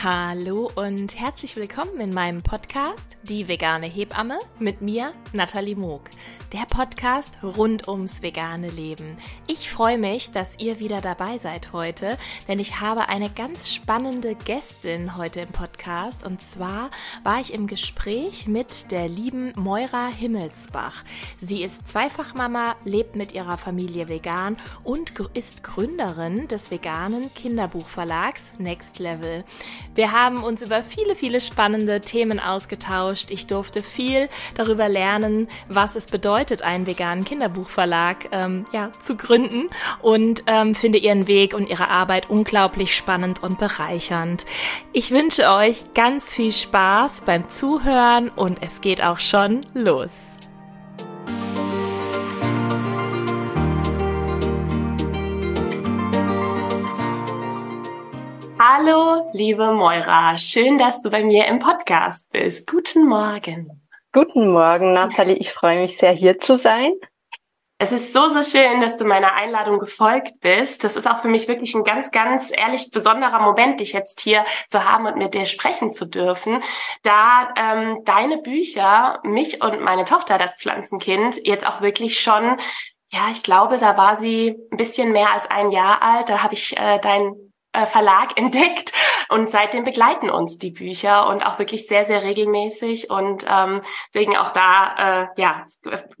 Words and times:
Hallo 0.00 0.70
und 0.76 1.18
herzlich 1.18 1.56
willkommen 1.56 1.98
in 1.98 2.14
meinem 2.14 2.40
Podcast 2.40 3.16
Die 3.24 3.48
vegane 3.48 3.86
Hebamme 3.86 4.38
mit 4.60 4.80
mir, 4.80 5.12
Nathalie 5.32 5.74
Moog. 5.74 6.02
Der 6.52 6.64
Podcast 6.64 7.36
rund 7.42 7.88
ums 7.88 8.22
vegane 8.22 8.70
Leben. 8.70 9.16
Ich 9.46 9.68
freue 9.68 9.98
mich, 9.98 10.30
dass 10.30 10.58
ihr 10.58 10.80
wieder 10.80 11.02
dabei 11.02 11.36
seid 11.36 11.74
heute, 11.74 12.16
denn 12.48 12.58
ich 12.58 12.80
habe 12.80 13.10
eine 13.10 13.28
ganz 13.28 13.70
spannende 13.70 14.34
Gästin 14.34 15.18
heute 15.18 15.40
im 15.40 15.50
Podcast. 15.50 16.24
Und 16.24 16.40
zwar 16.40 16.90
war 17.22 17.38
ich 17.38 17.52
im 17.52 17.66
Gespräch 17.66 18.46
mit 18.46 18.90
der 18.90 19.08
lieben 19.08 19.52
Moira 19.56 20.06
Himmelsbach. 20.08 21.04
Sie 21.36 21.62
ist 21.62 21.86
Zweifachmama, 21.86 22.76
lebt 22.82 23.14
mit 23.14 23.32
ihrer 23.32 23.58
Familie 23.58 24.08
vegan 24.08 24.56
und 24.84 25.12
ist 25.34 25.62
Gründerin 25.62 26.48
des 26.48 26.70
veganen 26.70 27.30
Kinderbuchverlags 27.34 28.52
Next 28.56 28.98
Level. 29.00 29.44
Wir 29.94 30.12
haben 30.12 30.42
uns 30.42 30.62
über 30.62 30.82
viele, 30.82 31.14
viele 31.14 31.42
spannende 31.42 32.00
Themen 32.00 32.40
ausgetauscht. 32.40 33.30
Ich 33.30 33.46
durfte 33.46 33.82
viel 33.82 34.30
darüber 34.54 34.88
lernen, 34.88 35.46
was 35.68 35.94
es 35.94 36.06
bedeutet, 36.06 36.37
einen 36.62 36.86
veganen 36.86 37.24
Kinderbuchverlag 37.24 38.28
ähm, 38.30 38.64
ja, 38.72 38.92
zu 39.00 39.16
gründen 39.16 39.70
und 40.00 40.44
ähm, 40.46 40.76
finde 40.76 40.98
ihren 40.98 41.26
Weg 41.26 41.52
und 41.52 41.68
ihre 41.68 41.88
Arbeit 41.88 42.30
unglaublich 42.30 42.94
spannend 42.94 43.42
und 43.42 43.58
bereichernd. 43.58 44.46
Ich 44.92 45.10
wünsche 45.10 45.50
euch 45.50 45.92
ganz 45.94 46.32
viel 46.32 46.52
Spaß 46.52 47.22
beim 47.22 47.48
Zuhören 47.50 48.28
und 48.28 48.62
es 48.62 48.80
geht 48.80 49.02
auch 49.02 49.18
schon 49.18 49.62
los. 49.74 50.30
Hallo, 58.60 59.28
liebe 59.32 59.72
Moira. 59.72 60.38
Schön, 60.38 60.78
dass 60.78 61.02
du 61.02 61.10
bei 61.10 61.24
mir 61.24 61.46
im 61.46 61.58
Podcast 61.58 62.30
bist. 62.30 62.70
Guten 62.70 63.08
Morgen. 63.08 63.87
Guten 64.12 64.48
Morgen, 64.48 64.94
Nathalie. 64.94 65.36
Ich 65.36 65.52
freue 65.52 65.80
mich 65.80 65.98
sehr, 65.98 66.12
hier 66.12 66.38
zu 66.38 66.56
sein. 66.56 66.92
Es 67.76 67.92
ist 67.92 68.12
so, 68.12 68.28
so 68.28 68.42
schön, 68.42 68.80
dass 68.80 68.96
du 68.96 69.04
meiner 69.04 69.34
Einladung 69.34 69.78
gefolgt 69.78 70.40
bist. 70.40 70.82
Das 70.82 70.96
ist 70.96 71.08
auch 71.08 71.20
für 71.20 71.28
mich 71.28 71.46
wirklich 71.46 71.74
ein 71.74 71.84
ganz, 71.84 72.10
ganz 72.10 72.50
ehrlich 72.50 72.90
besonderer 72.90 73.38
Moment, 73.38 73.80
dich 73.80 73.92
jetzt 73.92 74.20
hier 74.20 74.44
zu 74.66 74.82
haben 74.82 75.06
und 75.06 75.16
mit 75.16 75.34
dir 75.34 75.44
sprechen 75.44 75.92
zu 75.92 76.06
dürfen, 76.06 76.62
da 77.02 77.52
ähm, 77.56 77.98
deine 78.04 78.38
Bücher 78.38 79.20
mich 79.24 79.62
und 79.62 79.80
meine 79.82 80.04
Tochter, 80.04 80.38
das 80.38 80.56
Pflanzenkind, 80.56 81.46
jetzt 81.46 81.66
auch 81.66 81.82
wirklich 81.82 82.18
schon 82.18 82.58
ja, 83.10 83.28
ich 83.30 83.42
glaube, 83.42 83.78
da 83.78 83.96
war 83.96 84.16
sie 84.16 84.58
ein 84.70 84.76
bisschen 84.76 85.12
mehr 85.12 85.32
als 85.32 85.50
ein 85.50 85.70
Jahr 85.70 86.02
alt. 86.02 86.28
Da 86.28 86.42
habe 86.42 86.52
ich 86.52 86.76
äh, 86.76 86.98
dein 86.98 87.47
Verlag 87.86 88.36
entdeckt 88.36 88.92
und 89.28 89.48
seitdem 89.48 89.84
begleiten 89.84 90.30
uns 90.30 90.58
die 90.58 90.70
Bücher 90.70 91.28
und 91.28 91.42
auch 91.44 91.58
wirklich 91.58 91.86
sehr, 91.86 92.04
sehr 92.04 92.22
regelmäßig 92.22 93.10
und 93.10 93.44
ähm, 93.48 93.82
deswegen 94.06 94.36
auch 94.36 94.50
da 94.50 94.94
äh, 95.22 95.40
ja 95.40 95.64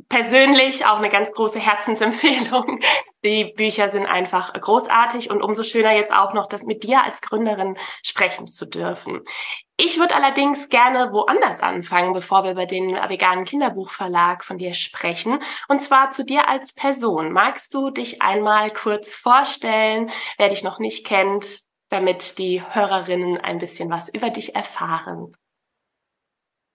persönlich 0.08 0.84
auch 0.86 0.98
eine 0.98 1.08
ganz 1.08 1.32
große 1.32 1.58
Herzensempfehlung. 1.58 2.80
Die 3.24 3.52
Bücher 3.56 3.90
sind 3.90 4.06
einfach 4.06 4.52
großartig 4.52 5.30
und 5.30 5.42
umso 5.42 5.64
schöner 5.64 5.92
jetzt 5.92 6.12
auch 6.12 6.34
noch, 6.34 6.46
das 6.46 6.62
mit 6.62 6.84
dir 6.84 7.02
als 7.02 7.20
Gründerin 7.20 7.76
sprechen 8.02 8.46
zu 8.46 8.64
dürfen. 8.64 9.22
Ich 9.76 9.98
würde 9.98 10.16
allerdings 10.16 10.68
gerne 10.68 11.12
woanders 11.12 11.60
anfangen, 11.60 12.12
bevor 12.12 12.44
wir 12.44 12.52
über 12.52 12.66
den 12.66 12.94
veganen 12.94 13.44
Kinderbuchverlag 13.44 14.44
von 14.44 14.58
dir 14.58 14.74
sprechen. 14.74 15.40
Und 15.68 15.80
zwar 15.80 16.10
zu 16.10 16.24
dir 16.24 16.48
als 16.48 16.72
Person. 16.72 17.32
Magst 17.32 17.74
du 17.74 17.90
dich 17.90 18.20
einmal 18.20 18.72
kurz 18.72 19.14
vorstellen, 19.16 20.10
wer 20.36 20.48
dich 20.48 20.64
noch 20.64 20.78
nicht 20.78 21.06
kennt, 21.06 21.60
damit 21.90 22.38
die 22.38 22.62
Hörerinnen 22.62 23.38
ein 23.38 23.58
bisschen 23.58 23.88
was 23.88 24.08
über 24.08 24.30
dich 24.30 24.54
erfahren? 24.54 25.32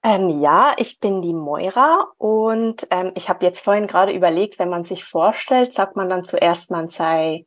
Ähm, 0.03 0.41
ja, 0.41 0.73
ich 0.77 0.99
bin 0.99 1.21
die 1.21 1.33
Moira 1.33 2.07
und 2.17 2.85
ähm, 2.91 3.13
ich 3.15 3.29
habe 3.29 3.45
jetzt 3.45 3.61
vorhin 3.61 3.87
gerade 3.87 4.11
überlegt, 4.11 4.59
wenn 4.59 4.69
man 4.69 4.83
sich 4.83 5.05
vorstellt, 5.05 5.73
sagt 5.73 5.95
man 5.95 6.09
dann 6.09 6.25
zuerst, 6.25 6.71
man 6.71 6.89
sei 6.89 7.45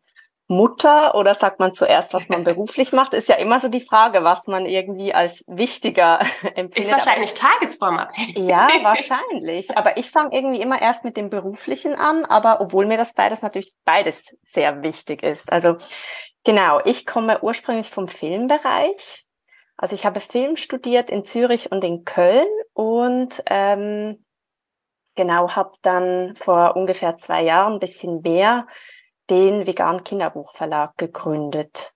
Mutter 0.49 1.15
oder 1.17 1.35
sagt 1.35 1.59
man 1.59 1.75
zuerst, 1.75 2.15
was 2.15 2.29
man 2.29 2.45
beruflich 2.45 2.93
macht? 2.93 3.15
Ist 3.15 3.29
ja 3.29 3.37
immer 3.37 3.61
so 3.61 3.69
die 3.69 3.81
Frage, 3.81 4.25
was 4.25 4.47
man 4.47 4.65
irgendwie 4.65 5.13
als 5.13 5.45
wichtiger 5.47 6.21
empfindet. 6.55 6.79
Ist 6.79 6.93
wahrscheinlich 6.93 7.35
tagesformabhängig. 7.35 8.37
Ja, 8.39 8.69
wahrscheinlich. 8.83 9.77
Aber 9.77 9.97
ich 9.97 10.11
fange 10.11 10.35
irgendwie 10.35 10.61
immer 10.61 10.81
erst 10.81 11.05
mit 11.05 11.17
dem 11.17 11.31
Beruflichen 11.31 11.95
an, 11.95 12.25
aber 12.25 12.61
obwohl 12.61 12.87
mir 12.87 12.97
das 12.97 13.13
beides 13.13 13.43
natürlich 13.43 13.75
beides 13.85 14.25
sehr 14.47 14.83
wichtig 14.83 15.23
ist. 15.23 15.53
Also 15.53 15.77
genau, 16.45 16.81
ich 16.85 17.07
komme 17.07 17.43
ursprünglich 17.43 17.91
vom 17.91 18.09
Filmbereich. 18.09 19.26
Also 19.77 19.95
ich 19.95 20.07
habe 20.07 20.21
Film 20.21 20.57
studiert 20.57 21.11
in 21.11 21.25
Zürich 21.25 21.71
und 21.71 21.85
in 21.85 22.05
Köln 22.05 22.47
und 22.73 23.43
ähm, 23.47 24.25
genau 25.15 25.51
habe 25.51 25.73
dann 25.83 26.35
vor 26.37 26.77
ungefähr 26.77 27.19
zwei 27.19 27.43
Jahren 27.43 27.75
ein 27.75 27.81
bisschen 27.81 28.23
mehr 28.23 28.67
den 29.29 29.67
Vegan 29.67 30.05
Kinderbuchverlag 30.05 30.97
gegründet. 30.97 31.93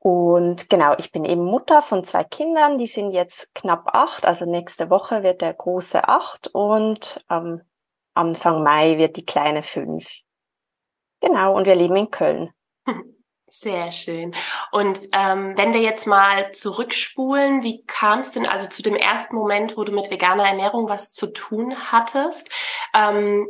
Und 0.00 0.68
genau, 0.68 0.94
ich 0.98 1.10
bin 1.12 1.24
eben 1.24 1.44
Mutter 1.44 1.82
von 1.82 2.04
zwei 2.04 2.24
Kindern, 2.24 2.78
die 2.78 2.86
sind 2.86 3.12
jetzt 3.12 3.52
knapp 3.54 3.88
acht, 3.92 4.24
also 4.24 4.44
nächste 4.44 4.90
Woche 4.90 5.22
wird 5.22 5.40
der 5.40 5.54
große 5.54 6.06
acht 6.06 6.48
und 6.48 7.24
ähm, 7.30 7.62
Anfang 8.14 8.62
Mai 8.62 8.98
wird 8.98 9.16
die 9.16 9.24
kleine 9.24 9.62
fünf. 9.62 10.08
Genau, 11.20 11.56
und 11.56 11.66
wir 11.66 11.74
leben 11.74 11.96
in 11.96 12.10
Köln. 12.10 12.50
Sehr 13.48 13.92
schön. 13.92 14.34
Und 14.72 15.00
ähm, 15.12 15.56
wenn 15.56 15.72
wir 15.72 15.80
jetzt 15.80 16.06
mal 16.06 16.50
zurückspulen, 16.52 17.62
wie 17.62 17.84
kam 17.86 18.18
es 18.18 18.32
denn 18.32 18.44
also 18.44 18.68
zu 18.68 18.82
dem 18.82 18.96
ersten 18.96 19.36
Moment, 19.36 19.76
wo 19.76 19.84
du 19.84 19.92
mit 19.92 20.10
veganer 20.10 20.44
Ernährung 20.46 20.88
was 20.88 21.12
zu 21.12 21.28
tun 21.28 21.76
hattest? 21.92 22.50
Ähm, 22.92 23.46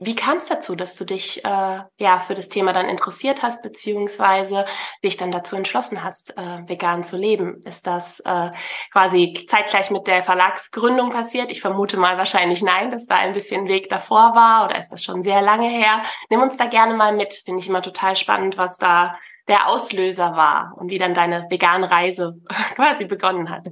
wie 0.00 0.14
kam 0.14 0.36
es 0.36 0.46
dazu, 0.46 0.76
dass 0.76 0.94
du 0.94 1.04
dich 1.04 1.44
äh, 1.44 1.80
ja 1.96 2.18
für 2.20 2.34
das 2.34 2.48
Thema 2.48 2.72
dann 2.72 2.88
interessiert 2.88 3.42
hast, 3.42 3.62
beziehungsweise 3.62 4.64
dich 5.02 5.16
dann 5.16 5.32
dazu 5.32 5.56
entschlossen 5.56 6.04
hast, 6.04 6.36
äh, 6.36 6.68
vegan 6.68 7.02
zu 7.02 7.16
leben? 7.16 7.60
Ist 7.64 7.88
das 7.88 8.20
äh, 8.20 8.52
quasi 8.92 9.44
zeitgleich 9.48 9.90
mit 9.90 10.06
der 10.06 10.22
Verlagsgründung 10.22 11.10
passiert? 11.10 11.50
Ich 11.50 11.60
vermute 11.60 11.96
mal 11.96 12.16
wahrscheinlich 12.16 12.62
nein, 12.62 12.92
dass 12.92 13.06
da 13.06 13.16
ein 13.16 13.32
bisschen 13.32 13.66
Weg 13.66 13.88
davor 13.88 14.36
war 14.36 14.66
oder 14.66 14.78
ist 14.78 14.90
das 14.90 15.02
schon 15.02 15.22
sehr 15.22 15.42
lange 15.42 15.68
her? 15.68 16.02
Nimm 16.30 16.42
uns 16.42 16.56
da 16.56 16.66
gerne 16.66 16.94
mal 16.94 17.12
mit, 17.12 17.34
finde 17.34 17.60
ich 17.60 17.68
immer 17.68 17.82
total 17.82 18.14
spannend, 18.14 18.56
was 18.56 18.78
da 18.78 19.16
der 19.48 19.68
Auslöser 19.68 20.36
war 20.36 20.74
und 20.76 20.90
wie 20.90 20.98
dann 20.98 21.14
deine 21.14 21.46
vegan 21.50 21.82
Reise 21.82 22.40
quasi 22.76 23.06
begonnen 23.06 23.50
hat. 23.50 23.66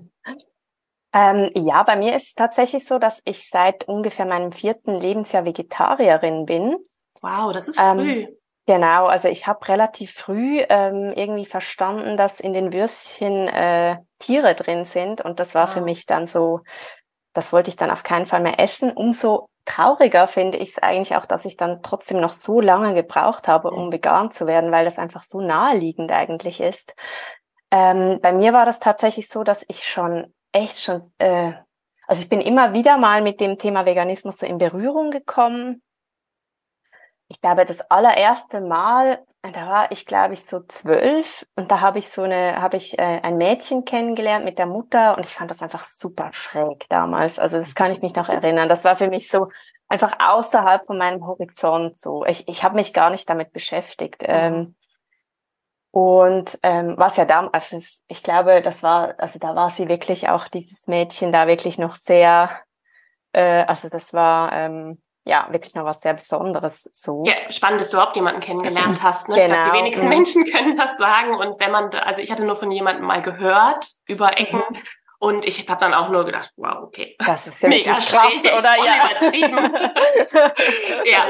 Ähm, 1.13 1.51
ja, 1.55 1.83
bei 1.83 1.97
mir 1.97 2.15
ist 2.15 2.29
es 2.29 2.35
tatsächlich 2.35 2.87
so, 2.87 2.99
dass 2.99 3.21
ich 3.25 3.49
seit 3.49 3.89
ungefähr 3.89 4.27
meinem 4.27 4.53
vierten 4.53 4.95
Lebensjahr 4.95 5.45
Vegetarierin 5.45 6.47
bin. 6.47 6.77
Wow, 7.21 7.53
das 7.53 7.69
ist 7.69 7.81
ähm, 7.81 7.99
früh. 7.99 8.27
Genau, 8.67 9.07
also 9.07 9.27
ich 9.27 9.49
habe 9.49 9.67
relativ 9.67 10.13
früh 10.13 10.61
ähm, 10.69 11.13
irgendwie 11.17 11.47
verstanden, 11.47 12.17
dass 12.17 12.39
in 12.39 12.53
den 12.53 12.73
Würstchen 12.73 13.49
äh, 13.49 13.97
Tiere 14.21 14.55
drin 14.55 14.85
sind 14.85 15.21
und 15.21 15.41
das 15.41 15.57
war 15.57 15.67
wow. 15.67 15.75
für 15.75 15.81
mich 15.81 16.07
dann 16.07 16.29
so, 16.29 16.61
das 17.33 17.53
wollte 17.53 17.71
ich 17.71 17.77
dann 17.77 17.91
auf 17.91 18.05
keinen 18.05 18.27
Fall 18.27 18.41
mehr 18.41 18.61
essen. 18.61 18.93
Umso 18.93 19.49
trauriger 19.65 20.29
finde 20.29 20.59
ich 20.59 20.71
es 20.71 20.79
eigentlich 20.79 21.17
auch, 21.17 21.27
dass 21.27 21.45
ich 21.47 21.57
dann 21.57 21.83
trotzdem 21.83 22.21
noch 22.21 22.33
so 22.33 22.61
lange 22.61 22.95
gebraucht 22.95 23.49
habe, 23.49 23.71
um 23.71 23.91
vegan 23.91 24.31
zu 24.31 24.47
werden, 24.47 24.71
weil 24.71 24.85
das 24.85 24.99
einfach 24.99 25.25
so 25.25 25.41
naheliegend 25.41 26.13
eigentlich 26.13 26.61
ist. 26.61 26.95
Ähm, 27.73 28.21
bei 28.23 28.33
mir 28.33 28.53
war 28.53 28.67
das 28.67 28.79
tatsächlich 28.79 29.29
so, 29.29 29.43
dass 29.43 29.65
ich 29.67 29.85
schon 29.85 30.33
echt 30.53 30.79
schon, 30.79 31.13
äh, 31.19 31.53
also 32.07 32.23
ich 32.23 32.29
bin 32.29 32.41
immer 32.41 32.73
wieder 32.73 32.99
mal 32.99 33.23
mit 33.23 33.41
dem 33.41 33.59
Thema 33.59 33.87
Veganismus 33.87 34.39
so 34.39 34.47
in 34.47 34.59
Berührung 34.59 35.11
gekommen. 35.11 35.83
Ich 37.29 37.41
glaube, 37.41 37.65
das 37.65 37.81
allererste 37.91 38.61
Mal, 38.61 39.25
da 39.43 39.69
war 39.69 39.93
ich, 39.93 40.05
glaube 40.05 40.35
ich, 40.35 40.45
so 40.45 40.61
zwölf 40.67 41.47
und 41.55 41.71
da 41.71 41.81
habe 41.81 42.01
ich 42.01 42.09
so 42.09 42.23
eine, 42.23 42.61
habe 42.61 42.77
ich 42.77 42.99
äh, 42.99 43.21
ein 43.23 43.37
Mädchen 43.37 43.85
kennengelernt 43.85 44.45
mit 44.45 44.59
der 44.59 44.67
Mutter 44.67 45.17
und 45.17 45.25
ich 45.25 45.33
fand 45.33 45.51
das 45.51 45.63
einfach 45.63 45.87
super 45.87 46.31
schräg 46.33 46.87
damals. 46.89 47.39
Also 47.39 47.59
das 47.59 47.77
kann 47.77 47.93
ich 47.93 48.03
mich 48.03 48.17
noch 48.17 48.29
erinnern. 48.29 48.69
Das 48.69 48.83
war 48.83 48.97
für 48.97 49.09
mich 49.09 49.29
so 49.29 49.49
einfach 49.89 50.17
außerhalb 50.19 50.87
von 50.87 50.99
meinem 50.99 51.25
Horizont 51.27 51.99
so. 51.99 52.25
Ich, 52.25 52.49
ich 52.49 52.65
habe 52.65 52.75
mich 52.75 52.93
gar 52.93 53.11
nicht 53.11 53.29
damit 53.31 53.53
beschäftigt. 53.53 54.25
Ähm, 54.27 54.75
und 55.93 56.59
ähm, 56.63 56.95
was 56.97 57.17
ja 57.17 57.25
da, 57.25 57.49
also 57.53 57.79
ich 58.07 58.23
glaube, 58.23 58.63
das 58.63 58.83
war, 58.83 59.15
also 59.19 59.39
da 59.39 59.57
war 59.57 59.71
sie 59.71 59.89
wirklich 59.89 60.29
auch 60.29 60.47
dieses 60.47 60.87
Mädchen 60.87 61.33
da 61.33 61.49
wirklich 61.49 61.79
noch 61.79 61.91
sehr, 61.91 62.51
äh, 63.33 63.65
also 63.65 63.89
das 63.89 64.13
war 64.15 64.53
ähm, 64.53 65.03
ja 65.25 65.49
wirklich 65.51 65.75
noch 65.75 65.85
was 65.85 66.01
sehr 66.01 66.15
Besonderes 66.15 66.89
so. 66.95 67.25
Ja, 67.27 67.35
spannend, 67.51 67.81
dass 67.81 67.91
du 67.91 67.97
überhaupt 67.97 68.15
jemanden 68.15 68.41
kennengelernt 68.41 69.01
hast. 69.03 69.29
Ne? 69.29 69.35
Genau. 69.35 69.47
Ich 69.47 69.53
glaube, 69.53 69.71
die 69.71 69.79
wenigsten 69.79 70.05
mhm. 70.05 70.11
Menschen 70.11 70.45
können 70.53 70.77
das 70.77 70.97
sagen. 70.97 71.35
Und 71.35 71.61
wenn 71.61 71.73
man, 71.73 71.91
also 71.91 72.21
ich 72.21 72.31
hatte 72.31 72.45
nur 72.45 72.57
von 72.57 72.71
jemandem 72.71 73.07
mal 73.07 73.23
gehört 73.23 73.87
über 74.07 74.39
Ecken. 74.39 74.63
Mhm. 74.69 74.77
Und 75.23 75.45
ich 75.45 75.69
habe 75.69 75.79
dann 75.79 75.93
auch 75.93 76.09
nur 76.09 76.25
gedacht, 76.25 76.51
wow, 76.57 76.83
okay. 76.83 77.15
Das 77.19 77.47
ist 77.47 77.61
ja 77.63 77.69
mega 77.69 77.93
krass, 77.93 78.33
oder 78.43 78.77
ja. 78.77 79.11
übertrieben. 79.11 79.75
ja, 81.05 81.29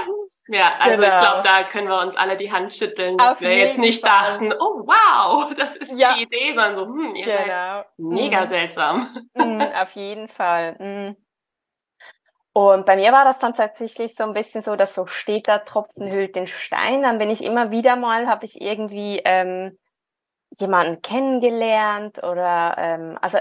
Ja, 0.53 0.75
also 0.81 1.01
genau. 1.01 1.15
ich 1.15 1.21
glaube, 1.21 1.43
da 1.45 1.63
können 1.63 1.89
wir 1.89 2.01
uns 2.01 2.17
alle 2.17 2.37
die 2.37 2.51
Hand 2.51 2.75
schütteln, 2.75 3.17
dass 3.17 3.35
Auf 3.35 3.41
wir 3.41 3.57
jetzt 3.57 3.79
nicht 3.79 4.05
Fall. 4.05 4.11
dachten, 4.11 4.53
oh 4.53 4.85
wow, 4.85 5.55
das 5.57 5.77
ist 5.77 5.97
ja. 5.97 6.15
die 6.15 6.25
Idee, 6.25 6.55
sondern 6.55 6.77
so, 6.77 6.87
hm, 6.87 7.15
ihr 7.15 7.25
genau. 7.25 7.55
seid 7.55 7.87
mega 7.99 8.41
mhm. 8.45 8.49
seltsam. 8.49 9.07
Mhm, 9.35 9.61
auf 9.61 9.93
jeden 9.93 10.27
Fall. 10.27 10.77
Mhm. 10.81 11.17
Und 12.53 12.85
bei 12.85 12.97
mir 12.97 13.13
war 13.13 13.25
das 13.25 13.39
dann 13.39 13.55
tatsächlich 13.55 14.17
so 14.17 14.25
ein 14.25 14.33
bisschen 14.33 14.63
so, 14.63 14.75
dass 14.75 14.93
so 14.93 15.07
steht 15.07 15.47
da 15.47 15.59
Tropfen 15.59 16.11
hüllt 16.11 16.35
den 16.35 16.49
Stein. 16.49 17.03
Dann 17.03 17.19
bin 17.19 17.31
ich 17.31 17.45
immer 17.45 17.71
wieder 17.71 17.95
mal, 17.95 18.27
habe 18.27 18.45
ich 18.45 18.61
irgendwie 18.61 19.21
ähm, 19.25 19.79
jemanden 20.59 21.01
kennengelernt 21.01 22.25
oder 22.25 22.75
ähm, 22.77 23.19
also 23.21 23.39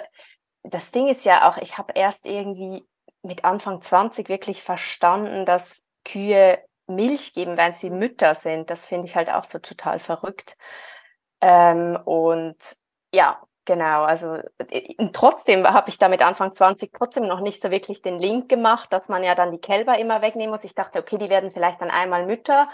das 0.61 0.91
Ding 0.91 1.07
ist 1.07 1.25
ja 1.25 1.50
auch, 1.50 1.57
ich 1.57 1.79
habe 1.79 1.94
erst 1.95 2.27
irgendwie 2.27 2.85
mit 3.23 3.45
Anfang 3.45 3.81
20 3.81 4.29
wirklich 4.29 4.61
verstanden, 4.61 5.45
dass 5.45 5.81
Kühe 6.06 6.63
Milch 6.89 7.33
geben, 7.33 7.57
wenn 7.57 7.75
sie 7.75 7.89
Mütter 7.89 8.36
sind. 8.36 8.69
Das 8.69 8.86
finde 8.86 9.07
ich 9.07 9.15
halt 9.15 9.31
auch 9.31 9.45
so 9.45 9.59
total 9.59 10.00
verrückt. 10.00 10.57
Ähm, 11.41 11.97
und 12.06 12.57
ja, 13.13 13.41
genau, 13.65 14.03
also 14.03 14.38
äh, 14.69 15.09
trotzdem 15.13 15.65
habe 15.65 15.89
ich 15.89 15.97
damit 15.97 16.21
Anfang 16.21 16.53
20 16.53 16.91
trotzdem 16.94 17.27
noch 17.27 17.39
nicht 17.39 17.62
so 17.62 17.71
wirklich 17.71 18.01
den 18.01 18.19
Link 18.19 18.50
gemacht, 18.50 18.91
dass 18.91 19.09
man 19.09 19.24
ja 19.24 19.36
dann 19.36 19.51
die 19.51 19.59
Kälber 19.59 19.97
immer 19.97 20.21
wegnehmen 20.21 20.51
muss. 20.51 20.63
Ich 20.63 20.75
dachte, 20.75 21.00
okay, 21.00 21.18
die 21.18 21.30
werden 21.30 21.51
vielleicht 21.51 21.81
dann 21.81 21.91
einmal 21.91 22.25
Mütter 22.25 22.69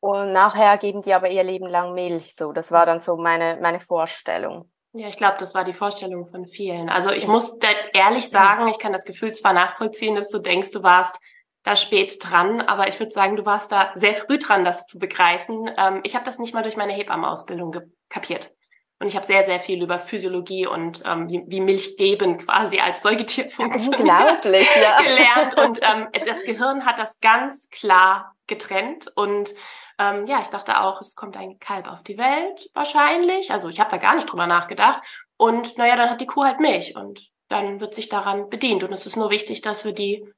und 0.00 0.32
nachher 0.32 0.76
geben 0.78 1.02
die 1.02 1.14
aber 1.14 1.30
ihr 1.30 1.44
Leben 1.44 1.66
lang 1.66 1.94
Milch. 1.94 2.34
So, 2.34 2.52
das 2.52 2.72
war 2.72 2.86
dann 2.86 3.00
so 3.00 3.16
meine, 3.16 3.58
meine 3.60 3.80
Vorstellung. 3.80 4.70
Ja, 4.92 5.06
ich 5.06 5.16
glaube, 5.16 5.36
das 5.38 5.54
war 5.54 5.62
die 5.62 5.72
Vorstellung 5.72 6.26
von 6.26 6.46
vielen. 6.46 6.88
Also 6.88 7.10
ich 7.10 7.28
muss 7.28 7.56
ehrlich 7.92 8.28
sagen, 8.28 8.66
ich 8.66 8.80
kann 8.80 8.92
das 8.92 9.04
Gefühl 9.04 9.32
zwar 9.32 9.52
nachvollziehen, 9.52 10.16
dass 10.16 10.30
du 10.30 10.40
denkst, 10.40 10.72
du 10.72 10.82
warst 10.82 11.16
da 11.62 11.76
spät 11.76 12.18
dran, 12.22 12.60
aber 12.60 12.88
ich 12.88 12.98
würde 12.98 13.12
sagen, 13.12 13.36
du 13.36 13.44
warst 13.44 13.70
da 13.70 13.90
sehr 13.94 14.14
früh 14.14 14.38
dran, 14.38 14.64
das 14.64 14.86
zu 14.86 14.98
begreifen. 14.98 15.70
Ähm, 15.76 16.00
ich 16.04 16.14
habe 16.14 16.24
das 16.24 16.38
nicht 16.38 16.54
mal 16.54 16.62
durch 16.62 16.76
meine 16.76 16.92
Hebammenausbildung 16.92 17.76
kapiert. 18.08 18.52
Und 18.98 19.08
ich 19.08 19.16
habe 19.16 19.24
sehr, 19.24 19.44
sehr 19.44 19.60
viel 19.60 19.82
über 19.82 19.98
Physiologie 19.98 20.66
und 20.66 21.02
ähm, 21.06 21.30
wie, 21.30 21.42
wie 21.46 21.60
Milch 21.60 21.96
geben 21.96 22.36
quasi 22.36 22.80
als 22.80 23.02
Säugetier 23.02 23.48
funktioniert 23.48 24.00
Unglaublich, 24.00 24.68
ja. 24.76 24.98
gelernt. 25.02 25.56
Und 25.56 25.80
ähm, 25.82 26.08
das 26.26 26.44
Gehirn 26.44 26.84
hat 26.84 26.98
das 26.98 27.18
ganz 27.20 27.70
klar 27.70 28.36
getrennt. 28.46 29.10
Und 29.14 29.54
ähm, 29.98 30.26
ja, 30.26 30.40
ich 30.42 30.48
dachte 30.48 30.80
auch, 30.80 31.00
es 31.00 31.14
kommt 31.14 31.38
ein 31.38 31.58
Kalb 31.58 31.88
auf 31.88 32.02
die 32.02 32.18
Welt 32.18 32.68
wahrscheinlich. 32.74 33.50
Also 33.50 33.70
ich 33.70 33.80
habe 33.80 33.90
da 33.90 33.96
gar 33.96 34.14
nicht 34.14 34.30
drüber 34.30 34.46
nachgedacht. 34.46 35.02
Und 35.38 35.78
naja, 35.78 35.96
dann 35.96 36.10
hat 36.10 36.20
die 36.20 36.26
Kuh 36.26 36.44
halt 36.44 36.60
Milch 36.60 36.94
und 36.94 37.26
dann 37.48 37.80
wird 37.80 37.94
sich 37.94 38.10
daran 38.10 38.50
bedient. 38.50 38.84
Und 38.84 38.92
es 38.92 39.06
ist 39.06 39.16
nur 39.16 39.30
wichtig, 39.30 39.62
dass 39.62 39.86
wir 39.86 39.92
die 39.92 40.30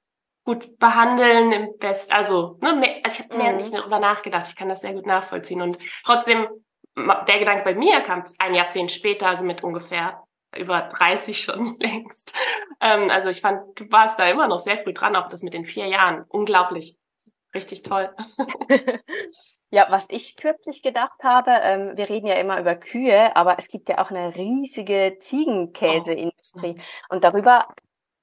gut 0.45 0.79
behandeln 0.79 1.53
im 1.53 1.79
Best, 1.79 2.13
also, 2.13 2.59
ne, 2.61 2.75
mehr, 2.75 2.97
also 3.05 3.19
ich 3.19 3.25
habe 3.25 3.37
mehr 3.37 3.53
mhm. 3.53 3.59
nicht 3.59 3.75
darüber 3.75 3.99
nachgedacht, 3.99 4.49
ich 4.49 4.57
kann 4.57 4.69
das 4.69 4.81
sehr 4.81 4.93
gut 4.93 5.07
nachvollziehen 5.07 5.63
und 5.63 5.79
trotzdem, 6.05 6.49
der 6.97 7.39
Gedanke 7.39 7.65
bei 7.65 7.75
mir 7.75 8.01
kam 8.01 8.25
ein 8.39 8.55
Jahrzehnt 8.55 8.93
später, 8.93 9.29
also 9.29 9.45
mit 9.45 9.63
ungefähr 9.63 10.23
über 10.57 10.83
30 10.83 11.41
schon 11.41 11.77
längst. 11.81 12.35
Ähm, 12.81 13.11
also 13.11 13.29
ich 13.29 13.41
fand, 13.41 13.79
du 13.79 13.91
warst 13.91 14.19
da 14.19 14.27
immer 14.29 14.47
noch 14.49 14.59
sehr 14.59 14.79
früh 14.79 14.93
dran, 14.93 15.17
auch 15.17 15.29
das 15.29 15.43
mit 15.43 15.55
den 15.55 15.65
vier 15.65 15.87
Jahren. 15.87 16.25
Unglaublich. 16.29 16.97
Richtig 17.55 17.83
toll. 17.83 18.15
ja, 19.71 19.87
was 19.91 20.07
ich 20.09 20.37
kürzlich 20.37 20.83
gedacht 20.83 21.23
habe, 21.23 21.51
ähm, 21.51 21.97
wir 21.97 22.09
reden 22.09 22.27
ja 22.27 22.35
immer 22.35 22.59
über 22.59 22.77
Kühe, 22.77 23.35
aber 23.37 23.59
es 23.59 23.69
gibt 23.69 23.91
ja 23.91 23.99
auch 23.99 24.11
eine 24.11 24.35
riesige 24.35 25.19
Ziegenkäseindustrie. 25.21 26.77
Oh. 26.79 27.15
Und 27.15 27.25
darüber 27.25 27.67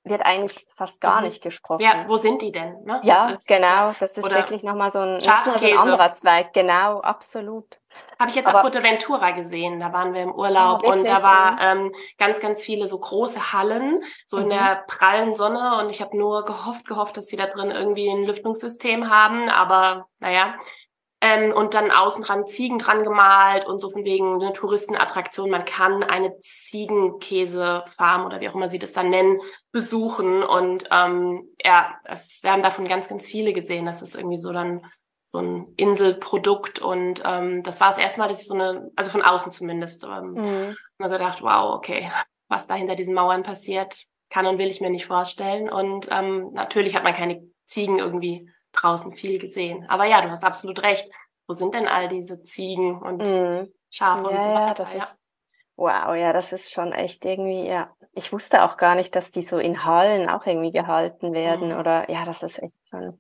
wird 0.10 0.22
eigentlich 0.26 0.68
fast 0.76 1.00
gar 1.00 1.20
mhm. 1.20 1.28
nicht 1.28 1.42
gesprochen. 1.42 1.82
Ja, 1.82 2.06
wo 2.08 2.18
sind 2.18 2.42
die 2.42 2.52
denn? 2.52 2.84
Ne? 2.84 3.00
Ja, 3.04 3.30
ist, 3.30 3.48
genau. 3.48 3.94
Das 4.00 4.18
ist 4.18 4.30
wirklich 4.30 4.64
nochmal 4.64 4.92
so 4.92 5.00
ein, 5.00 5.20
so 5.20 5.30
ein 5.30 5.78
anderer 5.78 6.14
Zweig. 6.16 6.54
Genau, 6.54 7.00
absolut. 7.00 7.80
Habe 8.20 8.30
ich 8.30 8.36
jetzt 8.36 8.48
Aber, 8.48 8.60
auf 8.60 8.62
Fuerteventura 8.62 9.32
gesehen. 9.32 9.80
Da 9.80 9.94
waren 9.94 10.14
wir 10.14 10.22
im 10.22 10.34
Urlaub 10.34 10.82
oh, 10.84 10.92
und 10.92 11.08
da 11.08 11.24
war 11.24 11.60
ähm, 11.62 11.94
ganz, 12.18 12.40
ganz 12.40 12.62
viele 12.62 12.86
so 12.88 13.00
große 13.00 13.54
Hallen, 13.54 14.04
so 14.26 14.38
mhm. 14.38 14.44
in 14.44 14.50
der 14.50 14.84
prallen 14.88 15.34
Sonne. 15.34 15.78
Und 15.80 15.90
ich 15.90 16.02
habe 16.02 16.18
nur 16.18 16.46
gehofft, 16.46 16.86
gehofft, 16.88 17.18
dass 17.18 17.28
sie 17.28 17.36
da 17.36 17.48
drin 17.48 17.72
irgendwie 17.72 18.10
ein 18.10 18.26
Lüftungssystem 18.26 19.10
haben. 19.10 19.50
Aber 19.50 20.08
naja, 20.20 20.56
ähm, 21.21 21.51
und 21.51 21.74
dann 21.74 21.92
außen 21.92 22.24
dran 22.24 22.48
Ziegen 22.48 22.80
dran 22.80 23.04
gemalt 23.04 23.66
und 23.66 23.80
so 23.80 23.89
von 23.89 24.06
wegen 24.06 24.42
eine 24.42 24.54
Touristenattraktion. 24.54 25.50
Man 25.50 25.66
kann 25.66 26.04
eine 26.04 26.39
Ziegenkäsefarm 26.39 28.25
oder 28.25 28.39
wie 28.39 28.48
auch 28.48 28.56
immer 28.56 28.69
sie 28.69 28.80
das 28.80 28.94
dann 28.94 29.10
nennen, 29.10 29.39
besuchen. 29.71 30.44
Und 30.44 30.88
ähm, 30.92 31.50
ja, 31.63 32.00
es, 32.06 32.39
wir 32.42 32.51
haben 32.51 32.63
davon 32.63 32.88
ganz, 32.88 33.10
ganz 33.10 33.25
viele 33.25 33.51
gesehen. 33.51 33.86
Das 33.86 34.01
ist 34.01 34.16
irgendwie 34.16 34.38
so 34.38 34.54
dann 34.54 34.86
so 35.25 35.39
ein 35.39 35.74
Inselprodukt. 35.75 36.80
Und 36.80 37.21
ähm, 37.25 37.63
das 37.63 37.81
war 37.81 37.89
das 37.89 38.00
erste 38.00 38.19
Mal, 38.21 38.30
dass 38.30 38.42
ich 38.42 38.48
so 38.48 38.54
eine, 38.54 38.89
also 38.95 39.12
von 39.12 39.21
außen 39.21 39.51
zumindest, 39.51 40.06
ähm, 40.06 40.31
mhm. 40.31 40.77
mir 40.98 41.10
gedacht, 41.10 41.42
wow, 41.42 41.75
okay, 41.75 42.10
was 42.48 42.68
da 42.68 42.75
hinter 42.75 42.95
diesen 42.95 43.13
Mauern 43.13 43.44
passiert, 43.44 44.06
kann 44.30 44.45
und 44.45 44.57
will 44.57 44.69
ich 44.69 44.80
mir 44.80 44.89
nicht 44.89 45.06
vorstellen. 45.06 45.69
Und 45.69 46.07
ähm, 46.12 46.51
natürlich 46.54 46.95
hat 46.95 47.04
man 47.04 47.13
keine 47.13 47.44
Ziegen 47.66 48.00
irgendwie 48.00 48.50
draußen 48.71 49.16
viel 49.16 49.39
gesehen. 49.39 49.86
Aber 49.89 50.06
ja, 50.06 50.21
du 50.21 50.30
hast 50.30 50.44
absolut 50.44 50.81
recht. 50.83 51.10
Wo 51.48 51.54
sind 51.54 51.74
denn 51.74 51.88
all 51.88 52.07
diese 52.07 52.44
Ziegen 52.44 53.01
und 53.01 53.24
mm. 53.24 53.71
Schafe 53.89 54.30
ja, 54.30 54.36
und 54.36 54.42
so 54.42 54.50
weiter? 54.50 54.88
Ja, 54.94 55.04
ist, 55.04 55.19
wow, 55.75 56.16
ja, 56.16 56.31
das 56.31 56.51
ist 56.51 56.71
schon 56.71 56.94
echt 56.94 57.25
irgendwie, 57.25 57.68
ja. 57.68 57.92
Ich 58.13 58.31
wusste 58.31 58.63
auch 58.63 58.77
gar 58.77 58.95
nicht, 58.95 59.16
dass 59.16 59.31
die 59.31 59.42
so 59.42 59.57
in 59.57 59.83
Hallen 59.86 60.30
auch 60.30 60.45
irgendwie 60.45 60.71
gehalten 60.71 61.33
werden 61.33 61.69
mm. 61.69 61.80
oder, 61.80 62.10
ja, 62.10 62.24
das 62.24 62.44
ist 62.44 62.62
echt 62.62 62.77
so 62.86 62.98
ein 62.98 63.19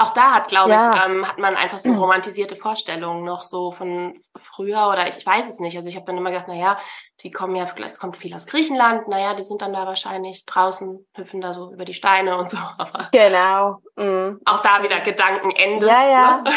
auch 0.00 0.14
da 0.14 0.32
hat, 0.32 0.48
glaube 0.48 0.70
ja. 0.70 0.94
ich, 0.94 1.04
ähm, 1.04 1.28
hat 1.28 1.38
man 1.38 1.56
einfach 1.56 1.78
so 1.78 1.92
romantisierte 1.92 2.56
Vorstellungen 2.56 3.22
noch 3.22 3.42
so 3.42 3.70
von 3.70 4.18
früher 4.36 4.88
oder 4.88 5.06
ich 5.08 5.24
weiß 5.24 5.48
es 5.48 5.60
nicht. 5.60 5.76
Also 5.76 5.90
ich 5.90 5.96
habe 5.96 6.06
dann 6.06 6.16
immer 6.16 6.30
gedacht, 6.30 6.48
naja, 6.48 6.78
die 7.22 7.30
kommen 7.30 7.54
ja, 7.54 7.66
es 7.84 7.98
kommt 7.98 8.16
viel 8.16 8.34
aus 8.34 8.46
Griechenland, 8.46 9.08
naja, 9.08 9.34
die 9.34 9.42
sind 9.42 9.60
dann 9.60 9.74
da 9.74 9.86
wahrscheinlich 9.86 10.46
draußen, 10.46 11.06
hüpfen 11.14 11.42
da 11.42 11.52
so 11.52 11.72
über 11.72 11.84
die 11.84 11.92
Steine 11.92 12.38
und 12.38 12.48
so. 12.48 12.56
Aber 12.78 13.08
genau. 13.12 13.82
Mhm. 13.96 14.40
Auch 14.46 14.60
da 14.60 14.82
wieder 14.82 15.00
Gedankenende. 15.00 15.86
Ja, 15.86 16.08
ja. 16.08 16.40
Ne? 16.42 16.50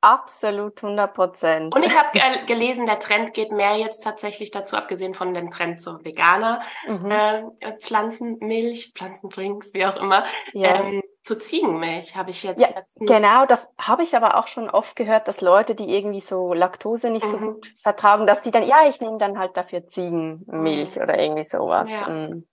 Absolut 0.00 0.82
100 0.82 1.14
Prozent. 1.14 1.74
Und 1.74 1.84
ich 1.84 1.94
habe 1.98 2.46
gelesen, 2.46 2.86
der 2.86 2.98
Trend 2.98 3.34
geht 3.34 3.50
mehr 3.50 3.76
jetzt 3.76 4.04
tatsächlich 4.04 4.50
dazu, 4.52 4.76
abgesehen 4.76 5.14
von 5.14 5.34
dem 5.34 5.50
Trend 5.50 5.80
zu 5.80 6.02
Veganer, 6.04 6.62
mhm. 6.86 7.10
äh, 7.10 7.72
Pflanzenmilch, 7.80 8.92
Pflanzendrinks, 8.94 9.74
wie 9.74 9.84
auch 9.84 9.96
immer, 9.96 10.24
ja. 10.52 10.76
ähm, 10.76 11.02
zu 11.26 11.36
Ziegenmilch 11.36 12.14
habe 12.14 12.30
ich 12.30 12.44
jetzt. 12.44 12.60
Ja, 12.60 12.68
genau, 13.00 13.46
das 13.46 13.68
habe 13.78 14.04
ich 14.04 14.14
aber 14.14 14.36
auch 14.36 14.46
schon 14.46 14.70
oft 14.70 14.94
gehört, 14.94 15.26
dass 15.26 15.40
Leute, 15.40 15.74
die 15.74 15.92
irgendwie 15.92 16.20
so 16.20 16.54
Laktose 16.54 17.10
nicht 17.10 17.26
mhm. 17.26 17.30
so 17.30 17.38
gut 17.38 17.66
vertragen, 17.82 18.28
dass 18.28 18.44
sie 18.44 18.52
dann, 18.52 18.64
ja, 18.64 18.88
ich 18.88 19.00
nehme 19.00 19.18
dann 19.18 19.36
halt 19.36 19.56
dafür 19.56 19.88
Ziegenmilch 19.88 20.96
mhm. 20.96 21.02
oder 21.02 21.18
irgendwie 21.18 21.44
sowas. 21.44 21.90
Ja. 21.90 22.08
Mhm. 22.08 22.46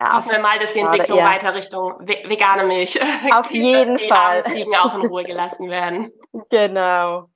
Ja, 0.00 0.16
Hoffen 0.16 0.30
wir 0.30 0.38
mal, 0.38 0.58
dass 0.58 0.72
die 0.72 0.80
Entwicklung 0.80 1.18
ja. 1.18 1.24
weiter 1.24 1.54
Richtung 1.54 2.00
vegane 2.00 2.64
Milch 2.64 3.00
Auf 3.32 3.48
geht, 3.50 3.62
jeden 3.62 3.98
Fall. 3.98 4.42
Die 4.44 4.52
Ziegen 4.52 4.74
auch 4.76 4.94
in 4.94 5.06
Ruhe 5.06 5.24
gelassen 5.24 5.68
werden. 5.68 6.12
Genau. 6.50 7.28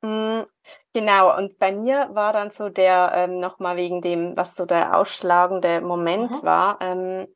Mhm. 0.00 0.46
Genau, 0.92 1.36
und 1.36 1.58
bei 1.58 1.72
mir 1.72 2.08
war 2.12 2.32
dann 2.32 2.52
so 2.52 2.68
der, 2.68 3.12
ähm, 3.16 3.40
nochmal 3.40 3.76
wegen 3.76 4.00
dem, 4.00 4.36
was 4.36 4.54
so 4.54 4.64
der 4.64 4.96
ausschlagende 4.96 5.80
Moment 5.80 6.40
mhm. 6.40 6.46
war, 6.46 6.78
ähm, 6.80 7.26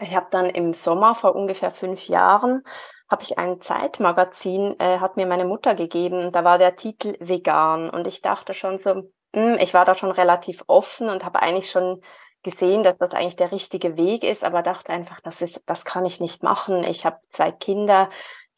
ich 0.00 0.14
habe 0.14 0.26
dann 0.30 0.46
im 0.46 0.72
Sommer 0.72 1.14
vor 1.14 1.34
ungefähr 1.34 1.70
fünf 1.70 2.08
Jahren 2.08 2.62
habe 3.10 3.24
ich 3.24 3.38
ein 3.38 3.60
Zeitmagazin, 3.60 4.76
äh, 4.78 4.98
hat 5.00 5.16
mir 5.16 5.26
meine 5.26 5.44
Mutter 5.44 5.74
gegeben. 5.74 6.30
Da 6.30 6.44
war 6.44 6.58
der 6.58 6.76
Titel 6.76 7.16
Vegan 7.18 7.90
und 7.90 8.06
ich 8.06 8.22
dachte 8.22 8.54
schon 8.54 8.78
so, 8.78 8.94
mh, 8.94 9.04
hm, 9.34 9.58
ich 9.58 9.74
war 9.74 9.84
da 9.84 9.96
schon 9.96 10.12
relativ 10.12 10.62
offen 10.68 11.08
und 11.08 11.24
habe 11.24 11.42
eigentlich 11.42 11.70
schon 11.70 12.02
gesehen, 12.42 12.84
dass 12.84 12.96
das 12.98 13.10
eigentlich 13.10 13.36
der 13.36 13.52
richtige 13.52 13.96
Weg 13.96 14.24
ist, 14.24 14.44
aber 14.44 14.62
dachte 14.62 14.92
einfach, 14.92 15.20
das 15.20 15.42
ist, 15.42 15.60
das 15.66 15.84
kann 15.84 16.04
ich 16.04 16.20
nicht 16.20 16.42
machen. 16.42 16.84
Ich 16.84 17.04
habe 17.04 17.18
zwei 17.28 17.50
Kinder, 17.52 18.08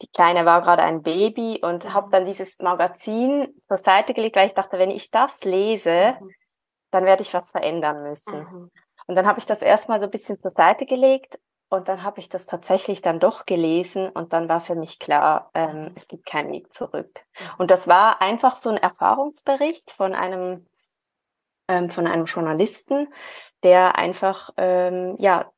die 0.01 0.07
Kleine 0.07 0.45
war 0.45 0.61
gerade 0.61 0.83
ein 0.83 1.01
Baby 1.01 1.59
und 1.61 1.93
habe 1.93 2.09
dann 2.11 2.25
dieses 2.25 2.59
Magazin 2.59 3.59
zur 3.67 3.77
Seite 3.79 4.13
gelegt, 4.13 4.35
weil 4.35 4.47
ich 4.47 4.53
dachte, 4.53 4.77
wenn 4.77 4.91
ich 4.91 5.11
das 5.11 5.43
lese, 5.43 6.15
mhm. 6.19 6.29
dann 6.91 7.05
werde 7.05 7.23
ich 7.23 7.33
was 7.33 7.51
verändern 7.51 8.03
müssen. 8.03 8.39
Mhm. 8.39 8.71
Und 9.07 9.15
dann 9.15 9.25
habe 9.25 9.39
ich 9.39 9.45
das 9.45 9.61
erstmal 9.61 9.99
so 9.99 10.05
ein 10.05 10.11
bisschen 10.11 10.39
zur 10.39 10.51
Seite 10.51 10.85
gelegt 10.85 11.39
und 11.69 11.87
dann 11.87 12.03
habe 12.03 12.19
ich 12.19 12.29
das 12.29 12.45
tatsächlich 12.45 13.01
dann 13.01 13.19
doch 13.19 13.45
gelesen 13.45 14.09
und 14.09 14.31
dann 14.31 14.47
war 14.47 14.61
für 14.61 14.75
mich 14.75 14.99
klar, 14.99 15.49
ähm, 15.53 15.91
es 15.95 16.07
gibt 16.07 16.25
keinen 16.25 16.51
Weg 16.51 16.71
zurück. 16.71 17.21
Und 17.57 17.71
das 17.71 17.87
war 17.87 18.21
einfach 18.21 18.57
so 18.57 18.69
ein 18.69 18.77
Erfahrungsbericht 18.77 19.91
von 19.91 20.13
einem 20.13 20.67
ähm, 21.67 21.89
von 21.89 22.07
einem 22.07 22.25
Journalisten, 22.25 23.07
der 23.63 23.97
einfach 23.97 24.51
ähm, 24.57 25.15
ja 25.19 25.51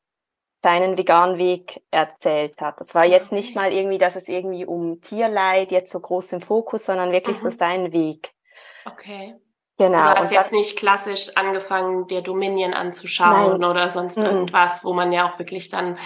seinen 0.62 0.98
veganen 0.98 1.38
Weg 1.38 1.84
erzählt 1.92 2.60
hat. 2.62 2.80
Das 2.80 2.96
war 2.96 3.06
jetzt 3.06 3.32
nicht 3.32 3.56
mal 3.56 3.72
irgendwie, 3.72 3.98
dass 3.98 4.16
es 4.16 4.28
irgendwie 4.28 4.66
um 4.66 5.02
Tierleid 5.02 5.72
jetzt 5.72 5.92
so 5.92 6.00
groß 6.00 6.34
im 6.34 6.42
Fokus, 6.42 6.86
sondern 6.86 7.12
wirklich 7.12 7.38
mhm. 7.38 7.42
so 7.42 7.50
sein 7.52 7.92
Weg. 7.92 8.34
Okay. 8.86 9.36
Genau. 9.78 9.98
Also 9.98 10.22
hast 10.22 10.32
jetzt 10.32 10.52
nicht 10.54 10.78
klassisch 10.78 11.36
angefangen, 11.36 12.08
dir 12.08 12.22
Dominion 12.22 12.74
anzuschauen 12.74 13.60
Nein. 13.60 13.70
oder 13.70 13.90
sonst 13.90 14.18
mhm. 14.18 14.26
irgendwas, 14.26 14.86
wo 14.86 14.94
man 14.94 15.12
ja 15.12 15.30
auch 15.30 15.38
wirklich 15.38 15.70
dann 15.70 15.98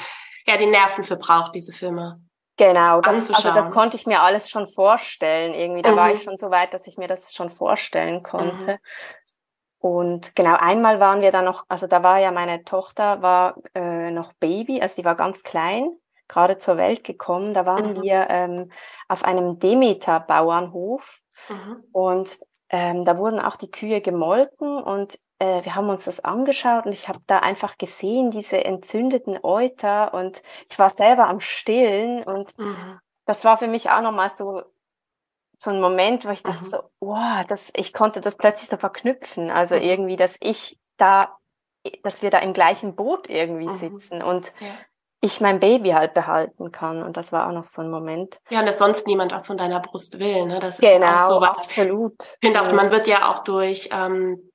ja 0.48 0.58
die 0.58 0.66
Nerven 0.66 1.04
für 1.04 1.18
braucht, 1.18 1.54
diese 1.54 1.72
Filme. 1.72 2.20
Genau, 2.58 3.00
das, 3.00 3.32
also 3.32 3.54
das 3.54 3.72
konnte 3.72 3.96
ich 3.96 4.06
mir 4.06 4.22
alles 4.22 4.50
schon 4.50 4.68
vorstellen 4.68 5.54
irgendwie. 5.54 5.82
Da 5.82 5.92
mhm. 5.92 5.96
war 5.96 6.12
ich 6.12 6.24
schon 6.24 6.36
so 6.38 6.52
weit, 6.52 6.74
dass 6.74 6.88
ich 6.88 6.98
mir 6.98 7.08
das 7.08 7.34
schon 7.34 7.50
vorstellen 7.50 8.22
konnte. 8.22 8.74
Mhm. 8.74 8.80
Und 9.80 10.36
genau, 10.36 10.56
einmal 10.58 11.00
waren 11.00 11.22
wir 11.22 11.32
da 11.32 11.42
noch, 11.42 11.64
also 11.70 11.88
da 11.88 12.04
war 12.04 12.20
ja 12.20 12.32
meine 12.32 12.66
Tochter, 12.66 13.22
war 13.22 13.56
äh, 13.76 14.12
noch 14.12 14.34
Baby, 14.34 14.82
also 14.82 14.98
die 14.98 15.06
war 15.06 15.16
ganz 15.16 15.44
klein, 15.44 15.90
gerade 16.28 16.58
zur 16.58 16.76
Welt 16.76 17.06
gekommen. 17.06 17.54
Da 17.54 17.66
waren 17.66 17.94
mhm. 17.94 18.02
wir 18.02 18.28
ähm, 18.30 18.72
auf 19.08 19.24
einem 19.24 19.60
Demeter-Bauernhof 19.60 21.22
mhm. 21.48 21.84
und 21.94 22.40
ähm, 22.70 23.06
da 23.06 23.18
wurden 23.18 23.40
auch 23.40 23.56
die 23.56 23.72
Kühe 23.72 24.02
gemolken 24.02 24.82
und 24.82 25.20
äh, 25.40 25.64
wir 25.64 25.76
haben 25.76 25.90
uns 25.90 26.06
das 26.06 26.20
angeschaut 26.20 26.86
und 26.86 26.92
ich 26.92 27.08
habe 27.08 27.20
da 27.28 27.40
einfach 27.40 27.78
gesehen, 27.78 28.32
diese 28.32 28.64
entzündeten 28.64 29.40
Euter 29.42 30.14
und 30.14 30.42
ich 30.70 30.78
war 30.78 30.90
selber 30.90 31.28
am 31.28 31.40
Stillen 31.40 32.24
und 32.24 32.58
mhm. 32.58 33.00
das 33.26 33.46
war 33.46 33.58
für 33.58 33.68
mich 33.68 33.90
auch 33.90 34.02
nochmal 34.02 34.30
so 34.30 34.64
so 35.60 35.72
ein 35.72 35.82
Moment, 35.82 36.26
wo 36.26 36.30
ich 36.30 36.42
dachte 36.42 36.64
mhm. 36.64 36.70
so, 36.70 36.78
wow, 37.02 37.46
das, 37.46 37.70
ich 37.76 37.92
konnte 37.92 38.22
das 38.22 38.38
plötzlich 38.38 38.70
so 38.70 38.78
verknüpfen. 38.78 39.52
Also 39.52 39.76
mhm. 39.76 39.82
irgendwie, 39.82 40.16
dass 40.16 40.38
ich 40.40 40.80
da, 40.96 41.38
dass 42.02 42.22
wir 42.22 42.30
da 42.30 42.40
im 42.40 42.54
gleichen 42.54 42.96
Boot 42.96 43.30
irgendwie 43.30 43.68
mhm. 43.68 43.78
sitzen 43.78 44.22
und 44.22 44.54
ja. 44.62 44.68
Ich 45.22 45.42
mein 45.42 45.60
Baby 45.60 45.90
halt 45.90 46.14
behalten 46.14 46.72
kann. 46.72 47.04
Und 47.04 47.18
das 47.18 47.32
war 47.32 47.48
auch 47.48 47.52
noch 47.52 47.66
so 47.66 47.82
ein 47.82 47.90
Moment. 47.90 48.40
Ja, 48.50 48.60
und 48.60 48.66
dass 48.66 48.78
sonst 48.78 49.08
niemand 49.08 49.32
was 49.32 49.48
von 49.48 49.58
deiner 49.58 49.80
Brust 49.80 50.20
will, 50.20 50.46
ne? 50.46 50.60
Das 50.60 50.80
ist 50.80 50.82
genau, 50.82 51.16
auch 51.16 51.30
so 51.30 51.42
was. 51.42 51.50
absolut. 51.50 52.16
Ich 52.42 52.48
finde 52.48 52.62
auch, 52.62 52.72
man 52.72 52.92
wird 52.92 53.08
ja 53.08 53.30
auch 53.34 53.44
durch 53.44 53.90
ähm, 53.92 54.50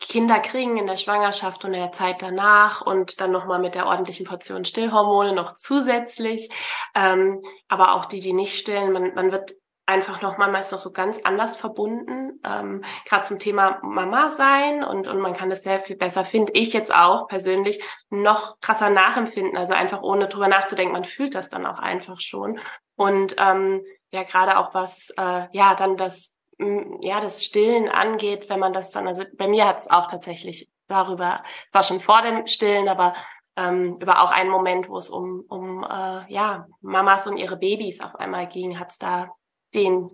Kinder 0.00 0.40
kriegen 0.40 0.78
in 0.78 0.86
der 0.86 0.96
Schwangerschaft 0.96 1.64
und 1.64 1.74
in 1.74 1.80
der 1.80 1.92
Zeit 1.92 2.22
danach 2.22 2.80
und 2.80 3.20
dann 3.20 3.30
nochmal 3.30 3.58
mit 3.58 3.74
der 3.74 3.86
ordentlichen 3.86 4.24
Portion 4.24 4.64
Stillhormone 4.64 5.34
noch 5.34 5.54
zusätzlich. 5.54 6.48
Ähm, 6.94 7.42
aber 7.68 7.94
auch 7.94 8.06
die, 8.06 8.20
die 8.20 8.32
nicht 8.32 8.58
stillen, 8.58 8.92
man, 8.92 9.14
man 9.14 9.30
wird 9.30 9.52
einfach 9.88 10.20
nochmal 10.20 10.52
meist 10.52 10.70
noch 10.70 10.78
so 10.78 10.92
ganz 10.92 11.20
anders 11.24 11.56
verbunden, 11.56 12.40
ähm, 12.44 12.84
gerade 13.06 13.22
zum 13.22 13.38
Thema 13.38 13.78
Mama 13.82 14.28
sein 14.28 14.84
und, 14.84 15.08
und 15.08 15.18
man 15.18 15.32
kann 15.32 15.48
das 15.48 15.62
sehr 15.62 15.80
viel 15.80 15.96
besser, 15.96 16.26
finde 16.26 16.52
ich 16.52 16.74
jetzt 16.74 16.94
auch 16.94 17.26
persönlich, 17.26 17.82
noch 18.10 18.60
krasser 18.60 18.90
nachempfinden, 18.90 19.56
also 19.56 19.72
einfach 19.72 20.02
ohne 20.02 20.28
drüber 20.28 20.48
nachzudenken, 20.48 20.92
man 20.92 21.04
fühlt 21.04 21.34
das 21.34 21.48
dann 21.48 21.64
auch 21.64 21.78
einfach 21.78 22.20
schon. 22.20 22.60
Und 22.96 23.36
ähm, 23.38 23.82
ja, 24.12 24.24
gerade 24.24 24.58
auch 24.58 24.74
was, 24.74 25.10
äh, 25.16 25.46
ja, 25.52 25.74
dann 25.74 25.96
das, 25.96 26.34
ja, 26.58 27.20
das 27.20 27.42
Stillen 27.42 27.88
angeht, 27.88 28.50
wenn 28.50 28.60
man 28.60 28.74
das 28.74 28.90
dann, 28.90 29.06
also 29.06 29.24
bei 29.38 29.48
mir 29.48 29.66
hat 29.66 29.78
es 29.78 29.90
auch 29.90 30.08
tatsächlich 30.08 30.68
darüber, 30.86 31.42
es 31.66 31.74
war 31.74 31.82
schon 31.82 32.00
vor 32.00 32.20
dem 32.20 32.46
Stillen, 32.46 32.88
aber 32.88 33.14
ähm, 33.56 33.96
über 34.00 34.22
auch 34.22 34.32
einen 34.32 34.50
Moment, 34.50 34.88
wo 34.88 34.98
es 34.98 35.08
um, 35.08 35.44
um 35.48 35.82
äh, 35.82 36.30
ja, 36.30 36.66
Mamas 36.82 37.26
und 37.26 37.38
ihre 37.38 37.56
Babys 37.56 38.00
auf 38.00 38.16
einmal 38.16 38.48
ging, 38.48 38.78
hat 38.78 38.90
es 38.90 38.98
da 38.98 39.30
den 39.74 40.10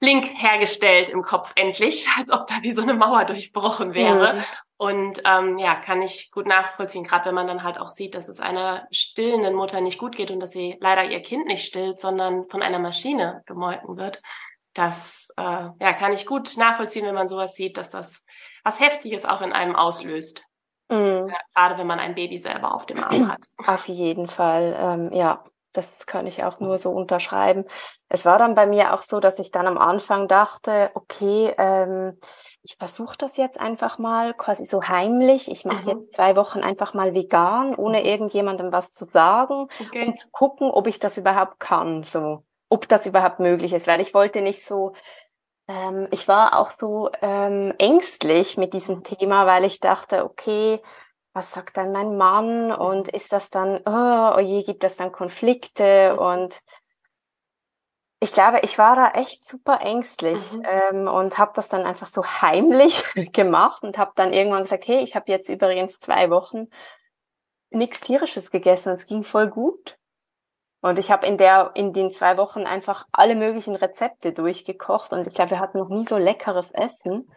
Link 0.00 0.30
hergestellt 0.34 1.08
im 1.08 1.22
Kopf 1.22 1.52
endlich, 1.56 2.06
als 2.18 2.30
ob 2.30 2.46
da 2.46 2.54
wie 2.62 2.72
so 2.72 2.82
eine 2.82 2.94
Mauer 2.94 3.24
durchbrochen 3.24 3.94
wäre. 3.94 4.34
Mhm. 4.34 4.44
Und 4.80 5.22
ähm, 5.24 5.58
ja, 5.58 5.74
kann 5.74 6.02
ich 6.02 6.30
gut 6.30 6.46
nachvollziehen, 6.46 7.02
gerade 7.02 7.26
wenn 7.26 7.34
man 7.34 7.48
dann 7.48 7.64
halt 7.64 7.80
auch 7.80 7.88
sieht, 7.88 8.14
dass 8.14 8.28
es 8.28 8.38
einer 8.38 8.86
stillenden 8.92 9.54
Mutter 9.54 9.80
nicht 9.80 9.98
gut 9.98 10.14
geht 10.14 10.30
und 10.30 10.38
dass 10.38 10.52
sie 10.52 10.76
leider 10.80 11.04
ihr 11.04 11.20
Kind 11.20 11.46
nicht 11.46 11.64
stillt, 11.64 11.98
sondern 11.98 12.48
von 12.48 12.62
einer 12.62 12.78
Maschine 12.78 13.42
gemolken 13.46 13.96
wird. 13.96 14.22
Das 14.74 15.30
äh, 15.36 15.42
ja, 15.42 15.92
kann 15.94 16.12
ich 16.12 16.26
gut 16.26 16.56
nachvollziehen, 16.56 17.04
wenn 17.04 17.14
man 17.14 17.26
sowas 17.26 17.56
sieht, 17.56 17.76
dass 17.76 17.90
das 17.90 18.24
was 18.62 18.78
Heftiges 18.78 19.24
auch 19.24 19.40
in 19.40 19.52
einem 19.52 19.74
auslöst. 19.74 20.44
Mhm. 20.88 21.28
Ja, 21.28 21.38
gerade 21.54 21.76
wenn 21.76 21.86
man 21.88 21.98
ein 21.98 22.14
Baby 22.14 22.38
selber 22.38 22.72
auf 22.72 22.86
dem 22.86 23.02
Arm 23.02 23.32
hat. 23.32 23.44
Auf 23.66 23.88
jeden 23.88 24.28
Fall, 24.28 24.76
ähm, 24.78 25.12
ja, 25.12 25.42
das 25.78 26.06
kann 26.06 26.26
ich 26.26 26.44
auch 26.44 26.60
nur 26.60 26.78
so 26.78 26.90
unterschreiben. 26.90 27.64
Es 28.08 28.24
war 28.24 28.38
dann 28.38 28.54
bei 28.54 28.66
mir 28.66 28.92
auch 28.92 29.02
so, 29.02 29.20
dass 29.20 29.38
ich 29.38 29.50
dann 29.50 29.66
am 29.66 29.78
Anfang 29.78 30.28
dachte, 30.28 30.90
okay, 30.94 31.54
ähm, 31.56 32.18
ich 32.62 32.76
versuche 32.76 33.16
das 33.16 33.36
jetzt 33.36 33.58
einfach 33.58 33.98
mal 33.98 34.34
quasi 34.34 34.66
so 34.66 34.82
heimlich. 34.82 35.50
Ich 35.50 35.64
mache 35.64 35.84
mhm. 35.84 35.88
jetzt 35.90 36.12
zwei 36.12 36.36
Wochen 36.36 36.60
einfach 36.60 36.92
mal 36.92 37.14
vegan, 37.14 37.74
ohne 37.74 38.00
mhm. 38.00 38.06
irgendjemandem 38.06 38.72
was 38.72 38.90
zu 38.92 39.04
sagen 39.06 39.68
okay. 39.80 40.06
und 40.06 40.20
zu 40.20 40.28
gucken, 40.30 40.70
ob 40.70 40.86
ich 40.86 40.98
das 40.98 41.16
überhaupt 41.16 41.60
kann, 41.60 42.02
so, 42.02 42.44
ob 42.68 42.88
das 42.88 43.06
überhaupt 43.06 43.38
möglich 43.40 43.72
ist, 43.72 43.86
weil 43.86 44.00
ich 44.00 44.12
wollte 44.12 44.42
nicht 44.42 44.66
so 44.66 44.92
ähm, 45.68 46.08
ich 46.10 46.26
war 46.26 46.58
auch 46.58 46.70
so 46.70 47.10
ähm, 47.20 47.74
ängstlich 47.78 48.56
mit 48.56 48.72
diesem 48.72 49.04
Thema, 49.04 49.46
weil 49.46 49.64
ich 49.64 49.80
dachte, 49.80 50.24
okay, 50.24 50.80
was 51.38 51.52
sagt 51.52 51.76
dann 51.76 51.92
mein 51.92 52.16
Mann 52.16 52.72
und 52.72 53.06
mhm. 53.06 53.14
ist 53.14 53.32
das 53.32 53.48
dann, 53.48 53.80
oh, 53.86 54.36
oh 54.36 54.40
je, 54.40 54.64
gibt 54.64 54.82
es 54.82 54.96
dann 54.96 55.12
Konflikte 55.12 56.18
und 56.18 56.58
ich 58.20 58.32
glaube, 58.32 58.58
ich 58.62 58.76
war 58.78 58.96
da 58.96 59.12
echt 59.12 59.46
super 59.46 59.80
ängstlich 59.80 60.54
mhm. 60.54 60.66
ähm, 60.66 61.08
und 61.08 61.38
habe 61.38 61.52
das 61.54 61.68
dann 61.68 61.86
einfach 61.86 62.08
so 62.08 62.24
heimlich 62.24 63.04
gemacht 63.32 63.84
und 63.84 63.98
habe 63.98 64.10
dann 64.16 64.32
irgendwann 64.32 64.64
gesagt, 64.64 64.88
hey, 64.88 64.98
ich 64.98 65.14
habe 65.14 65.30
jetzt 65.30 65.48
übrigens 65.48 66.00
zwei 66.00 66.28
Wochen 66.28 66.66
nichts 67.70 68.00
tierisches 68.00 68.50
gegessen 68.50 68.90
und 68.90 68.96
es 68.96 69.06
ging 69.06 69.22
voll 69.22 69.46
gut. 69.46 69.96
Und 70.80 70.98
ich 70.98 71.12
habe 71.12 71.26
in 71.26 71.38
der 71.38 71.72
in 71.74 71.92
den 71.92 72.10
zwei 72.10 72.36
Wochen 72.36 72.66
einfach 72.66 73.06
alle 73.12 73.36
möglichen 73.36 73.76
Rezepte 73.76 74.32
durchgekocht 74.32 75.12
und 75.12 75.26
ich 75.26 75.34
glaube, 75.34 75.52
wir 75.52 75.60
hatten 75.60 75.78
noch 75.78 75.88
nie 75.88 76.04
so 76.04 76.18
leckeres 76.18 76.72
Essen 76.72 77.30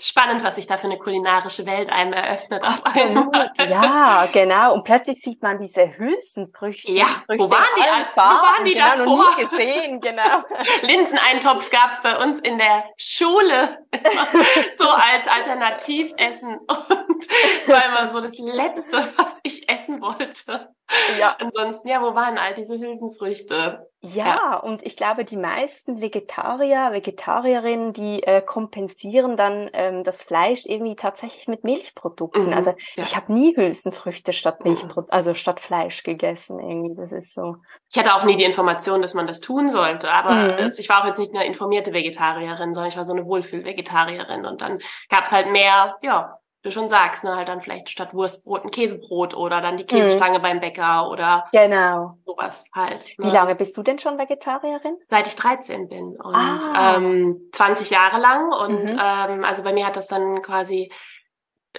spannend, 0.00 0.42
was 0.42 0.56
sich 0.56 0.66
da 0.66 0.76
für 0.76 0.86
eine 0.86 0.98
kulinarische 0.98 1.66
Welt 1.66 1.90
einem 1.90 2.12
eröffnet 2.12 2.62
auf 2.62 2.84
einmal. 2.84 3.50
Ja, 3.68 4.26
genau. 4.32 4.74
Und 4.74 4.84
plötzlich 4.84 5.20
sieht 5.20 5.42
man 5.42 5.58
diese 5.58 5.96
Hülsenfrüchte. 5.96 6.92
Ja, 6.92 7.06
Früchte 7.26 7.44
wo 7.44 7.50
waren 7.50 7.66
die, 7.76 7.82
wo 8.14 8.20
waren 8.20 8.64
die 8.64 8.74
genau, 8.74 8.88
davor? 8.96 9.04
Noch 9.04 9.36
nie 9.36 9.44
gesehen, 9.46 10.00
genau. 10.00 10.44
Linseneintopf 10.82 11.70
gab's 11.70 12.02
bei 12.02 12.16
uns 12.16 12.40
in 12.40 12.58
der 12.58 12.84
Schule 12.96 13.78
so 14.78 14.88
als 14.88 15.28
Alternativessen 15.28 16.58
und 16.58 17.26
es 17.62 17.68
war 17.68 17.84
immer 17.86 18.08
so 18.08 18.20
das 18.20 18.38
Letzte, 18.38 18.98
was 19.16 19.40
ich 19.42 19.68
essen 19.68 20.00
wollte. 20.00 20.68
Ja. 21.18 21.36
Ansonsten, 21.38 21.88
ja, 21.88 22.02
wo 22.02 22.14
waren 22.14 22.38
all 22.38 22.54
diese 22.54 22.78
Hülsenfrüchte? 22.78 23.91
Ja, 24.04 24.26
ja, 24.26 24.56
und 24.56 24.84
ich 24.84 24.96
glaube, 24.96 25.24
die 25.24 25.36
meisten 25.36 26.00
Vegetarier, 26.00 26.90
Vegetarierinnen, 26.90 27.92
die 27.92 28.24
äh, 28.24 28.42
kompensieren 28.42 29.36
dann 29.36 29.70
ähm, 29.74 30.02
das 30.02 30.24
Fleisch 30.24 30.66
irgendwie 30.66 30.96
tatsächlich 30.96 31.46
mit 31.46 31.62
Milchprodukten. 31.62 32.46
Mhm, 32.46 32.52
also 32.52 32.70
ja. 32.96 33.04
ich 33.04 33.14
habe 33.14 33.32
nie 33.32 33.56
Hülsenfrüchte 33.56 34.32
statt 34.32 34.64
Milchprodukte, 34.64 35.14
mhm. 35.14 35.16
also 35.16 35.34
statt 35.34 35.60
Fleisch 35.60 36.02
gegessen 36.02 36.58
irgendwie. 36.58 36.96
Das 36.96 37.12
ist 37.12 37.32
so. 37.32 37.58
Ich 37.92 37.96
hatte 37.96 38.16
auch 38.16 38.24
nie 38.24 38.34
die 38.34 38.42
Information, 38.42 39.02
dass 39.02 39.14
man 39.14 39.28
das 39.28 39.38
tun 39.38 39.70
sollte, 39.70 40.10
aber 40.10 40.34
mhm. 40.34 40.64
es, 40.64 40.80
ich 40.80 40.88
war 40.88 41.02
auch 41.02 41.06
jetzt 41.06 41.20
nicht 41.20 41.32
eine 41.32 41.46
informierte 41.46 41.92
Vegetarierin, 41.92 42.74
sondern 42.74 42.88
ich 42.88 42.96
war 42.96 43.04
so 43.04 43.12
eine 43.12 43.24
Wohlfühl-Vegetarierin 43.24 44.46
und 44.46 44.62
dann 44.62 44.80
gab's 45.10 45.30
halt 45.30 45.52
mehr, 45.52 45.94
ja, 46.02 46.40
du 46.62 46.70
schon 46.70 46.88
sagst, 46.88 47.24
ne, 47.24 47.36
halt 47.36 47.48
dann 47.48 47.60
vielleicht 47.60 47.90
statt 47.90 48.14
Wurstbrot 48.14 48.64
ein 48.64 48.70
Käsebrot 48.70 49.34
oder 49.34 49.60
dann 49.60 49.76
die 49.76 49.84
Käsestange 49.84 50.38
mhm. 50.38 50.42
beim 50.42 50.60
Bäcker 50.60 51.10
oder 51.10 51.44
genau. 51.52 52.18
sowas 52.24 52.64
halt. 52.74 53.14
Ne? 53.18 53.26
Wie 53.26 53.30
lange 53.30 53.54
bist 53.54 53.76
du 53.76 53.82
denn 53.82 53.98
schon 53.98 54.18
Vegetarierin? 54.18 54.96
Seit 55.06 55.26
ich 55.26 55.36
13 55.36 55.88
bin 55.88 56.16
und 56.20 56.34
ah. 56.34 56.96
ähm, 56.96 57.50
20 57.52 57.90
Jahre 57.90 58.18
lang 58.18 58.52
und 58.52 58.92
mhm. 58.92 59.00
ähm, 59.00 59.44
also 59.44 59.62
bei 59.62 59.72
mir 59.72 59.86
hat 59.86 59.96
das 59.96 60.06
dann 60.06 60.42
quasi 60.42 60.90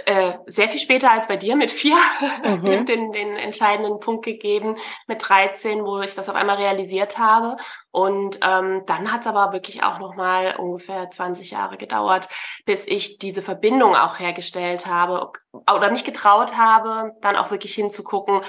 äh, 0.05 0.33
sehr 0.47 0.69
viel 0.69 0.79
später 0.79 1.11
als 1.11 1.27
bei 1.27 1.37
dir 1.37 1.55
mit 1.55 1.69
vier 1.69 1.97
mhm. 2.43 2.85
den, 2.85 3.11
den 3.11 3.35
entscheidenden 3.35 3.99
Punkt 3.99 4.25
gegeben 4.25 4.77
mit 5.07 5.27
13, 5.27 5.85
wo 5.85 5.99
ich 5.99 6.15
das 6.15 6.29
auf 6.29 6.35
einmal 6.35 6.57
realisiert 6.57 7.19
habe. 7.19 7.57
Und 7.91 8.39
ähm, 8.41 8.83
dann 8.87 9.11
hat 9.11 9.21
es 9.21 9.27
aber 9.27 9.53
wirklich 9.53 9.83
auch 9.83 9.99
noch 9.99 10.15
mal 10.15 10.55
ungefähr 10.55 11.11
20 11.11 11.51
Jahre 11.51 11.77
gedauert, 11.77 12.27
bis 12.65 12.87
ich 12.87 13.19
diese 13.19 13.43
Verbindung 13.43 13.95
auch 13.95 14.19
hergestellt 14.19 14.87
habe 14.87 15.31
oder 15.51 15.91
mich 15.91 16.03
getraut 16.03 16.57
habe, 16.57 17.11
dann 17.21 17.35
auch 17.35 17.51
wirklich 17.51 17.75
hinzugucken, 17.75 18.41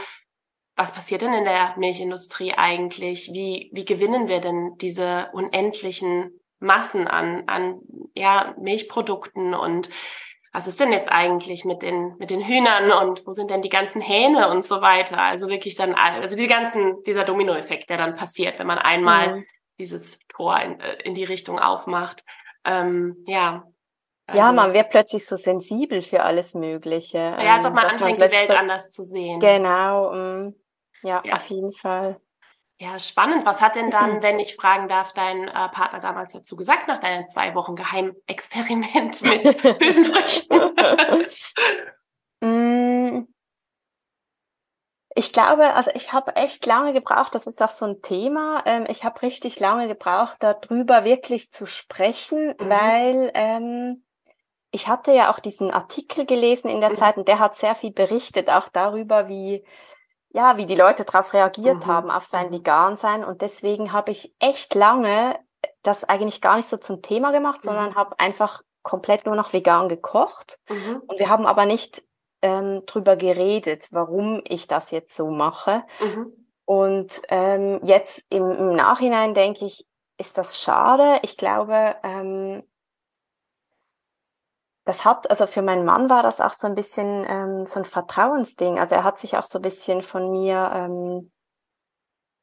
was 0.77 0.93
passiert 0.93 1.23
denn 1.23 1.35
in 1.35 1.45
der 1.45 1.75
Milchindustrie 1.77 2.55
eigentlich? 2.55 3.31
Wie, 3.33 3.71
wie 3.73 3.85
gewinnen 3.85 4.29
wir 4.29 4.41
denn 4.41 4.77
diese 4.81 5.29
unendlichen 5.33 6.41
Massen 6.59 7.07
an, 7.07 7.45
an 7.47 7.81
ja, 8.15 8.55
Milchprodukten 8.59 9.55
und 9.55 9.89
was 10.55 10.69
ist 10.69 10.79
denn 10.79 10.93
jetzt 10.93 11.11
eigentlich 11.11 11.65
mit 11.65 11.83
den, 11.83 12.17
mit 12.19 12.31
den 12.31 12.47
Hühnern 12.47 12.93
und 12.93 13.27
wo 13.27 13.33
sind 13.33 13.51
denn 13.51 13.61
die 13.61 13.69
ganzen 13.69 14.01
Hähne 14.01 14.49
und 14.51 14.65
so 14.65 14.81
weiter? 14.81 15.19
Also 15.19 15.49
wirklich 15.49 15.75
dann, 15.75 15.95
also 15.95 16.37
die 16.37 16.47
ganzen, 16.47 17.03
dieser 17.03 17.25
Dominoeffekt, 17.25 17.91
der 17.91 17.99
dann 17.99 18.15
passiert, 18.15 18.61
wenn 18.61 18.69
man 18.69 18.79
einmal 18.79 19.39
mhm. 19.39 19.47
dieses 19.81 20.21
Tor 20.29 20.61
in, 20.61 20.79
äh, 20.79 20.95
in 21.03 21.15
die 21.15 21.25
Richtung 21.25 21.59
aufmacht. 21.59 22.25
Ähm, 22.65 23.25
ja. 23.27 23.65
Also, 24.27 24.41
ja, 24.41 24.53
man 24.53 24.73
wird 24.73 24.91
plötzlich 24.91 25.27
so 25.27 25.37
sensibel 25.37 26.03
für 26.03 26.23
alles 26.23 26.55
Mögliche. 26.55 27.19
Ja, 27.19 27.57
als 27.57 27.67
ob 27.67 27.75
man 27.75 27.87
anfängt, 27.87 28.21
man 28.21 28.31
die 28.31 28.37
Welt 28.37 28.51
anders 28.53 28.91
zu 28.91 29.03
sehen. 29.03 29.41
Genau, 29.41 30.13
um, 30.13 30.55
ja, 31.03 31.21
ja, 31.25 31.35
auf 31.35 31.47
jeden 31.47 31.73
Fall. 31.73 32.21
Ja, 32.81 32.99
spannend. 32.99 33.47
Was 33.47 33.61
hat 33.61 33.77
denn 33.77 33.91
dann, 33.91 34.21
wenn 34.21 34.41
ich 34.41 34.57
fragen 34.57 34.89
darf, 34.89 35.13
dein 35.13 35.47
äh, 35.47 35.69
Partner 35.69 36.01
damals 36.01 36.33
dazu 36.33 36.57
gesagt, 36.57 36.89
nach 36.89 37.01
deinen 37.01 37.29
zwei 37.29 37.55
Wochen 37.55 37.77
Geheimexperiment 37.77 39.23
mit 39.23 39.63
Hülsenfrüchten? 39.63 40.75
mm, 42.41 43.29
Ich 45.17 45.33
glaube, 45.33 45.75
also 45.75 45.93
ich 45.95 46.13
habe 46.13 46.35
echt 46.35 46.67
lange 46.67 46.93
gebraucht, 46.93 47.37
das 47.37 47.47
ist 47.47 47.63
auch 47.63 47.69
so 47.69 47.85
ein 47.85 48.03
Thema, 48.03 48.65
ähm, 48.67 48.85
ich 48.89 49.05
habe 49.05 49.23
richtig 49.23 49.61
lange 49.61 49.87
gebraucht, 49.87 50.37
darüber 50.41 51.05
wirklich 51.05 51.53
zu 51.53 51.67
sprechen, 51.67 52.49
mhm. 52.49 52.69
weil 52.69 53.31
ähm, 53.35 54.05
ich 54.73 54.89
hatte 54.89 55.13
ja 55.13 55.33
auch 55.33 55.39
diesen 55.39 55.71
Artikel 55.71 56.27
gelesen 56.27 56.69
in 56.69 56.81
der 56.81 56.91
mhm. 56.91 56.97
Zeit 56.97 57.17
und 57.17 57.29
der 57.29 57.39
hat 57.39 57.55
sehr 57.55 57.77
viel 57.77 57.93
berichtet, 57.93 58.51
auch 58.51 58.69
darüber, 58.69 59.29
wie 59.29 59.65
ja, 60.35 60.57
wie 60.57 60.67
die 60.67 60.75
Leute 60.75 61.05
darauf 61.05 61.33
reagiert 61.33 61.87
mhm. 61.87 61.87
haben, 61.87 62.11
auf 62.11 62.27
sein 62.27 62.49
mhm. 62.49 62.55
Vegan-Sein. 62.55 63.25
Und 63.25 63.41
deswegen 63.41 63.93
habe 63.93 64.11
ich 64.11 64.35
echt 64.41 64.75
lange 64.75 65.39
das 65.83 66.05
eigentlich 66.05 66.41
gar 66.41 66.57
nicht 66.57 66.69
so 66.69 66.77
zum 66.77 67.03
Thema 67.03 67.31
gemacht, 67.31 67.63
sondern 67.63 67.91
mhm. 67.91 67.95
habe 67.95 68.19
einfach 68.19 68.63
komplett 68.83 69.27
nur 69.27 69.37
noch 69.37 69.53
vegan 69.53 69.89
gekocht. 69.89 70.59
Mhm. 70.69 71.03
Und 71.07 71.19
wir 71.21 71.29
haben 71.29 71.47
aber 71.47 71.67
nicht 71.67 72.03
ähm, 72.43 72.83
drüber 72.85 73.17
geredet, 73.17 73.87
warum 73.93 74.43
ich 74.45 74.67
das 74.67 74.91
jetzt 74.91 75.15
so 75.15 75.31
mache. 75.31 75.85
Mhm. 76.01 76.33
Und 76.65 77.23
ähm, 77.29 77.81
jetzt 77.85 78.25
im, 78.29 78.51
im, 78.51 78.73
Nachhinein 78.75 79.35
denke 79.35 79.67
ich, 79.67 79.87
ist 80.19 80.37
das 80.37 80.61
schade. 80.61 81.21
Ich 81.23 81.37
glaube, 81.37 81.95
ähm, 82.03 82.65
das 84.85 85.05
hat, 85.05 85.31
also 85.31 85.47
für 85.47 85.63
meinen 85.63 85.85
Mann 85.85 86.11
war 86.11 86.23
das 86.23 86.41
auch 86.41 86.55
so 86.55 86.67
ein 86.67 86.75
bisschen 86.75 87.27
ähm, 87.29 87.65
so 87.67 87.81
ein 87.81 87.85
Vertrauensding. 87.87 88.79
Also 88.79 88.95
er 88.95 89.05
hat 89.05 89.19
sich 89.19 89.37
auch 89.37 89.43
so 89.43 89.59
ein 89.59 89.63
bisschen 89.63 90.03
von 90.03 90.31
mir, 90.31 90.71
ähm, 90.75 91.31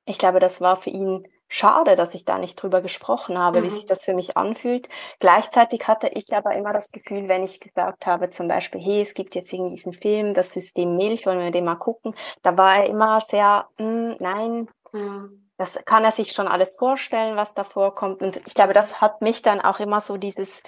ich 0.05 0.17
glaube, 0.17 0.39
das 0.39 0.59
war 0.59 0.77
für 0.77 0.89
ihn 0.89 1.27
schade, 1.47 1.95
dass 1.95 2.15
ich 2.15 2.23
da 2.23 2.37
nicht 2.37 2.55
drüber 2.55 2.81
gesprochen 2.81 3.37
habe, 3.37 3.59
mhm. 3.59 3.65
wie 3.65 3.69
sich 3.69 3.85
das 3.85 4.03
für 4.03 4.13
mich 4.13 4.37
anfühlt. 4.37 4.87
Gleichzeitig 5.19 5.85
hatte 5.87 6.07
ich 6.07 6.33
aber 6.33 6.55
immer 6.55 6.71
das 6.73 6.91
Gefühl, 6.91 7.27
wenn 7.27 7.43
ich 7.43 7.59
gesagt 7.59 8.05
habe, 8.05 8.29
zum 8.31 8.47
Beispiel, 8.47 8.81
hey, 8.81 9.01
es 9.01 9.13
gibt 9.13 9.35
jetzt 9.35 9.51
irgendwie 9.51 9.75
diesen 9.75 9.93
Film, 9.93 10.33
das 10.33 10.53
System 10.53 10.95
Milch, 10.95 11.25
wollen 11.25 11.39
wir 11.39 11.51
den 11.51 11.65
mal 11.65 11.75
gucken, 11.75 12.15
da 12.41 12.57
war 12.57 12.77
er 12.77 12.85
immer 12.85 13.19
sehr, 13.21 13.67
mm, 13.77 14.13
nein, 14.19 14.69
mhm. 14.93 15.49
das 15.57 15.77
kann 15.85 16.05
er 16.05 16.13
sich 16.13 16.31
schon 16.31 16.47
alles 16.47 16.77
vorstellen, 16.77 17.35
was 17.35 17.53
da 17.53 17.65
vorkommt. 17.65 18.21
Und 18.21 18.37
ich 18.47 18.53
glaube, 18.53 18.73
das 18.73 19.01
hat 19.01 19.21
mich 19.21 19.41
dann 19.41 19.59
auch 19.59 19.79
immer 19.79 19.99
so 19.99 20.15
dieses 20.15 20.63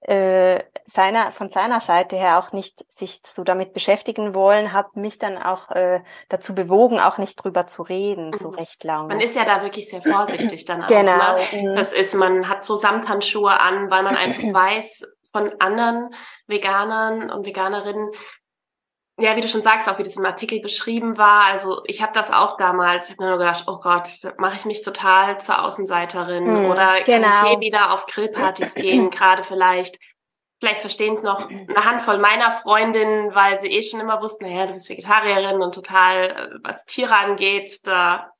äh, 0.00 0.62
seiner, 0.86 1.32
von 1.32 1.50
seiner 1.50 1.80
Seite 1.80 2.16
her 2.16 2.38
auch 2.38 2.52
nicht 2.52 2.84
sich 2.90 3.20
so 3.34 3.44
damit 3.44 3.72
beschäftigen 3.72 4.34
wollen, 4.34 4.72
hat 4.72 4.96
mich 4.96 5.18
dann 5.18 5.38
auch 5.38 5.70
äh, 5.70 6.00
dazu 6.28 6.54
bewogen, 6.54 7.00
auch 7.00 7.18
nicht 7.18 7.36
drüber 7.36 7.66
zu 7.66 7.82
reden, 7.82 8.32
so 8.36 8.48
mhm. 8.48 8.54
recht 8.54 8.84
lange. 8.84 9.08
Man 9.08 9.20
ist 9.20 9.36
ja 9.36 9.44
da 9.44 9.62
wirklich 9.62 9.88
sehr 9.88 10.02
vorsichtig 10.02 10.64
dann 10.64 10.84
auch. 10.84 10.88
Genau. 10.88 11.12
Ne? 11.12 11.38
Mhm. 11.52 11.76
Das 11.76 11.92
ist, 11.92 12.14
man 12.14 12.48
hat 12.48 12.64
so 12.64 12.76
Samthandschuhe 12.76 13.60
an, 13.60 13.90
weil 13.90 14.02
man 14.02 14.16
einfach 14.16 14.42
weiß 14.52 15.04
von 15.32 15.52
anderen 15.58 16.10
Veganern 16.46 17.30
und 17.30 17.44
Veganerinnen, 17.44 18.10
ja, 19.18 19.36
wie 19.36 19.40
du 19.40 19.48
schon 19.48 19.62
sagst, 19.62 19.88
auch 19.88 19.98
wie 19.98 20.04
das 20.04 20.16
im 20.16 20.24
Artikel 20.24 20.60
beschrieben 20.60 21.18
war. 21.18 21.44
Also 21.44 21.82
ich 21.86 22.02
habe 22.02 22.12
das 22.12 22.30
auch 22.30 22.56
damals, 22.56 23.06
ich 23.06 23.16
habe 23.16 23.24
mir 23.24 23.30
nur 23.30 23.38
gedacht, 23.38 23.64
oh 23.66 23.78
Gott, 23.80 24.08
mache 24.38 24.56
ich 24.56 24.64
mich 24.64 24.82
total 24.82 25.40
zur 25.40 25.62
Außenseiterin 25.62 26.46
hm, 26.46 26.70
oder 26.70 27.02
genau. 27.02 27.28
kann 27.28 27.44
ich 27.44 27.50
hier 27.50 27.60
wieder 27.60 27.92
auf 27.92 28.06
Grillpartys 28.06 28.74
gehen, 28.74 29.10
gerade 29.10 29.42
vielleicht. 29.42 29.98
Vielleicht 30.60 30.80
verstehen 30.80 31.14
es 31.14 31.22
noch 31.22 31.48
eine 31.48 31.84
Handvoll 31.84 32.18
meiner 32.18 32.50
Freundinnen, 32.50 33.32
weil 33.32 33.60
sie 33.60 33.68
eh 33.68 33.80
schon 33.80 34.00
immer 34.00 34.20
wussten, 34.20 34.44
naja, 34.44 34.66
du 34.66 34.72
bist 34.72 34.88
Vegetarierin 34.88 35.62
und 35.62 35.72
total, 35.72 36.30
äh, 36.30 36.58
was 36.64 36.84
Tiere 36.84 37.16
angeht, 37.16 37.86
da 37.86 38.32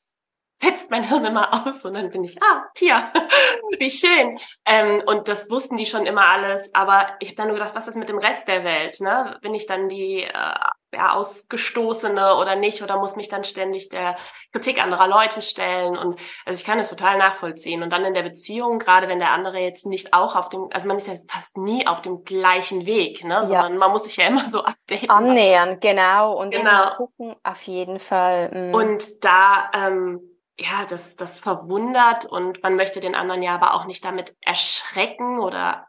setzt 0.60 0.90
mein 0.90 1.04
Hirn 1.04 1.24
immer 1.24 1.66
aus 1.66 1.84
und 1.84 1.94
dann 1.94 2.10
bin 2.10 2.24
ich, 2.24 2.42
ah, 2.42 2.64
Tier, 2.74 3.12
wie 3.78 3.90
schön. 3.90 4.38
Ähm, 4.64 5.02
und 5.06 5.28
das 5.28 5.48
wussten 5.50 5.76
die 5.76 5.86
schon 5.86 6.04
immer 6.04 6.26
alles, 6.26 6.74
aber 6.74 7.06
ich 7.20 7.28
habe 7.28 7.36
dann 7.36 7.48
nur 7.48 7.56
gedacht, 7.56 7.76
was 7.76 7.86
ist 7.86 7.94
mit 7.94 8.08
dem 8.08 8.18
Rest 8.18 8.48
der 8.48 8.64
Welt? 8.64 9.00
Ne? 9.00 9.38
Bin 9.40 9.54
ich 9.54 9.66
dann 9.66 9.88
die 9.88 10.24
äh, 10.24 10.54
ja, 10.92 11.12
Ausgestoßene 11.12 12.34
oder 12.36 12.56
nicht 12.56 12.82
oder 12.82 12.96
muss 12.96 13.14
mich 13.14 13.28
dann 13.28 13.44
ständig 13.44 13.88
der 13.90 14.16
Kritik 14.52 14.82
anderer 14.82 15.06
Leute 15.06 15.42
stellen? 15.42 15.96
Und 15.96 16.18
also 16.44 16.58
ich 16.58 16.66
kann 16.66 16.78
das 16.78 16.90
total 16.90 17.18
nachvollziehen. 17.18 17.84
Und 17.84 17.92
dann 17.92 18.04
in 18.04 18.14
der 18.14 18.24
Beziehung, 18.24 18.80
gerade 18.80 19.06
wenn 19.06 19.20
der 19.20 19.30
andere 19.30 19.60
jetzt 19.60 19.86
nicht 19.86 20.12
auch 20.12 20.34
auf 20.34 20.48
dem, 20.48 20.70
also 20.72 20.88
man 20.88 20.96
ist 20.96 21.06
ja 21.06 21.14
fast 21.28 21.56
nie 21.56 21.86
auf 21.86 22.02
dem 22.02 22.24
gleichen 22.24 22.84
Weg, 22.84 23.22
ne? 23.22 23.46
sondern 23.46 23.74
ja. 23.74 23.78
man 23.78 23.92
muss 23.92 24.04
sich 24.04 24.16
ja 24.16 24.26
immer 24.26 24.50
so 24.50 24.64
updaten. 24.64 25.08
Annähern, 25.08 25.78
genau. 25.78 26.36
Und 26.36 26.50
genau. 26.50 26.96
gucken, 26.96 27.36
auf 27.44 27.62
jeden 27.62 28.00
Fall. 28.00 28.50
Mhm. 28.52 28.74
Und 28.74 29.24
da 29.24 29.70
ähm, 29.72 30.20
ja, 30.58 30.84
das, 30.88 31.16
das 31.16 31.38
verwundert 31.38 32.24
und 32.24 32.62
man 32.62 32.74
möchte 32.74 33.00
den 33.00 33.14
anderen 33.14 33.42
ja 33.42 33.54
aber 33.54 33.74
auch 33.74 33.86
nicht 33.86 34.04
damit 34.04 34.36
erschrecken 34.40 35.38
oder 35.38 35.86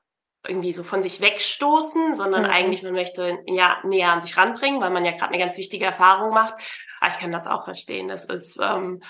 irgendwie 0.48 0.74
so 0.74 0.84
von 0.84 1.02
sich 1.02 1.20
wegstoßen, 1.20 2.16
sondern 2.16 2.44
mhm. 2.44 2.50
eigentlich 2.50 2.84
man 2.84 2.94
möchte 2.94 3.40
ja 3.46 3.78
näher 3.84 4.12
an 4.12 4.22
sich 4.22 4.38
ranbringen, 4.38 4.80
weil 4.80 4.92
man 4.92 5.06
ja 5.06 5.12
gerade 5.12 5.34
eine 5.34 5.40
ganz 5.40 5.58
wichtige 5.58 5.86
Erfahrung 5.86 6.34
macht. 6.34 6.54
Aber 7.02 7.12
ich 7.12 7.20
kann 7.20 7.32
das 7.32 7.48
auch 7.48 7.66
verstehen. 7.66 8.08
Das 8.08 8.26
ist, 8.26 8.58
ähm, 8.62 9.02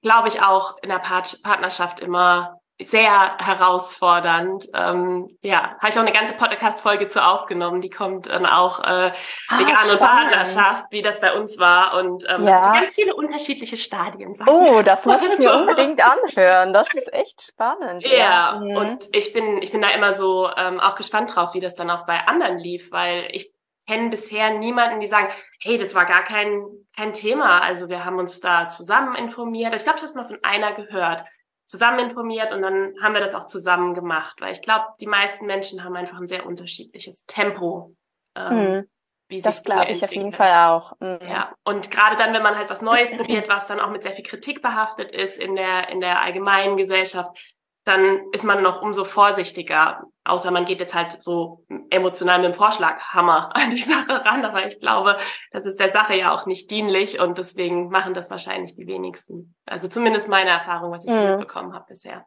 glaube 0.00 0.28
ich, 0.28 0.42
auch 0.42 0.76
in 0.82 0.88
der 0.88 1.00
Part 1.00 1.42
Partnerschaft 1.42 2.00
immer 2.00 2.59
sehr 2.84 3.36
herausfordernd. 3.38 4.68
Ähm, 4.74 5.36
ja, 5.42 5.76
habe 5.78 5.88
ich 5.88 5.96
auch 5.96 6.02
eine 6.02 6.12
ganze 6.12 6.34
Podcast-Folge 6.34 7.08
zu 7.08 7.24
aufgenommen. 7.24 7.80
Die 7.80 7.90
kommt 7.90 8.26
dann 8.26 8.46
auch 8.46 8.80
äh, 8.80 9.12
ah, 9.48 9.58
vegan 9.58 9.90
und 9.90 9.98
Partnerschaft, 9.98 10.86
wie 10.90 11.02
das 11.02 11.20
bei 11.20 11.32
uns 11.38 11.58
war. 11.58 11.98
Und 11.98 12.24
ähm, 12.28 12.46
ja. 12.46 12.72
ganz 12.72 12.94
viele 12.94 13.14
unterschiedliche 13.14 13.76
Stadien. 13.76 14.34
Oh, 14.46 14.82
das 14.82 15.04
muss 15.04 15.16
ich 15.32 15.38
mir 15.38 15.54
unbedingt 15.54 16.00
anhören. 16.02 16.72
Das 16.72 16.92
ist 16.94 17.12
echt 17.12 17.42
spannend. 17.42 18.02
Ja, 18.06 18.16
ja. 18.16 18.60
Mhm. 18.60 18.76
und 18.76 19.08
ich 19.12 19.32
bin, 19.32 19.62
ich 19.62 19.72
bin 19.72 19.82
da 19.82 19.90
immer 19.90 20.14
so 20.14 20.48
ähm, 20.56 20.80
auch 20.80 20.94
gespannt 20.94 21.34
drauf, 21.34 21.54
wie 21.54 21.60
das 21.60 21.74
dann 21.74 21.90
auch 21.90 22.06
bei 22.06 22.26
anderen 22.26 22.58
lief, 22.58 22.92
weil 22.92 23.28
ich 23.32 23.52
kenne 23.86 24.10
bisher 24.10 24.50
niemanden, 24.50 25.00
die 25.00 25.06
sagen, 25.06 25.28
hey, 25.60 25.76
das 25.76 25.94
war 25.94 26.06
gar 26.06 26.22
kein, 26.22 26.64
kein 26.96 27.12
Thema. 27.12 27.60
Also 27.60 27.88
wir 27.88 28.04
haben 28.04 28.18
uns 28.18 28.40
da 28.40 28.68
zusammen 28.68 29.16
informiert. 29.16 29.74
Ich 29.74 29.82
glaube, 29.82 29.98
ich 29.98 30.04
habe 30.04 30.14
mal 30.14 30.28
von 30.28 30.38
einer 30.42 30.72
gehört 30.72 31.24
zusammen 31.70 32.00
informiert 32.00 32.52
und 32.52 32.62
dann 32.62 32.94
haben 33.00 33.14
wir 33.14 33.20
das 33.20 33.32
auch 33.32 33.46
zusammen 33.46 33.94
gemacht, 33.94 34.40
weil 34.40 34.52
ich 34.52 34.60
glaube, 34.60 34.86
die 35.00 35.06
meisten 35.06 35.46
Menschen 35.46 35.84
haben 35.84 35.94
einfach 35.94 36.18
ein 36.18 36.26
sehr 36.26 36.44
unterschiedliches 36.44 37.26
Tempo. 37.26 37.94
Ähm, 38.34 38.88
mhm. 39.28 39.40
Das 39.42 39.62
glaube 39.62 39.92
ich 39.92 40.02
auf 40.02 40.12
jeden 40.12 40.32
Fall 40.32 40.68
auch. 40.68 40.94
Mhm. 40.98 41.20
Ja, 41.22 41.54
und 41.62 41.92
gerade 41.92 42.16
dann, 42.16 42.34
wenn 42.34 42.42
man 42.42 42.58
halt 42.58 42.70
was 42.70 42.82
Neues 42.82 43.16
probiert, 43.16 43.48
was 43.48 43.68
dann 43.68 43.78
auch 43.78 43.90
mit 43.90 44.02
sehr 44.02 44.10
viel 44.10 44.24
Kritik 44.24 44.62
behaftet 44.62 45.12
ist 45.12 45.38
in 45.38 45.54
der 45.54 45.88
in 45.90 46.00
der 46.00 46.20
allgemeinen 46.20 46.76
Gesellschaft, 46.76 47.54
dann 47.84 48.20
ist 48.32 48.44
man 48.44 48.62
noch 48.62 48.82
umso 48.82 49.04
vorsichtiger. 49.04 50.02
Außer 50.24 50.50
man 50.50 50.66
geht 50.66 50.80
jetzt 50.80 50.94
halt 50.94 51.22
so 51.22 51.64
emotional 51.88 52.38
mit 52.38 52.52
dem 52.52 52.54
Vorschlaghammer 52.54 53.50
an 53.56 53.70
die 53.70 53.78
Sache 53.78 54.24
ran. 54.24 54.44
Aber 54.44 54.66
ich 54.66 54.78
glaube, 54.80 55.16
das 55.50 55.66
ist 55.66 55.80
der 55.80 55.92
Sache 55.92 56.14
ja 56.14 56.32
auch 56.32 56.46
nicht 56.46 56.70
dienlich 56.70 57.20
und 57.20 57.38
deswegen 57.38 57.88
machen 57.88 58.14
das 58.14 58.30
wahrscheinlich 58.30 58.76
die 58.76 58.86
wenigsten. 58.86 59.54
Also 59.66 59.88
zumindest 59.88 60.28
meine 60.28 60.50
Erfahrung, 60.50 60.92
was 60.92 61.04
ich 61.04 61.10
mhm. 61.10 61.30
mitbekommen 61.30 61.74
habe 61.74 61.86
bisher. 61.88 62.26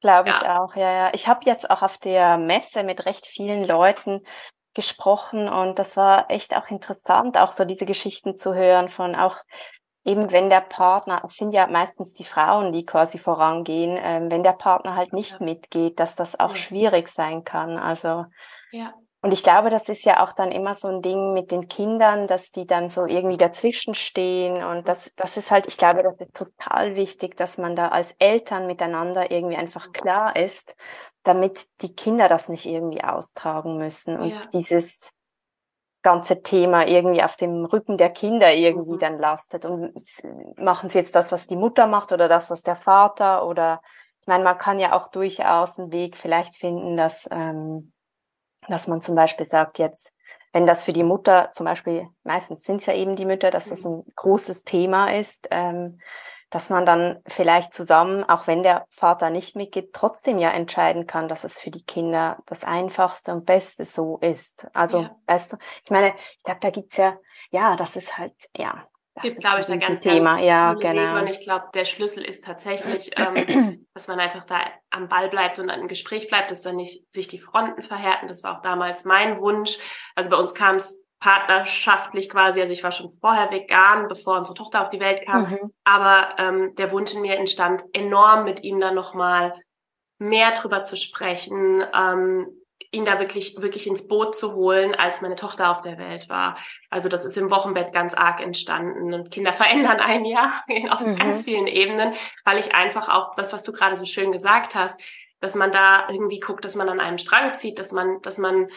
Glaube 0.00 0.28
ja. 0.28 0.36
ich 0.36 0.48
auch, 0.48 0.76
ja, 0.76 0.92
ja. 0.92 1.10
Ich 1.14 1.28
habe 1.28 1.40
jetzt 1.44 1.70
auch 1.70 1.82
auf 1.82 1.98
der 1.98 2.36
Messe 2.36 2.82
mit 2.82 3.06
recht 3.06 3.26
vielen 3.26 3.64
Leuten 3.64 4.22
gesprochen 4.74 5.48
und 5.48 5.78
das 5.78 5.96
war 5.96 6.30
echt 6.30 6.54
auch 6.56 6.68
interessant, 6.68 7.38
auch 7.38 7.52
so 7.52 7.64
diese 7.64 7.86
Geschichten 7.86 8.36
zu 8.36 8.54
hören 8.54 8.88
von 8.88 9.14
auch 9.14 9.38
eben 10.04 10.30
wenn 10.32 10.50
der 10.50 10.60
Partner, 10.60 11.22
es 11.24 11.36
sind 11.36 11.52
ja 11.52 11.66
meistens 11.66 12.12
die 12.14 12.24
Frauen, 12.24 12.72
die 12.72 12.84
quasi 12.84 13.18
vorangehen, 13.18 13.98
ähm, 14.00 14.30
wenn 14.30 14.42
der 14.42 14.52
Partner 14.52 14.96
halt 14.96 15.12
nicht 15.12 15.40
ja. 15.40 15.44
mitgeht, 15.44 15.98
dass 15.98 16.14
das 16.14 16.38
auch 16.38 16.50
ja. 16.50 16.56
schwierig 16.56 17.08
sein 17.08 17.44
kann. 17.44 17.78
Also 17.78 18.26
ja. 18.70 18.94
Und 19.24 19.32
ich 19.32 19.42
glaube, 19.42 19.70
das 19.70 19.88
ist 19.88 20.04
ja 20.04 20.22
auch 20.22 20.32
dann 20.32 20.52
immer 20.52 20.74
so 20.74 20.86
ein 20.86 21.00
Ding 21.00 21.32
mit 21.32 21.50
den 21.50 21.66
Kindern, 21.66 22.26
dass 22.26 22.50
die 22.50 22.66
dann 22.66 22.90
so 22.90 23.06
irgendwie 23.06 23.38
dazwischen 23.38 23.94
stehen. 23.94 24.62
Und 24.62 24.86
das, 24.86 25.14
das 25.16 25.38
ist 25.38 25.50
halt, 25.50 25.66
ich 25.66 25.78
glaube, 25.78 26.02
das 26.02 26.20
ist 26.20 26.34
total 26.34 26.94
wichtig, 26.94 27.34
dass 27.38 27.56
man 27.56 27.74
da 27.74 27.88
als 27.88 28.14
Eltern 28.18 28.66
miteinander 28.66 29.30
irgendwie 29.30 29.56
einfach 29.56 29.92
klar 29.92 30.36
ist, 30.36 30.76
damit 31.22 31.66
die 31.80 31.94
Kinder 31.94 32.28
das 32.28 32.50
nicht 32.50 32.66
irgendwie 32.66 33.02
austragen 33.02 33.78
müssen. 33.78 34.18
Und 34.18 34.28
ja. 34.28 34.40
dieses, 34.52 35.10
ganze 36.04 36.42
Thema 36.42 36.86
irgendwie 36.86 37.24
auf 37.24 37.36
dem 37.36 37.64
Rücken 37.64 37.98
der 37.98 38.10
Kinder 38.10 38.54
irgendwie 38.54 38.94
mhm. 38.94 38.98
dann 39.00 39.18
lastet. 39.18 39.64
Und 39.64 39.92
machen 40.56 40.90
sie 40.90 40.98
jetzt 40.98 41.16
das, 41.16 41.32
was 41.32 41.48
die 41.48 41.56
Mutter 41.56 41.88
macht 41.88 42.12
oder 42.12 42.28
das, 42.28 42.50
was 42.50 42.62
der 42.62 42.76
Vater 42.76 43.44
oder 43.46 43.80
ich 44.20 44.28
meine, 44.28 44.44
man 44.44 44.56
kann 44.56 44.80
ja 44.80 44.94
auch 44.94 45.08
durchaus 45.08 45.78
einen 45.78 45.92
Weg 45.92 46.16
vielleicht 46.16 46.54
finden, 46.56 46.96
dass, 46.96 47.28
ähm, 47.30 47.92
dass 48.68 48.88
man 48.88 49.02
zum 49.02 49.16
Beispiel 49.16 49.44
sagt, 49.44 49.78
jetzt, 49.78 50.14
wenn 50.54 50.64
das 50.64 50.82
für 50.82 50.94
die 50.94 51.02
Mutter 51.02 51.50
zum 51.52 51.66
Beispiel, 51.66 52.08
meistens 52.22 52.62
sind 52.64 52.80
es 52.80 52.86
ja 52.86 52.94
eben 52.94 53.16
die 53.16 53.26
Mütter, 53.26 53.50
dass 53.50 53.68
das 53.68 53.84
mhm. 53.84 53.90
ein 53.90 54.12
großes 54.16 54.64
Thema 54.64 55.12
ist, 55.14 55.46
ähm, 55.50 56.00
dass 56.54 56.70
man 56.70 56.86
dann 56.86 57.20
vielleicht 57.26 57.74
zusammen, 57.74 58.22
auch 58.22 58.46
wenn 58.46 58.62
der 58.62 58.86
Vater 58.88 59.30
nicht 59.30 59.56
mitgeht, 59.56 59.92
trotzdem 59.92 60.38
ja 60.38 60.50
entscheiden 60.50 61.08
kann, 61.08 61.26
dass 61.26 61.42
es 61.42 61.58
für 61.58 61.72
die 61.72 61.82
Kinder 61.82 62.38
das 62.46 62.62
Einfachste 62.62 63.32
und 63.32 63.44
Beste 63.44 63.84
so 63.84 64.18
ist. 64.18 64.64
Also, 64.72 65.00
ja. 65.00 65.16
weißt 65.26 65.54
du, 65.54 65.56
ich 65.82 65.90
meine, 65.90 66.14
ich 66.36 66.44
glaube, 66.44 66.60
da 66.60 66.70
gibt's 66.70 66.96
ja, 66.96 67.18
ja, 67.50 67.74
das 67.74 67.96
ist 67.96 68.16
halt, 68.16 68.34
ja. 68.56 68.86
Das 69.16 69.24
gibt, 69.24 69.40
glaube 69.40 69.60
ich, 69.62 69.66
da 69.66 69.76
ganz, 69.76 70.00
Thema. 70.00 70.34
ganz 70.34 70.44
ja, 70.44 70.74
genau. 70.74 71.16
Wege. 71.16 71.22
Und 71.22 71.26
ich 71.26 71.40
glaube, 71.40 71.64
der 71.74 71.86
Schlüssel 71.86 72.24
ist 72.24 72.44
tatsächlich, 72.44 73.10
ähm, 73.18 73.86
dass 73.92 74.06
man 74.06 74.20
einfach 74.20 74.44
da 74.44 74.60
am 74.90 75.08
Ball 75.08 75.28
bleibt 75.28 75.58
und 75.58 75.68
im 75.70 75.88
Gespräch 75.88 76.28
bleibt, 76.28 76.52
dass 76.52 76.62
dann 76.62 76.76
nicht 76.76 77.10
sich 77.10 77.26
die 77.26 77.40
Fronten 77.40 77.82
verhärten. 77.82 78.28
Das 78.28 78.44
war 78.44 78.56
auch 78.56 78.62
damals 78.62 79.04
mein 79.04 79.40
Wunsch. 79.40 79.78
Also 80.14 80.30
bei 80.30 80.36
uns 80.36 80.54
kam 80.54 80.76
es 80.76 81.03
partnerschaftlich 81.24 82.28
quasi, 82.28 82.60
also 82.60 82.74
ich 82.74 82.84
war 82.84 82.92
schon 82.92 83.16
vorher 83.18 83.50
vegan, 83.50 84.08
bevor 84.08 84.36
unsere 84.36 84.54
Tochter 84.54 84.82
auf 84.82 84.90
die 84.90 85.00
Welt 85.00 85.24
kam, 85.24 85.50
mhm. 85.50 85.72
aber 85.82 86.34
ähm, 86.36 86.74
der 86.74 86.92
Wunsch 86.92 87.14
in 87.14 87.22
mir 87.22 87.38
entstand 87.38 87.82
enorm 87.94 88.44
mit 88.44 88.62
ihm 88.62 88.78
dann 88.78 88.94
nochmal 88.94 89.54
mehr 90.18 90.52
drüber 90.52 90.84
zu 90.84 90.98
sprechen, 90.98 91.82
ähm, 91.94 92.46
ihn 92.90 93.06
da 93.06 93.18
wirklich, 93.20 93.56
wirklich 93.58 93.86
ins 93.86 94.06
Boot 94.06 94.36
zu 94.36 94.52
holen, 94.52 94.94
als 94.94 95.22
meine 95.22 95.34
Tochter 95.34 95.70
auf 95.70 95.80
der 95.80 95.96
Welt 95.96 96.28
war. 96.28 96.58
Also 96.90 97.08
das 97.08 97.24
ist 97.24 97.38
im 97.38 97.50
Wochenbett 97.50 97.94
ganz 97.94 98.12
arg 98.12 98.42
entstanden 98.42 99.14
und 99.14 99.30
Kinder 99.30 99.54
verändern 99.54 100.00
ein 100.00 100.26
Jahr 100.26 100.62
auf 100.90 101.00
mhm. 101.00 101.16
ganz 101.16 101.44
vielen 101.44 101.68
Ebenen, 101.68 102.12
weil 102.44 102.58
ich 102.58 102.74
einfach 102.74 103.08
auch, 103.08 103.38
was, 103.38 103.50
was 103.54 103.64
du 103.64 103.72
gerade 103.72 103.96
so 103.96 104.04
schön 104.04 104.30
gesagt 104.30 104.74
hast, 104.74 105.00
dass 105.40 105.54
man 105.54 105.72
da 105.72 106.06
irgendwie 106.10 106.40
guckt, 106.40 106.66
dass 106.66 106.74
man 106.74 106.90
an 106.90 107.00
einem 107.00 107.16
Strang 107.16 107.54
zieht, 107.54 107.78
dass 107.78 107.92
man, 107.92 108.20
dass 108.20 108.36
man 108.36 108.68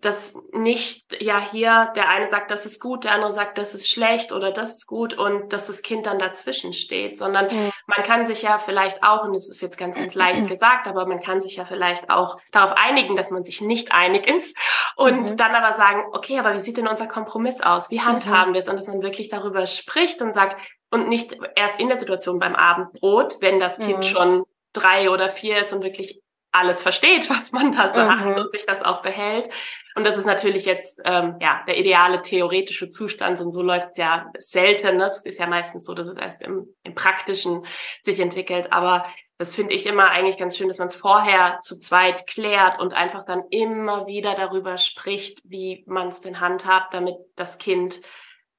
dass 0.00 0.34
nicht, 0.52 1.20
ja, 1.22 1.40
hier 1.40 1.92
der 1.94 2.08
eine 2.08 2.26
sagt, 2.26 2.50
das 2.50 2.66
ist 2.66 2.80
gut, 2.80 3.04
der 3.04 3.12
andere 3.12 3.32
sagt, 3.32 3.58
das 3.58 3.74
ist 3.74 3.88
schlecht 3.88 4.32
oder 4.32 4.50
das 4.50 4.78
ist 4.78 4.86
gut 4.86 5.14
und 5.14 5.52
dass 5.52 5.66
das 5.66 5.82
Kind 5.82 6.06
dann 6.06 6.18
dazwischen 6.18 6.72
steht, 6.72 7.18
sondern 7.18 7.46
mhm. 7.46 7.70
man 7.86 8.02
kann 8.04 8.24
sich 8.26 8.42
ja 8.42 8.58
vielleicht 8.58 9.02
auch, 9.02 9.24
und 9.24 9.34
es 9.34 9.48
ist 9.48 9.60
jetzt 9.62 9.78
ganz, 9.78 9.96
ganz 9.96 10.14
leicht 10.14 10.46
gesagt, 10.48 10.86
aber 10.86 11.06
man 11.06 11.20
kann 11.20 11.40
sich 11.40 11.56
ja 11.56 11.64
vielleicht 11.64 12.10
auch 12.10 12.38
darauf 12.50 12.72
einigen, 12.76 13.16
dass 13.16 13.30
man 13.30 13.44
sich 13.44 13.60
nicht 13.60 13.92
einig 13.92 14.26
ist 14.26 14.56
und 14.96 15.30
mhm. 15.30 15.36
dann 15.36 15.54
aber 15.54 15.72
sagen, 15.72 16.02
okay, 16.12 16.38
aber 16.38 16.54
wie 16.54 16.60
sieht 16.60 16.76
denn 16.76 16.88
unser 16.88 17.06
Kompromiss 17.06 17.60
aus? 17.60 17.90
Wie 17.90 18.00
handhaben 18.00 18.50
mhm. 18.50 18.54
wir 18.54 18.60
es? 18.60 18.68
Und 18.68 18.76
dass 18.76 18.86
man 18.86 19.02
wirklich 19.02 19.28
darüber 19.28 19.66
spricht 19.66 20.22
und 20.22 20.32
sagt, 20.32 20.60
und 20.90 21.08
nicht 21.08 21.36
erst 21.56 21.80
in 21.80 21.88
der 21.88 21.96
Situation 21.96 22.38
beim 22.38 22.54
Abendbrot, 22.54 23.36
wenn 23.40 23.58
das 23.58 23.78
Kind 23.78 23.98
mhm. 23.98 24.02
schon 24.02 24.44
drei 24.72 25.10
oder 25.10 25.28
vier 25.28 25.58
ist 25.58 25.72
und 25.72 25.82
wirklich 25.82 26.21
alles 26.52 26.82
versteht, 26.82 27.28
was 27.30 27.52
man 27.52 27.72
da 27.72 27.92
sagt 27.92 28.24
mhm. 28.26 28.34
und 28.34 28.52
sich 28.52 28.66
das 28.66 28.82
auch 28.82 29.02
behält. 29.02 29.48
Und 29.94 30.04
das 30.04 30.16
ist 30.16 30.26
natürlich 30.26 30.64
jetzt 30.64 31.00
ähm, 31.04 31.36
ja 31.40 31.62
der 31.66 31.78
ideale 31.78 32.22
theoretische 32.22 32.88
Zustand 32.88 33.40
und 33.40 33.52
so 33.52 33.62
läuft's 33.62 33.98
ja 33.98 34.30
selten. 34.38 34.98
Das 34.98 35.24
ist 35.24 35.38
ja 35.38 35.46
meistens 35.46 35.84
so, 35.84 35.94
dass 35.94 36.08
es 36.08 36.16
erst 36.16 36.42
im, 36.42 36.66
im 36.82 36.94
Praktischen 36.94 37.66
sich 38.00 38.18
entwickelt. 38.18 38.72
Aber 38.72 39.04
das 39.36 39.54
finde 39.54 39.74
ich 39.74 39.86
immer 39.86 40.10
eigentlich 40.10 40.38
ganz 40.38 40.56
schön, 40.56 40.68
dass 40.68 40.78
man 40.78 40.88
es 40.88 40.96
vorher 40.96 41.58
zu 41.62 41.76
zweit 41.76 42.26
klärt 42.26 42.80
und 42.80 42.94
einfach 42.94 43.24
dann 43.24 43.42
immer 43.50 44.06
wieder 44.06 44.34
darüber 44.34 44.78
spricht, 44.78 45.40
wie 45.44 45.84
man 45.86 46.08
es 46.08 46.20
denn 46.20 46.40
handhabt, 46.40 46.94
damit 46.94 47.16
das 47.36 47.58
Kind 47.58 48.00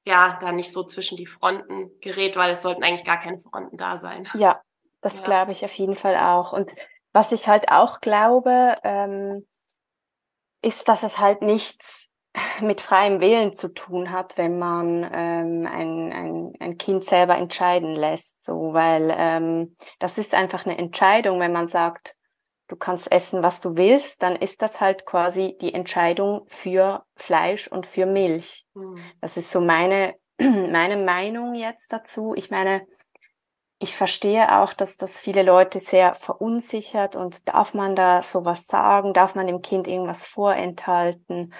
ja 0.04 0.38
da 0.40 0.52
nicht 0.52 0.72
so 0.72 0.84
zwischen 0.84 1.16
die 1.16 1.26
Fronten 1.26 1.90
gerät, 2.00 2.36
weil 2.36 2.52
es 2.52 2.62
sollten 2.62 2.84
eigentlich 2.84 3.06
gar 3.06 3.18
keine 3.18 3.40
Fronten 3.40 3.76
da 3.76 3.96
sein. 3.96 4.28
Ja, 4.34 4.60
das 5.00 5.18
ja. 5.18 5.24
glaube 5.24 5.52
ich 5.52 5.64
auf 5.64 5.72
jeden 5.72 5.96
Fall 5.96 6.16
auch. 6.16 6.52
Und 6.52 6.70
was 7.14 7.32
ich 7.32 7.48
halt 7.48 7.70
auch 7.70 8.00
glaube, 8.00 8.76
ähm, 8.82 9.46
ist, 10.60 10.88
dass 10.88 11.02
es 11.02 11.18
halt 11.18 11.40
nichts 11.42 12.08
mit 12.60 12.80
freiem 12.80 13.20
Willen 13.20 13.54
zu 13.54 13.68
tun 13.68 14.10
hat, 14.10 14.36
wenn 14.36 14.58
man 14.58 15.08
ähm, 15.12 15.66
ein, 15.70 16.12
ein, 16.12 16.52
ein 16.58 16.78
Kind 16.78 17.04
selber 17.04 17.36
entscheiden 17.36 17.94
lässt. 17.94 18.42
So, 18.42 18.72
weil 18.72 19.14
ähm, 19.16 19.76
das 20.00 20.18
ist 20.18 20.34
einfach 20.34 20.66
eine 20.66 20.76
Entscheidung, 20.76 21.38
wenn 21.38 21.52
man 21.52 21.68
sagt, 21.68 22.16
du 22.66 22.74
kannst 22.74 23.12
essen, 23.12 23.44
was 23.44 23.60
du 23.60 23.76
willst, 23.76 24.22
dann 24.24 24.34
ist 24.34 24.62
das 24.62 24.80
halt 24.80 25.06
quasi 25.06 25.56
die 25.60 25.72
Entscheidung 25.72 26.44
für 26.48 27.04
Fleisch 27.14 27.68
und 27.68 27.86
für 27.86 28.06
Milch. 28.06 28.66
Mhm. 28.74 28.98
Das 29.20 29.36
ist 29.36 29.52
so 29.52 29.60
meine, 29.60 30.16
meine 30.40 30.96
Meinung 30.96 31.54
jetzt 31.54 31.92
dazu. 31.92 32.34
Ich 32.34 32.50
meine, 32.50 32.84
ich 33.84 33.96
verstehe 33.96 34.58
auch, 34.60 34.72
dass 34.72 34.96
das 34.96 35.18
viele 35.18 35.42
Leute 35.42 35.78
sehr 35.78 36.14
verunsichert 36.14 37.16
und 37.16 37.46
darf 37.46 37.74
man 37.74 37.94
da 37.94 38.22
sowas 38.22 38.66
sagen? 38.66 39.12
Darf 39.12 39.34
man 39.34 39.46
dem 39.46 39.60
Kind 39.60 39.86
irgendwas 39.86 40.24
vorenthalten? 40.24 41.52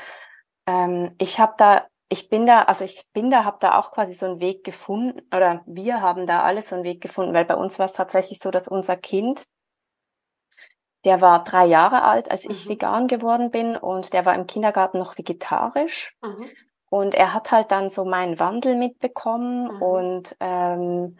Ähm, 0.66 1.14
ich 1.18 1.38
habe 1.38 1.52
da, 1.58 1.86
ich 2.08 2.30
bin 2.30 2.46
da, 2.46 2.62
also 2.62 2.82
ich 2.82 3.04
bin 3.12 3.28
da, 3.28 3.44
habe 3.44 3.58
da 3.60 3.78
auch 3.78 3.92
quasi 3.92 4.14
so 4.14 4.24
einen 4.24 4.40
Weg 4.40 4.64
gefunden 4.64 5.20
oder 5.36 5.62
wir 5.66 6.00
haben 6.00 6.26
da 6.26 6.42
alle 6.42 6.62
so 6.62 6.76
einen 6.76 6.84
Weg 6.84 7.02
gefunden, 7.02 7.34
weil 7.34 7.44
bei 7.44 7.56
uns 7.56 7.78
war 7.78 7.84
es 7.84 7.92
tatsächlich 7.92 8.38
so, 8.38 8.50
dass 8.50 8.68
unser 8.68 8.96
Kind, 8.96 9.44
der 11.04 11.20
war 11.20 11.44
drei 11.44 11.66
Jahre 11.66 12.04
alt, 12.04 12.30
als 12.30 12.46
mhm. 12.46 12.52
ich 12.52 12.66
vegan 12.66 13.06
geworden 13.06 13.50
bin 13.50 13.76
und 13.76 14.14
der 14.14 14.24
war 14.24 14.34
im 14.34 14.46
Kindergarten 14.46 14.98
noch 14.98 15.18
vegetarisch. 15.18 16.16
Mhm. 16.22 16.48
Und 16.88 17.14
er 17.14 17.34
hat 17.34 17.52
halt 17.52 17.70
dann 17.70 17.90
so 17.90 18.06
meinen 18.06 18.38
Wandel 18.38 18.76
mitbekommen 18.76 19.74
mhm. 19.74 19.82
und 19.82 20.36
ähm, 20.40 21.18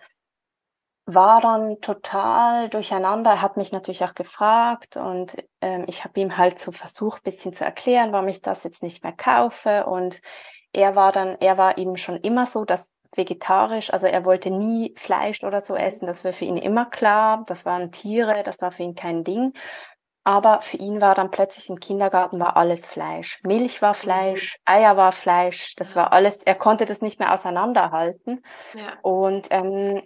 war 1.07 1.41
dann 1.41 1.81
total 1.81 2.69
durcheinander. 2.69 3.33
Er 3.33 3.43
hat 3.43 3.57
mich 3.57 3.73
natürlich 3.73 4.05
auch 4.05 4.15
gefragt 4.15 4.97
und 4.97 5.37
ähm, 5.61 5.85
ich 5.87 6.05
habe 6.05 6.19
ihm 6.19 6.39
halt 6.39 6.59
so 6.59 6.73
versucht, 6.73 7.23
bisschen 7.23 7.53
zu 7.53 7.65
erklären, 7.65 8.13
warum 8.13 8.29
ich 8.29 8.41
das 8.41 8.65
jetzt 8.65 8.83
nicht 8.83 9.03
mehr 9.03 9.13
kaufe. 9.13 9.85
Und 9.87 10.21
er 10.73 10.97
war 10.97 11.13
dann, 11.13 11.37
er 11.41 11.59
war 11.59 11.77
eben 11.79 11.97
schon 11.97 12.17
immer 12.17 12.47
so, 12.47 12.65
dass 12.65 12.91
vegetarisch, 13.17 13.93
also 13.93 14.07
er 14.07 14.25
wollte 14.25 14.51
nie 14.51 14.95
Fleisch 14.97 15.45
oder 15.45 15.61
so 15.61 15.77
essen, 15.77 16.07
das 16.07 16.25
war 16.25 16.33
für 16.33 16.47
ihn 16.47 16.57
immer 16.57 16.87
klar, 16.87 17.45
das 17.47 17.65
waren 17.65 17.93
Tiere, 17.93 18.43
das 18.43 18.61
war 18.61 18.73
für 18.73 18.83
ihn 18.83 18.95
kein 18.95 19.25
Ding. 19.25 19.53
Aber 20.27 20.63
für 20.63 20.79
ihn 20.79 21.03
war 21.03 21.15
dann 21.15 21.31
plötzlich 21.31 21.69
im 21.69 21.79
Kindergarten 21.79 22.41
war 22.41 22.57
alles 22.57 22.87
Fleisch. 22.87 23.41
Milch 23.45 23.83
war 23.83 23.93
Fleisch, 23.93 24.57
mhm. 24.57 24.75
Eier 24.75 24.97
war 24.97 25.13
Fleisch, 25.13 25.75
das 25.77 25.95
war 25.97 26.15
alles, 26.15 26.43
er 26.43 26.55
konnte 26.55 26.87
das 26.87 27.03
nicht 27.03 27.21
mehr 27.21 27.35
auseinanderhalten. 27.35 28.43
Ja. 28.73 28.95
Und 29.03 29.49
ähm, 29.51 30.03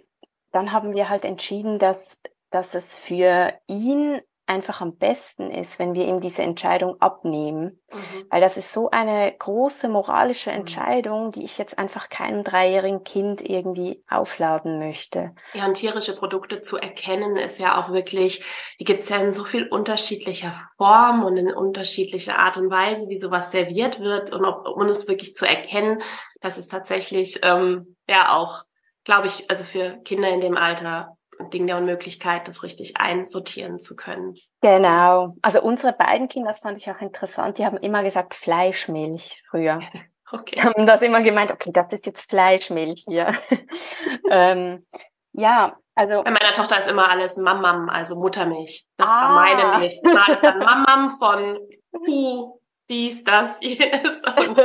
dann 0.51 0.71
haben 0.71 0.93
wir 0.93 1.09
halt 1.09 1.25
entschieden, 1.25 1.79
dass, 1.79 2.17
dass 2.49 2.75
es 2.75 2.95
für 2.95 3.53
ihn 3.67 4.21
einfach 4.49 4.81
am 4.81 4.95
besten 4.95 5.51
ist, 5.51 5.77
wenn 5.77 5.93
wir 5.93 6.07
ihm 6.07 6.21
diese 6.21 6.41
Entscheidung 6.41 6.99
abnehmen. 6.99 7.79
Mhm. 7.93 8.25
Weil 8.31 8.41
das 8.41 8.57
ist 8.57 8.73
so 8.73 8.89
eine 8.89 9.31
große 9.37 9.87
moralische 9.87 10.49
mhm. 10.49 10.57
Entscheidung, 10.57 11.31
die 11.31 11.43
ich 11.43 11.59
jetzt 11.59 11.77
einfach 11.77 12.09
keinem 12.09 12.43
dreijährigen 12.43 13.03
Kind 13.03 13.47
irgendwie 13.47 14.03
aufladen 14.09 14.79
möchte. 14.79 15.35
Ja, 15.53 15.67
und 15.67 15.75
tierische 15.75 16.15
Produkte 16.15 16.61
zu 16.61 16.77
erkennen 16.77 17.37
ist 17.37 17.59
ja 17.59 17.79
auch 17.79 17.91
wirklich, 17.91 18.43
die 18.79 18.85
gibt 18.85 19.03
es 19.03 19.09
ja 19.09 19.17
in 19.17 19.31
so 19.31 19.43
viel 19.43 19.67
unterschiedlicher 19.67 20.55
Form 20.77 21.23
und 21.23 21.37
in 21.37 21.53
unterschiedlicher 21.53 22.39
Art 22.39 22.57
und 22.57 22.71
Weise, 22.71 23.07
wie 23.07 23.19
sowas 23.19 23.51
serviert 23.51 23.99
wird 23.99 24.33
und 24.33 24.45
ob, 24.45 24.65
um 24.65 24.87
es 24.87 25.07
wirklich 25.07 25.35
zu 25.35 25.45
erkennen, 25.45 26.01
das 26.41 26.57
ist 26.57 26.71
tatsächlich 26.71 27.41
ähm, 27.43 27.97
ja 28.07 28.35
auch 28.35 28.63
glaube 29.03 29.27
ich, 29.27 29.49
also 29.49 29.63
für 29.63 29.97
Kinder 30.03 30.29
in 30.29 30.41
dem 30.41 30.57
Alter 30.57 31.15
ein 31.39 31.49
Ding 31.49 31.67
der 31.67 31.77
Unmöglichkeit, 31.77 32.47
das 32.47 32.63
richtig 32.63 32.97
einsortieren 32.97 33.79
zu 33.79 33.95
können. 33.95 34.35
Genau. 34.61 35.35
Also 35.41 35.61
unsere 35.61 35.93
beiden 35.93 36.27
Kinder, 36.27 36.49
das 36.49 36.59
fand 36.59 36.77
ich 36.77 36.91
auch 36.91 36.99
interessant, 37.01 37.57
die 37.57 37.65
haben 37.65 37.77
immer 37.77 38.03
gesagt 38.03 38.35
Fleischmilch 38.35 39.43
früher. 39.49 39.79
Okay. 40.31 40.61
Haben 40.61 40.85
das 40.85 41.01
immer 41.01 41.23
gemeint, 41.23 41.49
okay, 41.49 41.71
das 41.73 41.91
ist 41.91 42.05
jetzt 42.05 42.29
Fleischmilch 42.29 43.05
hier. 43.07 43.33
ähm, 44.29 44.85
ja, 45.31 45.75
also. 45.95 46.23
Bei 46.23 46.29
meiner 46.31 46.53
Tochter 46.53 46.77
ist 46.77 46.87
immer 46.87 47.09
alles 47.09 47.35
Mamam, 47.37 47.89
also 47.89 48.15
Muttermilch. 48.15 48.85
Das 48.97 49.07
ah. 49.09 49.21
war 49.21 49.33
meine 49.33 49.79
Milch. 49.79 49.99
Das 50.03 50.29
ist 50.29 50.43
dann 50.43 50.59
Mamam 50.59 51.17
von 51.17 51.57
Kuh, 51.91 52.59
dies, 52.89 53.23
das, 53.23 53.59
jenes. 53.61 54.21
Und, 54.37 54.61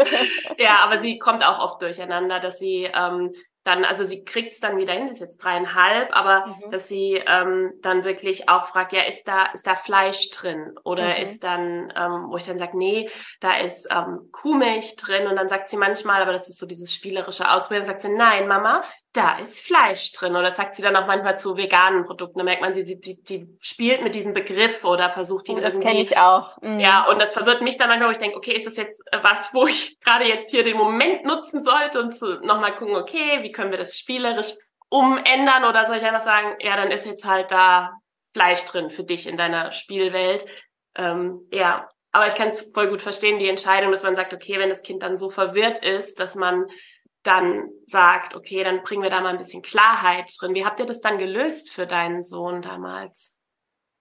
ja, 0.59 0.81
aber 0.83 0.99
sie 0.99 1.19
kommt 1.19 1.47
auch 1.47 1.59
oft 1.59 1.81
durcheinander, 1.81 2.41
dass 2.41 2.59
sie 2.59 2.91
ähm, 2.95 3.33
dann, 3.65 3.85
also 3.85 4.05
sie 4.05 4.25
kriegt 4.25 4.53
es 4.53 4.61
dann 4.61 4.77
wieder 4.77 4.93
hin, 4.93 5.07
sie 5.07 5.15
ist 5.15 5.21
jetzt 5.21 5.39
dreieinhalb, 5.39 6.15
aber 6.15 6.47
mhm. 6.47 6.71
dass 6.71 6.87
sie 6.87 7.23
ähm, 7.27 7.73
dann 7.81 8.05
wirklich 8.05 8.49
auch 8.49 8.67
fragt, 8.67 8.93
ja, 8.93 9.03
ist 9.03 9.27
da, 9.27 9.47
ist 9.47 9.67
da 9.67 9.75
Fleisch 9.75 10.31
drin? 10.31 10.75
Oder 10.85 11.17
mhm. 11.17 11.23
ist 11.23 11.45
dann, 11.45 11.93
ähm, 11.97 12.27
wo 12.29 12.37
ich 12.37 12.45
dann 12.45 12.59
sage, 12.59 12.77
nee, 12.77 13.09
da 13.41 13.57
ist 13.57 13.89
ähm, 13.91 14.29
Kuhmilch 14.33 14.97
drin 14.97 15.27
und 15.27 15.37
dann 15.37 15.49
sagt 15.49 15.71
sie 15.71 15.79
manchmal, 15.79 16.21
aber 16.21 16.33
das 16.33 16.49
ist 16.49 16.59
so 16.59 16.67
dieses 16.67 16.93
spielerische 16.93 17.51
Ausprobieren, 17.51 17.87
sagt 17.87 18.03
sie, 18.03 18.11
nein, 18.11 18.47
Mama, 18.47 18.83
da 19.15 19.39
ist 19.39 19.61
Fleisch 19.61 20.13
drin. 20.13 20.37
Oder 20.37 20.51
sagt 20.51 20.75
sie 20.75 20.83
dann 20.83 20.97
auch 20.97 21.07
manchmal 21.07 21.39
zu 21.39 21.57
veganen 21.57 22.05
Produkten. 22.05 22.39
Da 22.39 22.45
merkt 22.45 22.61
man, 22.61 22.75
sie, 22.75 22.83
sie 22.83 23.01
die, 23.01 23.23
die 23.23 23.57
spielt 23.61 24.03
mit 24.03 24.15
diesem 24.15 24.35
Begriff 24.35 24.85
oder 24.85 25.09
versucht 25.09 25.49
ihn 25.49 25.59
oh, 25.59 25.61
das 25.61 25.75
irgendwie. 25.75 25.87
Das 25.87 25.93
kenne 25.93 26.03
ich 26.03 26.19
auch. 26.19 26.61
Mhm. 26.61 26.81
Ja, 26.81 27.09
und 27.09 27.23
das 27.23 27.33
verwirrt 27.33 27.63
mich 27.63 27.79
dann 27.79 27.89
manchmal, 27.89 28.09
wo 28.09 28.13
ich 28.13 28.19
denke, 28.19 28.37
okay, 28.37 28.53
ist 28.53 28.67
das 28.67 28.77
jetzt 28.77 29.03
was, 29.23 29.55
wo 29.55 29.67
ich 29.67 29.99
gerade 30.01 30.27
jetzt 30.27 30.51
hier 30.51 30.65
den 30.65 30.77
Moment 30.77 31.25
nutzen 31.25 31.61
sollte 31.61 32.03
und 32.03 32.15
zu 32.15 32.41
nochmal 32.45 32.75
gucken, 32.75 32.97
okay, 32.97 33.43
wie 33.43 33.53
können 33.53 33.71
wir 33.71 33.79
das 33.79 33.97
spielerisch 33.97 34.53
umändern 34.89 35.65
oder 35.65 35.87
soll 35.87 35.97
ich 35.97 36.05
einfach 36.05 36.21
sagen, 36.21 36.57
ja, 36.61 36.77
dann 36.77 36.91
ist 36.91 37.07
jetzt 37.07 37.25
halt 37.25 37.51
da 37.51 37.93
Fleisch 38.33 38.65
drin 38.65 38.91
für 38.91 39.05
dich 39.05 39.29
in 39.29 39.37
deiner 39.37 39.71
Spielwelt. 39.71 40.45
Ähm, 40.97 41.49
ja, 41.53 41.89
aber 42.11 42.27
ich 42.27 42.35
kann 42.35 42.49
es 42.49 42.69
voll 42.73 42.89
gut 42.89 43.03
verstehen, 43.03 43.39
die 43.39 43.49
Entscheidung, 43.49 43.91
dass 43.91 44.03
man 44.03 44.17
sagt, 44.17 44.35
okay, 44.35 44.59
wenn 44.59 44.69
das 44.69 44.83
Kind 44.83 45.03
dann 45.03 45.17
so 45.17 45.31
verwirrt 45.31 45.81
ist, 45.81 46.21
dass 46.21 46.35
man 46.35 46.67
dann 47.25 47.69
sagt, 47.87 48.35
okay, 48.35 48.63
dann 48.63 48.83
bringen 48.83 49.03
wir 49.03 49.11
da 49.11 49.21
mal 49.21 49.31
ein 49.31 49.39
bisschen 49.39 49.63
Klarheit 49.63 50.31
drin. 50.39 50.55
Wie 50.55 50.65
habt 50.65 50.79
ihr 50.79 50.87
das 50.87 51.01
dann 51.01 51.19
gelöst 51.19 51.71
für 51.71 51.87
deinen 51.87 52.23
Sohn 52.23 52.63
damals? 52.63 53.34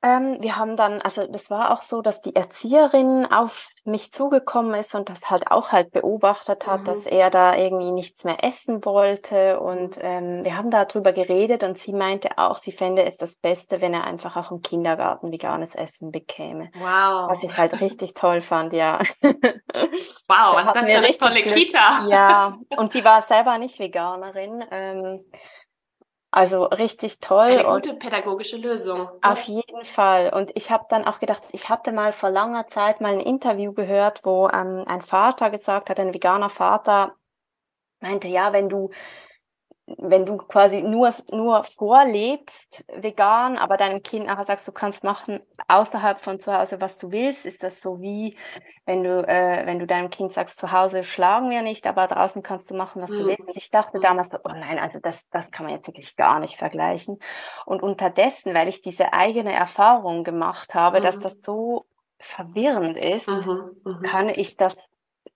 Ähm, 0.04 0.38
wir 0.42 0.58
haben 0.58 0.76
dann, 0.76 1.02
also 1.02 1.26
das 1.26 1.50
war 1.50 1.72
auch 1.72 1.82
so, 1.82 2.02
dass 2.02 2.22
die 2.22 2.36
Erzieherin 2.36 3.26
auf 3.26 3.70
mich 3.86 4.12
zugekommen 4.12 4.74
ist 4.74 4.96
und 4.96 5.10
das 5.10 5.30
halt 5.30 5.50
auch 5.50 5.72
halt 5.72 5.92
beobachtet 5.92 6.68
hat, 6.68 6.82
mhm. 6.82 6.86
dass 6.86 7.06
er 7.06 7.30
da 7.30 7.56
irgendwie 7.56 7.92
nichts 7.94 8.26
mehr 8.26 8.44
essen 8.44 8.84
wollte. 8.84 9.62
Und 9.62 9.98
ähm, 10.02 10.44
wir 10.44 10.58
haben 10.58 10.72
da 10.72 10.84
drüber 10.84 11.14
geredet 11.14 11.64
und 11.64 11.78
sie 11.78 11.94
meinte 11.94 12.38
auch, 12.38 12.58
sie 12.58 12.74
fände 12.74 13.06
es 13.06 13.16
das 13.16 13.38
Beste, 13.38 13.80
wenn 13.80 13.94
er 13.94 14.04
einfach 14.04 14.36
auch 14.36 14.52
im 14.52 14.62
Kindergarten 14.62 15.32
veganes 15.32 15.74
Essen 15.74 16.12
bekäme. 16.12 16.70
Wow. 16.76 17.30
Was 17.30 17.44
ich 17.44 17.58
halt 17.58 17.80
richtig 17.80 18.14
toll 18.14 18.42
fand, 18.42 18.74
ja. 18.74 19.00
Wow, 20.28 20.56
was 20.56 20.68
ist 20.68 20.76
das 20.76 20.86
für 20.88 20.98
eine 20.98 21.12
tolle 21.12 21.44
Glück. 21.44 21.56
Kita. 21.56 22.06
Ja, 22.08 22.58
und 22.78 22.94
sie 22.94 23.04
war 23.04 23.22
selber 23.22 23.58
nicht 23.58 23.80
Veganerin. 23.80 24.64
Ähm, 24.72 25.26
also 26.36 26.64
richtig 26.64 27.20
toll. 27.20 27.60
Eine 27.60 27.64
gute 27.64 27.94
pädagogische 27.94 28.58
Lösung. 28.58 29.08
Auf 29.22 29.44
jeden 29.44 29.86
Fall. 29.86 30.34
Und 30.34 30.50
ich 30.56 30.72
habe 30.72 30.86
dann 30.90 31.06
auch 31.06 31.20
gedacht, 31.20 31.44
ich 31.52 31.70
hatte 31.70 31.92
mal 31.92 32.12
vor 32.12 32.32
langer 32.32 32.66
Zeit 32.66 33.02
mal 33.02 33.14
ein 33.14 33.20
Interview 33.20 33.72
gehört, 33.72 34.22
wo 34.26 34.50
ähm, 34.50 34.84
ein 34.88 35.04
Vater 35.04 35.52
gesagt 35.52 35.92
hat, 35.92 36.00
ein 36.00 36.12
veganer 36.12 36.50
Vater 36.50 37.14
meinte, 38.00 38.28
ja, 38.28 38.52
wenn 38.52 38.68
du 38.68 38.90
wenn 39.86 40.26
du 40.26 40.38
quasi 40.38 40.82
nur, 40.82 41.14
nur 41.32 41.66
vorlebst 41.66 42.86
vegan, 42.88 43.58
aber 43.58 43.76
deinem 43.76 44.02
Kind 44.02 44.28
nachher 44.28 44.46
sagst, 44.46 44.66
du 44.68 44.72
kannst 44.72 45.04
machen 45.04 45.42
außerhalb 45.68 46.22
von 46.22 46.40
zu 46.40 46.58
Hause, 46.58 46.80
was 46.80 46.98
du 46.98 47.12
willst, 47.12 47.46
ist 47.46 47.64
das 47.64 47.82
so 47.82 48.00
wie, 48.00 48.38
wenn 48.86 49.04
du, 49.04 49.28
äh, 49.28 49.66
wenn 49.66 49.80
du 49.80 49.86
deinem 49.86 50.10
Kind 50.10 50.32
sagst, 50.32 50.58
zu 50.58 50.72
Hause 50.72 51.04
schlagen 51.04 51.50
wir 51.50 51.62
nicht, 51.62 51.86
aber 51.86 52.08
draußen 52.08 52.42
kannst 52.44 52.72
du 52.72 52.76
machen, 52.76 53.02
was 53.02 53.12
mhm. 53.12 53.18
du 53.18 53.26
willst. 53.28 53.48
Und 53.48 53.58
ich 53.58 53.72
dachte 53.72 53.98
mhm. 53.98 54.04
damals 54.04 54.32
so, 54.32 54.38
oh 54.44 54.54
nein, 54.54 54.80
also 54.80 55.00
das, 55.00 55.28
das 55.32 55.52
kann 55.52 55.66
man 55.66 55.76
jetzt 55.76 55.88
wirklich 55.88 56.16
gar 56.16 56.40
nicht 56.40 56.58
vergleichen. 56.58 57.20
Und 57.66 57.84
unterdessen, 57.84 58.54
weil 58.54 58.70
ich 58.70 58.82
diese 58.82 59.12
eigene 59.12 59.54
Erfahrung 59.54 60.24
gemacht 60.24 60.76
habe, 60.76 61.00
mhm. 61.00 61.04
dass 61.04 61.20
das 61.20 61.42
so 61.42 61.86
verwirrend 62.20 62.98
ist, 62.98 63.28
mhm, 63.28 63.72
mhm. 63.84 64.02
kann 64.04 64.30
ich 64.30 64.56
das 64.56 64.78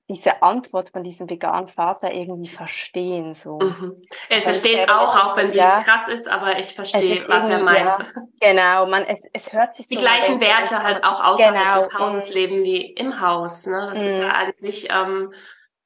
diese 0.09 0.41
Antwort 0.41 0.89
von 0.89 1.03
diesem 1.03 1.29
veganen 1.29 1.67
Vater 1.67 2.13
irgendwie 2.13 2.47
verstehen. 2.47 3.35
So. 3.35 3.59
Mhm. 3.59 4.01
Ich 4.29 4.43
verstehe 4.43 4.83
es 4.83 4.89
auch, 4.89 5.15
auch 5.15 5.35
wenn 5.35 5.51
sie 5.51 5.57
ja, 5.57 5.83
krass 5.83 6.07
ist, 6.07 6.29
aber 6.29 6.59
ich 6.59 6.73
verstehe, 6.73 7.27
was 7.27 7.49
er 7.49 7.61
meint. 7.61 7.95
Ja, 8.41 8.53
genau, 8.53 8.87
man, 8.87 9.03
es, 9.03 9.21
es 9.33 9.51
hört 9.51 9.75
sich 9.75 9.87
Die 9.87 9.95
so 9.95 9.99
gleichen 9.99 10.39
Werte 10.39 10.81
halt 10.81 11.03
auch 11.03 11.23
außerhalb 11.23 11.55
genau, 11.55 11.83
des 11.83 11.93
Hauses 11.93 12.29
leben 12.29 12.63
wie 12.63 12.93
im 12.93 13.19
Haus. 13.19 13.65
Ne? 13.65 13.89
Das 13.93 14.01
ist 14.01 14.17
ja 14.17 14.27
mhm. 14.27 14.31
an 14.31 14.51
sich, 14.55 14.89
ähm, 14.89 15.33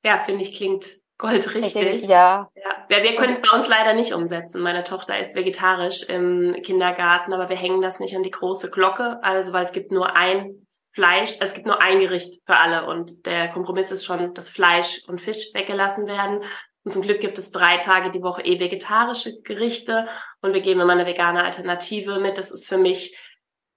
ja, 0.03 0.17
finde 0.19 0.43
ich, 0.43 0.55
klingt 0.55 1.01
goldrichtig. 1.17 2.05
Ja. 2.05 2.49
ja. 2.55 2.71
Ja, 2.89 3.03
wir 3.03 3.15
können 3.15 3.33
es 3.33 3.41
bei 3.41 3.55
uns 3.55 3.69
leider 3.69 3.93
nicht 3.93 4.13
umsetzen. 4.13 4.61
Meine 4.61 4.83
Tochter 4.83 5.17
ist 5.17 5.33
vegetarisch 5.33 6.03
im 6.03 6.57
Kindergarten, 6.61 7.31
aber 7.31 7.47
wir 7.47 7.55
hängen 7.55 7.81
das 7.81 7.99
nicht 7.99 8.15
an 8.15 8.23
die 8.23 8.31
große 8.31 8.69
Glocke. 8.69 9.19
Also, 9.23 9.53
weil 9.53 9.63
es 9.63 9.71
gibt 9.71 9.91
nur 9.91 10.15
ein 10.15 10.67
Fleisch, 10.93 11.35
es 11.39 11.53
gibt 11.53 11.65
nur 11.65 11.81
ein 11.81 11.99
Gericht 12.01 12.41
für 12.45 12.57
alle 12.57 12.85
und 12.85 13.25
der 13.25 13.47
Kompromiss 13.47 13.91
ist 13.91 14.03
schon, 14.03 14.33
dass 14.33 14.49
Fleisch 14.49 15.03
und 15.07 15.21
Fisch 15.21 15.53
weggelassen 15.53 16.05
werden. 16.05 16.43
Und 16.83 16.91
zum 16.91 17.01
Glück 17.01 17.21
gibt 17.21 17.37
es 17.37 17.51
drei 17.51 17.77
Tage 17.77 18.11
die 18.11 18.23
Woche 18.23 18.43
eh 18.43 18.59
vegetarische 18.59 19.41
Gerichte 19.41 20.07
und 20.41 20.53
wir 20.53 20.61
geben 20.61 20.81
immer 20.81 20.93
eine 20.93 21.05
vegane 21.05 21.43
Alternative 21.43 22.19
mit. 22.19 22.37
Das 22.37 22.51
ist 22.51 22.67
für 22.67 22.77
mich 22.77 23.17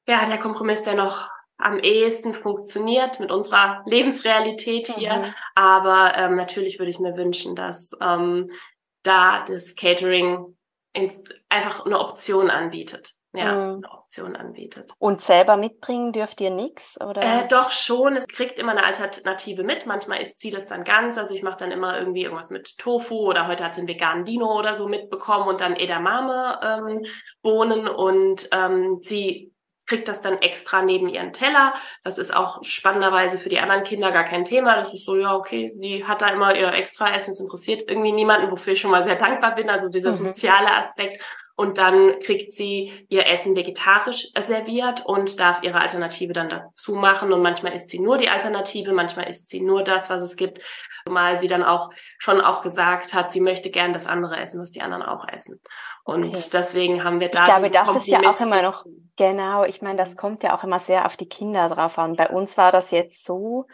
ja 0.08 0.26
der 0.26 0.38
Kompromiss, 0.38 0.82
der 0.82 0.94
noch 0.94 1.28
am 1.56 1.78
ehesten 1.78 2.34
funktioniert 2.34 3.20
mit 3.20 3.30
unserer 3.30 3.82
Lebensrealität 3.86 4.88
hier. 4.88 5.16
Mhm. 5.16 5.34
Aber 5.54 6.14
ähm, 6.16 6.34
natürlich 6.34 6.78
würde 6.78 6.90
ich 6.90 6.98
mir 6.98 7.16
wünschen, 7.16 7.54
dass 7.54 7.92
ähm, 8.00 8.50
da 9.04 9.44
das 9.44 9.76
Catering 9.76 10.56
einfach 11.48 11.84
eine 11.84 12.00
Option 12.00 12.50
anbietet 12.50 13.14
ja, 13.34 13.52
mhm. 13.52 13.76
eine 13.76 13.90
Option 13.90 14.36
anbietet. 14.36 14.92
Und 14.98 15.20
selber 15.20 15.56
mitbringen 15.56 16.12
dürft 16.12 16.40
ihr 16.40 16.50
nichts 16.50 17.00
oder? 17.00 17.22
Äh, 17.22 17.48
doch 17.48 17.70
schon. 17.70 18.16
Es 18.16 18.28
kriegt 18.28 18.58
immer 18.58 18.72
eine 18.72 18.84
Alternative 18.84 19.64
mit. 19.64 19.86
Manchmal 19.86 20.22
isst 20.22 20.40
sie 20.40 20.50
das 20.50 20.66
dann 20.66 20.84
ganz. 20.84 21.18
Also 21.18 21.34
ich 21.34 21.42
mache 21.42 21.58
dann 21.58 21.72
immer 21.72 21.98
irgendwie 21.98 22.22
irgendwas 22.22 22.50
mit 22.50 22.78
Tofu 22.78 23.28
oder 23.28 23.48
heute 23.48 23.64
hat 23.64 23.74
sie 23.74 23.80
einen 23.80 23.88
veganen 23.88 24.24
Dino 24.24 24.56
oder 24.58 24.74
so 24.74 24.88
mitbekommen 24.88 25.48
und 25.48 25.60
dann 25.60 25.76
Edamame 25.76 26.60
ähm, 26.62 27.04
Bohnen 27.42 27.88
und 27.88 28.48
ähm, 28.52 29.00
sie 29.02 29.54
kriegt 29.86 30.08
das 30.08 30.22
dann 30.22 30.38
extra 30.38 30.82
neben 30.82 31.08
ihren 31.08 31.32
Teller. 31.32 31.74
Das 32.04 32.18
ist 32.18 32.34
auch 32.34 32.62
spannenderweise 32.64 33.38
für 33.38 33.48
die 33.48 33.58
anderen 33.58 33.82
Kinder 33.82 34.12
gar 34.12 34.24
kein 34.24 34.44
Thema. 34.44 34.76
Das 34.76 34.94
ist 34.94 35.04
so, 35.04 35.16
ja, 35.16 35.34
okay, 35.34 35.72
die 35.76 36.04
hat 36.04 36.22
da 36.22 36.28
immer 36.28 36.56
ihr 36.56 36.72
extra 36.72 37.14
Essen. 37.14 37.32
Es 37.32 37.40
interessiert 37.40 37.84
irgendwie 37.86 38.12
niemanden, 38.12 38.50
wofür 38.50 38.72
ich 38.72 38.80
schon 38.80 38.90
mal 38.90 39.04
sehr 39.04 39.16
dankbar 39.16 39.54
bin. 39.54 39.68
Also 39.68 39.88
dieser 39.88 40.12
mhm. 40.12 40.16
soziale 40.16 40.72
Aspekt 40.72 41.22
und 41.56 41.78
dann 41.78 42.18
kriegt 42.18 42.52
sie 42.52 43.06
ihr 43.08 43.26
Essen 43.26 43.54
vegetarisch 43.54 44.28
serviert 44.38 45.06
und 45.06 45.38
darf 45.38 45.62
ihre 45.62 45.80
Alternative 45.80 46.32
dann 46.32 46.48
dazu 46.48 46.94
machen 46.94 47.32
und 47.32 47.42
manchmal 47.42 47.74
isst 47.74 47.90
sie 47.90 48.00
nur 48.00 48.18
die 48.18 48.28
Alternative, 48.28 48.92
manchmal 48.92 49.28
isst 49.28 49.48
sie 49.48 49.60
nur 49.60 49.84
das, 49.84 50.10
was 50.10 50.22
es 50.22 50.36
gibt, 50.36 50.60
zumal 51.06 51.38
sie 51.38 51.48
dann 51.48 51.62
auch 51.62 51.90
schon 52.18 52.40
auch 52.40 52.60
gesagt 52.62 53.14
hat, 53.14 53.30
sie 53.30 53.40
möchte 53.40 53.70
gern 53.70 53.92
das 53.92 54.06
andere 54.06 54.36
essen, 54.38 54.60
was 54.60 54.72
die 54.72 54.82
anderen 54.82 55.02
auch 55.02 55.28
essen. 55.28 55.60
Und 56.02 56.28
okay. 56.28 56.48
deswegen 56.52 57.04
haben 57.04 57.20
wir 57.20 57.28
da. 57.28 57.40
Ich 57.40 57.44
glaube, 57.44 57.70
das 57.70 57.96
ist 57.96 58.06
ja 58.08 58.20
auch 58.28 58.40
immer 58.40 58.62
noch, 58.62 58.84
genau, 59.16 59.64
ich 59.64 59.80
meine, 59.80 59.96
das 59.96 60.16
kommt 60.16 60.42
ja 60.42 60.56
auch 60.56 60.64
immer 60.64 60.80
sehr 60.80 61.06
auf 61.06 61.16
die 61.16 61.28
Kinder 61.28 61.68
drauf 61.68 61.98
an. 61.98 62.16
Bei 62.16 62.28
uns 62.28 62.56
war 62.56 62.72
das 62.72 62.90
jetzt 62.90 63.24
so, 63.24 63.66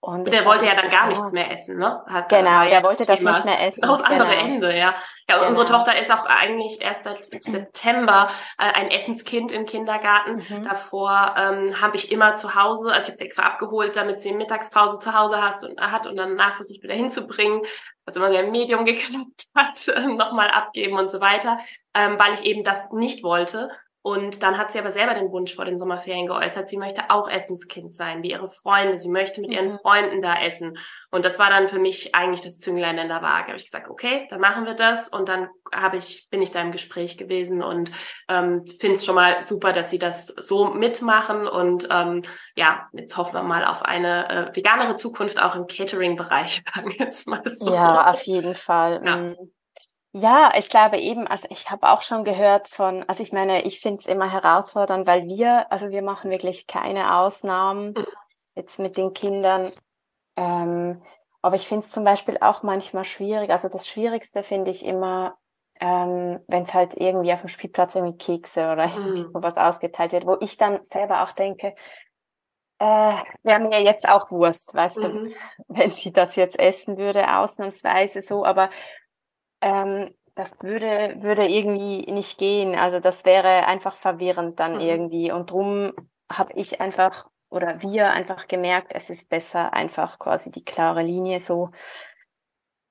und 0.00 0.32
der 0.32 0.44
wollte 0.44 0.66
ja 0.66 0.74
dann 0.74 0.90
gar 0.90 1.08
nichts 1.08 1.32
mehr 1.32 1.50
essen, 1.50 1.78
ne? 1.78 2.02
Hat, 2.06 2.28
genau, 2.28 2.64
der 2.64 2.82
wollte 2.82 3.04
das 3.04 3.20
nicht 3.20 3.44
mehr 3.44 3.66
essen. 3.66 3.84
Aus 3.88 4.02
genau. 4.02 4.24
andere 4.24 4.36
Ende, 4.36 4.76
ja. 4.76 4.94
Ja, 5.28 5.36
und 5.36 5.40
genau. 5.40 5.48
unsere 5.48 5.66
Tochter 5.66 5.98
ist 5.98 6.12
auch 6.12 6.26
eigentlich 6.26 6.80
erst 6.80 7.04
seit 7.04 7.24
September 7.24 8.28
äh, 8.58 8.72
ein 8.72 8.90
Essenskind 8.90 9.50
im 9.52 9.66
Kindergarten. 9.66 10.44
Mhm. 10.48 10.64
Davor 10.64 11.34
ähm, 11.36 11.80
habe 11.80 11.96
ich 11.96 12.12
immer 12.12 12.36
zu 12.36 12.54
Hause, 12.54 12.92
also 12.92 13.02
ich 13.02 13.08
habe 13.08 13.16
sie 13.16 13.24
extra 13.24 13.42
abgeholt, 13.42 13.96
damit 13.96 14.20
sie 14.20 14.32
Mittagspause 14.32 15.00
zu 15.00 15.12
Hause 15.12 15.42
hast 15.42 15.64
und, 15.64 15.80
hat 15.80 16.06
und 16.06 16.16
dann 16.16 16.38
versucht 16.52 16.82
wieder 16.82 16.94
hinzubringen. 16.94 17.62
Also 18.04 18.20
immer 18.20 18.30
sehr 18.30 18.46
Medium 18.46 18.84
geklappt 18.84 19.46
hat, 19.56 19.88
äh, 19.88 20.06
nochmal 20.06 20.50
abgeben 20.50 20.98
und 20.98 21.10
so 21.10 21.20
weiter, 21.20 21.58
ähm, 21.94 22.18
weil 22.18 22.34
ich 22.34 22.44
eben 22.44 22.62
das 22.62 22.92
nicht 22.92 23.24
wollte. 23.24 23.70
Und 24.06 24.44
dann 24.44 24.56
hat 24.56 24.70
sie 24.70 24.78
aber 24.78 24.92
selber 24.92 25.14
den 25.14 25.32
Wunsch 25.32 25.52
vor 25.52 25.64
den 25.64 25.80
Sommerferien 25.80 26.28
geäußert, 26.28 26.68
sie 26.68 26.76
möchte 26.76 27.10
auch 27.10 27.28
Essenskind 27.28 27.92
sein, 27.92 28.22
wie 28.22 28.30
ihre 28.30 28.48
Freunde. 28.48 28.98
Sie 28.98 29.08
möchte 29.08 29.40
mit 29.40 29.50
ihren 29.50 29.72
mhm. 29.72 29.78
Freunden 29.80 30.22
da 30.22 30.40
essen. 30.40 30.78
Und 31.10 31.24
das 31.24 31.40
war 31.40 31.50
dann 31.50 31.66
für 31.66 31.80
mich 31.80 32.14
eigentlich 32.14 32.40
das 32.40 32.60
Zünglein 32.60 32.98
in 32.98 33.08
der 33.08 33.20
Waage. 33.20 33.48
Habe 33.48 33.56
ich 33.56 33.64
gesagt, 33.64 33.90
okay, 33.90 34.28
dann 34.30 34.38
machen 34.38 34.64
wir 34.64 34.74
das. 34.74 35.08
Und 35.08 35.28
dann 35.28 35.48
habe 35.74 35.96
ich, 35.96 36.28
bin 36.30 36.40
ich 36.40 36.52
da 36.52 36.60
im 36.60 36.70
Gespräch 36.70 37.18
gewesen 37.18 37.64
und 37.64 37.90
ähm, 38.28 38.64
finde 38.78 38.94
es 38.94 39.04
schon 39.04 39.16
mal 39.16 39.42
super, 39.42 39.72
dass 39.72 39.90
sie 39.90 39.98
das 39.98 40.26
so 40.26 40.66
mitmachen. 40.66 41.48
Und 41.48 41.88
ähm, 41.90 42.22
ja, 42.54 42.86
jetzt 42.92 43.16
hoffen 43.16 43.34
wir 43.34 43.42
mal 43.42 43.64
auf 43.64 43.82
eine 43.82 44.28
äh, 44.28 44.54
veganere 44.56 44.94
Zukunft 44.94 45.42
auch 45.42 45.56
im 45.56 45.66
Catering-Bereich, 45.66 46.62
sagen 46.74 46.90
wir 46.90 47.06
jetzt 47.06 47.26
mal 47.26 47.42
so. 47.46 47.74
Ja, 47.74 48.08
auf 48.12 48.22
jeden 48.22 48.54
Fall. 48.54 49.00
Ja. 49.04 49.34
Ja, 50.18 50.50
ich 50.56 50.70
glaube 50.70 50.96
eben, 50.96 51.26
also 51.26 51.46
ich 51.50 51.70
habe 51.70 51.90
auch 51.90 52.00
schon 52.00 52.24
gehört 52.24 52.68
von, 52.68 53.04
also 53.06 53.22
ich 53.22 53.32
meine, 53.32 53.64
ich 53.64 53.80
finde 53.80 54.00
es 54.00 54.06
immer 54.06 54.32
herausfordernd, 54.32 55.06
weil 55.06 55.26
wir, 55.26 55.70
also 55.70 55.90
wir 55.90 56.00
machen 56.00 56.30
wirklich 56.30 56.66
keine 56.66 57.18
Ausnahmen 57.18 57.88
mhm. 57.88 58.06
jetzt 58.54 58.78
mit 58.78 58.96
den 58.96 59.12
Kindern. 59.12 59.72
Ähm, 60.36 61.02
aber 61.42 61.56
ich 61.56 61.68
finde 61.68 61.84
es 61.84 61.92
zum 61.92 62.04
Beispiel 62.04 62.38
auch 62.40 62.62
manchmal 62.62 63.04
schwierig. 63.04 63.50
Also 63.50 63.68
das 63.68 63.86
Schwierigste 63.86 64.42
finde 64.42 64.70
ich 64.70 64.86
immer, 64.86 65.36
ähm, 65.80 66.40
wenn 66.48 66.62
es 66.62 66.72
halt 66.72 66.94
irgendwie 66.94 67.34
auf 67.34 67.42
dem 67.42 67.50
Spielplatz 67.50 67.94
irgendwie 67.94 68.16
Kekse 68.16 68.72
oder 68.72 68.86
irgendwie 68.96 69.22
mhm. 69.22 69.32
sowas 69.34 69.58
ausgeteilt 69.58 70.12
wird, 70.12 70.26
wo 70.26 70.38
ich 70.40 70.56
dann 70.56 70.82
selber 70.84 71.24
auch 71.24 71.32
denke, 71.32 71.74
äh, 72.78 73.16
wäre 73.42 73.60
mir 73.60 73.82
jetzt 73.82 74.08
auch 74.08 74.30
Wurst, 74.30 74.72
weißt 74.72 74.96
mhm. 74.96 75.02
du, 75.02 75.34
wenn 75.68 75.90
sie 75.90 76.10
das 76.10 76.36
jetzt 76.36 76.58
essen 76.58 76.96
würde, 76.96 77.36
ausnahmsweise 77.36 78.22
so, 78.22 78.46
aber 78.46 78.70
ähm, 79.66 80.14
das 80.36 80.50
würde, 80.60 81.16
würde 81.20 81.48
irgendwie 81.48 82.10
nicht 82.12 82.38
gehen. 82.38 82.76
Also 82.76 83.00
das 83.00 83.24
wäre 83.24 83.66
einfach 83.66 83.96
verwirrend 83.96 84.60
dann 84.60 84.74
mhm. 84.74 84.80
irgendwie. 84.80 85.32
Und 85.32 85.50
drum 85.50 85.92
habe 86.30 86.52
ich 86.54 86.80
einfach 86.80 87.26
oder 87.48 87.80
wir 87.80 88.10
einfach 88.10 88.48
gemerkt, 88.48 88.92
es 88.94 89.08
ist 89.08 89.28
besser, 89.28 89.72
einfach 89.72 90.18
quasi 90.18 90.50
die 90.50 90.64
klare 90.64 91.02
Linie 91.02 91.40
so 91.40 91.70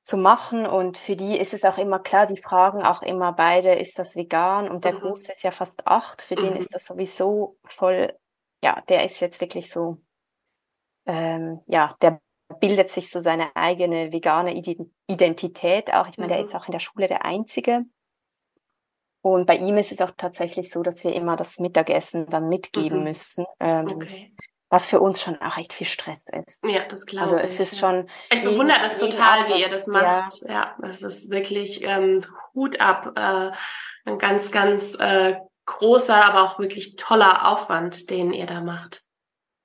zu 0.03 0.17
machen. 0.17 0.65
Und 0.65 0.97
für 0.97 1.15
die 1.15 1.37
ist 1.37 1.53
es 1.53 1.63
auch 1.63 1.77
immer 1.77 1.99
klar, 1.99 2.25
die 2.25 2.37
fragen 2.37 2.83
auch 2.83 3.01
immer 3.01 3.31
beide, 3.31 3.75
ist 3.75 3.99
das 3.99 4.15
vegan? 4.15 4.69
Und 4.69 4.83
der 4.83 4.93
mhm. 4.93 4.99
Große 4.99 5.31
ist 5.31 5.43
ja 5.43 5.51
fast 5.51 5.85
acht, 5.87 6.21
für 6.21 6.35
mhm. 6.39 6.43
den 6.43 6.55
ist 6.57 6.73
das 6.73 6.85
sowieso 6.85 7.57
voll, 7.65 8.13
ja, 8.63 8.81
der 8.89 9.05
ist 9.05 9.19
jetzt 9.19 9.39
wirklich 9.39 9.69
so, 9.69 9.97
ähm, 11.05 11.61
ja, 11.67 11.95
der 12.01 12.19
bildet 12.59 12.89
sich 12.89 13.09
so 13.09 13.21
seine 13.21 13.55
eigene 13.55 14.11
vegane 14.11 14.53
Identität 15.07 15.93
auch. 15.93 16.07
Ich 16.07 16.17
meine, 16.17 16.33
mhm. 16.33 16.37
der 16.37 16.45
ist 16.45 16.55
auch 16.55 16.67
in 16.67 16.71
der 16.71 16.79
Schule 16.79 17.07
der 17.07 17.25
Einzige. 17.25 17.85
Und 19.21 19.47
bei 19.47 19.57
ihm 19.57 19.75
ist 19.77 19.91
es 19.91 20.01
auch 20.01 20.11
tatsächlich 20.15 20.69
so, 20.69 20.83
dass 20.83 21.03
wir 21.03 21.13
immer 21.13 21.35
das 21.35 21.57
Mittagessen 21.57 22.27
dann 22.27 22.47
mitgeben 22.47 22.99
mhm. 22.99 23.03
müssen. 23.05 23.45
Ähm, 23.59 23.87
okay. 23.87 24.35
Was 24.69 24.87
für 24.87 24.99
uns 24.99 25.21
schon 25.21 25.41
auch 25.41 25.57
echt 25.57 25.73
viel 25.73 25.87
Stress 25.87 26.27
ist. 26.45 26.63
Ja, 26.63 26.85
das 26.87 27.05
glaube 27.05 27.23
also, 27.23 27.37
es 27.37 27.59
ist 27.59 27.79
schon. 27.79 28.09
Ich 28.29 28.43
bewundere 28.43 28.79
das 28.81 28.99
total, 28.99 29.47
wie 29.47 29.61
ihr 29.61 29.69
das 29.69 29.87
macht. 29.87 30.41
Ja, 30.43 30.53
ja 30.53 30.75
das 30.79 31.01
ist 31.01 31.29
wirklich 31.29 31.83
ähm, 31.83 32.23
Hut 32.53 32.79
ab. 32.79 33.13
Äh, 33.15 33.51
ein 34.05 34.19
ganz, 34.19 34.51
ganz 34.51 34.95
äh, 34.95 35.37
großer, 35.65 36.23
aber 36.23 36.43
auch 36.43 36.59
wirklich 36.59 36.95
toller 36.95 37.51
Aufwand, 37.51 38.09
den 38.09 38.33
ihr 38.33 38.45
da 38.45 38.61
macht. 38.61 39.03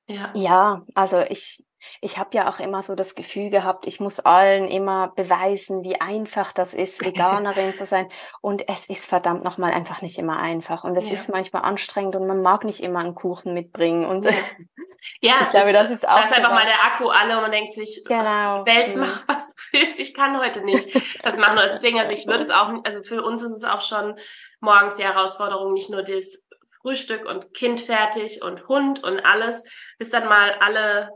Ja, 0.08 0.32
ja 0.34 0.86
also 0.94 1.20
ich, 1.20 1.62
ich 2.00 2.18
habe 2.18 2.30
ja 2.32 2.48
auch 2.48 2.60
immer 2.60 2.82
so 2.82 2.94
das 2.94 3.14
Gefühl 3.14 3.50
gehabt, 3.50 3.86
ich 3.86 4.00
muss 4.00 4.20
allen 4.20 4.68
immer 4.68 5.12
beweisen, 5.16 5.82
wie 5.82 6.00
einfach 6.00 6.52
das 6.52 6.74
ist, 6.74 7.04
Veganerin 7.04 7.74
zu 7.74 7.86
sein. 7.86 8.08
Und 8.40 8.68
es 8.68 8.86
ist 8.86 9.06
verdammt 9.06 9.44
nochmal 9.44 9.72
einfach 9.72 10.02
nicht 10.02 10.18
immer 10.18 10.38
einfach. 10.38 10.84
Und 10.84 10.96
es 10.96 11.06
ja. 11.06 11.14
ist 11.14 11.28
manchmal 11.28 11.62
anstrengend 11.62 12.16
und 12.16 12.26
man 12.26 12.42
mag 12.42 12.64
nicht 12.64 12.80
immer 12.80 13.00
einen 13.00 13.14
Kuchen 13.14 13.54
mitbringen. 13.54 14.04
Und 14.04 14.24
ja, 15.20 15.34
ich 15.42 15.50
glaube, 15.50 15.72
das 15.72 15.90
ist 15.90 16.08
auch. 16.08 16.16
Da 16.16 16.24
ist 16.24 16.36
einfach 16.36 16.52
mal 16.52 16.66
der 16.66 16.84
Akku 16.84 17.08
alle 17.08 17.36
und 17.36 17.42
man 17.42 17.52
denkt 17.52 17.72
sich, 17.72 18.02
genau. 18.06 18.64
Welt, 18.66 18.94
mhm. 18.94 19.02
mach 19.02 19.28
was 19.28 19.48
du 19.48 19.54
willst, 19.72 20.00
ich 20.00 20.14
kann 20.14 20.38
heute 20.38 20.64
nicht 20.64 20.94
das 21.22 21.36
machen. 21.36 21.58
Und 21.58 21.66
deswegen, 21.66 21.98
also 21.98 22.12
ich 22.12 22.26
würde 22.26 22.44
es 22.44 22.50
auch, 22.50 22.72
also 22.84 23.02
für 23.02 23.22
uns 23.22 23.42
ist 23.42 23.52
es 23.52 23.64
auch 23.64 23.82
schon 23.82 24.16
morgens 24.60 24.96
die 24.96 25.04
Herausforderung, 25.04 25.72
nicht 25.72 25.90
nur 25.90 26.02
das 26.02 26.46
Frühstück 26.80 27.26
und 27.26 27.52
Kind 27.52 27.80
fertig 27.80 28.42
und 28.42 28.68
Hund 28.68 29.04
und 29.04 29.24
alles, 29.24 29.64
bis 29.98 30.10
dann 30.10 30.26
mal 30.28 30.56
alle 30.60 31.10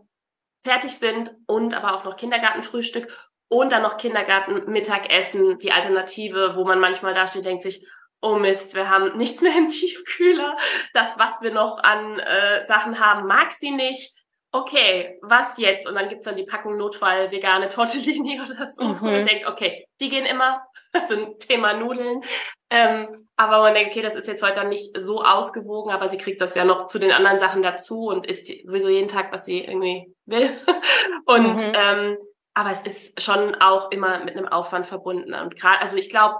fertig 0.64 0.92
sind 0.98 1.30
und 1.46 1.74
aber 1.74 1.94
auch 1.94 2.04
noch 2.04 2.16
Kindergartenfrühstück 2.16 3.08
und 3.48 3.70
dann 3.70 3.82
noch 3.82 3.98
Kindergarten-Mittagessen, 3.98 5.58
die 5.58 5.70
Alternative, 5.70 6.56
wo 6.56 6.64
man 6.64 6.80
manchmal 6.80 7.14
da 7.14 7.26
steht, 7.26 7.44
denkt 7.44 7.62
sich, 7.62 7.86
oh 8.20 8.36
Mist, 8.36 8.74
wir 8.74 8.88
haben 8.88 9.16
nichts 9.16 9.42
mehr 9.42 9.56
im 9.56 9.68
Tiefkühler. 9.68 10.56
Das, 10.94 11.18
was 11.18 11.42
wir 11.42 11.52
noch 11.52 11.78
an 11.82 12.18
äh, 12.18 12.64
Sachen 12.64 12.98
haben, 12.98 13.26
mag 13.26 13.52
sie 13.52 13.70
nicht. 13.70 14.23
Okay, 14.54 15.18
was 15.20 15.58
jetzt? 15.58 15.84
Und 15.84 15.96
dann 15.96 16.08
gibt's 16.08 16.26
dann 16.26 16.36
die 16.36 16.44
Packung 16.44 16.76
Notfall 16.76 17.32
vegane 17.32 17.68
Tortellini 17.68 18.40
oder 18.44 18.68
so. 18.68 18.84
Mhm. 18.84 18.90
Und 19.02 19.02
man 19.02 19.26
denkt, 19.26 19.48
okay, 19.48 19.84
die 20.00 20.08
gehen 20.08 20.24
immer. 20.24 20.64
Also 20.96 21.34
Thema 21.40 21.74
Nudeln. 21.74 22.22
Ähm, 22.70 23.26
aber 23.34 23.58
man 23.62 23.74
denkt, 23.74 23.90
okay, 23.90 24.02
das 24.02 24.14
ist 24.14 24.28
jetzt 24.28 24.44
heute 24.44 24.54
dann 24.54 24.68
nicht 24.68 24.96
so 24.96 25.24
ausgewogen, 25.24 25.90
aber 25.90 26.08
sie 26.08 26.18
kriegt 26.18 26.40
das 26.40 26.54
ja 26.54 26.64
noch 26.64 26.86
zu 26.86 27.00
den 27.00 27.10
anderen 27.10 27.40
Sachen 27.40 27.62
dazu 27.62 28.04
und 28.04 28.28
isst 28.28 28.46
sowieso 28.46 28.88
jeden 28.88 29.08
Tag, 29.08 29.32
was 29.32 29.44
sie 29.44 29.64
irgendwie 29.64 30.14
will. 30.24 30.48
und 31.26 31.56
mhm. 31.56 31.72
ähm, 31.74 32.16
aber 32.54 32.70
es 32.70 32.82
ist 32.82 33.20
schon 33.20 33.56
auch 33.56 33.90
immer 33.90 34.22
mit 34.22 34.36
einem 34.36 34.46
Aufwand 34.46 34.86
verbunden. 34.86 35.34
Und 35.34 35.56
gerade, 35.56 35.80
also 35.80 35.96
ich 35.96 36.10
glaube, 36.10 36.36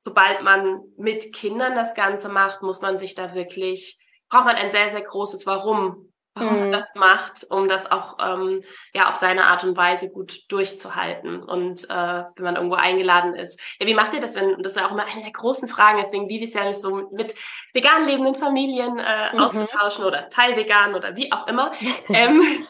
sobald 0.00 0.42
man 0.42 0.80
mit 0.96 1.34
Kindern 1.34 1.74
das 1.74 1.94
Ganze 1.94 2.30
macht, 2.30 2.62
muss 2.62 2.80
man 2.80 2.96
sich 2.96 3.14
da 3.14 3.34
wirklich, 3.34 3.98
braucht 4.30 4.46
man 4.46 4.56
ein 4.56 4.70
sehr, 4.70 4.88
sehr 4.88 5.02
großes 5.02 5.44
Warum 5.44 6.07
warum 6.38 6.54
mhm. 6.54 6.60
man 6.60 6.72
das 6.72 6.94
macht, 6.94 7.46
um 7.50 7.68
das 7.68 7.90
auch 7.90 8.18
ähm, 8.20 8.62
ja 8.94 9.08
auf 9.08 9.16
seine 9.16 9.46
Art 9.46 9.64
und 9.64 9.76
Weise 9.76 10.10
gut 10.10 10.42
durchzuhalten. 10.48 11.42
Und 11.42 11.84
äh, 11.84 12.24
wenn 12.36 12.44
man 12.44 12.56
irgendwo 12.56 12.76
eingeladen 12.76 13.34
ist. 13.34 13.60
Ja, 13.80 13.86
wie 13.86 13.94
macht 13.94 14.14
ihr 14.14 14.20
das, 14.20 14.34
wenn, 14.34 14.62
das 14.62 14.72
ist 14.72 14.80
ja 14.80 14.86
auch 14.86 14.92
immer 14.92 15.06
eine 15.06 15.22
der 15.22 15.32
großen 15.32 15.68
Fragen, 15.68 15.98
deswegen 16.00 16.28
liebe 16.28 16.44
ich 16.44 16.50
es 16.50 16.56
ja 16.56 16.64
nicht 16.64 16.80
so 16.80 17.08
mit 17.12 17.34
vegan 17.72 18.06
lebenden 18.06 18.34
Familien 18.34 18.98
äh, 18.98 19.32
mhm. 19.32 19.40
auszutauschen 19.40 20.04
oder 20.04 20.28
teilvegan 20.28 20.94
oder 20.94 21.16
wie 21.16 21.32
auch 21.32 21.46
immer. 21.46 21.72
ähm, 22.08 22.66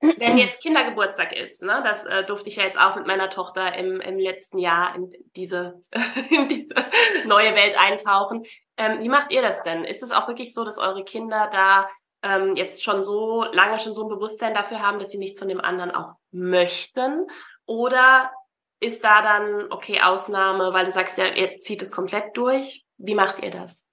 wenn 0.00 0.38
jetzt 0.38 0.62
Kindergeburtstag 0.62 1.32
ist, 1.32 1.62
ne, 1.62 1.80
das 1.82 2.04
äh, 2.04 2.24
durfte 2.24 2.48
ich 2.48 2.56
ja 2.56 2.64
jetzt 2.64 2.78
auch 2.78 2.94
mit 2.94 3.06
meiner 3.06 3.30
Tochter 3.30 3.74
im, 3.76 4.00
im 4.00 4.18
letzten 4.18 4.58
Jahr 4.58 4.94
in 4.94 5.12
diese, 5.34 5.82
in 6.30 6.48
diese 6.48 6.74
neue 7.24 7.54
Welt 7.54 7.76
eintauchen. 7.76 8.44
Ähm, 8.76 9.00
wie 9.00 9.08
macht 9.08 9.32
ihr 9.32 9.42
das 9.42 9.64
denn? 9.64 9.84
Ist 9.84 10.02
es 10.02 10.12
auch 10.12 10.28
wirklich 10.28 10.54
so, 10.54 10.64
dass 10.64 10.78
eure 10.78 11.04
Kinder 11.04 11.48
da 11.52 11.88
ähm, 12.22 12.56
jetzt 12.56 12.84
schon 12.84 13.02
so 13.02 13.44
lange 13.44 13.78
schon 13.78 13.94
so 13.94 14.04
ein 14.04 14.08
Bewusstsein 14.08 14.54
dafür 14.54 14.80
haben, 14.80 14.98
dass 14.98 15.10
sie 15.10 15.18
nichts 15.18 15.38
von 15.38 15.48
dem 15.48 15.60
anderen 15.60 15.90
auch 15.90 16.14
möchten? 16.30 17.26
Oder 17.66 18.30
ist 18.80 19.04
da 19.04 19.22
dann, 19.22 19.72
okay, 19.72 20.00
Ausnahme, 20.00 20.72
weil 20.72 20.84
du 20.84 20.90
sagst 20.90 21.18
ja, 21.18 21.26
ihr 21.26 21.56
zieht 21.58 21.82
es 21.82 21.90
komplett 21.90 22.36
durch. 22.36 22.84
Wie 22.96 23.14
macht 23.14 23.42
ihr 23.42 23.50
das? 23.50 23.84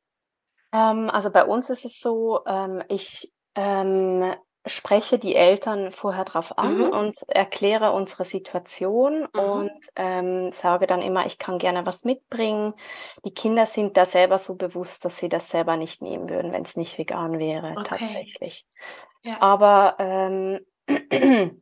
Ähm, 0.72 1.10
also 1.10 1.30
bei 1.30 1.46
uns 1.46 1.70
ist 1.70 1.86
es 1.86 2.00
so, 2.00 2.42
ähm, 2.46 2.84
ich 2.90 3.32
ähm, 3.56 4.36
spreche 4.68 5.20
die 5.20 5.36
Eltern 5.36 5.92
vorher 5.92 6.26
drauf 6.26 6.58
an 6.58 6.78
mhm. 6.78 6.90
und 6.90 7.18
erkläre 7.28 7.92
unsere 7.92 8.26
Situation 8.26 9.28
mhm. 9.34 9.40
und 9.40 9.80
ähm, 9.96 10.52
sage 10.52 10.88
dann 10.88 11.02
immer, 11.02 11.26
ich 11.26 11.38
kann 11.38 11.58
gerne 11.58 11.86
was 11.86 12.04
mitbringen. 12.04 12.74
Die 13.26 13.34
Kinder 13.34 13.66
sind 13.66 13.98
da 13.98 14.06
selber 14.06 14.40
so 14.40 14.56
bewusst, 14.56 15.06
dass 15.06 15.18
sie 15.18 15.30
das 15.30 15.50
selber 15.50 15.78
nicht 15.78 16.02
nehmen 16.02 16.30
würden, 16.30 16.52
wenn 16.52 16.64
es 16.64 16.76
nicht 16.76 16.98
vegan 16.98 17.40
wäre, 17.40 17.72
okay. 17.72 17.84
tatsächlich. 17.86 18.66
Ja. 19.24 19.42
Aber 19.42 19.96
ähm, 20.00 20.60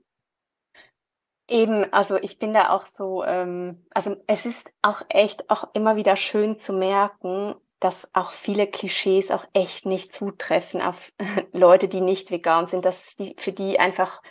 Eben, 1.49 1.91
also 1.91 2.15
ich 2.15 2.39
bin 2.39 2.53
da 2.53 2.69
auch 2.69 2.85
so, 2.85 3.23
ähm, 3.25 3.85
also 3.93 4.15
es 4.27 4.45
ist 4.45 4.71
auch 4.81 5.01
echt 5.09 5.49
auch 5.49 5.67
immer 5.73 5.97
wieder 5.97 6.15
schön 6.15 6.57
zu 6.57 6.71
merken, 6.71 7.53
dass 7.83 8.07
auch 8.13 8.31
viele 8.31 8.67
Klischees 8.67 9.31
auch 9.31 9.45
echt 9.53 9.85
nicht 9.85 10.13
zutreffen 10.13 10.81
auf 10.81 11.11
Leute, 11.51 11.87
die 11.87 12.01
nicht 12.01 12.31
vegan 12.31 12.67
sind, 12.67 12.85
dass 12.85 13.15
die, 13.15 13.35
für 13.37 13.51
die 13.51 13.79
einfach 13.79 14.21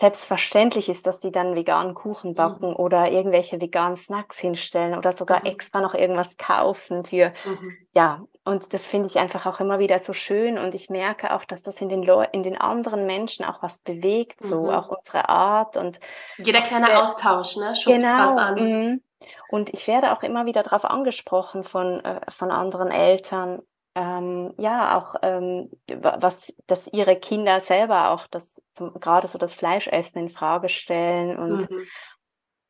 selbstverständlich 0.00 0.88
ist, 0.88 1.06
dass 1.06 1.20
die 1.20 1.30
dann 1.30 1.54
veganen 1.54 1.94
Kuchen 1.94 2.34
backen 2.34 2.70
mhm. 2.70 2.76
oder 2.76 3.10
irgendwelche 3.10 3.60
veganen 3.60 3.96
Snacks 3.96 4.38
hinstellen 4.38 4.96
oder 4.96 5.12
sogar 5.12 5.40
mhm. 5.40 5.46
extra 5.46 5.82
noch 5.82 5.94
irgendwas 5.94 6.38
kaufen 6.38 7.04
für, 7.04 7.34
mhm. 7.44 7.76
ja, 7.92 8.22
und 8.42 8.72
das 8.72 8.86
finde 8.86 9.08
ich 9.08 9.18
einfach 9.18 9.44
auch 9.44 9.60
immer 9.60 9.78
wieder 9.78 9.98
so 9.98 10.14
schön 10.14 10.56
und 10.56 10.74
ich 10.74 10.88
merke 10.88 11.34
auch, 11.34 11.44
dass 11.44 11.62
das 11.62 11.80
in 11.82 11.90
den, 11.90 12.02
Leu 12.02 12.24
in 12.32 12.42
den 12.42 12.56
anderen 12.56 13.04
Menschen 13.04 13.44
auch 13.44 13.62
was 13.62 13.80
bewegt, 13.80 14.42
so 14.42 14.62
mhm. 14.62 14.70
auch 14.70 14.88
unsere 14.88 15.28
Art 15.28 15.76
und 15.76 16.00
jeder 16.38 16.62
kleine 16.62 17.02
Austausch, 17.02 17.56
ne, 17.56 17.74
schubst 17.76 18.00
genau, 18.00 18.34
was 18.34 18.36
an. 18.38 19.02
Und 19.48 19.70
ich 19.70 19.86
werde 19.86 20.12
auch 20.12 20.22
immer 20.22 20.46
wieder 20.46 20.62
darauf 20.62 20.84
angesprochen 20.84 21.64
von, 21.64 22.04
äh, 22.04 22.20
von 22.30 22.50
anderen 22.50 22.90
Eltern, 22.90 23.62
ähm, 23.94 24.54
ja, 24.56 24.96
auch 24.96 25.16
ähm, 25.22 25.70
was, 25.88 26.52
dass 26.66 26.86
ihre 26.92 27.16
Kinder 27.16 27.60
selber 27.60 28.10
auch 28.10 28.26
das 28.28 28.62
zum, 28.72 28.94
gerade 28.94 29.26
so 29.26 29.36
das 29.36 29.54
Fleischessen 29.54 30.22
in 30.22 30.28
Frage 30.28 30.68
stellen. 30.68 31.36
Und 31.36 31.70
mhm. 31.70 31.86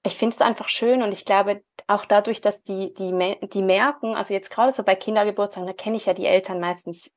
ich 0.04 0.16
finde 0.16 0.34
es 0.34 0.40
einfach 0.40 0.68
schön 0.68 1.02
und 1.02 1.12
ich 1.12 1.24
glaube 1.24 1.62
auch 1.86 2.06
dadurch, 2.06 2.40
dass 2.40 2.62
die, 2.62 2.94
die, 2.94 3.38
die 3.52 3.62
merken, 3.62 4.14
also 4.14 4.32
jetzt 4.32 4.50
gerade 4.50 4.72
so 4.72 4.82
bei 4.82 4.94
Kindergeburtstagen, 4.94 5.66
da 5.66 5.74
kenne 5.74 5.96
ich 5.96 6.06
ja 6.06 6.14
die 6.14 6.26
Eltern 6.26 6.58
meistens 6.58 7.10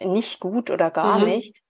nicht 0.00 0.38
gut 0.38 0.70
oder 0.70 0.90
gar 0.90 1.18
mhm. 1.18 1.24
nicht. 1.26 1.60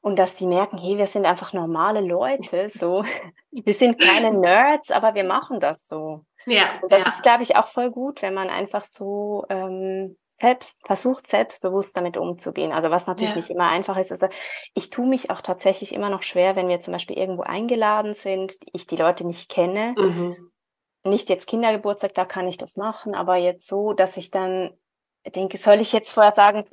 Und 0.00 0.16
dass 0.16 0.36
sie 0.38 0.46
merken, 0.46 0.78
hey, 0.78 0.96
wir 0.96 1.06
sind 1.06 1.26
einfach 1.26 1.52
normale 1.52 2.00
Leute, 2.00 2.70
so. 2.70 3.04
Wir 3.50 3.74
sind 3.74 3.98
keine 4.00 4.32
Nerds, 4.32 4.90
aber 4.90 5.14
wir 5.14 5.24
machen 5.24 5.58
das 5.58 5.88
so. 5.88 6.24
Ja. 6.46 6.78
Und 6.80 6.92
das 6.92 7.02
ja. 7.02 7.08
ist, 7.08 7.22
glaube 7.22 7.42
ich, 7.42 7.56
auch 7.56 7.66
voll 7.66 7.90
gut, 7.90 8.22
wenn 8.22 8.34
man 8.34 8.50
einfach 8.50 8.84
so 8.84 9.44
ähm, 9.48 10.16
selbst 10.28 10.78
versucht, 10.86 11.26
selbstbewusst 11.26 11.96
damit 11.96 12.16
umzugehen. 12.16 12.72
Also 12.72 12.90
was 12.90 13.06
natürlich 13.06 13.30
ja. 13.30 13.36
nicht 13.36 13.50
immer 13.50 13.68
einfach 13.68 13.96
ist. 13.96 14.12
Also 14.12 14.28
ich 14.74 14.90
tue 14.90 15.06
mich 15.06 15.30
auch 15.30 15.40
tatsächlich 15.40 15.92
immer 15.92 16.10
noch 16.10 16.22
schwer, 16.22 16.54
wenn 16.54 16.68
wir 16.68 16.80
zum 16.80 16.92
Beispiel 16.92 17.18
irgendwo 17.18 17.42
eingeladen 17.42 18.14
sind, 18.14 18.56
ich 18.72 18.86
die 18.86 18.96
Leute 18.96 19.26
nicht 19.26 19.50
kenne. 19.50 19.94
Mhm. 19.96 20.50
Nicht 21.04 21.28
jetzt 21.28 21.48
Kindergeburtstag, 21.48 22.14
da 22.14 22.24
kann 22.24 22.46
ich 22.46 22.56
das 22.56 22.76
machen, 22.76 23.14
aber 23.14 23.36
jetzt 23.36 23.66
so, 23.66 23.92
dass 23.92 24.16
ich 24.16 24.30
dann 24.30 24.70
denke, 25.26 25.58
soll 25.58 25.80
ich 25.80 25.92
jetzt 25.92 26.10
vorher 26.10 26.32
sagen, 26.32 26.64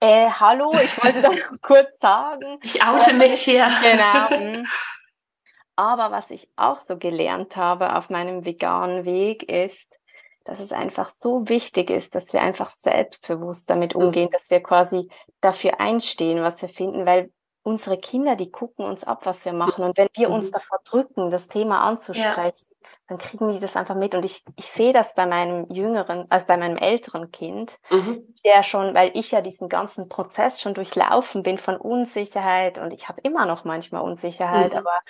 äh, 0.00 0.30
hallo, 0.30 0.72
ich 0.74 1.02
wollte 1.02 1.22
das 1.22 1.36
kurz 1.62 1.98
sagen. 2.00 2.58
Ich 2.62 2.82
oute 2.82 3.10
äh, 3.10 3.14
mich 3.14 3.42
hier. 3.42 3.68
Genau. 3.82 4.38
Mhm. 4.38 4.66
Aber 5.76 6.12
was 6.12 6.30
ich 6.30 6.48
auch 6.56 6.78
so 6.78 6.96
gelernt 6.96 7.56
habe 7.56 7.96
auf 7.96 8.08
meinem 8.08 8.44
veganen 8.44 9.04
Weg 9.04 9.42
ist, 9.50 9.98
dass 10.44 10.60
es 10.60 10.72
einfach 10.72 11.10
so 11.18 11.48
wichtig 11.48 11.90
ist, 11.90 12.14
dass 12.14 12.32
wir 12.32 12.42
einfach 12.42 12.70
selbstbewusst 12.70 13.68
damit 13.68 13.94
mhm. 13.94 14.02
umgehen, 14.02 14.28
dass 14.30 14.50
wir 14.50 14.62
quasi 14.62 15.08
dafür 15.40 15.80
einstehen, 15.80 16.42
was 16.42 16.60
wir 16.62 16.68
finden, 16.68 17.06
weil 17.06 17.32
unsere 17.62 17.98
Kinder, 17.98 18.36
die 18.36 18.50
gucken 18.50 18.84
uns 18.84 19.04
ab, 19.04 19.24
was 19.24 19.44
wir 19.44 19.54
machen. 19.54 19.84
Und 19.84 19.96
wenn 19.96 20.08
wir 20.14 20.30
uns 20.30 20.48
mhm. 20.48 20.52
davor 20.52 20.78
drücken, 20.84 21.30
das 21.30 21.48
Thema 21.48 21.80
anzusprechen. 21.80 22.66
Dann 23.06 23.18
kriegen 23.18 23.50
die 23.50 23.58
das 23.58 23.76
einfach 23.76 23.94
mit. 23.94 24.14
Und 24.14 24.24
ich, 24.24 24.44
ich 24.56 24.66
sehe 24.66 24.92
das 24.92 25.14
bei 25.14 25.26
meinem 25.26 25.70
jüngeren, 25.70 26.26
also 26.30 26.46
bei 26.46 26.56
meinem 26.56 26.78
älteren 26.78 27.30
Kind, 27.30 27.78
mhm. 27.90 28.34
der 28.44 28.62
schon, 28.62 28.94
weil 28.94 29.10
ich 29.14 29.30
ja 29.30 29.40
diesen 29.40 29.68
ganzen 29.68 30.08
Prozess 30.08 30.60
schon 30.60 30.74
durchlaufen 30.74 31.42
bin 31.42 31.58
von 31.58 31.76
Unsicherheit 31.76 32.78
und 32.78 32.92
ich 32.92 33.08
habe 33.08 33.20
immer 33.20 33.44
noch 33.46 33.64
manchmal 33.64 34.02
Unsicherheit, 34.02 34.72
mhm. 34.72 34.78
aber 34.78 35.00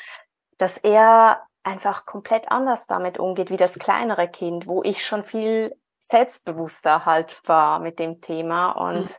dass 0.59 0.79
er 0.79 1.43
einfach 1.63 2.05
komplett 2.05 2.51
anders 2.51 2.87
damit 2.87 3.19
umgeht 3.19 3.51
wie 3.51 3.57
das 3.57 3.79
kleinere 3.79 4.29
Kind, 4.29 4.67
wo 4.67 4.83
ich 4.83 5.07
schon 5.07 5.25
viel 5.25 5.75
selbstbewusster 6.01 7.07
halt 7.07 7.41
war 7.47 7.79
mit 7.79 7.99
dem 7.99 8.21
Thema 8.21 8.73
und 8.73 9.05
mhm. 9.05 9.17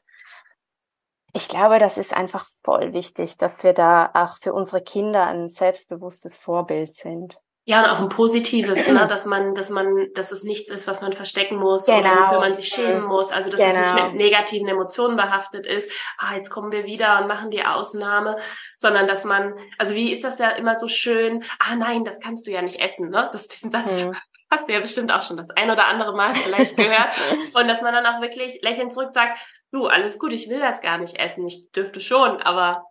ich 1.33 1.47
glaube, 1.47 1.79
das 1.79 1.97
ist 1.97 2.13
einfach 2.13 2.45
voll 2.63 2.91
wichtig, 2.91 3.37
dass 3.37 3.63
wir 3.63 3.73
da 3.73 4.11
auch 4.13 4.37
für 4.37 4.53
unsere 4.53 4.83
Kinder 4.83 5.25
ein 5.27 5.49
selbstbewusstes 5.49 6.35
Vorbild 6.35 6.93
sind. 6.93 7.39
Ja, 7.67 7.83
und 7.83 7.89
auch 7.89 7.99
ein 7.99 8.09
positives, 8.09 8.87
ne? 8.87 9.07
dass 9.09 9.25
man, 9.25 9.55
dass 9.55 9.69
man, 9.69 10.13
dass 10.13 10.31
es 10.31 10.43
nichts 10.43 10.69
ist, 10.69 10.87
was 10.87 11.01
man 11.01 11.13
verstecken 11.13 11.57
muss 11.57 11.87
genau. 11.87 11.99
oder 11.99 12.21
wofür 12.21 12.39
man 12.39 12.53
sich 12.53 12.67
schämen 12.67 13.01
mhm. 13.01 13.07
muss. 13.07 13.31
Also 13.31 13.49
dass 13.49 13.59
genau. 13.59 13.71
es 13.71 13.77
nicht 13.77 13.95
genau. 13.95 14.07
mit 14.09 14.15
negativen 14.15 14.67
Emotionen 14.67 15.17
behaftet 15.17 15.65
ist, 15.65 15.91
ah, 16.19 16.35
jetzt 16.35 16.51
kommen 16.51 16.71
wir 16.71 16.85
wieder 16.85 17.19
und 17.19 17.27
machen 17.27 17.49
die 17.49 17.65
Ausnahme, 17.65 18.37
sondern 18.75 19.07
dass 19.07 19.25
man, 19.25 19.55
also 19.79 19.95
wie 19.95 20.13
ist 20.13 20.23
das 20.23 20.37
ja 20.37 20.49
immer 20.49 20.75
so 20.75 20.87
schön, 20.87 21.43
ah 21.59 21.75
nein, 21.75 22.03
das 22.03 22.19
kannst 22.19 22.45
du 22.45 22.51
ja 22.51 22.61
nicht 22.61 22.79
essen, 22.79 23.09
ne? 23.09 23.29
Das 23.33 23.47
diesen 23.47 23.71
Satz. 23.71 24.05
Mhm. 24.05 24.15
hast 24.51 24.69
du 24.69 24.73
ja 24.73 24.79
bestimmt 24.79 25.11
auch 25.11 25.23
schon 25.23 25.37
das 25.37 25.49
ein 25.49 25.71
oder 25.71 25.87
andere 25.87 26.15
Mal 26.15 26.35
vielleicht 26.35 26.77
gehört. 26.77 27.09
und 27.53 27.67
dass 27.67 27.81
man 27.81 27.93
dann 27.93 28.05
auch 28.05 28.21
wirklich 28.21 28.59
lächelnd 28.61 28.93
zurück 28.93 29.11
sagt, 29.11 29.39
du, 29.71 29.87
alles 29.87 30.19
gut, 30.19 30.33
ich 30.33 30.49
will 30.49 30.59
das 30.59 30.81
gar 30.81 30.99
nicht 30.99 31.17
essen. 31.17 31.47
Ich 31.47 31.71
dürfte 31.71 31.99
schon, 31.99 32.41
aber 32.41 32.85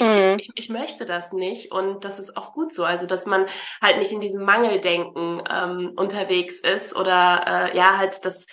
mhm. 0.00 0.38
ich, 0.38 0.50
ich, 0.54 0.68
möchte 0.68 1.04
das 1.04 1.32
nicht 1.32 1.72
und 1.72 2.04
das 2.04 2.18
ist 2.18 2.36
auch 2.36 2.52
gut 2.52 2.72
so. 2.72 2.84
Also, 2.84 3.06
dass 3.06 3.26
man 3.26 3.46
halt 3.80 3.98
nicht 3.98 4.12
in 4.12 4.20
diesem 4.20 4.44
Mangeldenken 4.44 5.42
ähm, 5.50 5.92
unterwegs 5.96 6.60
ist 6.60 6.96
oder 6.96 7.70
äh, 7.72 7.76
ja, 7.76 7.98
halt 7.98 8.24
das 8.24 8.46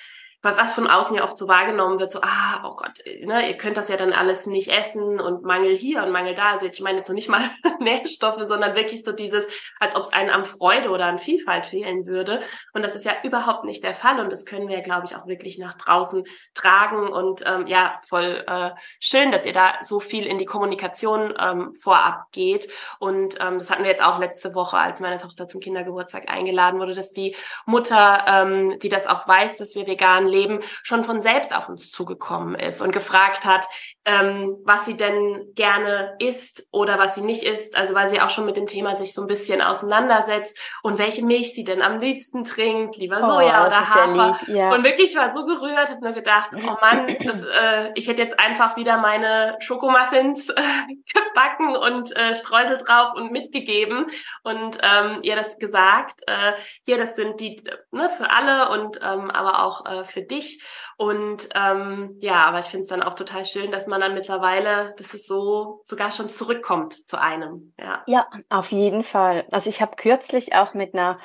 was 0.55 0.73
von 0.73 0.87
außen 0.87 1.15
ja 1.15 1.23
oft 1.23 1.37
so 1.37 1.47
wahrgenommen 1.47 1.99
wird, 1.99 2.11
so, 2.11 2.19
ah, 2.21 2.63
oh 2.63 2.75
Gott, 2.75 2.99
ne, 3.05 3.49
ihr 3.49 3.57
könnt 3.57 3.75
das 3.75 3.89
ja 3.89 3.97
dann 3.97 4.13
alles 4.13 4.45
nicht 4.45 4.69
essen 4.69 5.19
und 5.19 5.43
Mangel 5.43 5.75
hier 5.75 6.03
und 6.03 6.11
Mangel 6.11 6.35
da. 6.35 6.51
Also 6.51 6.67
ich 6.67 6.79
meine 6.79 6.97
jetzt 6.97 7.07
so 7.07 7.13
nicht 7.13 7.29
mal 7.29 7.41
Nährstoffe, 7.79 8.43
sondern 8.43 8.75
wirklich 8.75 9.03
so 9.03 9.11
dieses, 9.11 9.47
als 9.79 9.95
ob 9.95 10.03
es 10.03 10.13
einen 10.13 10.29
an 10.29 10.45
Freude 10.45 10.89
oder 10.89 11.05
an 11.05 11.17
Vielfalt 11.17 11.65
fehlen 11.65 12.05
würde. 12.05 12.41
Und 12.73 12.83
das 12.83 12.95
ist 12.95 13.05
ja 13.05 13.13
überhaupt 13.23 13.63
nicht 13.63 13.83
der 13.83 13.95
Fall 13.95 14.19
und 14.19 14.31
das 14.31 14.45
können 14.45 14.69
wir, 14.69 14.81
glaube 14.81 15.05
ich, 15.05 15.15
auch 15.15 15.27
wirklich 15.27 15.57
nach 15.57 15.73
draußen 15.73 16.23
tragen. 16.53 17.07
Und 17.07 17.43
ähm, 17.45 17.67
ja, 17.67 17.99
voll 18.07 18.43
äh, 18.47 18.71
schön, 18.99 19.31
dass 19.31 19.45
ihr 19.45 19.53
da 19.53 19.75
so 19.81 19.99
viel 19.99 20.25
in 20.25 20.37
die 20.37 20.45
Kommunikation 20.45 21.33
ähm, 21.39 21.75
vorab 21.81 22.31
geht. 22.31 22.69
Und 22.99 23.35
ähm, 23.39 23.57
das 23.57 23.69
hatten 23.69 23.83
wir 23.83 23.89
jetzt 23.89 24.03
auch 24.03 24.19
letzte 24.19 24.53
Woche, 24.53 24.77
als 24.77 24.99
meine 24.99 25.17
Tochter 25.17 25.47
zum 25.47 25.61
Kindergeburtstag 25.61 26.29
eingeladen 26.29 26.79
wurde, 26.79 26.93
dass 26.93 27.11
die 27.11 27.35
Mutter, 27.65 28.25
ähm, 28.27 28.79
die 28.79 28.89
das 28.89 29.07
auch 29.07 29.27
weiß, 29.27 29.57
dass 29.57 29.75
wir 29.75 29.87
vegan 29.87 30.27
Leben 30.27 30.36
schon 30.83 31.03
von 31.03 31.21
selbst 31.21 31.55
auf 31.55 31.69
uns 31.69 31.91
zugekommen 31.91 32.55
ist 32.55 32.81
und 32.81 32.91
gefragt 32.91 33.45
hat, 33.45 33.67
ähm, 34.05 34.57
was 34.63 34.85
sie 34.85 34.95
denn 34.95 35.51
gerne 35.53 36.15
isst 36.19 36.67
oder 36.71 36.97
was 36.97 37.15
sie 37.15 37.21
nicht 37.21 37.43
isst. 37.43 37.77
Also 37.77 37.93
weil 37.93 38.07
sie 38.07 38.21
auch 38.21 38.29
schon 38.29 38.45
mit 38.45 38.55
dem 38.55 38.67
Thema 38.67 38.95
sich 38.95 39.13
so 39.13 39.21
ein 39.21 39.27
bisschen 39.27 39.61
auseinandersetzt 39.61 40.57
und 40.81 40.97
welche 40.97 41.25
Milch 41.25 41.53
sie 41.53 41.65
denn 41.65 41.81
am 41.81 41.99
liebsten 41.99 42.45
trinkt, 42.45 42.95
lieber 42.95 43.19
oh, 43.21 43.27
Soja 43.27 43.63
oh, 43.63 43.67
oder 43.67 43.89
Hafer. 43.89 44.39
Ja 44.47 44.77
und 44.77 44.83
wirklich 44.83 45.15
war 45.15 45.31
so 45.31 45.45
gerührt, 45.45 45.89
habe 45.89 46.01
nur 46.01 46.13
gedacht, 46.13 46.51
oh 46.55 46.77
Mann, 46.81 47.15
das, 47.23 47.43
äh, 47.43 47.91
ich 47.95 48.07
hätte 48.07 48.21
jetzt 48.21 48.39
einfach 48.39 48.77
wieder 48.77 48.97
meine 48.97 49.55
Schokomuffins 49.59 50.49
äh, 50.49 50.53
gebacken 51.13 51.75
und 51.75 52.15
äh, 52.15 52.35
Streusel 52.35 52.77
drauf 52.77 53.13
und 53.15 53.31
mitgegeben 53.31 54.05
und 54.43 54.77
ähm, 54.81 55.19
ihr 55.23 55.35
das 55.35 55.57
gesagt. 55.57 56.21
Äh, 56.27 56.53
hier, 56.83 56.97
das 56.97 57.15
sind 57.15 57.39
die 57.39 57.63
ne, 57.91 58.09
für 58.09 58.29
alle 58.29 58.69
und 58.69 58.99
ähm, 59.03 59.31
aber 59.31 59.63
auch 59.63 59.85
äh, 59.85 60.05
für 60.05 60.16
für 60.17 60.23
dich. 60.23 60.63
Und 60.97 61.49
ähm, 61.53 62.17
ja, 62.19 62.45
aber 62.45 62.59
ich 62.59 62.65
finde 62.65 62.83
es 62.83 62.89
dann 62.89 63.03
auch 63.03 63.13
total 63.13 63.45
schön, 63.45 63.71
dass 63.71 63.85
man 63.85 64.01
dann 64.01 64.15
mittlerweile, 64.15 64.95
dass 64.97 65.13
es 65.13 65.27
so 65.27 65.81
sogar 65.85 66.11
schon 66.11 66.29
zurückkommt 66.29 67.07
zu 67.07 67.21
einem. 67.21 67.73
Ja, 67.79 68.03
ja 68.07 68.27
auf 68.49 68.71
jeden 68.71 69.03
Fall. 69.03 69.45
Also 69.51 69.69
ich 69.69 69.81
habe 69.81 69.95
kürzlich 69.95 70.55
auch 70.55 70.73
mit 70.73 70.93
einer 70.93 71.19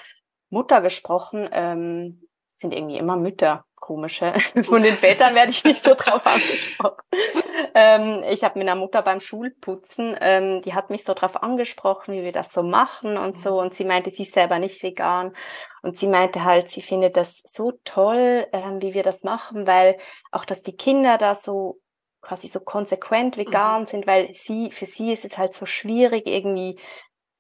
Mutter 0.51 0.83
gesprochen, 0.83 1.49
ähm, 1.53 2.29
sind 2.53 2.75
irgendwie 2.75 2.99
immer 2.99 3.17
Mütter, 3.17 3.65
komische. 3.77 4.35
Von 4.63 4.83
den 4.83 4.97
Vätern 4.97 5.35
werde 5.35 5.53
ich 5.53 5.65
nicht 5.65 5.83
so 5.83 5.95
drauf 5.95 6.27
angesprochen. 6.27 7.03
ähm, 7.75 8.23
ich 8.29 8.45
habe 8.45 8.59
mit 8.59 8.69
einer 8.69 8.79
Mutter 8.79 9.03
beim 9.03 9.21
Schulputzen, 9.21 10.17
ähm, 10.21 10.63
die 10.63 10.75
hat 10.75 10.91
mich 10.91 11.05
so 11.05 11.15
drauf 11.15 11.43
angesprochen, 11.43 12.15
wie 12.15 12.23
wir 12.23 12.33
das 12.33 12.53
so 12.53 12.63
machen 12.63 13.17
und 13.17 13.41
so. 13.41 13.61
Und 13.61 13.75
sie 13.75 13.85
meinte, 13.85 14.11
sie 14.11 14.25
ist 14.25 14.35
selber 14.35 14.59
nicht 14.59 14.83
vegan. 14.83 15.35
Und 15.83 15.99
sie 15.99 16.07
meinte 16.07 16.45
halt, 16.45 16.69
sie 16.71 16.83
findet 16.83 17.17
das 17.17 17.43
so 17.47 17.73
toll, 17.85 18.47
ähm, 18.53 18.81
wie 18.83 18.95
wir 18.95 19.03
das 19.03 19.25
machen, 19.25 19.67
weil 19.67 19.99
auch, 20.31 20.45
dass 20.45 20.63
die 20.63 20.77
Kinder 20.77 21.19
da 21.19 21.35
so 21.35 21.81
quasi 22.21 22.49
so 22.49 22.61
konsequent 22.61 23.37
vegan 23.37 23.83
mhm. 23.83 23.87
sind, 23.87 24.07
weil 24.07 24.33
sie, 24.35 24.71
für 24.71 24.87
sie 24.87 25.13
ist 25.13 25.25
es 25.25 25.39
halt 25.39 25.55
so 25.55 25.67
schwierig, 25.67 26.27
irgendwie 26.27 26.79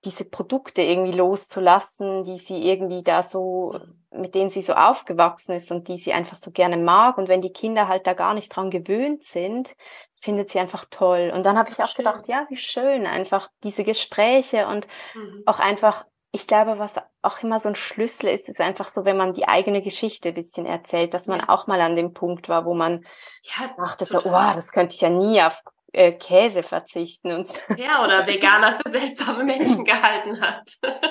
diese 0.04 0.24
Produkte 0.24 0.82
irgendwie 0.82 1.12
loszulassen, 1.12 2.24
die 2.24 2.38
sie 2.38 2.68
irgendwie 2.68 3.02
da 3.02 3.22
so, 3.22 3.78
mit 4.10 4.34
denen 4.34 4.50
sie 4.50 4.62
so 4.62 4.72
aufgewachsen 4.72 5.52
ist 5.52 5.70
und 5.70 5.86
die 5.86 5.96
sie 5.96 6.12
einfach 6.12 6.36
so 6.36 6.50
gerne 6.50 6.76
mag. 6.76 7.18
Und 7.18 7.28
wenn 7.28 7.40
die 7.40 7.52
Kinder 7.52 7.86
halt 7.86 8.06
da 8.06 8.14
gar 8.14 8.34
nicht 8.34 8.48
dran 8.48 8.70
gewöhnt 8.70 9.24
sind, 9.24 9.68
das 10.12 10.20
findet 10.20 10.50
sie 10.50 10.58
einfach 10.58 10.86
toll. 10.90 11.32
Und 11.34 11.46
dann 11.46 11.56
habe 11.56 11.70
ich 11.70 11.80
auch 11.80 11.86
schön. 11.86 12.04
gedacht, 12.04 12.26
ja, 12.26 12.46
wie 12.48 12.56
schön, 12.56 13.06
einfach 13.06 13.48
diese 13.62 13.84
Gespräche 13.84 14.66
und 14.66 14.88
mhm. 15.14 15.44
auch 15.46 15.60
einfach, 15.60 16.04
ich 16.32 16.48
glaube, 16.48 16.80
was 16.80 16.94
auch 17.22 17.40
immer 17.42 17.60
so 17.60 17.68
ein 17.68 17.76
Schlüssel 17.76 18.28
ist, 18.28 18.48
ist 18.48 18.60
einfach 18.60 18.88
so, 18.88 19.04
wenn 19.04 19.16
man 19.16 19.34
die 19.34 19.46
eigene 19.46 19.82
Geschichte 19.82 20.30
ein 20.30 20.34
bisschen 20.34 20.66
erzählt, 20.66 21.14
dass 21.14 21.28
man 21.28 21.40
auch 21.40 21.68
mal 21.68 21.80
an 21.80 21.94
dem 21.94 22.12
Punkt 22.12 22.48
war, 22.48 22.64
wo 22.64 22.74
man 22.74 23.04
ja, 23.42 23.70
dachte 23.76 24.04
so, 24.04 24.18
oh, 24.18 24.52
das 24.54 24.72
könnte 24.72 24.94
ich 24.96 25.00
ja 25.00 25.10
nie 25.10 25.40
auf 25.40 25.62
äh, 25.92 26.12
Käse 26.12 26.62
verzichten 26.62 27.32
und 27.32 27.48
so. 27.48 27.58
Ja, 27.76 28.02
oder 28.04 28.26
Veganer 28.26 28.72
für 28.72 28.90
seltsame 28.90 29.44
Menschen 29.44 29.84
gehalten 29.84 30.40
hat. 30.40 30.72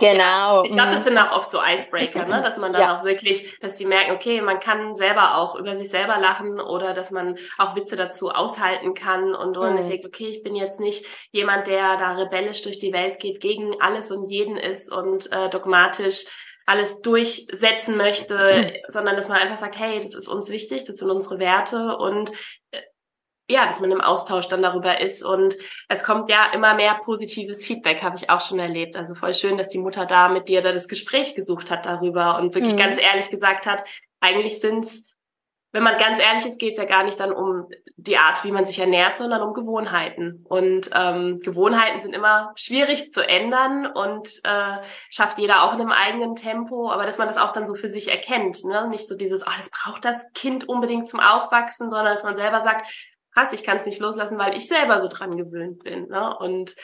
Genau. 0.00 0.62
Ich 0.64 0.72
glaube, 0.72 0.92
das 0.92 1.00
mhm. 1.00 1.04
sind 1.04 1.18
auch 1.18 1.32
oft 1.32 1.50
so 1.50 1.60
Icebreaker, 1.62 2.26
ne? 2.26 2.42
dass 2.42 2.58
man 2.58 2.72
dann 2.72 2.82
ja. 2.82 2.98
auch 2.98 3.04
wirklich, 3.04 3.58
dass 3.60 3.76
die 3.76 3.86
merken, 3.86 4.12
okay, 4.12 4.40
man 4.40 4.60
kann 4.60 4.94
selber 4.94 5.36
auch 5.36 5.56
über 5.56 5.74
sich 5.74 5.90
selber 5.90 6.18
lachen 6.18 6.60
oder 6.60 6.94
dass 6.94 7.10
man 7.10 7.38
auch 7.58 7.76
Witze 7.76 7.96
dazu 7.96 8.30
aushalten 8.30 8.94
kann 8.94 9.34
und 9.34 9.56
wo 9.56 9.64
mhm. 9.64 9.88
denkt, 9.88 10.06
okay, 10.06 10.26
ich 10.26 10.42
bin 10.42 10.54
jetzt 10.54 10.80
nicht 10.80 11.04
jemand, 11.32 11.66
der 11.66 11.96
da 11.96 12.12
rebellisch 12.12 12.62
durch 12.62 12.78
die 12.78 12.92
Welt 12.92 13.18
geht, 13.20 13.40
gegen 13.40 13.80
alles 13.80 14.10
und 14.10 14.28
jeden 14.28 14.56
ist 14.56 14.90
und 14.92 15.30
äh, 15.32 15.48
dogmatisch 15.48 16.24
alles 16.66 17.00
durchsetzen 17.00 17.96
möchte, 17.96 18.34
mhm. 18.36 18.92
sondern 18.92 19.16
dass 19.16 19.28
man 19.28 19.38
einfach 19.38 19.56
sagt, 19.56 19.78
hey, 19.78 20.00
das 20.00 20.14
ist 20.14 20.28
uns 20.28 20.50
wichtig, 20.50 20.84
das 20.84 20.96
sind 20.96 21.10
unsere 21.10 21.38
Werte 21.38 21.96
und 21.96 22.30
äh, 22.70 22.80
ja, 23.50 23.66
dass 23.66 23.80
man 23.80 23.90
im 23.90 24.00
Austausch 24.00 24.46
dann 24.48 24.62
darüber 24.62 25.00
ist 25.00 25.24
und 25.24 25.56
es 25.88 26.04
kommt 26.04 26.28
ja 26.28 26.52
immer 26.52 26.74
mehr 26.74 27.00
positives 27.02 27.64
Feedback, 27.64 28.02
habe 28.02 28.16
ich 28.16 28.28
auch 28.28 28.42
schon 28.42 28.58
erlebt. 28.58 28.96
Also 28.96 29.14
voll 29.14 29.32
schön, 29.32 29.56
dass 29.56 29.70
die 29.70 29.78
Mutter 29.78 30.04
da 30.04 30.28
mit 30.28 30.48
dir 30.48 30.60
da 30.60 30.72
das 30.72 30.86
Gespräch 30.86 31.34
gesucht 31.34 31.70
hat 31.70 31.86
darüber 31.86 32.38
und 32.38 32.54
wirklich 32.54 32.74
mhm. 32.74 32.78
ganz 32.78 33.00
ehrlich 33.00 33.30
gesagt 33.30 33.66
hat, 33.66 33.82
eigentlich 34.20 34.60
sind's, 34.60 35.04
wenn 35.72 35.82
man 35.82 35.98
ganz 35.98 36.18
ehrlich 36.18 36.46
ist, 36.46 36.58
geht's 36.58 36.78
ja 36.78 36.84
gar 36.84 37.04
nicht 37.04 37.20
dann 37.20 37.32
um 37.32 37.68
die 37.96 38.16
Art, 38.16 38.44
wie 38.44 38.52
man 38.52 38.64
sich 38.64 38.78
ernährt, 38.78 39.18
sondern 39.18 39.42
um 39.42 39.54
Gewohnheiten. 39.54 40.44
Und 40.48 40.90
ähm, 40.94 41.40
Gewohnheiten 41.40 42.00
sind 42.00 42.14
immer 42.14 42.52
schwierig 42.54 43.12
zu 43.12 43.26
ändern 43.26 43.86
und 43.86 44.40
äh, 44.44 44.78
schafft 45.10 45.38
jeder 45.38 45.62
auch 45.62 45.74
in 45.74 45.80
einem 45.80 45.92
eigenen 45.92 46.36
Tempo, 46.36 46.90
aber 46.90 47.04
dass 47.04 47.18
man 47.18 47.28
das 47.28 47.38
auch 47.38 47.52
dann 47.52 47.66
so 47.66 47.74
für 47.74 47.88
sich 47.88 48.08
erkennt, 48.10 48.64
ne? 48.64 48.88
Nicht 48.88 49.06
so 49.06 49.14
dieses, 49.14 49.42
oh, 49.46 49.52
das 49.58 49.70
braucht 49.70 50.04
das 50.04 50.32
Kind 50.32 50.68
unbedingt 50.68 51.08
zum 51.08 51.20
Aufwachsen, 51.20 51.90
sondern 51.90 52.12
dass 52.12 52.24
man 52.24 52.36
selber 52.36 52.62
sagt, 52.62 52.86
krass, 53.38 53.52
ich 53.52 53.64
kann 53.64 53.78
es 53.78 53.86
nicht 53.86 54.00
loslassen, 54.00 54.38
weil 54.38 54.56
ich 54.56 54.68
selber 54.68 55.00
so 55.00 55.08
dran 55.08 55.36
gewöhnt 55.36 55.84
bin. 55.84 56.08
Ne? 56.08 56.36
Und 56.38 56.74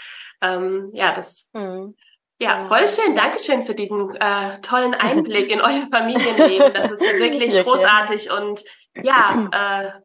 ähm, 0.40 0.90
ja, 0.92 1.12
das 1.12 1.50
mhm. 1.52 1.94
Ja, 2.40 2.66
voll 2.66 2.88
schön. 2.88 3.14
Dankeschön 3.14 3.64
für 3.64 3.76
diesen 3.76 4.12
äh, 4.16 4.60
tollen 4.60 4.92
Einblick 4.92 5.52
in 5.52 5.60
euer 5.60 5.86
Familienleben. 5.90 6.74
Das 6.74 6.90
ist 6.90 7.00
wirklich 7.00 7.52
ja, 7.52 7.62
großartig 7.62 8.32
und 8.32 8.64
ja, 9.00 9.48
äh, 9.52 10.00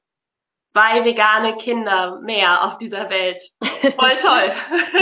zwei 0.70 1.04
vegane 1.04 1.58
Kinder 1.58 2.20
mehr 2.22 2.64
auf 2.66 2.78
dieser 2.78 3.10
Welt. 3.10 3.44
Voll 3.60 4.16
toll. 4.18 4.52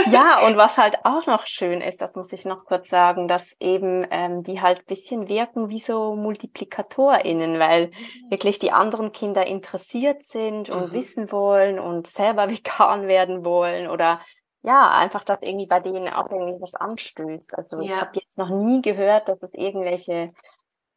ja, 0.12 0.46
und 0.46 0.56
was 0.56 0.78
halt 0.78 0.96
auch 1.04 1.26
noch 1.28 1.46
schön 1.46 1.82
ist, 1.82 2.00
das 2.00 2.16
muss 2.16 2.32
ich 2.32 2.46
noch 2.46 2.64
kurz 2.66 2.90
sagen, 2.90 3.28
dass 3.28 3.54
eben 3.60 4.08
ähm, 4.10 4.44
die 4.44 4.62
halt 4.62 4.86
bisschen 4.86 5.28
wirken 5.28 5.70
wie 5.70 5.80
so 5.80 6.16
MultiplikatorInnen, 6.16 7.60
weil 7.60 7.88
mhm. 7.88 8.32
wirklich 8.32 8.60
die 8.60 8.72
anderen 8.72 9.12
Kinder 9.12 9.46
interessiert 9.46 10.26
sind 10.26 10.70
und 10.70 10.90
mhm. 10.90 10.94
wissen 10.94 11.32
wollen 11.32 11.80
und 11.80 12.08
selber 12.08 12.50
vegan 12.50 13.08
werden 13.08 13.44
wollen 13.44 13.90
oder 13.90 14.22
ja, 14.64 14.90
einfach, 14.90 15.24
dass 15.24 15.42
irgendwie 15.42 15.68
bei 15.68 15.80
denen 15.80 16.10
auch 16.10 16.30
irgendwie 16.30 16.62
was 16.62 16.74
anstößt. 16.74 17.58
Also 17.58 17.80
ja. 17.80 17.84
ich 17.84 18.02
habe 18.02 18.12
jetzt 18.14 18.38
noch 18.38 18.50
nie 18.50 18.82
gehört, 18.82 19.30
dass 19.30 19.42
es 19.42 19.54
irgendwelche 19.54 20.34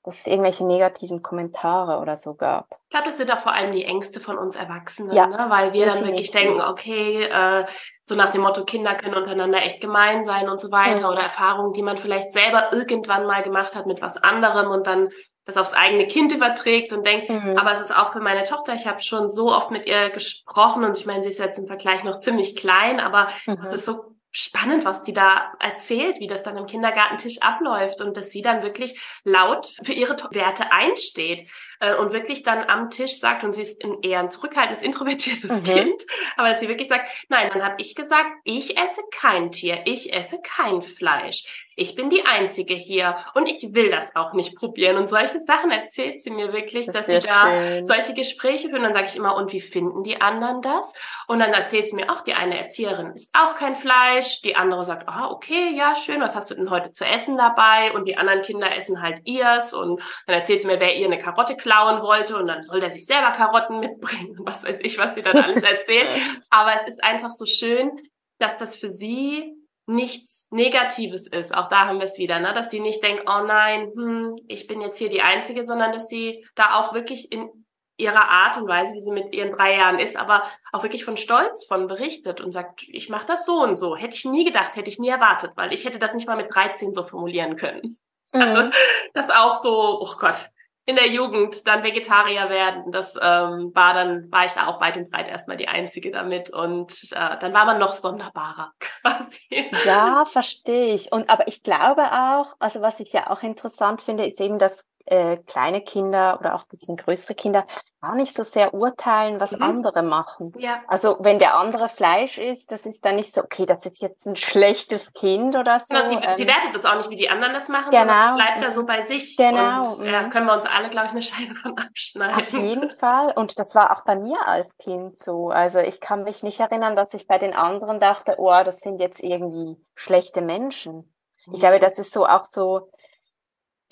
dass 0.03 0.21
es 0.21 0.27
irgendwelche 0.27 0.65
negativen 0.65 1.23
Kommentare 1.23 1.99
oder 1.99 2.17
so 2.17 2.35
gab. 2.35 2.67
Ich 2.85 2.91
glaube, 2.91 3.07
das 3.07 3.19
sind 3.19 3.31
auch 3.31 3.41
vor 3.41 3.53
allem 3.53 3.71
die 3.71 3.85
Ängste 3.85 4.19
von 4.19 4.39
uns 4.39 4.57
Erwachsenen, 4.57 5.15
ja, 5.15 5.27
ne? 5.27 5.47
weil 5.49 5.73
wir 5.73 5.87
dann 5.87 6.05
wirklich 6.05 6.31
denken, 6.31 6.61
okay, 6.61 7.25
äh, 7.25 7.67
so 8.03 8.15
nach 8.15 8.31
dem 8.31 8.41
Motto, 8.41 8.65
Kinder 8.65 8.95
können 8.95 9.15
untereinander 9.15 9.59
echt 9.59 9.81
gemein 9.81 10.25
sein 10.25 10.49
und 10.49 10.61
so 10.61 10.71
weiter 10.71 11.07
mhm. 11.07 11.13
oder 11.13 11.23
Erfahrungen, 11.23 11.75
die 11.75 11.83
man 11.83 11.99
vielleicht 11.99 12.33
selber 12.33 12.73
irgendwann 12.73 13.27
mal 13.27 13.43
gemacht 13.43 13.77
hat 13.77 13.87
mit 13.87 14.01
was 14.01 14.17
anderem 14.17 14.71
und 14.71 14.87
dann 14.87 15.11
das 15.45 15.57
aufs 15.57 15.75
eigene 15.75 16.07
Kind 16.07 16.33
überträgt 16.33 16.93
und 16.93 17.07
denkt, 17.07 17.29
mhm. 17.29 17.57
aber 17.59 17.73
es 17.73 17.81
ist 17.81 17.95
auch 17.95 18.13
für 18.13 18.21
meine 18.21 18.45
Tochter, 18.45 18.75
ich 18.75 18.87
habe 18.87 19.01
schon 19.01 19.29
so 19.29 19.55
oft 19.55 19.71
mit 19.71 19.87
ihr 19.87 20.11
gesprochen 20.11 20.85
und 20.85 20.99
ich 20.99 21.07
meine, 21.07 21.23
sie 21.23 21.31
ist 21.31 21.39
jetzt 21.39 21.59
im 21.59 21.67
Vergleich 21.67 22.05
noch 22.05 22.19
ziemlich 22.21 22.57
klein, 22.57 23.01
aber 23.01 23.27
mhm. 23.47 23.59
es 23.63 23.73
ist 23.73 23.85
so 23.85 24.17
spannend, 24.31 24.85
was 24.85 25.03
die 25.03 25.13
da 25.13 25.53
erzählt, 25.59 26.21
wie 26.21 26.27
das 26.27 26.43
dann 26.43 26.57
im 26.57 26.67
Kindergartentisch 26.67 27.43
abläuft 27.43 28.01
und 28.01 28.17
dass 28.17 28.31
sie 28.31 28.43
dann 28.43 28.63
wirklich 28.63 29.01
laut 29.25 29.67
für 29.83 29.93
ihre 29.93 30.17
Werte 30.33 30.73
einsteht. 30.73 31.49
Äh, 31.81 31.95
und 31.97 32.13
wirklich 32.13 32.43
dann 32.43 32.65
am 32.69 32.91
Tisch 32.91 33.19
sagt, 33.19 33.45
und 33.45 33.55
sie 33.55 33.63
ist 33.63 33.85
ein, 33.85 33.99
eher 34.03 34.21
ein 34.21 34.31
zurückhaltendes, 34.31 34.83
introvertiertes 34.91 35.61
mhm. 35.61 35.65
Kind, 35.65 36.07
aber 36.37 36.51
dass 36.51 36.61
sie 36.61 36.69
wirklich 36.69 36.89
sagt, 36.89 37.09
nein, 37.29 37.51
dann 37.53 37.63
habe 37.65 37.77
ich 37.79 37.95
gesagt, 37.95 38.31
ich 38.45 38.79
esse 38.79 39.01
kein 39.11 39.51
Tier, 39.51 39.81
ich 39.87 40.13
esse 40.13 40.41
kein 40.43 40.83
Fleisch 40.83 41.71
ich 41.81 41.95
bin 41.95 42.11
die 42.11 42.27
Einzige 42.27 42.75
hier 42.75 43.17
und 43.33 43.47
ich 43.47 43.73
will 43.75 43.91
das 43.91 44.15
auch 44.15 44.35
nicht 44.35 44.55
probieren. 44.55 44.99
Und 44.99 45.09
solche 45.09 45.41
Sachen 45.41 45.71
erzählt 45.71 46.21
sie 46.21 46.31
mir 46.31 46.53
wirklich, 46.53 46.87
das 46.87 46.95
dass 46.95 47.07
sie 47.07 47.27
da 47.27 47.57
schön. 47.57 47.87
solche 47.87 48.13
Gespräche 48.13 48.69
führen. 48.69 48.83
Dann 48.83 48.93
sage 48.93 49.07
ich 49.09 49.17
immer, 49.17 49.35
und 49.35 49.55
wie 49.55 49.63
finden 49.63 50.03
die 50.03 50.21
anderen 50.21 50.61
das? 50.61 50.93
Und 51.27 51.39
dann 51.39 51.55
erzählt 51.55 51.89
sie 51.89 51.97
mir 51.97 52.11
auch, 52.11 52.21
die 52.21 52.35
eine 52.35 52.59
Erzieherin 52.59 53.13
isst 53.13 53.35
auch 53.35 53.55
kein 53.55 53.77
Fleisch, 53.77 54.43
die 54.43 54.57
andere 54.57 54.85
sagt, 54.85 55.09
ah, 55.09 55.31
okay, 55.31 55.75
ja, 55.75 55.97
schön, 55.97 56.21
was 56.21 56.37
hast 56.37 56.51
du 56.51 56.55
denn 56.55 56.69
heute 56.69 56.91
zu 56.91 57.07
essen 57.07 57.39
dabei? 57.39 57.93
Und 57.93 58.07
die 58.07 58.19
anderen 58.19 58.43
Kinder 58.43 58.77
essen 58.77 59.01
halt 59.01 59.23
ihrs. 59.25 59.73
Und 59.73 60.03
dann 60.27 60.37
erzählt 60.37 60.61
sie 60.61 60.67
mir, 60.67 60.81
wer 60.81 60.97
ihr 60.97 61.07
eine 61.07 61.19
Karotte 61.19 61.57
klauen 61.71 62.03
wollte 62.03 62.37
und 62.37 62.49
dann 62.49 62.65
soll 62.65 62.81
der 62.81 62.91
sich 62.91 63.07
selber 63.07 63.31
Karotten 63.31 63.79
mitbringen. 63.79 64.37
Was 64.41 64.65
weiß 64.65 64.79
ich, 64.83 64.99
was 64.99 65.15
sie 65.15 65.23
dann 65.23 65.39
alles 65.39 65.63
erzählt. 65.63 66.09
Aber 66.51 66.75
es 66.75 66.89
ist 66.89 67.05
einfach 67.05 67.31
so 67.31 67.47
schön, 67.47 67.93
dass 68.39 68.57
das 68.57 68.77
für 68.77 68.91
sie 68.91 69.55
nichts 69.87 70.49
Negatives 70.51 71.27
ist. 71.27 71.55
Auch 71.55 71.69
da 71.69 71.87
haben 71.87 71.99
wir 71.99 72.05
es 72.05 72.19
wieder, 72.19 72.41
ne? 72.41 72.53
dass 72.55 72.71
sie 72.71 72.81
nicht 72.81 73.03
denkt, 73.03 73.25
oh 73.27 73.45
nein, 73.45 73.93
hm, 73.95 74.37
ich 74.49 74.67
bin 74.67 74.81
jetzt 74.81 74.99
hier 74.99 75.11
die 75.11 75.23
Einzige, 75.23 75.65
sondern 75.65 75.93
dass 75.93 76.09
sie 76.09 76.45
da 76.55 76.75
auch 76.75 76.95
wirklich 76.95 77.31
in 77.33 77.49
ihrer 77.97 78.29
Art 78.29 78.57
und 78.57 78.67
Weise, 78.67 78.95
wie 78.95 79.01
sie 79.01 79.13
mit 79.13 79.35
ihren 79.35 79.53
drei 79.53 79.77
Jahren 79.77 79.99
ist, 79.99 80.17
aber 80.17 80.43
auch 80.73 80.83
wirklich 80.83 81.05
von 81.05 81.17
Stolz 81.17 81.67
von 81.67 81.87
berichtet 81.87 82.41
und 82.41 82.51
sagt, 82.51 82.83
ich 82.89 83.11
mache 83.11 83.27
das 83.27 83.45
so 83.45 83.63
und 83.63 83.77
so. 83.77 83.95
Hätte 83.95 84.17
ich 84.17 84.25
nie 84.25 84.45
gedacht, 84.45 84.77
hätte 84.77 84.89
ich 84.91 84.99
nie 84.99 85.11
erwartet, 85.11 85.53
weil 85.57 85.73
ich 85.73 85.85
hätte 85.85 85.99
das 85.99 86.15
nicht 86.15 86.27
mal 86.27 86.37
mit 86.37 86.55
13 86.55 86.95
so 86.95 87.05
formulieren 87.05 87.57
können. 87.57 87.99
Mhm. 88.33 88.41
Also, 88.41 88.71
das 89.15 89.31
auch 89.31 89.55
so, 89.55 90.01
oh 90.01 90.15
Gott, 90.19 90.51
in 90.91 90.97
der 90.97 91.09
Jugend 91.09 91.67
dann 91.67 91.83
Vegetarier 91.85 92.51
werden. 92.51 92.91
Das 92.91 93.15
ähm, 93.15 93.71
war 93.75 93.95
dann, 93.95 94.31
war 94.31 94.45
ich 94.45 94.53
da 94.53 94.67
auch 94.67 94.81
weit 94.81 94.97
und 94.97 95.11
breit 95.11 95.29
erstmal 95.29 95.57
die 95.57 95.69
Einzige 95.69 96.11
damit 96.11 96.51
und 96.51 96.93
äh, 97.13 97.39
dann 97.39 97.55
war 97.55 97.65
man 97.65 97.79
noch 97.79 97.95
sonderbarer 97.95 98.73
quasi. 98.81 99.71
Ja, 99.87 100.25
verstehe 100.25 100.95
ich. 100.95 101.13
Und 101.13 101.31
aber 101.31 101.47
ich 101.49 101.63
glaube 101.63 102.03
auch, 102.03 102.57
also 102.59 102.83
was 102.83 103.01
ich 103.01 103.13
ja 103.13 103.31
auch 103.31 103.43
interessant 103.43 104.03
finde, 104.03 104.27
ist 104.27 104.41
eben, 104.41 104.59
dass 104.59 104.85
äh, 105.11 105.39
kleine 105.39 105.81
Kinder 105.81 106.39
oder 106.39 106.55
auch 106.55 106.63
ein 106.63 106.69
bisschen 106.71 106.97
größere 106.97 107.35
Kinder 107.35 107.67
gar 108.01 108.15
nicht 108.15 108.35
so 108.35 108.45
sehr 108.45 108.73
urteilen, 108.73 109.41
was 109.41 109.53
mhm. 109.53 109.63
andere 109.63 110.03
machen. 110.03 110.53
Ja. 110.57 110.81
Also 110.87 111.17
wenn 111.21 111.39
der 111.39 111.57
andere 111.57 111.89
Fleisch 111.89 112.39
isst, 112.39 112.71
das 112.71 112.87
ist 112.87 113.05
dann 113.05 113.17
nicht 113.17 113.35
so, 113.35 113.43
okay, 113.43 113.67
das 113.67 113.85
ist 113.85 114.01
jetzt 114.01 114.25
ein 114.27 114.37
schlechtes 114.37 115.13
Kind 115.13 115.57
oder 115.57 115.81
so. 115.81 115.95
Genau, 115.95 116.09
sie, 116.09 116.15
ähm, 116.15 116.35
sie 116.37 116.47
wertet 116.47 116.75
das 116.75 116.85
auch 116.85 116.97
nicht, 116.97 117.11
wie 117.11 117.17
die 117.17 117.29
anderen 117.29 117.53
das 117.53 117.69
machen, 117.69 117.91
genau. 117.91 118.07
sondern 118.07 118.35
bleibt 118.37 118.63
da 118.63 118.71
so 118.71 118.87
bei 118.87 119.03
sich. 119.03 119.37
Genau. 119.37 119.97
Und 119.97 120.07
ja, 120.07 120.23
mhm. 120.23 120.31
können 120.31 120.47
wir 120.47 120.55
uns 120.55 120.67
alle, 120.67 120.91
glaube 120.91 121.07
ich, 121.07 121.13
eine 121.13 121.23
Scheibe 121.23 121.55
von 121.57 121.77
abschneiden. 121.77 122.37
Auf 122.37 122.53
jeden 122.53 122.91
Fall. 122.91 123.33
Und 123.37 123.59
das 123.59 123.75
war 123.75 123.91
auch 123.91 124.05
bei 124.05 124.15
mir 124.15 124.47
als 124.47 124.79
Kind 124.79 125.19
so. 125.19 125.49
Also 125.49 125.81
ich 125.81 126.01
kann 126.01 126.23
mich 126.23 126.43
nicht 126.43 126.61
erinnern, 126.61 126.95
dass 126.95 127.13
ich 127.15 127.27
bei 127.27 127.39
den 127.39 127.53
anderen 127.53 127.99
dachte, 127.99 128.37
oh, 128.39 128.63
das 128.65 128.79
sind 128.79 129.01
jetzt 129.01 129.21
irgendwie 129.21 129.77
schlechte 129.95 130.41
Menschen. 130.41 131.13
Ich 131.53 131.61
glaube, 131.61 131.77
mhm. 131.77 131.81
das 131.81 131.99
ist 131.99 132.13
so 132.13 132.27
auch 132.27 132.47
so, 132.47 132.91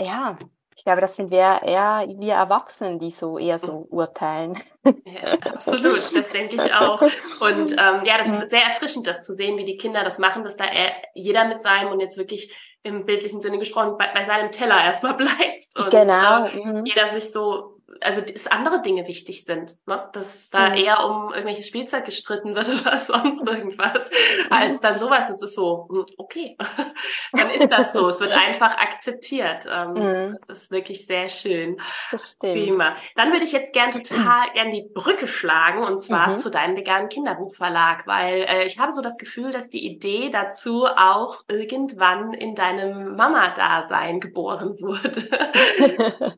ja, 0.00 0.38
ich 0.78 0.84
glaube, 0.84 1.00
das 1.00 1.16
sind 1.16 1.32
wir 1.32 1.60
eher 1.64 2.06
wir 2.06 2.34
Erwachsenen, 2.34 3.00
die 3.00 3.10
so 3.10 3.36
eher 3.36 3.58
so 3.58 3.88
urteilen. 3.90 4.56
Ja, 4.84 5.32
absolut, 5.52 5.98
das 6.14 6.30
denke 6.30 6.54
ich 6.54 6.72
auch. 6.72 7.02
Und 7.02 7.72
ähm, 7.72 8.04
ja, 8.04 8.16
das 8.16 8.28
ist 8.28 8.50
sehr 8.50 8.62
erfrischend, 8.62 9.04
das 9.08 9.26
zu 9.26 9.34
sehen, 9.34 9.58
wie 9.58 9.64
die 9.64 9.76
Kinder 9.76 10.04
das 10.04 10.20
machen, 10.20 10.44
dass 10.44 10.56
da 10.56 10.64
er, 10.64 10.92
jeder 11.14 11.46
mit 11.46 11.62
seinem 11.62 11.90
und 11.90 11.98
jetzt 11.98 12.16
wirklich 12.16 12.56
im 12.84 13.04
bildlichen 13.06 13.40
Sinne 13.40 13.58
gesprochen 13.58 13.96
bei, 13.98 14.06
bei 14.14 14.22
seinem 14.22 14.52
Teller 14.52 14.80
erstmal 14.80 15.14
bleibt 15.16 15.76
und 15.76 15.90
genau. 15.90 16.44
Äh, 16.44 16.64
mhm. 16.64 16.86
jeder 16.86 17.08
sich 17.08 17.32
so 17.32 17.77
also 18.00 18.20
dass 18.20 18.46
andere 18.46 18.82
Dinge 18.82 19.06
wichtig 19.06 19.44
sind, 19.44 19.74
ne? 19.86 20.08
dass 20.12 20.50
da 20.50 20.70
mhm. 20.70 20.74
eher 20.76 21.04
um 21.04 21.30
irgendwelches 21.30 21.66
Spielzeug 21.66 22.04
gestritten 22.04 22.54
wird 22.54 22.68
oder 22.80 22.98
sonst 22.98 23.46
irgendwas, 23.46 24.10
als 24.50 24.80
dann 24.80 24.98
sowas. 24.98 25.30
Es 25.30 25.42
ist 25.42 25.54
so, 25.54 25.86
hm, 25.90 26.06
okay, 26.16 26.56
dann 27.32 27.50
ist 27.50 27.68
das 27.70 27.92
so. 27.92 28.08
es 28.08 28.20
wird 28.20 28.32
einfach 28.36 28.76
akzeptiert. 28.76 29.66
Ähm, 29.70 29.92
mhm. 29.92 30.36
Das 30.38 30.48
ist 30.48 30.70
wirklich 30.70 31.06
sehr 31.06 31.28
schön. 31.28 31.80
Das 32.10 32.32
stimmt. 32.32 32.54
Prima. 32.54 32.94
Dann 33.16 33.32
würde 33.32 33.44
ich 33.44 33.52
jetzt 33.52 33.72
gern 33.72 33.90
total 33.90 34.50
gern 34.54 34.70
die 34.70 34.88
Brücke 34.94 35.26
schlagen 35.26 35.82
und 35.82 35.98
zwar 35.98 36.30
mhm. 36.30 36.36
zu 36.36 36.50
deinem 36.50 36.76
veganen 36.76 37.08
Kinderbuchverlag, 37.08 38.06
weil 38.06 38.42
äh, 38.48 38.66
ich 38.66 38.78
habe 38.78 38.92
so 38.92 39.00
das 39.00 39.18
Gefühl, 39.18 39.50
dass 39.50 39.70
die 39.70 39.84
Idee 39.84 40.30
dazu 40.30 40.86
auch 40.86 41.42
irgendwann 41.48 42.34
in 42.34 42.54
deinem 42.54 43.16
Mama-Dasein 43.16 44.20
geboren 44.20 44.76
wurde. 44.80 45.28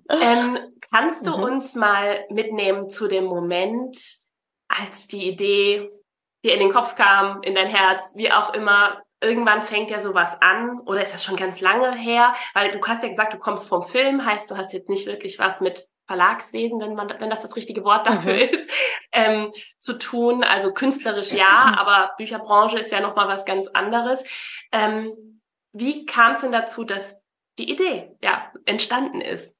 ähm, 0.08 0.58
kannst 0.90 1.26
du 1.26 1.36
mhm. 1.36 1.42
Uns 1.50 1.74
mal 1.74 2.24
mitnehmen 2.30 2.90
zu 2.90 3.08
dem 3.08 3.24
Moment, 3.24 3.98
als 4.68 5.06
die 5.06 5.28
Idee 5.28 5.90
dir 6.44 6.54
in 6.54 6.60
den 6.60 6.72
Kopf 6.72 6.94
kam, 6.94 7.42
in 7.42 7.54
dein 7.54 7.68
Herz, 7.68 8.12
wie 8.14 8.32
auch 8.32 8.54
immer, 8.54 9.02
irgendwann 9.20 9.62
fängt 9.62 9.90
ja 9.90 10.00
sowas 10.00 10.40
an 10.40 10.80
oder 10.80 11.02
ist 11.02 11.12
das 11.12 11.24
schon 11.24 11.36
ganz 11.36 11.60
lange 11.60 11.94
her? 11.94 12.34
Weil 12.54 12.72
du 12.72 12.86
hast 12.86 13.02
ja 13.02 13.08
gesagt, 13.08 13.34
du 13.34 13.38
kommst 13.38 13.68
vom 13.68 13.82
Film, 13.82 14.24
heißt 14.24 14.50
du 14.50 14.56
hast 14.56 14.72
jetzt 14.72 14.88
nicht 14.88 15.06
wirklich 15.06 15.38
was 15.38 15.60
mit 15.60 15.86
Verlagswesen, 16.06 16.80
wenn 16.80 16.94
man, 16.94 17.08
wenn 17.20 17.30
das 17.30 17.42
das 17.42 17.54
richtige 17.54 17.84
Wort 17.84 18.06
dafür 18.06 18.34
mhm. 18.34 18.40
ist, 18.40 18.70
ähm, 19.12 19.52
zu 19.78 19.98
tun. 19.98 20.42
Also 20.42 20.72
künstlerisch 20.72 21.32
ja, 21.32 21.68
mhm. 21.68 21.74
aber 21.74 22.14
Bücherbranche 22.16 22.78
ist 22.78 22.90
ja 22.90 23.00
noch 23.00 23.14
mal 23.14 23.28
was 23.28 23.44
ganz 23.44 23.68
anderes. 23.68 24.24
Ähm, 24.72 25.40
wie 25.72 26.06
kam 26.06 26.34
es 26.34 26.40
denn 26.40 26.52
dazu, 26.52 26.84
dass 26.84 27.24
die 27.58 27.70
Idee 27.70 28.16
ja 28.22 28.50
entstanden 28.64 29.20
ist? 29.20 29.59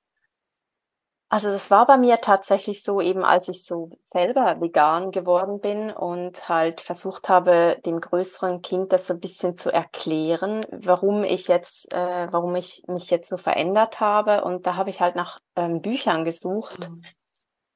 Also 1.33 1.49
das 1.49 1.71
war 1.71 1.87
bei 1.87 1.97
mir 1.97 2.17
tatsächlich 2.17 2.83
so, 2.83 3.01
eben 3.01 3.25
als 3.25 3.47
ich 3.47 3.65
so 3.65 3.91
selber 4.03 4.61
vegan 4.61 5.13
geworden 5.13 5.61
bin 5.61 5.93
und 5.93 6.49
halt 6.49 6.81
versucht 6.81 7.29
habe, 7.29 7.79
dem 7.87 8.01
größeren 8.01 8.63
Kind 8.63 8.93
das 8.93 9.07
so 9.07 9.15
ein 9.15 9.21
bisschen 9.21 9.57
zu 9.57 9.73
erklären, 9.73 10.67
warum 10.73 11.23
ich 11.23 11.47
jetzt, 11.47 11.91
äh, 11.93 12.27
warum 12.33 12.57
ich 12.57 12.83
mich 12.89 13.11
jetzt 13.11 13.29
so 13.29 13.37
verändert 13.37 14.01
habe. 14.01 14.43
Und 14.43 14.67
da 14.67 14.75
habe 14.75 14.91
ich 14.91 15.01
halt 15.01 15.15
nach 15.15 15.39
ähm, 15.55 15.81
Büchern 15.81 16.25
gesucht 16.25 16.91
mhm. 16.91 17.05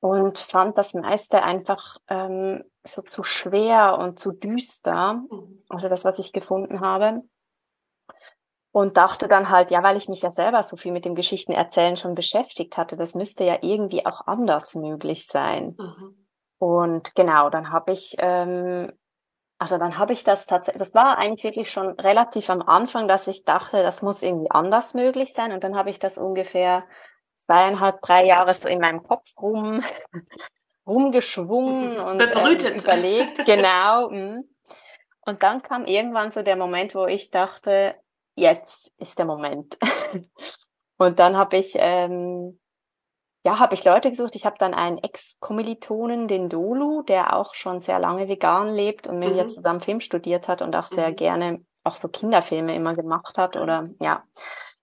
und 0.00 0.38
fand 0.40 0.76
das 0.76 0.92
meiste 0.92 1.44
einfach 1.44 1.98
ähm, 2.08 2.64
so 2.82 3.02
zu 3.02 3.22
schwer 3.22 3.98
und 4.00 4.18
zu 4.18 4.32
düster. 4.32 5.22
Mhm. 5.30 5.62
Also 5.68 5.88
das, 5.88 6.04
was 6.04 6.18
ich 6.18 6.32
gefunden 6.32 6.80
habe 6.80 7.22
und 8.74 8.96
dachte 8.96 9.28
dann 9.28 9.50
halt, 9.50 9.70
ja, 9.70 9.84
weil 9.84 9.96
ich 9.96 10.08
mich 10.08 10.22
ja 10.22 10.32
selber 10.32 10.64
so 10.64 10.74
viel 10.76 10.90
mit 10.90 11.04
dem 11.04 11.14
Geschichtenerzählen 11.14 11.96
schon 11.96 12.16
beschäftigt 12.16 12.76
hatte, 12.76 12.96
das 12.96 13.14
müsste 13.14 13.44
ja 13.44 13.58
irgendwie 13.62 14.04
auch 14.04 14.26
anders 14.26 14.74
möglich 14.74 15.28
sein. 15.28 15.76
Mhm. 15.78 16.26
Und 16.58 17.14
genau, 17.14 17.50
dann 17.50 17.70
habe 17.70 17.92
ich, 17.92 18.16
ähm, 18.18 18.92
also 19.60 19.78
dann 19.78 19.96
habe 19.96 20.12
ich 20.12 20.24
das 20.24 20.46
tatsächlich, 20.46 20.80
das 20.80 20.92
war 20.92 21.18
eigentlich 21.18 21.44
wirklich 21.44 21.70
schon 21.70 21.90
relativ 22.00 22.50
am 22.50 22.62
Anfang, 22.62 23.06
dass 23.06 23.28
ich 23.28 23.44
dachte, 23.44 23.84
das 23.84 24.02
muss 24.02 24.22
irgendwie 24.22 24.50
anders 24.50 24.92
möglich 24.92 25.34
sein. 25.36 25.52
Und 25.52 25.62
dann 25.62 25.76
habe 25.76 25.90
ich 25.90 26.00
das 26.00 26.18
ungefähr 26.18 26.82
zweieinhalb, 27.36 28.02
drei 28.02 28.26
Jahre 28.26 28.54
so 28.54 28.66
in 28.66 28.80
meinem 28.80 29.04
Kopf 29.04 29.28
rum, 29.40 29.84
rumgeschwungen 30.84 32.00
und 32.00 32.20
ähm, 32.20 32.76
überlegt. 32.76 33.38
Genau. 33.46 34.10
Mh. 34.10 34.40
Und 35.26 35.44
dann 35.44 35.62
kam 35.62 35.86
irgendwann 35.86 36.32
so 36.32 36.42
der 36.42 36.56
Moment, 36.56 36.96
wo 36.96 37.06
ich 37.06 37.30
dachte, 37.30 37.94
jetzt 38.34 38.90
ist 38.98 39.18
der 39.18 39.26
Moment. 39.26 39.78
und 40.98 41.18
dann 41.18 41.36
habe 41.36 41.56
ich, 41.56 41.74
ähm, 41.76 42.60
ja, 43.44 43.58
habe 43.58 43.74
ich 43.74 43.84
Leute 43.84 44.10
gesucht. 44.10 44.36
Ich 44.36 44.46
habe 44.46 44.56
dann 44.58 44.74
einen 44.74 44.98
Ex-Kommilitonen, 44.98 46.28
den 46.28 46.48
Dolu, 46.48 47.02
der 47.02 47.36
auch 47.36 47.54
schon 47.54 47.80
sehr 47.80 47.98
lange 47.98 48.28
vegan 48.28 48.74
lebt 48.74 49.06
und 49.06 49.18
mit 49.18 49.30
mhm. 49.30 49.36
mir 49.36 49.48
zusammen 49.48 49.80
Film 49.80 50.00
studiert 50.00 50.48
hat 50.48 50.62
und 50.62 50.74
auch 50.74 50.86
sehr 50.86 51.10
mhm. 51.10 51.16
gerne 51.16 51.64
auch 51.84 51.96
so 51.96 52.08
Kinderfilme 52.08 52.74
immer 52.74 52.94
gemacht 52.94 53.36
hat 53.36 53.56
oder 53.56 53.90
ja, 54.00 54.24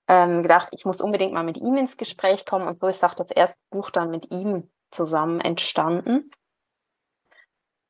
ähm, 0.08 0.44
gedacht, 0.44 0.70
ich 0.72 0.86
muss 0.86 1.02
unbedingt 1.02 1.34
mal 1.34 1.44
mit 1.44 1.58
ihm 1.58 1.76
ins 1.78 1.98
Gespräch 1.98 2.46
kommen 2.46 2.68
und 2.68 2.78
so 2.80 2.88
ist 2.88 3.04
auch 3.04 3.16
das 3.16 3.32
erste 3.32 3.58
Buch 3.72 3.90
dann 3.90 4.12
mit 4.12 4.32
ihm 4.32 4.70
zusammen 4.92 5.42
entstanden. 5.42 6.30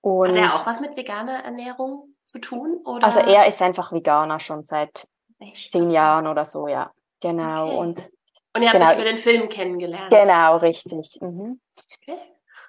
Und 0.01 0.30
hat 0.30 0.38
er 0.38 0.55
auch 0.55 0.66
was 0.66 0.80
mit 0.80 0.95
veganer 0.95 1.43
Ernährung 1.43 2.16
zu 2.24 2.39
tun? 2.39 2.78
Oder? 2.86 3.05
Also 3.05 3.20
er 3.20 3.47
ist 3.47 3.62
einfach 3.62 3.91
Veganer 3.91 4.39
schon 4.39 4.64
seit 4.64 5.07
Echt? 5.41 5.71
zehn 5.71 5.89
Jahren 5.89 6.27
oder 6.27 6.45
so, 6.45 6.67
ja. 6.67 6.91
Genau. 7.19 7.67
Okay. 7.67 7.77
Und, 7.77 8.09
und 8.55 8.61
ihr 8.61 8.69
habt 8.69 8.79
genau, 8.79 8.91
euch 8.91 8.95
über 8.95 9.05
den 9.05 9.17
Film 9.17 9.49
kennengelernt. 9.49 10.11
Genau, 10.11 10.57
richtig. 10.57 11.19
Mhm. 11.21 11.59
Okay. 12.01 12.17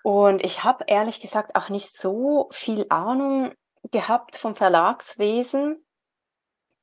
Und 0.02 0.44
ich 0.44 0.64
habe 0.64 0.84
ehrlich 0.88 1.20
gesagt 1.20 1.54
auch 1.54 1.68
nicht 1.68 1.96
so 1.96 2.48
viel 2.50 2.86
Ahnung 2.88 3.52
gehabt 3.90 4.36
vom 4.36 4.56
Verlagswesen. 4.56 5.84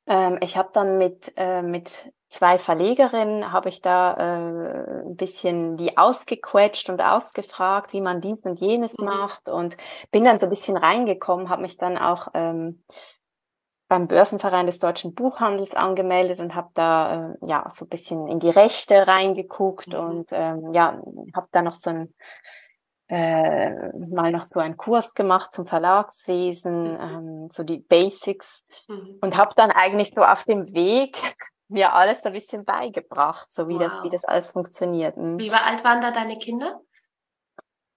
Ähm, 0.08 0.38
ich 0.42 0.58
habe 0.58 0.70
dann 0.74 0.98
mit, 0.98 1.34
äh, 1.36 1.62
mit 1.62 2.12
zwei 2.30 2.58
Verlegerinnen, 2.60 3.52
habe 3.52 3.70
ich 3.70 3.82
da 3.82 4.14
äh, 4.14 5.02
ein 5.06 5.16
bisschen 5.16 5.78
die 5.78 5.98
ausgequetscht 5.98 6.90
und 6.90 7.02
ausgefragt, 7.02 7.92
wie 7.94 8.02
man 8.02 8.22
dies 8.22 8.44
und 8.46 8.60
jenes 8.60 8.98
mhm. 8.98 9.06
macht 9.06 9.50
und 9.50 9.76
bin 10.12 10.24
dann 10.24 10.40
so 10.40 10.46
ein 10.46 10.52
bisschen 10.52 10.78
reingekommen, 10.78 11.50
habe 11.50 11.64
mich 11.64 11.78
dann 11.78 11.98
auch 11.98 12.30
ähm, 12.34 12.84
beim 13.90 14.08
Börsenverein 14.08 14.68
des 14.68 14.80
deutschen 14.80 15.16
Buchhandels 15.16 15.74
angemeldet 15.74 16.40
und 16.40 16.56
habe 16.56 16.70
da 16.76 17.34
äh, 17.34 17.48
ja 17.48 17.70
so 17.74 17.86
ein 17.86 17.90
bisschen 17.90 18.28
in 18.28 18.40
die 18.40 18.52
Rechte 18.52 19.08
reingeguckt 19.08 19.90
mhm. 19.90 20.00
und 20.00 20.30
ähm, 20.32 20.74
ja 20.74 21.02
habe 21.36 21.48
da 21.52 21.62
noch 21.62 21.74
so 21.74 21.90
ein 21.90 22.14
äh, 23.08 23.72
mal 23.98 24.32
noch 24.32 24.46
so 24.46 24.60
einen 24.60 24.78
Kurs 24.78 25.16
gemacht 25.16 25.52
zum 25.52 25.66
Verlagswesen, 25.66 26.94
mhm. 26.94 27.00
ähm, 27.02 27.50
so 27.52 27.64
die 27.64 27.80
Basics 27.80 28.64
mhm. 28.88 29.18
und 29.22 29.36
habe 29.36 29.54
dann 29.56 29.72
eigentlich 29.72 30.12
so 30.14 30.22
auf 30.22 30.44
dem 30.44 30.72
Weg 30.74 31.18
mir 31.68 31.94
alles 31.94 32.24
ein 32.26 32.34
bisschen 32.34 32.66
beigebracht, 32.66 33.52
so 33.52 33.68
wie 33.68 33.74
wow. 33.74 33.82
das 33.82 34.04
wie 34.04 34.10
das 34.10 34.24
alles 34.24 34.52
funktioniert. 34.52 35.18
Mhm. 35.18 35.40
Wie 35.40 35.52
war 35.52 35.66
alt 35.66 35.84
waren 35.84 36.02
da 36.02 36.12
deine 36.12 36.38
Kinder? 36.38 36.80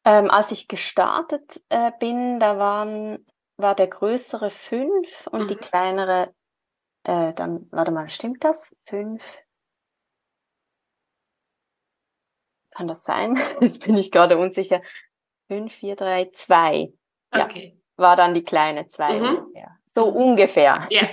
Ähm, 0.05 0.31
als 0.31 0.51
ich 0.51 0.67
gestartet 0.67 1.63
äh, 1.69 1.93
bin, 2.01 2.41
da 2.41 2.59
waren 2.59 3.25
war 3.63 3.75
der 3.75 3.87
größere 3.87 4.51
fünf 4.51 5.27
und 5.29 5.45
mhm. 5.45 5.49
die 5.49 5.57
kleinere 5.57 6.35
äh, 7.05 7.33
dann, 7.33 7.69
warte 7.71 7.91
mal, 7.91 8.09
stimmt 8.09 8.45
das? 8.45 8.75
Fünf? 8.87 9.23
Kann 12.71 12.89
das 12.89 13.05
sein? 13.05 13.39
Jetzt 13.61 13.85
bin 13.85 13.97
ich 13.97 14.11
gerade 14.11 14.39
unsicher. 14.39 14.83
Fünf, 15.49 15.75
vier, 15.75 15.97
drei, 15.97 16.31
zwei. 16.33 16.93
Okay. 17.33 17.77
Ja, 17.77 18.03
war 18.03 18.17
dann 18.17 18.35
die 18.35 18.45
kleine 18.45 18.89
zwei 18.89 19.19
mhm. 19.19 19.53
So 19.87 20.05
ungefähr. 20.05 20.87
Ja. 20.89 21.09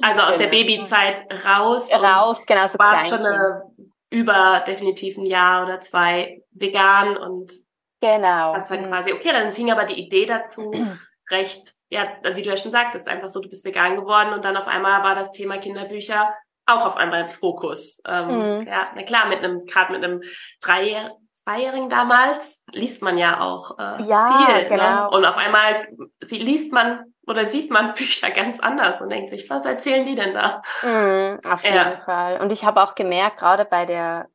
Also 0.00 0.22
aus 0.22 0.38
genau. 0.38 0.38
der 0.38 0.46
Babyzeit 0.48 1.44
raus. 1.44 1.92
Raus, 1.92 2.46
genau. 2.46 2.66
So 2.68 2.78
warst 2.78 3.08
schon 3.08 3.26
eine, 3.26 3.62
über 4.10 4.64
definitiv 4.66 5.18
ein 5.18 5.26
Jahr 5.26 5.64
oder 5.64 5.80
zwei 5.80 6.42
vegan 6.50 7.16
und 7.18 7.52
genau. 8.00 8.54
hast 8.54 8.70
dann 8.70 8.82
mhm. 8.82 8.88
quasi, 8.88 9.12
okay, 9.12 9.32
dann 9.32 9.52
fing 9.52 9.70
aber 9.70 9.84
die 9.84 10.00
Idee 10.00 10.24
dazu 10.24 10.72
recht 11.30 11.74
ja, 11.92 12.06
wie 12.34 12.42
du 12.42 12.48
ja 12.48 12.56
schon 12.56 12.72
sagtest, 12.72 13.06
einfach 13.06 13.28
so, 13.28 13.40
du 13.40 13.50
bist 13.50 13.66
vegan 13.66 13.96
geworden 13.96 14.32
und 14.32 14.44
dann 14.44 14.56
auf 14.56 14.66
einmal 14.66 15.02
war 15.02 15.14
das 15.14 15.32
Thema 15.32 15.58
Kinderbücher 15.58 16.34
auch 16.64 16.86
auf 16.86 16.96
einmal 16.96 17.22
im 17.22 17.28
Fokus. 17.28 18.00
Ähm, 18.06 18.60
mhm. 18.60 18.66
Ja, 18.66 18.88
na 18.94 19.02
klar, 19.02 19.26
mit 19.28 19.40
einem, 19.40 19.66
gerade 19.66 19.92
mit 19.92 20.02
einem 20.02 20.22
Dreijährigen, 20.62 21.18
Zweijährigen 21.44 21.88
damals 21.88 22.64
liest 22.70 23.02
man 23.02 23.18
ja 23.18 23.40
auch 23.40 23.76
äh, 23.76 24.04
ja, 24.04 24.44
viel. 24.46 24.62
Ne? 24.62 24.68
Genau. 24.68 25.10
Ne? 25.10 25.10
Und 25.10 25.24
auf 25.24 25.36
einmal 25.36 25.88
sie, 26.22 26.38
liest 26.38 26.72
man 26.72 27.12
oder 27.26 27.44
sieht 27.44 27.70
man 27.70 27.94
Bücher 27.94 28.30
ganz 28.30 28.60
anders 28.60 29.00
und 29.00 29.10
denkt 29.10 29.30
sich, 29.30 29.50
was 29.50 29.66
erzählen 29.66 30.06
die 30.06 30.14
denn 30.14 30.34
da? 30.34 30.62
Mhm, 30.82 31.40
auf 31.50 31.64
jeden 31.64 31.74
ja. 31.74 31.96
Fall. 31.96 32.40
Und 32.40 32.52
ich 32.52 32.64
habe 32.64 32.80
auch 32.80 32.94
gemerkt, 32.94 33.38
gerade 33.38 33.64
bei 33.64 33.86
der 33.86 34.28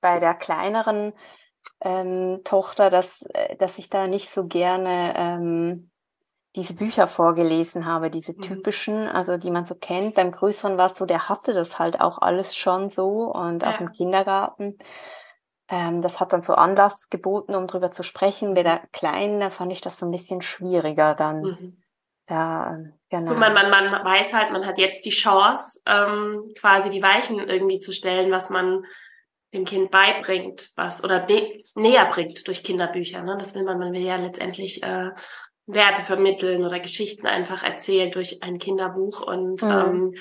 bei 0.00 0.20
der 0.20 0.34
kleineren 0.34 1.14
ähm, 1.80 2.42
Tochter, 2.44 2.90
dass 2.90 3.22
äh, 3.22 3.56
dass 3.56 3.76
ich 3.78 3.90
da 3.90 4.06
nicht 4.06 4.30
so 4.30 4.46
gerne 4.46 5.14
ähm, 5.16 5.90
diese 6.56 6.74
Bücher 6.74 7.06
vorgelesen 7.06 7.86
habe, 7.86 8.10
diese 8.10 8.32
mhm. 8.32 8.40
typischen, 8.40 9.06
also 9.08 9.36
die 9.36 9.50
man 9.50 9.66
so 9.66 9.74
kennt. 9.74 10.14
Beim 10.14 10.32
Größeren 10.32 10.78
war 10.78 10.86
es 10.86 10.96
so, 10.96 11.06
der 11.06 11.28
hatte 11.28 11.52
das 11.52 11.78
halt 11.78 12.00
auch 12.00 12.18
alles 12.18 12.56
schon 12.56 12.90
so 12.90 13.32
und 13.32 13.62
ja. 13.62 13.74
auch 13.74 13.80
im 13.80 13.92
Kindergarten. 13.92 14.78
Ähm, 15.68 16.00
das 16.00 16.18
hat 16.18 16.32
dann 16.32 16.42
so 16.42 16.54
Anlass 16.54 17.08
geboten, 17.10 17.54
um 17.54 17.66
drüber 17.66 17.90
zu 17.90 18.02
sprechen. 18.02 18.54
Bei 18.54 18.62
der 18.62 18.80
Kleinen, 18.92 19.40
da 19.40 19.50
fand 19.50 19.72
ich 19.72 19.80
das 19.80 19.98
so 19.98 20.06
ein 20.06 20.12
bisschen 20.12 20.40
schwieriger 20.40 21.14
dann. 21.14 21.40
Mhm. 21.42 21.82
Da, 22.26 22.78
genau. 23.08 23.32
Gut, 23.32 23.38
man, 23.38 23.52
man, 23.52 23.70
man 23.70 24.04
weiß 24.04 24.34
halt, 24.34 24.50
man 24.50 24.66
hat 24.66 24.78
jetzt 24.78 25.04
die 25.04 25.10
Chance, 25.10 25.80
ähm, 25.86 26.52
quasi 26.58 26.90
die 26.90 27.02
Weichen 27.02 27.38
irgendwie 27.38 27.78
zu 27.78 27.92
stellen, 27.92 28.32
was 28.32 28.50
man 28.50 28.84
dem 29.54 29.64
Kind 29.64 29.90
beibringt, 29.90 30.70
was 30.76 31.04
oder 31.04 31.26
näher 31.74 32.06
bringt 32.06 32.46
durch 32.46 32.64
Kinderbücher. 32.64 33.22
Ne? 33.22 33.36
Das 33.38 33.54
will 33.54 33.62
man, 33.62 33.78
man 33.78 33.92
will 33.92 34.02
ja 34.02 34.16
letztendlich 34.16 34.82
äh, 34.82 35.10
Werte 35.66 36.02
vermitteln 36.02 36.64
oder 36.64 36.80
Geschichten 36.80 37.26
einfach 37.26 37.62
erzählen 37.62 38.10
durch 38.10 38.42
ein 38.42 38.58
Kinderbuch. 38.58 39.20
Und 39.20 39.62
mhm. 39.62 39.70
ähm, 39.70 40.14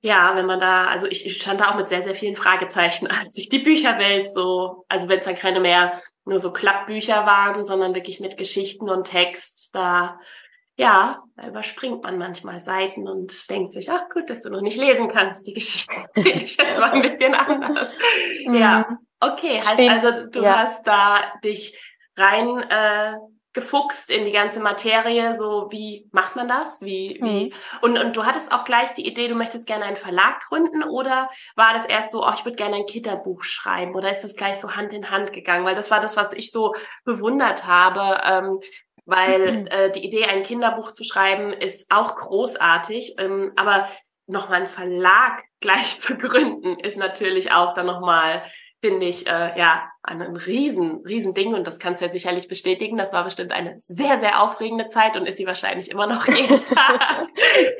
ja, 0.00 0.32
wenn 0.36 0.46
man 0.46 0.60
da, 0.60 0.86
also 0.86 1.06
ich, 1.06 1.24
ich 1.24 1.40
stand 1.40 1.60
da 1.60 1.70
auch 1.70 1.76
mit 1.76 1.88
sehr, 1.88 2.02
sehr 2.02 2.14
vielen 2.14 2.36
Fragezeichen, 2.36 3.06
als 3.22 3.38
ich 3.38 3.48
die 3.48 3.60
Bücherwelt 3.60 4.30
so, 4.30 4.84
also 4.88 5.08
wenn 5.08 5.20
es 5.20 5.26
dann 5.26 5.34
keine 5.34 5.60
mehr 5.60 6.00
nur 6.24 6.40
so 6.40 6.52
Klappbücher 6.52 7.26
waren, 7.26 7.64
sondern 7.64 7.94
wirklich 7.94 8.20
mit 8.20 8.36
Geschichten 8.36 8.88
und 8.88 9.06
Text, 9.06 9.74
da 9.74 10.18
ja, 10.76 11.22
da 11.36 11.46
überspringt 11.46 12.02
man 12.02 12.18
manchmal 12.18 12.60
Seiten 12.60 13.06
und 13.06 13.48
denkt 13.48 13.72
sich, 13.72 13.90
ach 13.90 14.08
gut, 14.12 14.28
dass 14.28 14.42
du 14.42 14.50
noch 14.50 14.60
nicht 14.60 14.76
lesen 14.76 15.08
kannst, 15.08 15.46
die 15.46 15.52
Geschichte 15.52 15.92
erzähle 16.14 16.42
ich 16.42 16.56
jetzt 16.56 16.80
mal 16.80 16.90
ein 16.90 17.02
bisschen 17.02 17.34
anders. 17.34 17.94
Mhm. 18.44 18.54
Ja, 18.54 18.98
okay, 19.20 19.60
heißt 19.60 19.74
Stimmt. 19.74 19.90
also, 19.90 20.26
du 20.26 20.42
ja. 20.42 20.58
hast 20.58 20.84
da 20.86 21.32
dich 21.44 21.78
rein 22.16 22.58
äh, 22.68 23.16
gefuchst 23.54 24.10
in 24.10 24.24
die 24.24 24.32
ganze 24.32 24.60
Materie, 24.60 25.32
so 25.34 25.68
wie 25.70 26.08
macht 26.12 26.34
man 26.36 26.48
das? 26.48 26.82
Wie, 26.82 27.18
wie? 27.22 27.46
Mhm. 27.46 27.52
Und, 27.80 27.98
und 27.98 28.16
du 28.16 28.24
hattest 28.24 28.52
auch 28.52 28.64
gleich 28.64 28.92
die 28.94 29.06
Idee, 29.06 29.28
du 29.28 29.36
möchtest 29.36 29.66
gerne 29.66 29.84
einen 29.84 29.96
Verlag 29.96 30.40
gründen 30.40 30.82
oder 30.82 31.30
war 31.54 31.72
das 31.72 31.86
erst 31.86 32.10
so, 32.10 32.24
oh, 32.24 32.32
ich 32.34 32.44
würde 32.44 32.56
gerne 32.56 32.76
ein 32.76 32.86
Kinderbuch 32.86 33.44
schreiben 33.44 33.94
oder 33.94 34.10
ist 34.10 34.22
das 34.22 34.34
gleich 34.34 34.58
so 34.58 34.76
Hand 34.76 34.92
in 34.92 35.10
Hand 35.10 35.32
gegangen? 35.32 35.64
Weil 35.64 35.76
das 35.76 35.90
war 35.90 36.00
das, 36.00 36.16
was 36.16 36.32
ich 36.32 36.50
so 36.50 36.74
bewundert 37.04 37.64
habe, 37.64 38.20
ähm, 38.24 38.60
weil 39.06 39.68
äh, 39.70 39.90
die 39.92 40.04
Idee, 40.04 40.24
ein 40.24 40.42
Kinderbuch 40.42 40.92
zu 40.92 41.04
schreiben, 41.04 41.52
ist 41.52 41.90
auch 41.90 42.16
großartig, 42.16 43.14
ähm, 43.18 43.52
aber 43.54 43.88
nochmal 44.26 44.58
einen 44.58 44.68
Verlag 44.68 45.42
gleich 45.60 46.00
zu 46.00 46.16
gründen, 46.16 46.78
ist 46.80 46.98
natürlich 46.98 47.52
auch 47.52 47.74
dann 47.74 47.86
nochmal 47.86 48.42
finde 48.84 49.06
ich, 49.06 49.26
äh, 49.26 49.58
ja, 49.58 49.90
ein 50.02 50.20
riesen, 50.20 51.02
riesen 51.06 51.32
Ding 51.32 51.54
und 51.54 51.66
das 51.66 51.78
kannst 51.78 52.02
du 52.02 52.04
ja 52.04 52.12
sicherlich 52.12 52.48
bestätigen. 52.48 52.98
Das 52.98 53.14
war 53.14 53.24
bestimmt 53.24 53.50
eine 53.50 53.80
sehr, 53.80 54.20
sehr 54.20 54.42
aufregende 54.42 54.88
Zeit 54.88 55.16
und 55.16 55.24
ist 55.24 55.38
sie 55.38 55.46
wahrscheinlich 55.46 55.90
immer 55.90 56.06
noch 56.06 56.28
jeden 56.28 56.62
Tag. 56.66 57.28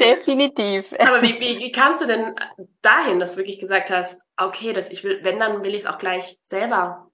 Definitiv. 0.00 0.86
Aber 0.98 1.20
wie, 1.20 1.38
wie, 1.40 1.58
wie 1.58 1.72
kamst 1.72 2.00
du 2.00 2.06
denn 2.06 2.34
dahin, 2.80 3.20
dass 3.20 3.32
du 3.32 3.36
wirklich 3.36 3.58
gesagt 3.58 3.90
hast, 3.90 4.22
okay, 4.38 4.72
das 4.72 4.88
ich 4.88 5.04
will, 5.04 5.18
wenn, 5.22 5.38
dann 5.38 5.62
will 5.62 5.74
ich 5.74 5.82
es 5.82 5.86
auch 5.86 5.98
gleich 5.98 6.38
selber 6.42 7.10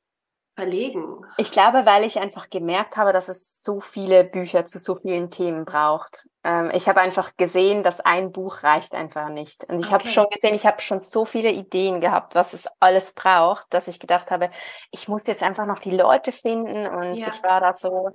verlegen? 0.55 1.27
Ich 1.37 1.51
glaube, 1.51 1.85
weil 1.85 2.05
ich 2.05 2.21
einfach 2.21 2.49
gemerkt 2.49 2.97
habe, 2.97 3.13
dass 3.13 3.29
es 3.29 3.61
so 3.63 3.81
viele 3.81 4.23
Bücher 4.23 4.67
zu 4.67 4.79
so 4.79 4.95
vielen 4.95 5.33
Themen 5.33 5.65
braucht. 5.65 6.29
Ähm, 6.43 6.71
ich 6.73 6.89
habe 6.89 7.01
einfach 7.01 7.37
gesehen, 7.37 7.83
dass 7.83 8.01
ein 8.01 8.33
Buch 8.33 8.63
reicht 8.63 8.95
einfach 8.95 9.29
nicht. 9.29 9.65
Und 9.65 9.81
ich 9.81 9.87
okay. 9.87 9.95
habe 9.95 10.09
schon 10.09 10.27
gesehen, 10.31 10.55
ich 10.55 10.67
habe 10.67 10.81
schon 10.81 11.01
so 11.01 11.25
viele 11.25 11.51
Ideen 11.51 12.01
gehabt, 12.01 12.35
was 12.35 12.55
es 12.55 12.67
alles 12.81 13.13
braucht, 13.13 13.73
dass 13.75 13.89
ich 13.89 14.01
gedacht 14.01 14.31
habe, 14.31 14.51
ich 14.91 15.09
muss 15.09 15.23
jetzt 15.27 15.43
einfach 15.43 15.67
noch 15.67 15.79
die 15.79 15.91
Leute 15.91 16.33
finden. 16.33 16.87
Und 16.87 17.15
ja. 17.15 17.29
ich 17.29 17.43
war 17.43 17.61
da 17.61 17.73
so, 17.73 18.11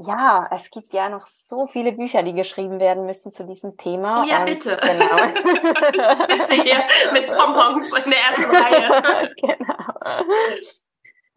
ja, 0.00 0.48
es 0.52 0.70
gibt 0.70 0.92
ja 0.92 1.08
noch 1.08 1.26
so 1.26 1.66
viele 1.66 1.92
Bücher, 1.92 2.22
die 2.22 2.32
geschrieben 2.32 2.78
werden 2.78 3.04
müssen 3.04 3.32
zu 3.32 3.44
diesem 3.44 3.76
Thema. 3.76 4.22
Oh 4.22 4.28
ja, 4.28 4.40
und, 4.40 4.46
bitte. 4.46 4.76
Genau. 4.82 5.16
ich 5.92 6.46
sitze 6.46 6.62
hier 6.62 6.84
mit 7.12 7.26
Pompons 7.26 7.92
in 8.04 8.10
der 8.10 8.20
ersten 8.20 8.44
Reihe. 8.44 9.34
genau. 9.40 10.24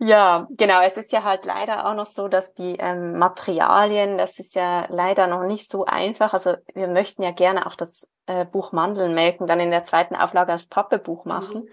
Ja, 0.03 0.47
genau. 0.49 0.81
Es 0.81 0.97
ist 0.97 1.11
ja 1.11 1.23
halt 1.23 1.45
leider 1.45 1.85
auch 1.85 1.93
noch 1.93 2.07
so, 2.07 2.27
dass 2.27 2.55
die 2.55 2.75
ähm, 2.77 3.19
Materialien, 3.19 4.17
das 4.17 4.39
ist 4.39 4.55
ja 4.55 4.87
leider 4.89 5.27
noch 5.27 5.43
nicht 5.43 5.69
so 5.69 5.85
einfach. 5.85 6.33
Also 6.33 6.55
wir 6.73 6.87
möchten 6.87 7.21
ja 7.21 7.29
gerne 7.29 7.67
auch 7.67 7.75
das 7.75 8.07
äh, 8.25 8.43
Buch 8.45 8.71
Mandeln 8.71 9.13
melken, 9.13 9.45
dann 9.45 9.59
in 9.59 9.69
der 9.69 9.83
zweiten 9.83 10.15
Auflage 10.15 10.53
als 10.53 10.65
Pappebuch 10.65 11.25
machen. 11.25 11.65
Mhm. 11.65 11.69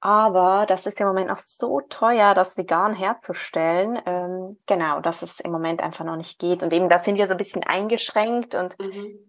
Aber 0.00 0.66
das 0.66 0.86
ist 0.86 0.98
im 0.98 1.06
Moment 1.06 1.28
noch 1.28 1.38
so 1.38 1.80
teuer, 1.82 2.34
das 2.34 2.56
vegan 2.56 2.94
herzustellen. 2.94 4.00
Ähm, 4.06 4.58
genau, 4.66 5.00
dass 5.00 5.22
es 5.22 5.38
im 5.38 5.52
Moment 5.52 5.82
einfach 5.82 6.04
noch 6.04 6.16
nicht 6.16 6.40
geht. 6.40 6.64
Und 6.64 6.72
eben 6.72 6.88
da 6.88 6.98
sind 6.98 7.14
wir 7.14 7.28
so 7.28 7.34
ein 7.34 7.38
bisschen 7.38 7.62
eingeschränkt 7.62 8.56
und 8.56 8.76
mhm. 8.80 9.20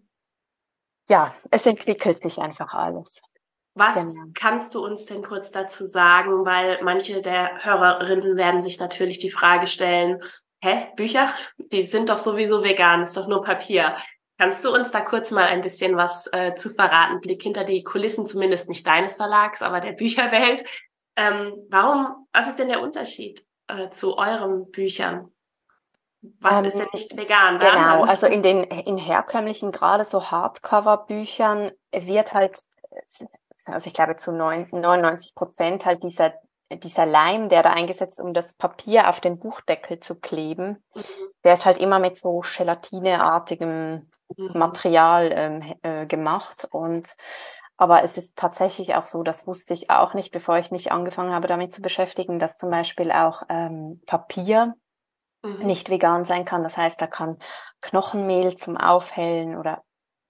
ja, 1.08 1.32
es 1.52 1.66
entwickelt 1.66 2.20
sich 2.20 2.40
einfach 2.40 2.74
alles. 2.74 3.22
Was 3.74 3.96
genau. 3.96 4.26
kannst 4.34 4.74
du 4.74 4.84
uns 4.84 5.06
denn 5.06 5.22
kurz 5.22 5.50
dazu 5.50 5.86
sagen? 5.86 6.44
Weil 6.44 6.82
manche 6.82 7.22
der 7.22 7.64
Hörerinnen 7.64 8.36
werden 8.36 8.60
sich 8.60 8.78
natürlich 8.78 9.18
die 9.18 9.30
Frage 9.30 9.66
stellen, 9.66 10.22
hä, 10.62 10.88
Bücher? 10.96 11.32
Die 11.56 11.84
sind 11.84 12.08
doch 12.08 12.18
sowieso 12.18 12.62
vegan, 12.62 13.02
ist 13.02 13.16
doch 13.16 13.28
nur 13.28 13.42
Papier. 13.42 13.96
Kannst 14.38 14.64
du 14.64 14.74
uns 14.74 14.90
da 14.90 15.00
kurz 15.00 15.30
mal 15.30 15.44
ein 15.44 15.60
bisschen 15.60 15.96
was 15.96 16.28
äh, 16.32 16.54
zu 16.54 16.70
verraten? 16.70 17.20
Blick 17.20 17.42
hinter 17.42 17.64
die 17.64 17.82
Kulissen, 17.82 18.26
zumindest 18.26 18.68
nicht 18.68 18.86
deines 18.86 19.16
Verlags, 19.16 19.62
aber 19.62 19.80
der 19.80 19.92
Bücherwelt. 19.92 20.64
Ähm, 21.16 21.54
warum, 21.70 22.26
was 22.32 22.48
ist 22.48 22.58
denn 22.58 22.68
der 22.68 22.82
Unterschied 22.82 23.46
äh, 23.68 23.90
zu 23.90 24.16
euren 24.18 24.70
Büchern? 24.70 25.30
Was 26.40 26.58
ähm, 26.58 26.64
ist 26.66 26.78
denn 26.78 26.88
nicht 26.92 27.16
vegan? 27.16 27.58
Genau, 27.58 28.04
also 28.04 28.26
in 28.26 28.42
den 28.42 28.64
in 28.64 28.96
herkömmlichen, 28.96 29.72
gerade 29.72 30.04
so 30.04 30.30
Hardcover-Büchern 30.30 31.72
wird 31.92 32.32
halt 32.32 32.58
also 33.66 33.86
ich 33.86 33.94
glaube 33.94 34.16
zu 34.16 34.32
99 34.32 35.34
Prozent 35.34 35.84
halt 35.84 36.02
dieser, 36.02 36.34
dieser 36.70 37.06
Leim, 37.06 37.48
der 37.48 37.62
da 37.62 37.70
eingesetzt, 37.70 38.20
um 38.20 38.34
das 38.34 38.54
Papier 38.54 39.08
auf 39.08 39.20
den 39.20 39.38
Buchdeckel 39.38 40.00
zu 40.00 40.16
kleben, 40.16 40.82
mhm. 40.94 41.02
der 41.44 41.54
ist 41.54 41.66
halt 41.66 41.78
immer 41.78 41.98
mit 41.98 42.18
so 42.18 42.40
gelatineartigem 42.40 44.10
mhm. 44.36 44.50
Material 44.54 45.30
ähm, 45.32 45.74
äh, 45.82 46.06
gemacht 46.06 46.66
und 46.70 47.14
aber 47.82 48.04
es 48.04 48.16
ist 48.16 48.38
tatsächlich 48.38 48.94
auch 48.94 49.06
so, 49.06 49.24
das 49.24 49.46
wusste 49.46 49.74
ich 49.74 49.90
auch 49.90 50.14
nicht, 50.14 50.30
bevor 50.30 50.56
ich 50.58 50.70
mich 50.70 50.92
angefangen 50.92 51.32
habe, 51.32 51.48
damit 51.48 51.74
zu 51.74 51.82
beschäftigen, 51.82 52.38
dass 52.38 52.56
zum 52.56 52.70
Beispiel 52.70 53.10
auch 53.10 53.42
ähm, 53.48 54.00
Papier 54.06 54.74
mhm. 55.42 55.66
nicht 55.66 55.90
vegan 55.90 56.24
sein 56.24 56.44
kann. 56.44 56.62
Das 56.62 56.76
heißt, 56.76 57.00
da 57.00 57.08
kann 57.08 57.38
Knochenmehl 57.80 58.56
zum 58.56 58.76
Aufhellen 58.76 59.56
oder 59.56 59.82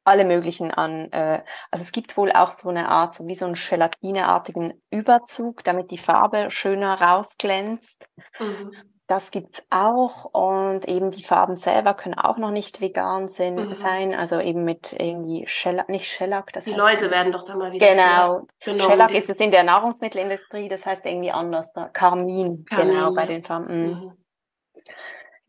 alle 0.05 0.25
möglichen 0.25 0.71
an. 0.71 1.11
Äh, 1.13 1.43
also 1.71 1.83
es 1.83 1.93
gibt 1.93 2.17
wohl 2.17 2.33
auch 2.33 2.51
so 2.51 2.69
eine 2.69 2.89
Art, 2.89 3.15
so 3.15 3.27
wie 3.27 3.37
so 3.37 3.45
einen 3.45 3.55
gelatineartigen 3.55 4.81
Überzug, 4.91 5.65
damit 5.65 5.91
die 5.91 5.99
Farbe 5.99 6.51
schöner 6.51 7.01
rausglänzt. 7.01 8.09
Mhm. 8.39 8.73
Das 9.09 9.31
gibt's 9.31 9.63
auch 9.69 10.25
und 10.33 10.89
eben 10.89 11.11
die 11.11 11.25
Farben 11.25 11.57
selber 11.57 11.93
können 11.93 12.15
auch 12.15 12.39
noch 12.39 12.51
nicht 12.51 12.81
vegan 12.81 13.29
sein, 13.29 13.57
mhm. 13.57 13.75
sein 13.75 14.15
also 14.15 14.41
eben 14.41 14.65
mit 14.65 14.95
irgendwie 14.99 15.45
Shellac, 15.47 15.89
nicht 15.89 16.07
Shellac. 16.07 16.53
Das 16.53 16.65
die 16.65 16.71
heißt, 16.71 16.81
Läuse 16.81 17.11
werden 17.11 17.31
doch 17.31 17.43
da 17.43 17.57
mal 17.57 17.73
wieder 17.73 17.89
Genau. 17.91 18.47
Shellac 18.65 19.13
ist 19.13 19.29
es 19.29 19.39
in 19.39 19.51
der 19.51 19.65
Nahrungsmittelindustrie, 19.65 20.69
das 20.69 20.87
heißt 20.87 21.05
irgendwie 21.05 21.31
anders. 21.31 21.75
Carmin, 21.93 22.65
Carmin. 22.65 22.95
genau, 22.95 23.13
bei 23.13 23.27
den 23.27 23.45
Farben. 23.45 23.91
Mhm. 23.91 24.13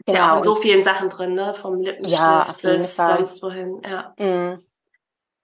Genau. 0.06 0.18
Ist 0.18 0.18
ja 0.18 0.32
auch 0.34 0.38
in 0.38 0.44
so 0.44 0.56
vielen 0.56 0.84
Sachen 0.84 1.10
drin, 1.10 1.34
ne? 1.34 1.54
Vom 1.54 1.80
Lippenstift 1.80 2.22
ja, 2.22 2.46
bis 2.62 2.96
sonst 2.96 3.42
wohin, 3.42 3.82
ja. 3.84 4.14
Mhm. 4.18 4.62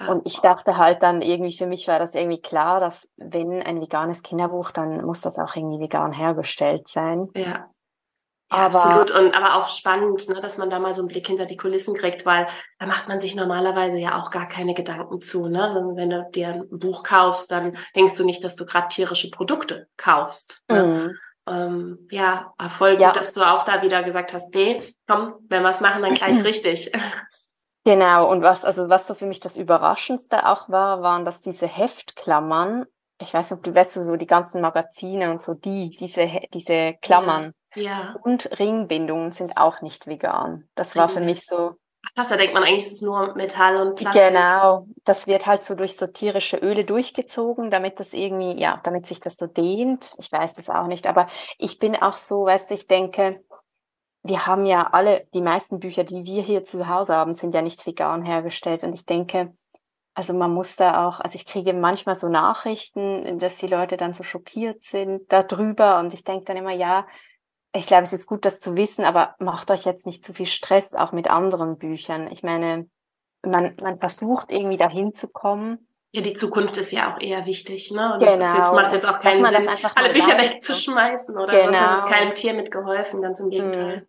Und 0.08 0.26
ich 0.26 0.40
dachte 0.40 0.78
halt 0.78 1.04
dann 1.04 1.22
irgendwie, 1.22 1.56
für 1.58 1.66
mich 1.66 1.88
war 1.88 2.00
das 2.00 2.16
irgendwie 2.16 2.42
klar, 2.42 2.80
dass 2.80 3.10
wenn 3.18 3.62
ein 3.62 3.82
veganes 3.82 4.24
Kinderbuch, 4.24 4.72
dann 4.72 5.04
muss 5.04 5.20
das 5.20 5.38
auch 5.38 5.56
irgendwie 5.56 5.82
vegan 5.82 6.14
hergestellt 6.14 6.88
sein. 6.88 7.28
Ja. 7.36 7.70
Ja, 8.52 8.58
aber, 8.58 8.84
absolut. 8.84 9.12
Und 9.12 9.36
aber 9.36 9.56
auch 9.58 9.68
spannend, 9.70 10.28
ne, 10.28 10.42
dass 10.42 10.58
man 10.58 10.72
da 10.72 10.80
mal 10.80 10.96
so 10.96 11.02
einen 11.02 11.08
Blick 11.08 11.28
hinter 11.28 11.46
die 11.46 11.58
Kulissen 11.58 11.96
kriegt, 11.96 12.26
weil 12.26 12.48
da 12.80 12.88
macht 12.88 13.08
man 13.08 13.20
sich 13.20 13.36
normalerweise 13.36 13.98
ja 13.98 14.20
auch 14.20 14.32
gar 14.32 14.48
keine 14.48 14.74
Gedanken 14.74 15.22
zu. 15.22 15.48
Ne? 15.48 15.92
Wenn 15.96 16.10
du 16.10 16.28
dir 16.34 16.48
ein 16.48 16.80
Buch 16.80 17.04
kaufst, 17.04 17.52
dann 17.52 17.78
denkst 17.96 18.18
du 18.18 18.26
nicht, 18.26 18.44
dass 18.44 18.56
du 18.56 18.66
gerade 18.66 18.88
tierische 18.88 19.30
Produkte 19.30 19.88
kaufst. 19.98 20.64
Ne? 20.68 21.16
Ähm, 21.50 22.08
ja, 22.12 22.54
voll 22.78 22.94
gut, 22.94 23.02
ja. 23.02 23.12
dass 23.12 23.34
du 23.34 23.42
auch 23.42 23.64
da 23.64 23.82
wieder 23.82 24.04
gesagt 24.04 24.34
hast, 24.34 24.54
nee, 24.54 24.82
komm, 25.08 25.36
wenn 25.48 25.64
wir 25.64 25.70
es 25.70 25.82
machen, 25.82 26.02
dann 26.02 26.14
gleich 26.14 26.44
richtig. 26.44 26.92
Genau, 27.86 28.30
und 28.30 28.44
was, 28.44 28.66
also 28.66 28.90
was 28.90 29.08
so 29.08 29.14
für 29.14 29.26
mich 29.26 29.40
das 29.40 29.58
Überraschendste 29.58 30.46
auch 30.46 30.70
war, 30.70 31.02
waren, 31.02 31.26
dass 31.26 31.42
diese 31.42 31.66
Heftklammern, 31.66 32.86
ich 33.22 33.34
weiß 33.34 33.50
nicht, 33.50 33.58
ob 33.58 33.64
du 33.64 33.74
weißt, 33.74 33.94
so 33.94 34.16
die 34.16 34.28
ganzen 34.28 34.62
Magazine 34.62 35.32
und 35.32 35.42
so, 35.42 35.54
die, 35.54 35.96
diese, 35.98 36.30
diese 36.54 36.96
Klammern, 37.02 37.54
ja. 37.76 38.16
Und 38.24 38.60
Ringbindungen 38.60 39.32
sind 39.32 39.58
auch 39.58 39.82
nicht 39.82 40.08
vegan. 40.08 40.68
Das 40.76 40.96
war 40.96 41.10
für 41.10 41.22
mich 41.22 41.46
so. 41.46 41.76
Krass, 42.16 42.30
da 42.30 42.38
denkt 42.38 42.54
man 42.54 42.64
eigentlich, 42.64 42.86
es 42.86 42.94
ist 42.94 43.02
nur 43.02 43.36
Metall 43.36 43.78
und 43.78 43.96
Plastik. 43.96 44.30
Genau. 44.30 44.88
Das 45.04 45.28
wird 45.28 45.46
halt 45.46 45.66
so 45.66 45.76
durch 45.76 45.98
so 45.98 46.08
tierische 46.08 46.58
Öle 46.58 46.86
durchgezogen, 46.86 47.72
damit 47.72 48.00
das 48.00 48.14
irgendwie, 48.14 48.60
ja, 48.60 48.80
damit 48.84 49.06
sich 49.06 49.20
das 49.20 49.36
so 49.36 49.48
dehnt. 49.48 50.16
Ich 50.18 50.32
weiß 50.32 50.54
das 50.54 50.70
auch 50.70 50.88
nicht. 50.88 51.08
Aber 51.08 51.28
ich 51.58 51.78
bin 51.78 51.96
auch 51.96 52.14
so, 52.14 52.46
weißt 52.46 52.70
du, 52.70 52.74
ich 52.74 52.88
denke, 52.88 53.44
wir 54.24 54.48
haben 54.48 54.66
ja 54.66 54.90
alle, 54.92 55.28
die 55.34 55.42
meisten 55.42 55.80
Bücher, 55.80 56.04
die 56.04 56.26
wir 56.26 56.42
hier 56.42 56.64
zu 56.66 56.88
Hause 56.88 57.16
haben, 57.16 57.34
sind 57.34 57.54
ja 57.54 57.62
nicht 57.62 57.86
vegan 57.86 58.24
hergestellt. 58.24 58.84
Und 58.84 58.94
ich 58.94 59.06
denke, 59.06 59.54
also 60.14 60.34
man 60.34 60.54
muss 60.54 60.76
da 60.76 61.08
auch, 61.08 61.20
also 61.20 61.36
ich 61.36 61.46
kriege 61.46 61.74
manchmal 61.74 62.16
so 62.16 62.28
Nachrichten, 62.28 63.40
dass 63.40 63.58
die 63.58 63.68
Leute 63.68 63.96
dann 63.96 64.14
so 64.14 64.24
schockiert 64.24 64.84
sind 64.84 65.32
darüber. 65.32 66.00
Und 66.00 66.14
ich 66.14 66.24
denke 66.24 66.46
dann 66.46 66.58
immer, 66.58 66.74
ja, 66.74 67.08
ich 67.74 67.86
glaube, 67.86 68.04
es 68.04 68.14
ist 68.14 68.28
gut, 68.28 68.46
das 68.46 68.60
zu 68.60 68.76
wissen, 68.76 69.06
aber 69.06 69.36
macht 69.40 69.70
euch 69.72 69.86
jetzt 69.86 70.06
nicht 70.06 70.24
zu 70.24 70.34
viel 70.34 70.48
Stress, 70.48 70.96
auch 70.96 71.12
mit 71.12 71.30
anderen 71.30 71.78
Büchern. 71.78 72.28
Ich 72.32 72.44
meine, 72.44 72.90
man, 73.46 73.76
man 73.82 74.00
versucht 74.00 74.52
irgendwie 74.52 74.78
dahin 74.78 75.14
zu 75.14 75.28
kommen. 75.28 75.88
Ja, 76.12 76.22
die 76.22 76.34
Zukunft 76.34 76.78
ist 76.78 76.92
ja 76.92 77.14
auch 77.14 77.22
eher 77.22 77.46
wichtig, 77.46 77.92
ne? 77.92 78.14
Und 78.16 78.20
genau. 78.22 78.38
das 78.40 78.58
jetzt, 78.58 78.74
macht 78.74 78.94
jetzt 78.94 79.08
auch 79.08 79.20
keinen 79.20 79.46
Sinn, 79.46 79.70
alle 79.96 80.14
Bücher 80.14 80.38
wegzuschmeißen 80.40 81.38
oder 81.38 81.66
genau. 81.66 81.78
sonst 81.78 81.92
ist 81.92 82.00
es 82.00 82.06
keinem 82.10 82.34
Tier 82.34 82.54
mitgeholfen, 82.56 83.22
ganz 83.22 83.40
im 83.40 83.52
Gegenteil. 83.52 84.08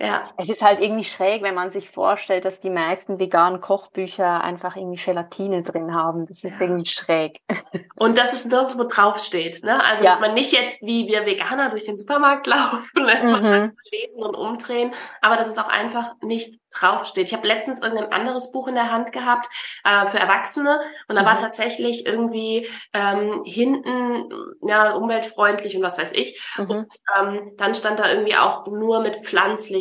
Ja. 0.00 0.30
Es 0.36 0.48
ist 0.48 0.62
halt 0.62 0.80
irgendwie 0.80 1.04
schräg, 1.04 1.42
wenn 1.42 1.56
man 1.56 1.72
sich 1.72 1.90
vorstellt, 1.90 2.44
dass 2.44 2.60
die 2.60 2.70
meisten 2.70 3.18
veganen 3.18 3.60
Kochbücher 3.60 4.42
einfach 4.44 4.76
irgendwie 4.76 5.02
Gelatine 5.02 5.62
drin 5.62 5.92
haben. 5.92 6.26
Das 6.26 6.38
ist 6.38 6.44
ja. 6.44 6.60
irgendwie 6.60 6.88
schräg. 6.88 7.40
Und 7.96 8.16
dass 8.16 8.32
es 8.32 8.44
nirgendwo 8.44 8.84
draufsteht, 8.84 9.64
ne? 9.64 9.82
Also, 9.84 10.04
ja. 10.04 10.10
dass 10.10 10.20
man 10.20 10.34
nicht 10.34 10.52
jetzt 10.52 10.82
wie 10.82 11.08
wir 11.08 11.26
Veganer 11.26 11.70
durch 11.70 11.84
den 11.84 11.98
Supermarkt 11.98 12.46
laufen, 12.46 12.86
mhm. 12.94 13.72
lesen 13.90 14.22
und 14.22 14.36
umdrehen, 14.36 14.94
aber 15.20 15.36
dass 15.36 15.48
es 15.48 15.58
auch 15.58 15.68
einfach 15.68 16.14
nicht 16.22 16.60
draufsteht. 16.70 17.28
Ich 17.28 17.34
habe 17.34 17.46
letztens 17.46 17.80
irgendein 17.80 18.12
anderes 18.12 18.52
Buch 18.52 18.68
in 18.68 18.74
der 18.74 18.92
Hand 18.92 19.12
gehabt 19.12 19.48
äh, 19.84 20.08
für 20.10 20.18
Erwachsene 20.18 20.80
und 21.08 21.16
da 21.16 21.22
mhm. 21.22 21.26
war 21.26 21.34
tatsächlich 21.36 22.06
irgendwie 22.06 22.68
ähm, 22.92 23.42
hinten 23.44 24.28
ja 24.62 24.92
umweltfreundlich 24.92 25.76
und 25.76 25.82
was 25.82 25.98
weiß 25.98 26.12
ich. 26.12 26.40
Mhm. 26.56 26.70
Und 26.70 26.86
ähm, 27.18 27.52
dann 27.56 27.74
stand 27.74 27.98
da 27.98 28.10
irgendwie 28.10 28.36
auch 28.36 28.66
nur 28.66 29.00
mit 29.00 29.22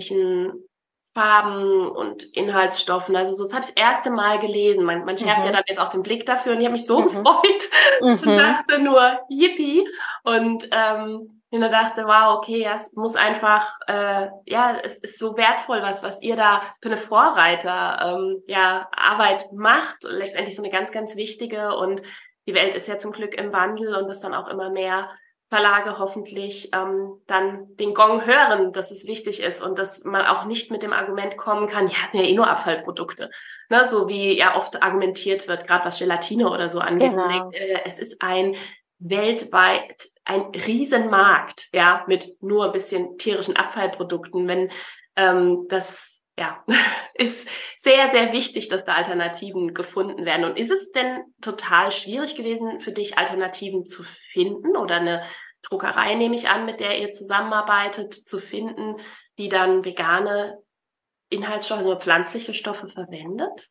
pflanzlichen 0.07 0.63
Farben 1.13 1.89
und 1.89 2.23
Inhaltsstoffen. 2.35 3.15
Also 3.15 3.33
so, 3.33 3.43
das 3.43 3.53
habe 3.53 3.65
ich 3.65 3.73
das 3.73 3.83
erste 3.83 4.11
Mal 4.11 4.39
gelesen. 4.39 4.83
Man, 4.83 5.03
man 5.03 5.17
schärft 5.17 5.39
mhm. 5.39 5.45
ja 5.47 5.51
dann 5.51 5.63
jetzt 5.67 5.79
auch 5.79 5.89
den 5.89 6.03
Blick 6.03 6.25
dafür 6.27 6.53
und 6.53 6.59
ich 6.59 6.65
habe 6.65 6.73
mich 6.73 6.85
so 6.85 6.99
mhm. 6.99 7.05
gefreut 7.05 7.69
und 8.01 8.25
mhm. 8.25 8.37
dachte 8.37 8.79
nur, 8.79 9.19
yippie. 9.29 9.87
Und 10.23 10.67
ähm, 10.71 11.33
und 11.49 11.61
da 11.61 11.69
dachte, 11.69 12.03
wow, 12.03 12.35
okay, 12.35 12.59
ja, 12.59 12.75
es 12.75 12.91
muss 12.93 13.15
einfach, 13.15 13.79
äh, 13.87 14.27
ja, 14.45 14.77
es 14.83 14.99
ist 14.99 15.17
so 15.17 15.37
wertvoll, 15.37 15.81
was, 15.81 16.03
was 16.03 16.21
ihr 16.21 16.35
da 16.35 16.61
für 16.81 16.89
eine 16.89 16.97
Vorreiter, 16.97 18.17
ähm, 18.19 18.43
ja, 18.47 18.89
Arbeit 18.91 19.45
macht. 19.53 20.03
Letztendlich 20.03 20.57
so 20.57 20.61
eine 20.61 20.71
ganz, 20.71 20.91
ganz 20.91 21.15
wichtige 21.15 21.77
und 21.77 22.01
die 22.47 22.53
Welt 22.53 22.75
ist 22.75 22.89
ja 22.89 22.99
zum 22.99 23.13
Glück 23.13 23.33
im 23.33 23.53
Wandel 23.53 23.95
und 23.95 24.09
es 24.09 24.19
dann 24.19 24.33
auch 24.33 24.49
immer 24.49 24.69
mehr 24.69 25.09
Verlage 25.49 25.97
hoffentlich 25.97 26.71
ähm, 26.73 27.21
dann 27.25 27.75
den 27.77 27.93
Gong 27.93 28.25
hören, 28.25 28.73
dass 28.73 28.91
es 28.91 29.07
wichtig 29.07 29.41
ist 29.41 29.61
und 29.61 29.79
dass 29.79 30.03
man 30.03 30.25
auch 30.25 30.45
nicht 30.45 30.71
mit 30.71 30.83
dem 30.83 30.91
Argument 30.91 31.37
kommen 31.37 31.67
kann, 31.67 31.87
ja, 31.87 31.95
es 32.05 32.11
sind 32.11 32.21
ja 32.21 32.27
eh 32.27 32.33
nur 32.33 32.49
Abfallprodukte. 32.49 33.29
Ne, 33.69 33.85
so 33.85 34.09
wie 34.09 34.37
ja 34.37 34.57
oft 34.57 34.83
argumentiert 34.83 35.47
wird, 35.47 35.65
gerade 35.65 35.85
was 35.85 35.99
Gelatine 35.99 36.49
oder 36.49 36.69
so 36.69 36.79
angeht. 36.79 37.11
Genau. 37.11 37.51
Äh, 37.51 37.81
es 37.85 37.97
ist 37.97 38.21
ein 38.21 38.55
weltweit 38.99 40.03
ein 40.25 40.41
Riesenmarkt, 40.53 41.69
ja, 41.71 42.03
mit 42.07 42.41
nur 42.41 42.65
ein 42.65 42.71
bisschen 42.73 43.17
tierischen 43.17 43.55
Abfallprodukten. 43.55 44.47
Wenn 44.47 44.69
ähm, 45.15 45.65
das 45.69 46.16
ja, 46.37 46.63
ist 47.15 47.49
sehr, 47.77 48.11
sehr 48.11 48.31
wichtig, 48.31 48.69
dass 48.69 48.85
da 48.85 48.93
Alternativen 48.93 49.73
gefunden 49.73 50.25
werden. 50.25 50.45
Und 50.45 50.57
ist 50.57 50.71
es 50.71 50.91
denn 50.91 51.23
total 51.41 51.91
schwierig 51.91 52.35
gewesen 52.35 52.79
für 52.79 52.91
dich, 52.91 53.17
Alternativen 53.17 53.85
zu 53.85 54.03
finden 54.03 54.77
oder 54.77 54.95
eine 54.95 55.23
Druckerei, 55.63 56.15
nehme 56.15 56.35
ich 56.35 56.49
an, 56.49 56.65
mit 56.65 56.79
der 56.79 56.99
ihr 56.99 57.11
zusammenarbeitet, 57.11 58.13
zu 58.13 58.39
finden, 58.39 58.95
die 59.37 59.49
dann 59.49 59.83
vegane 59.83 60.57
Inhaltsstoffe, 61.29 61.81
nur 61.81 61.99
pflanzliche 61.99 62.53
Stoffe 62.53 62.87
verwendet? 62.87 63.69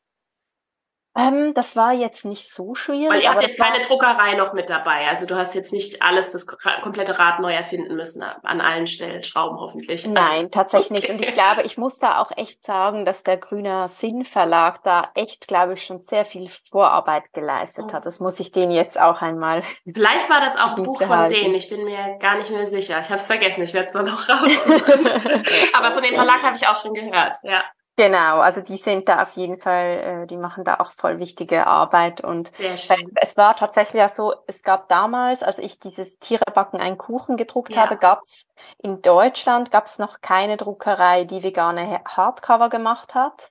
Ähm, 1.16 1.54
das 1.54 1.76
war 1.76 1.92
jetzt 1.92 2.24
nicht 2.24 2.54
so 2.54 2.74
schwierig. 2.74 3.10
Weil 3.10 3.22
ihr 3.22 3.30
habt 3.30 3.42
jetzt 3.42 3.58
keine 3.58 3.82
Druckerei 3.82 4.34
noch 4.34 4.52
mit 4.52 4.68
dabei. 4.68 5.08
Also 5.08 5.24
du 5.24 5.36
hast 5.36 5.54
jetzt 5.54 5.72
nicht 5.72 6.02
alles, 6.02 6.32
das 6.32 6.46
komplette 6.46 7.18
Rad 7.18 7.40
neu 7.40 7.52
erfinden 7.52 7.96
müssen 7.96 8.22
an 8.22 8.60
allen 8.60 8.86
Stellen, 8.86 9.22
Schrauben 9.22 9.58
hoffentlich. 9.58 10.04
Also 10.04 10.14
Nein, 10.14 10.26
also, 10.26 10.48
tatsächlich 10.48 11.04
okay. 11.04 11.12
nicht. 11.14 11.22
Und 11.22 11.28
ich 11.28 11.34
glaube, 11.34 11.62
ich 11.62 11.78
muss 11.78 11.98
da 11.98 12.20
auch 12.20 12.30
echt 12.36 12.64
sagen, 12.64 13.04
dass 13.06 13.22
der 13.22 13.38
Grüner 13.38 13.88
Sinn 13.88 14.24
Verlag 14.24 14.82
da 14.82 15.10
echt, 15.14 15.48
glaube 15.48 15.74
ich, 15.74 15.84
schon 15.84 16.02
sehr 16.02 16.24
viel 16.24 16.48
Vorarbeit 16.70 17.32
geleistet 17.32 17.86
oh. 17.88 17.92
hat. 17.94 18.04
Das 18.04 18.20
muss 18.20 18.38
ich 18.38 18.52
denen 18.52 18.72
jetzt 18.72 19.00
auch 19.00 19.22
einmal. 19.22 19.62
Vielleicht 19.90 20.28
war 20.28 20.40
das 20.40 20.56
auch 20.56 20.76
ein 20.76 20.82
Buch 20.82 21.00
von 21.00 21.28
denen. 21.28 21.54
Ich 21.54 21.70
bin 21.70 21.84
mir 21.84 22.18
gar 22.20 22.36
nicht 22.36 22.50
mehr 22.50 22.66
sicher. 22.66 22.98
Ich 23.00 23.06
habe 23.06 23.16
es 23.16 23.26
vergessen. 23.26 23.62
Ich 23.62 23.72
werde 23.72 23.86
es 23.86 23.94
mal 23.94 24.02
noch 24.02 24.28
raussuchen. 24.28 25.06
Aber 25.72 25.92
von 25.92 26.02
dem 26.02 26.14
Verlag 26.14 26.42
habe 26.42 26.56
ich 26.56 26.66
auch 26.66 26.76
schon 26.76 26.92
gehört. 26.92 27.38
Ja. 27.42 27.62
Genau, 27.98 28.40
also 28.40 28.60
die 28.60 28.76
sind 28.76 29.08
da 29.08 29.22
auf 29.22 29.32
jeden 29.32 29.58
Fall, 29.58 30.22
äh, 30.24 30.26
die 30.26 30.36
machen 30.36 30.64
da 30.64 30.80
auch 30.80 30.92
voll 30.92 31.18
wichtige 31.18 31.66
Arbeit 31.66 32.20
und 32.20 32.52
es 32.58 33.36
war 33.38 33.56
tatsächlich 33.56 34.00
ja 34.00 34.10
so, 34.10 34.34
es 34.46 34.62
gab 34.62 34.88
damals, 34.88 35.42
als 35.42 35.58
ich 35.58 35.80
dieses 35.80 36.18
Tiere 36.18 36.44
backen 36.54 36.78
einen 36.78 36.98
Kuchen 36.98 37.38
gedruckt 37.38 37.74
ja. 37.74 37.82
habe, 37.82 37.96
gab 37.96 38.20
es 38.22 38.46
in 38.78 39.00
Deutschland 39.00 39.70
gab 39.70 39.86
es 39.86 39.98
noch 39.98 40.20
keine 40.20 40.58
Druckerei, 40.58 41.24
die 41.24 41.42
vegane 41.42 42.02
Hardcover 42.06 42.68
gemacht 42.68 43.14
hat. 43.14 43.50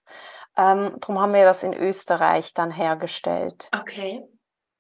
Ähm, 0.58 0.96
darum 1.00 1.20
haben 1.20 1.34
wir 1.34 1.44
das 1.44 1.64
in 1.64 1.74
Österreich 1.74 2.54
dann 2.54 2.72
hergestellt. 2.72 3.70
Okay. 3.78 4.24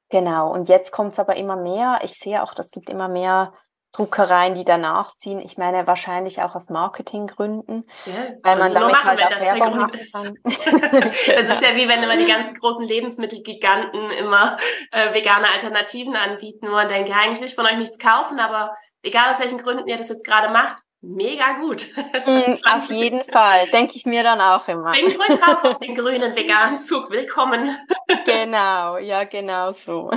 Genau, 0.09 0.51
und 0.51 0.69
jetzt 0.69 0.91
kommt 0.91 1.13
es 1.13 1.19
aber 1.19 1.35
immer 1.35 1.55
mehr. 1.55 1.99
Ich 2.03 2.19
sehe 2.19 2.43
auch, 2.43 2.53
das 2.53 2.69
gibt 2.69 2.89
immer 2.89 3.07
mehr 3.07 3.53
Druckereien, 3.95 4.55
die 4.55 4.65
danach 4.65 5.15
ziehen. 5.17 5.39
Ich 5.39 5.57
meine 5.57 5.87
wahrscheinlich 5.87 6.41
auch 6.41 6.55
aus 6.55 6.69
Marketinggründen, 6.69 7.89
ja, 8.05 8.13
weil 8.43 8.57
man 8.57 8.73
damit 8.73 8.91
machen, 8.91 9.09
halt 9.09 9.23
auch 9.23 9.39
Werbung 9.39 9.77
machen 9.77 9.99
kann. 10.11 10.37
Es 11.27 11.47
ist 11.49 11.61
ja 11.61 11.75
wie 11.75 11.87
wenn 11.87 12.03
immer 12.03 12.17
die 12.17 12.25
ganzen 12.25 12.55
großen 12.55 12.85
Lebensmittelgiganten 12.85 14.11
immer 14.11 14.57
äh, 14.91 15.13
vegane 15.13 15.47
Alternativen 15.53 16.15
anbieten, 16.15 16.67
wo 16.67 16.73
man 16.73 16.89
denkt, 16.89 17.09
ja, 17.09 17.15
eigentlich 17.15 17.39
will 17.39 17.47
ich 17.47 17.55
von 17.55 17.65
euch 17.65 17.77
nichts 17.77 17.97
kaufen, 17.97 18.39
aber 18.39 18.75
egal 19.01 19.31
aus 19.31 19.39
welchen 19.39 19.59
Gründen 19.59 19.87
ihr 19.87 19.97
das 19.97 20.09
jetzt 20.09 20.25
gerade 20.25 20.49
macht, 20.49 20.81
mega 21.05 21.59
gut. 21.59 21.87
Mm, 22.25 22.57
auf 22.71 22.89
jeden 22.89 23.23
Fall, 23.25 23.67
denke 23.67 23.93
ich 23.95 24.05
mir 24.05 24.23
dann 24.23 24.41
auch 24.41 24.67
immer. 24.67 24.91
Bringt 24.91 25.19
euch 25.19 25.47
rauf 25.47 25.63
auf 25.63 25.79
den 25.79 25.95
grünen 25.95 26.35
veganen 26.35 26.79
Zug. 26.79 27.11
Willkommen. 27.11 27.69
genau, 28.25 28.97
ja, 28.97 29.25
genau 29.25 29.73
so. 29.73 30.09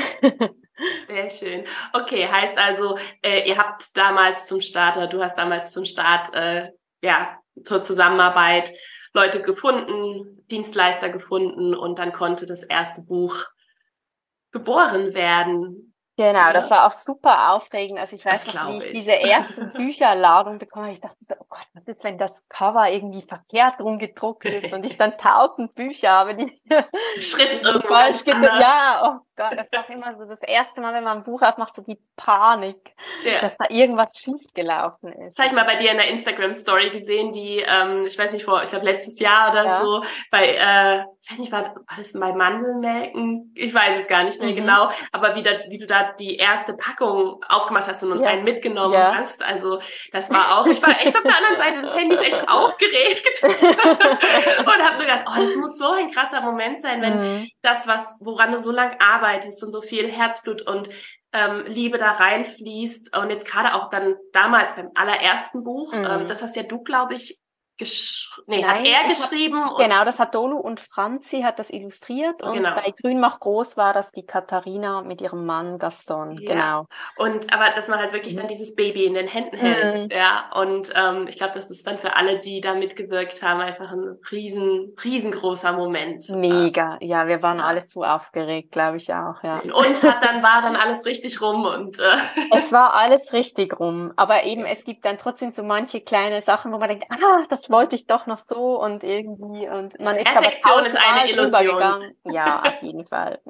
Sehr 1.08 1.28
schön. 1.28 1.64
Okay, 1.92 2.26
heißt 2.26 2.56
also, 2.56 2.96
äh, 3.22 3.46
ihr 3.46 3.58
habt 3.58 3.94
damals 3.96 4.46
zum 4.46 4.60
Start, 4.60 4.96
oder 4.96 5.08
du 5.08 5.22
hast 5.22 5.36
damals 5.36 5.72
zum 5.72 5.84
Start, 5.84 6.32
äh, 6.34 6.70
ja, 7.02 7.36
zur 7.62 7.82
Zusammenarbeit 7.82 8.72
Leute 9.12 9.42
gefunden, 9.42 10.44
Dienstleister 10.50 11.10
gefunden 11.10 11.74
und 11.74 11.98
dann 11.98 12.12
konnte 12.12 12.46
das 12.46 12.62
erste 12.62 13.02
Buch 13.02 13.44
geboren 14.52 15.14
werden. 15.14 15.87
Genau, 16.18 16.52
das 16.52 16.68
war 16.68 16.84
auch 16.84 16.90
super 16.90 17.52
aufregend. 17.52 18.00
Also 18.00 18.16
ich 18.16 18.24
weiß 18.24 18.52
noch, 18.52 18.72
wie 18.72 18.78
ich, 18.78 18.86
ich, 18.86 18.92
diese 18.92 19.12
erste 19.12 19.66
Bücherladung 19.76 20.58
bekomme. 20.58 20.90
Ich 20.90 21.00
dachte 21.00 21.24
so, 21.24 21.34
oh 21.38 21.44
Gott, 21.48 21.64
was 21.74 21.86
ist, 21.86 22.02
wenn 22.02 22.18
das 22.18 22.44
Cover 22.48 22.90
irgendwie 22.90 23.22
verkehrt 23.22 23.80
rumgedruckt 23.80 24.44
ist 24.44 24.72
und 24.72 24.84
ich 24.84 24.98
dann 24.98 25.16
tausend 25.16 25.76
Bücher 25.76 26.10
habe, 26.10 26.34
die 26.34 26.60
Schrift 27.20 27.62
irgendwo 27.64 27.86
falsch 27.86 28.24
Ja, 28.26 29.20
oh 29.22 29.27
Gott, 29.38 29.52
das 29.56 29.68
war 29.70 29.88
immer 29.88 30.16
so 30.18 30.24
das 30.24 30.42
erste 30.42 30.80
Mal, 30.80 30.92
wenn 30.94 31.04
man 31.04 31.18
ein 31.18 31.22
Buch 31.22 31.42
aufmacht, 31.42 31.72
so 31.72 31.82
die 31.82 31.96
Panik, 32.16 32.92
ja. 33.24 33.40
dass 33.40 33.56
da 33.56 33.66
irgendwas 33.68 34.18
schiefgelaufen 34.18 35.12
ist. 35.12 35.38
Das 35.38 35.46
habe 35.46 35.54
ich 35.54 35.62
mal 35.62 35.64
bei 35.64 35.76
dir 35.76 35.92
in 35.92 35.96
der 35.96 36.08
Instagram-Story 36.08 36.90
gesehen, 36.90 37.32
wie, 37.34 37.60
ähm, 37.60 38.04
ich 38.04 38.18
weiß 38.18 38.32
nicht, 38.32 38.44
vor, 38.44 38.64
ich 38.64 38.70
glaube 38.70 38.84
letztes 38.84 39.20
Jahr 39.20 39.52
oder 39.52 39.64
ja. 39.64 39.80
so, 39.80 40.02
bei, 40.32 40.56
äh, 40.56 41.04
ich 41.22 41.30
weiß 41.30 41.38
nicht, 41.38 41.52
war, 41.52 41.62
war 41.62 41.96
das 41.96 42.12
bei 42.14 42.32
Mandelmelken? 42.32 43.54
Ich 43.54 43.72
weiß 43.72 44.00
es 44.00 44.08
gar 44.08 44.24
nicht 44.24 44.40
mehr 44.40 44.50
mhm. 44.50 44.56
genau, 44.56 44.90
aber 45.12 45.36
wie, 45.36 45.42
da, 45.42 45.50
wie 45.68 45.78
du 45.78 45.86
da 45.86 46.12
die 46.18 46.34
erste 46.36 46.74
Packung 46.74 47.40
aufgemacht 47.48 47.86
hast 47.86 48.02
und 48.02 48.20
ja. 48.20 48.30
einen 48.30 48.42
mitgenommen 48.42 48.98
hast, 48.98 49.44
also 49.44 49.80
das 50.10 50.30
war 50.30 50.58
auch, 50.58 50.66
ich 50.66 50.82
war 50.82 51.00
echt 51.00 51.16
auf 51.16 51.22
der 51.22 51.36
anderen 51.36 51.56
Seite 51.56 51.82
des 51.82 51.94
Handys 51.94 52.20
echt 52.20 52.48
aufgeregt 52.48 53.42
und 53.42 54.66
habe 54.66 54.96
mir 54.96 55.04
gedacht, 55.04 55.26
oh, 55.28 55.40
das 55.40 55.54
muss 55.54 55.78
so 55.78 55.92
ein 55.92 56.10
krasser 56.10 56.40
Moment 56.40 56.80
sein, 56.80 57.00
wenn 57.02 57.20
mhm. 57.20 57.48
das, 57.62 57.86
was, 57.86 58.18
woran 58.20 58.50
du 58.50 58.58
so 58.58 58.72
lange 58.72 59.00
arbeitest, 59.00 59.27
arbeitest 59.28 59.62
und 59.62 59.72
so 59.72 59.82
viel 59.82 60.10
Herzblut 60.10 60.62
und 60.62 60.88
ähm, 61.32 61.64
Liebe 61.66 61.98
da 61.98 62.12
reinfließt 62.12 63.16
und 63.16 63.30
jetzt 63.30 63.46
gerade 63.46 63.74
auch 63.74 63.90
dann 63.90 64.14
damals 64.32 64.74
beim 64.76 64.90
allerersten 64.94 65.62
Buch, 65.62 65.92
ähm, 65.92 66.00
mhm. 66.00 66.06
ähm, 66.06 66.26
das 66.26 66.42
hast 66.42 66.56
ja 66.56 66.62
du, 66.62 66.82
glaube 66.82 67.14
ich, 67.14 67.38
nee, 68.46 68.62
Nein, 68.62 68.66
hat 68.66 68.86
er 68.86 69.08
geschrieben. 69.08 69.64
Hab, 69.64 69.78
genau, 69.78 70.04
das 70.04 70.18
hat 70.18 70.34
Dolu 70.34 70.58
und 70.58 70.80
Franzi 70.80 71.42
hat 71.42 71.58
das 71.58 71.70
illustriert 71.70 72.42
und 72.42 72.54
genau. 72.54 72.74
bei 72.74 72.92
Grün 73.00 73.20
macht 73.20 73.40
groß 73.40 73.76
war 73.76 73.92
das 73.92 74.10
die 74.12 74.26
Katharina 74.26 75.02
mit 75.02 75.20
ihrem 75.20 75.46
Mann 75.46 75.78
Gaston, 75.78 76.38
ja. 76.38 76.52
genau. 76.52 76.86
Und 77.16 77.52
aber 77.52 77.70
dass 77.74 77.88
man 77.88 77.98
halt 77.98 78.12
wirklich 78.12 78.34
dann 78.34 78.48
dieses 78.48 78.74
Baby 78.74 79.04
in 79.04 79.14
den 79.14 79.26
Händen 79.26 79.56
hält, 79.56 80.10
mhm. 80.10 80.16
ja. 80.16 80.50
Und 80.54 80.92
ähm, 80.94 81.26
ich 81.28 81.36
glaube, 81.36 81.52
das 81.54 81.70
ist 81.70 81.86
dann 81.86 81.98
für 81.98 82.16
alle, 82.16 82.38
die 82.38 82.60
da 82.60 82.74
mitgewirkt 82.74 83.42
haben, 83.42 83.60
einfach 83.60 83.90
ein 83.92 84.18
riesen, 84.30 84.96
riesengroßer 85.02 85.72
Moment. 85.72 86.28
Mega, 86.30 86.98
ja, 87.00 87.26
wir 87.26 87.42
waren 87.42 87.58
ja. 87.58 87.64
alle 87.64 87.82
so 87.82 88.04
aufgeregt, 88.04 88.72
glaube 88.72 88.96
ich 88.96 89.12
auch, 89.12 89.42
ja. 89.42 89.60
Und 89.60 90.02
hat 90.02 90.22
dann 90.22 90.42
war 90.42 90.62
dann 90.62 90.76
alles 90.76 91.04
richtig 91.04 91.40
rum 91.40 91.64
und 91.64 91.98
äh 91.98 92.02
es 92.56 92.72
war 92.72 92.94
alles 92.94 93.32
richtig 93.32 93.78
rum, 93.78 94.12
aber 94.16 94.44
eben 94.44 94.64
es 94.64 94.84
gibt 94.84 95.04
dann 95.04 95.18
trotzdem 95.18 95.50
so 95.50 95.62
manche 95.62 96.00
kleine 96.00 96.42
Sachen, 96.42 96.72
wo 96.72 96.78
man 96.78 96.88
denkt, 96.88 97.06
ah, 97.10 97.44
das 97.48 97.67
wollte 97.70 97.96
ich 97.96 98.06
doch 98.06 98.26
noch 98.26 98.38
so 98.38 98.80
und 98.80 99.04
irgendwie 99.04 99.68
und 99.68 99.98
man 100.00 100.16
ist 100.16 100.24
Perfektion 100.24 100.84
ist 100.84 100.96
eine 100.96 101.30
Illusion. 101.30 102.14
Ja, 102.24 102.62
auf 102.62 102.82
jeden 102.82 103.04
Fall. 103.04 103.40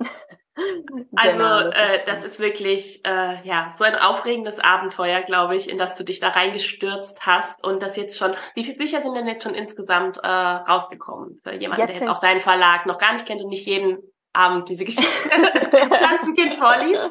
Also 1.16 1.38
genau. 1.38 1.70
äh, 1.70 2.04
das 2.06 2.24
ist 2.24 2.40
wirklich 2.40 3.04
äh, 3.04 3.42
ja 3.42 3.72
so 3.76 3.84
ein 3.84 3.96
aufregendes 3.96 4.58
Abenteuer, 4.58 5.22
glaube 5.22 5.56
ich, 5.56 5.68
in 5.68 5.78
das 5.78 5.96
du 5.96 6.04
dich 6.04 6.20
da 6.20 6.28
reingestürzt 6.28 7.26
hast 7.26 7.66
und 7.66 7.82
das 7.82 7.96
jetzt 7.96 8.18
schon. 8.18 8.34
Wie 8.54 8.64
viele 8.64 8.76
Bücher 8.76 9.00
sind 9.00 9.14
denn 9.14 9.26
jetzt 9.26 9.42
schon 9.42 9.54
insgesamt 9.54 10.18
äh, 10.18 10.26
rausgekommen 10.26 11.38
für 11.42 11.54
jemanden, 11.54 11.82
jetzt 11.82 12.00
der 12.00 12.08
jetzt 12.08 12.16
auch 12.16 12.20
deinen 12.20 12.40
Verlag 12.40 12.86
noch 12.86 12.98
gar 12.98 13.12
nicht 13.12 13.26
kennt 13.26 13.42
und 13.42 13.48
nicht 13.48 13.66
jeden 13.66 13.98
Abend 14.38 14.68
diese 14.68 14.84
Geschichte 14.84 15.28
dem 15.72 15.90
Pflanzenkind 15.92 16.54
vorliest? 16.54 17.10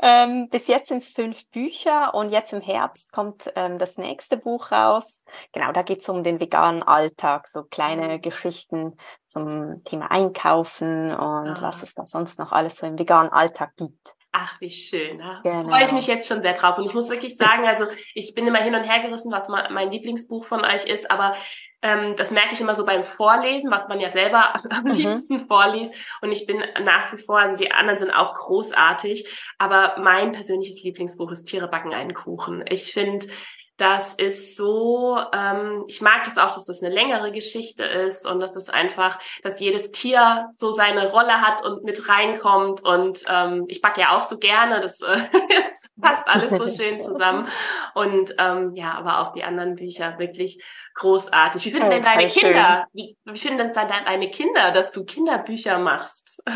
ähm, 0.00 0.48
bis 0.48 0.66
jetzt 0.68 0.88
sind 0.88 1.02
es 1.02 1.08
fünf 1.10 1.46
Bücher 1.50 2.14
und 2.14 2.30
jetzt 2.30 2.52
im 2.52 2.62
Herbst 2.62 3.12
kommt 3.12 3.52
ähm, 3.56 3.78
das 3.78 3.98
nächste 3.98 4.38
Buch 4.38 4.72
raus. 4.72 5.22
Genau, 5.52 5.72
da 5.72 5.82
geht 5.82 6.00
es 6.00 6.08
um 6.08 6.24
den 6.24 6.40
veganen 6.40 6.82
Alltag, 6.82 7.48
so 7.48 7.64
kleine 7.64 8.16
mhm. 8.16 8.22
Geschichten 8.22 8.96
zum 9.26 9.84
Thema 9.84 10.10
Einkaufen 10.10 11.10
und 11.12 11.18
ah. 11.18 11.58
was 11.60 11.82
es 11.82 11.92
da 11.94 12.06
sonst 12.06 12.38
noch 12.38 12.52
alles 12.52 12.76
so 12.76 12.86
im 12.86 12.98
veganen 12.98 13.30
Alltag 13.30 13.72
gibt. 13.76 14.14
Ach, 14.36 14.60
wie 14.60 14.68
schön. 14.68 15.20
Da 15.20 15.38
genau. 15.44 15.68
freue 15.68 15.84
ich 15.84 15.92
mich 15.92 16.08
jetzt 16.08 16.26
schon 16.26 16.42
sehr 16.42 16.54
drauf. 16.54 16.76
Und 16.76 16.86
ich 16.86 16.92
muss 16.92 17.08
wirklich 17.08 17.36
sagen, 17.36 17.68
also 17.68 17.86
ich 18.14 18.34
bin 18.34 18.48
immer 18.48 18.58
hin 18.58 18.74
und 18.74 18.82
her 18.82 19.00
gerissen, 19.00 19.30
was 19.30 19.46
mein 19.48 19.92
Lieblingsbuch 19.92 20.44
von 20.44 20.64
euch 20.64 20.86
ist, 20.86 21.08
aber 21.08 21.36
ähm, 21.82 22.16
das 22.16 22.32
merke 22.32 22.52
ich 22.52 22.60
immer 22.60 22.74
so 22.74 22.84
beim 22.84 23.04
Vorlesen, 23.04 23.70
was 23.70 23.86
man 23.86 24.00
ja 24.00 24.10
selber 24.10 24.54
am 24.70 24.86
mhm. 24.86 24.90
liebsten 24.90 25.46
vorliest. 25.46 25.94
Und 26.20 26.32
ich 26.32 26.46
bin 26.46 26.64
nach 26.82 27.12
wie 27.12 27.22
vor, 27.22 27.38
also 27.38 27.56
die 27.56 27.70
anderen 27.70 27.96
sind 27.96 28.10
auch 28.10 28.34
großartig, 28.34 29.24
aber 29.58 30.00
mein 30.00 30.32
persönliches 30.32 30.82
Lieblingsbuch 30.82 31.30
ist 31.30 31.44
Tiere 31.44 31.68
backen 31.68 31.94
einen 31.94 32.12
Kuchen. 32.12 32.64
Ich 32.68 32.92
finde, 32.92 33.28
das 33.76 34.14
ist 34.14 34.56
so, 34.56 35.18
ähm, 35.32 35.84
ich 35.88 36.00
mag 36.00 36.24
das 36.24 36.38
auch, 36.38 36.54
dass 36.54 36.66
das 36.66 36.82
eine 36.82 36.94
längere 36.94 37.32
Geschichte 37.32 37.82
ist 37.82 38.24
und 38.24 38.38
dass 38.38 38.54
es 38.54 38.68
einfach, 38.68 39.18
dass 39.42 39.58
jedes 39.58 39.90
Tier 39.90 40.48
so 40.56 40.72
seine 40.72 41.10
Rolle 41.10 41.40
hat 41.40 41.64
und 41.64 41.82
mit 41.82 42.08
reinkommt. 42.08 42.84
Und 42.84 43.24
ähm, 43.28 43.64
ich 43.68 43.82
backe 43.82 44.02
ja 44.02 44.16
auch 44.16 44.22
so 44.22 44.38
gerne, 44.38 44.80
das, 44.80 45.00
äh, 45.00 45.16
das 45.66 45.88
passt 46.00 46.28
alles 46.28 46.52
so 46.52 46.68
schön 46.68 47.00
zusammen. 47.00 47.48
Und 47.94 48.34
ähm, 48.38 48.76
ja, 48.76 48.94
aber 48.94 49.20
auch 49.20 49.32
die 49.32 49.42
anderen 49.42 49.74
Bücher 49.74 50.18
wirklich 50.18 50.62
großartig. 50.94 51.64
Wie 51.64 51.70
finden 51.72 51.90
denn 51.90 52.02
deine 52.04 52.28
Kinder? 52.28 52.86
Wie, 52.92 53.16
wie 53.24 53.38
finden 53.38 53.58
denn 53.58 53.72
deine 53.72 54.30
Kinder, 54.30 54.70
dass 54.70 54.92
du 54.92 55.04
Kinderbücher 55.04 55.78
machst? 55.78 56.42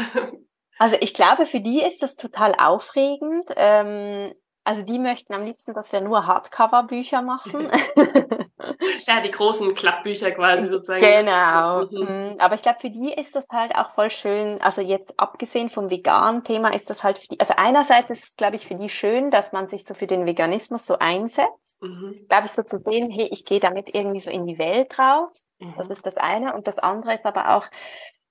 Also 0.80 0.96
ich 1.00 1.12
glaube, 1.12 1.44
für 1.44 1.60
die 1.60 1.82
ist 1.82 2.02
das 2.02 2.14
total 2.14 2.54
aufregend. 2.56 3.50
Ähm, 3.56 4.32
also 4.68 4.82
die 4.82 4.98
möchten 4.98 5.32
am 5.32 5.46
liebsten, 5.46 5.72
dass 5.72 5.92
wir 5.92 6.02
nur 6.02 6.26
Hardcover-Bücher 6.26 7.22
machen. 7.22 7.70
ja, 9.06 9.22
die 9.22 9.30
großen 9.30 9.74
Klappbücher 9.74 10.30
quasi 10.32 10.66
sozusagen. 10.66 11.00
Genau. 11.00 11.86
Mhm. 11.86 12.36
Aber 12.38 12.54
ich 12.54 12.60
glaube, 12.60 12.78
für 12.78 12.90
die 12.90 13.10
ist 13.10 13.34
das 13.34 13.46
halt 13.50 13.74
auch 13.74 13.92
voll 13.92 14.10
schön. 14.10 14.60
Also 14.60 14.82
jetzt 14.82 15.18
abgesehen 15.18 15.70
vom 15.70 15.88
veganen 15.88 16.44
Thema 16.44 16.74
ist 16.74 16.90
das 16.90 17.02
halt 17.02 17.16
für 17.16 17.28
die, 17.28 17.40
also 17.40 17.54
einerseits 17.56 18.10
ist 18.10 18.24
es, 18.24 18.36
glaube 18.36 18.56
ich, 18.56 18.66
für 18.66 18.74
die 18.74 18.90
schön, 18.90 19.30
dass 19.30 19.52
man 19.52 19.68
sich 19.68 19.86
so 19.86 19.94
für 19.94 20.06
den 20.06 20.26
Veganismus 20.26 20.86
so 20.86 20.98
einsetzt. 20.98 21.80
Mhm. 21.80 22.26
Glaube 22.28 22.44
ich, 22.44 22.52
so 22.52 22.62
zu 22.62 22.78
sehen, 22.78 23.10
hey, 23.10 23.26
ich 23.32 23.46
gehe 23.46 23.60
damit 23.60 23.94
irgendwie 23.94 24.20
so 24.20 24.28
in 24.28 24.44
die 24.44 24.58
Welt 24.58 24.98
raus. 24.98 25.46
Mhm. 25.60 25.76
Das 25.78 25.88
ist 25.88 26.04
das 26.04 26.18
eine. 26.18 26.54
Und 26.54 26.66
das 26.66 26.76
andere 26.76 27.14
ist 27.14 27.24
aber 27.24 27.56
auch, 27.56 27.64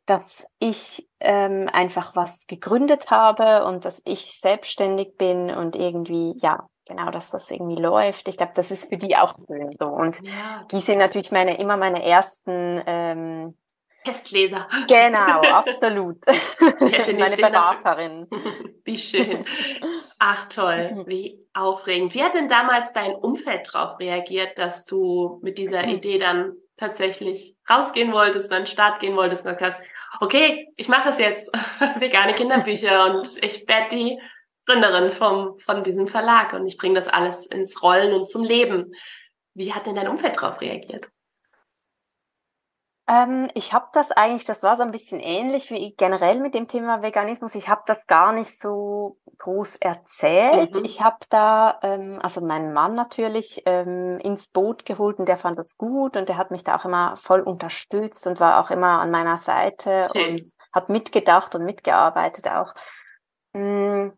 dass 0.08 0.48
ich 0.58 1.08
ähm, 1.20 1.70
einfach 1.72 2.16
was 2.16 2.48
gegründet 2.48 3.12
habe 3.12 3.66
und 3.66 3.86
dass 3.86 4.02
ich 4.06 4.40
selbstständig 4.40 5.18
bin 5.18 5.52
und 5.52 5.76
irgendwie, 5.76 6.34
ja, 6.42 6.68
genau, 6.88 7.12
dass 7.12 7.30
das 7.30 7.52
irgendwie 7.52 7.80
läuft. 7.82 8.28
Ich 8.28 8.38
glaube, 8.38 8.54
das 8.56 8.72
ist 8.72 8.90
für 8.90 8.98
die 8.98 9.16
auch 9.16 9.36
schön 9.48 9.76
so. 9.78 9.86
Und 9.86 10.20
ja. 10.24 10.66
die 10.72 10.82
sind 10.82 10.98
natürlich 10.98 11.32
meine, 11.32 11.60
immer 11.60 11.78
meine 11.78 12.04
ersten 12.04 12.82
ähm, 12.88 13.58
Testleser. 14.06 14.68
Genau, 14.88 15.42
absolut. 15.52 16.18
Schön, 17.02 17.20
meine 17.20 17.36
Beraterin. 17.36 18.28
Wie 18.86 18.98
schön. 18.98 19.46
Ach 20.18 20.48
toll, 20.48 21.04
wie 21.08 21.46
aufregend. 21.54 22.16
Wie 22.16 22.24
hat 22.24 22.34
denn 22.34 22.48
damals 22.48 22.94
dein 22.94 23.14
Umfeld 23.14 23.70
darauf 23.74 24.00
reagiert, 24.00 24.58
dass 24.58 24.86
du 24.86 25.40
mit 25.44 25.58
dieser 25.58 25.84
Idee 25.84 26.18
dann 26.18 26.54
tatsächlich 26.78 27.56
rausgehen 27.70 28.14
wolltest, 28.14 28.52
an 28.52 28.62
den 28.62 28.68
Start 28.68 29.02
gehen 29.02 29.18
wolltest 29.18 29.46
und 29.46 29.60
hast, 29.60 29.84
okay, 30.20 30.68
ich 30.76 30.88
mache 30.88 31.10
das 31.10 31.20
jetzt, 31.20 31.52
vegane 32.00 32.34
Kinderbücher 32.34 33.06
und 33.06 33.44
ich 33.44 33.68
werde 33.68 33.96
die 33.96 34.20
Gründerin 34.66 35.12
vom, 35.12 35.58
von 35.60 35.84
diesem 35.84 36.08
Verlag 36.08 36.54
und 36.54 36.68
ich 36.68 36.78
bringe 36.78 36.96
das 36.96 37.08
alles 37.08 37.46
ins 37.46 37.82
Rollen 37.82 38.14
und 38.14 38.30
zum 38.30 38.44
Leben. 38.44 38.94
Wie 39.54 39.74
hat 39.74 39.88
denn 39.88 39.96
dein 39.96 40.08
Umfeld 40.08 40.38
darauf 40.38 40.62
reagiert? 40.62 41.10
Ähm, 43.10 43.50
ich 43.54 43.72
habe 43.72 43.88
das 43.94 44.12
eigentlich, 44.12 44.44
das 44.44 44.64
war 44.64 44.76
so 44.76 44.84
ein 44.84 44.92
bisschen 44.92 45.22
ähnlich 45.22 45.72
wie 45.72 45.96
generell 45.96 46.42
mit 46.42 46.54
dem 46.54 46.68
Thema 46.68 47.02
Veganismus. 47.02 47.56
Ich 47.56 47.70
habe 47.70 47.84
das 47.86 48.06
gar 48.06 48.34
nicht 48.34 48.60
so 48.60 49.18
groß 49.38 49.78
erzählt. 49.78 50.76
Mhm. 50.76 50.84
Ich 50.84 51.02
habe 51.02 51.18
da, 51.30 51.80
ähm, 51.84 52.20
also 52.22 52.42
meinen 52.42 52.74
Mann 52.74 52.96
natürlich 52.96 53.64
ähm, 53.66 54.20
ins 54.20 54.50
Boot 54.50 54.86
geholt 54.86 55.20
und 55.20 55.30
der 55.30 55.38
fand 55.38 55.58
das 55.58 55.78
gut 55.78 56.18
und 56.18 56.28
der 56.28 56.38
hat 56.38 56.52
mich 56.52 56.66
da 56.66 56.76
auch 56.76 56.84
immer 56.84 57.16
voll 57.16 57.42
unterstützt 57.42 58.28
und 58.28 58.42
war 58.42 58.60
auch 58.60 58.72
immer 58.72 59.00
an 59.00 59.10
meiner 59.10 59.38
Seite 59.38 60.10
Schön. 60.14 60.36
und 60.36 60.48
hat 60.74 60.90
mitgedacht 60.90 61.56
und 61.56 61.64
mitgearbeitet 61.64 62.50
auch. 62.50 62.74
Mm, 63.54 64.10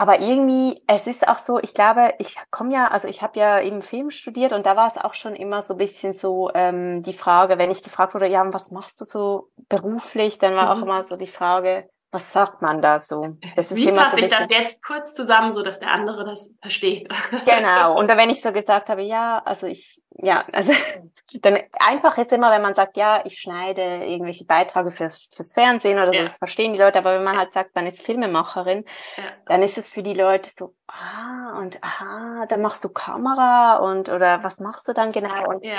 aber 0.00 0.18
irgendwie, 0.18 0.82
es 0.86 1.06
ist 1.06 1.28
auch 1.28 1.38
so, 1.40 1.58
ich 1.58 1.74
glaube, 1.74 2.14
ich 2.18 2.38
komme 2.50 2.72
ja, 2.72 2.88
also 2.88 3.06
ich 3.06 3.20
habe 3.20 3.38
ja 3.38 3.60
eben 3.60 3.82
Film 3.82 4.10
studiert 4.10 4.54
und 4.54 4.64
da 4.64 4.74
war 4.74 4.86
es 4.86 4.96
auch 4.96 5.12
schon 5.12 5.36
immer 5.36 5.62
so 5.62 5.74
ein 5.74 5.76
bisschen 5.76 6.14
so 6.14 6.50
ähm, 6.54 7.02
die 7.02 7.12
Frage, 7.12 7.58
wenn 7.58 7.70
ich 7.70 7.82
gefragt 7.82 8.14
wurde, 8.14 8.26
ja, 8.26 8.42
was 8.50 8.70
machst 8.70 8.98
du 9.02 9.04
so 9.04 9.50
beruflich, 9.68 10.38
dann 10.38 10.56
war 10.56 10.74
mhm. 10.74 10.80
auch 10.80 10.86
immer 10.86 11.04
so 11.04 11.16
die 11.16 11.26
Frage, 11.26 11.86
was 12.12 12.32
sagt 12.32 12.60
man 12.60 12.82
da 12.82 13.00
so? 13.00 13.36
Wie 13.70 13.88
fasse 13.94 14.16
so 14.16 14.22
ich 14.22 14.28
das 14.28 14.48
jetzt 14.50 14.82
kurz 14.82 15.14
zusammen, 15.14 15.52
so 15.52 15.62
dass 15.62 15.78
der 15.78 15.90
andere 15.90 16.24
das 16.24 16.54
versteht? 16.60 17.08
Genau. 17.44 17.98
Und 17.98 18.08
wenn 18.08 18.30
ich 18.30 18.42
so 18.42 18.52
gesagt 18.52 18.88
habe, 18.88 19.02
ja, 19.02 19.40
also 19.44 19.66
ich 19.66 20.02
ja, 20.22 20.44
also 20.52 20.72
dann 21.42 21.58
einfach 21.78 22.18
ist 22.18 22.32
immer, 22.32 22.50
wenn 22.50 22.62
man 22.62 22.74
sagt, 22.74 22.96
ja, 22.96 23.22
ich 23.24 23.40
schneide 23.40 24.04
irgendwelche 24.04 24.44
Beiträge 24.44 24.90
fürs, 24.90 25.28
fürs 25.34 25.52
Fernsehen 25.52 25.98
oder 25.98 26.08
so, 26.08 26.14
ja. 26.14 26.22
das 26.22 26.34
verstehen 26.36 26.72
die 26.72 26.78
Leute, 26.78 26.98
aber 26.98 27.14
wenn 27.14 27.24
man 27.24 27.38
halt 27.38 27.52
sagt, 27.52 27.74
man 27.74 27.86
ist 27.86 28.02
Filmemacherin, 28.04 28.84
ja. 29.16 29.24
dann 29.46 29.62
ist 29.62 29.78
es 29.78 29.90
für 29.90 30.02
die 30.02 30.14
Leute 30.14 30.50
so, 30.56 30.74
ah, 30.92 31.58
und 31.58 31.82
aha, 31.82 32.46
dann 32.46 32.62
machst 32.62 32.84
du 32.84 32.88
Kamera 32.88 33.78
und 33.78 34.08
oder 34.08 34.44
was 34.44 34.60
machst 34.60 34.86
du 34.88 34.92
dann 34.92 35.12
genau? 35.12 35.48
Und 35.48 35.64
ja 35.64 35.78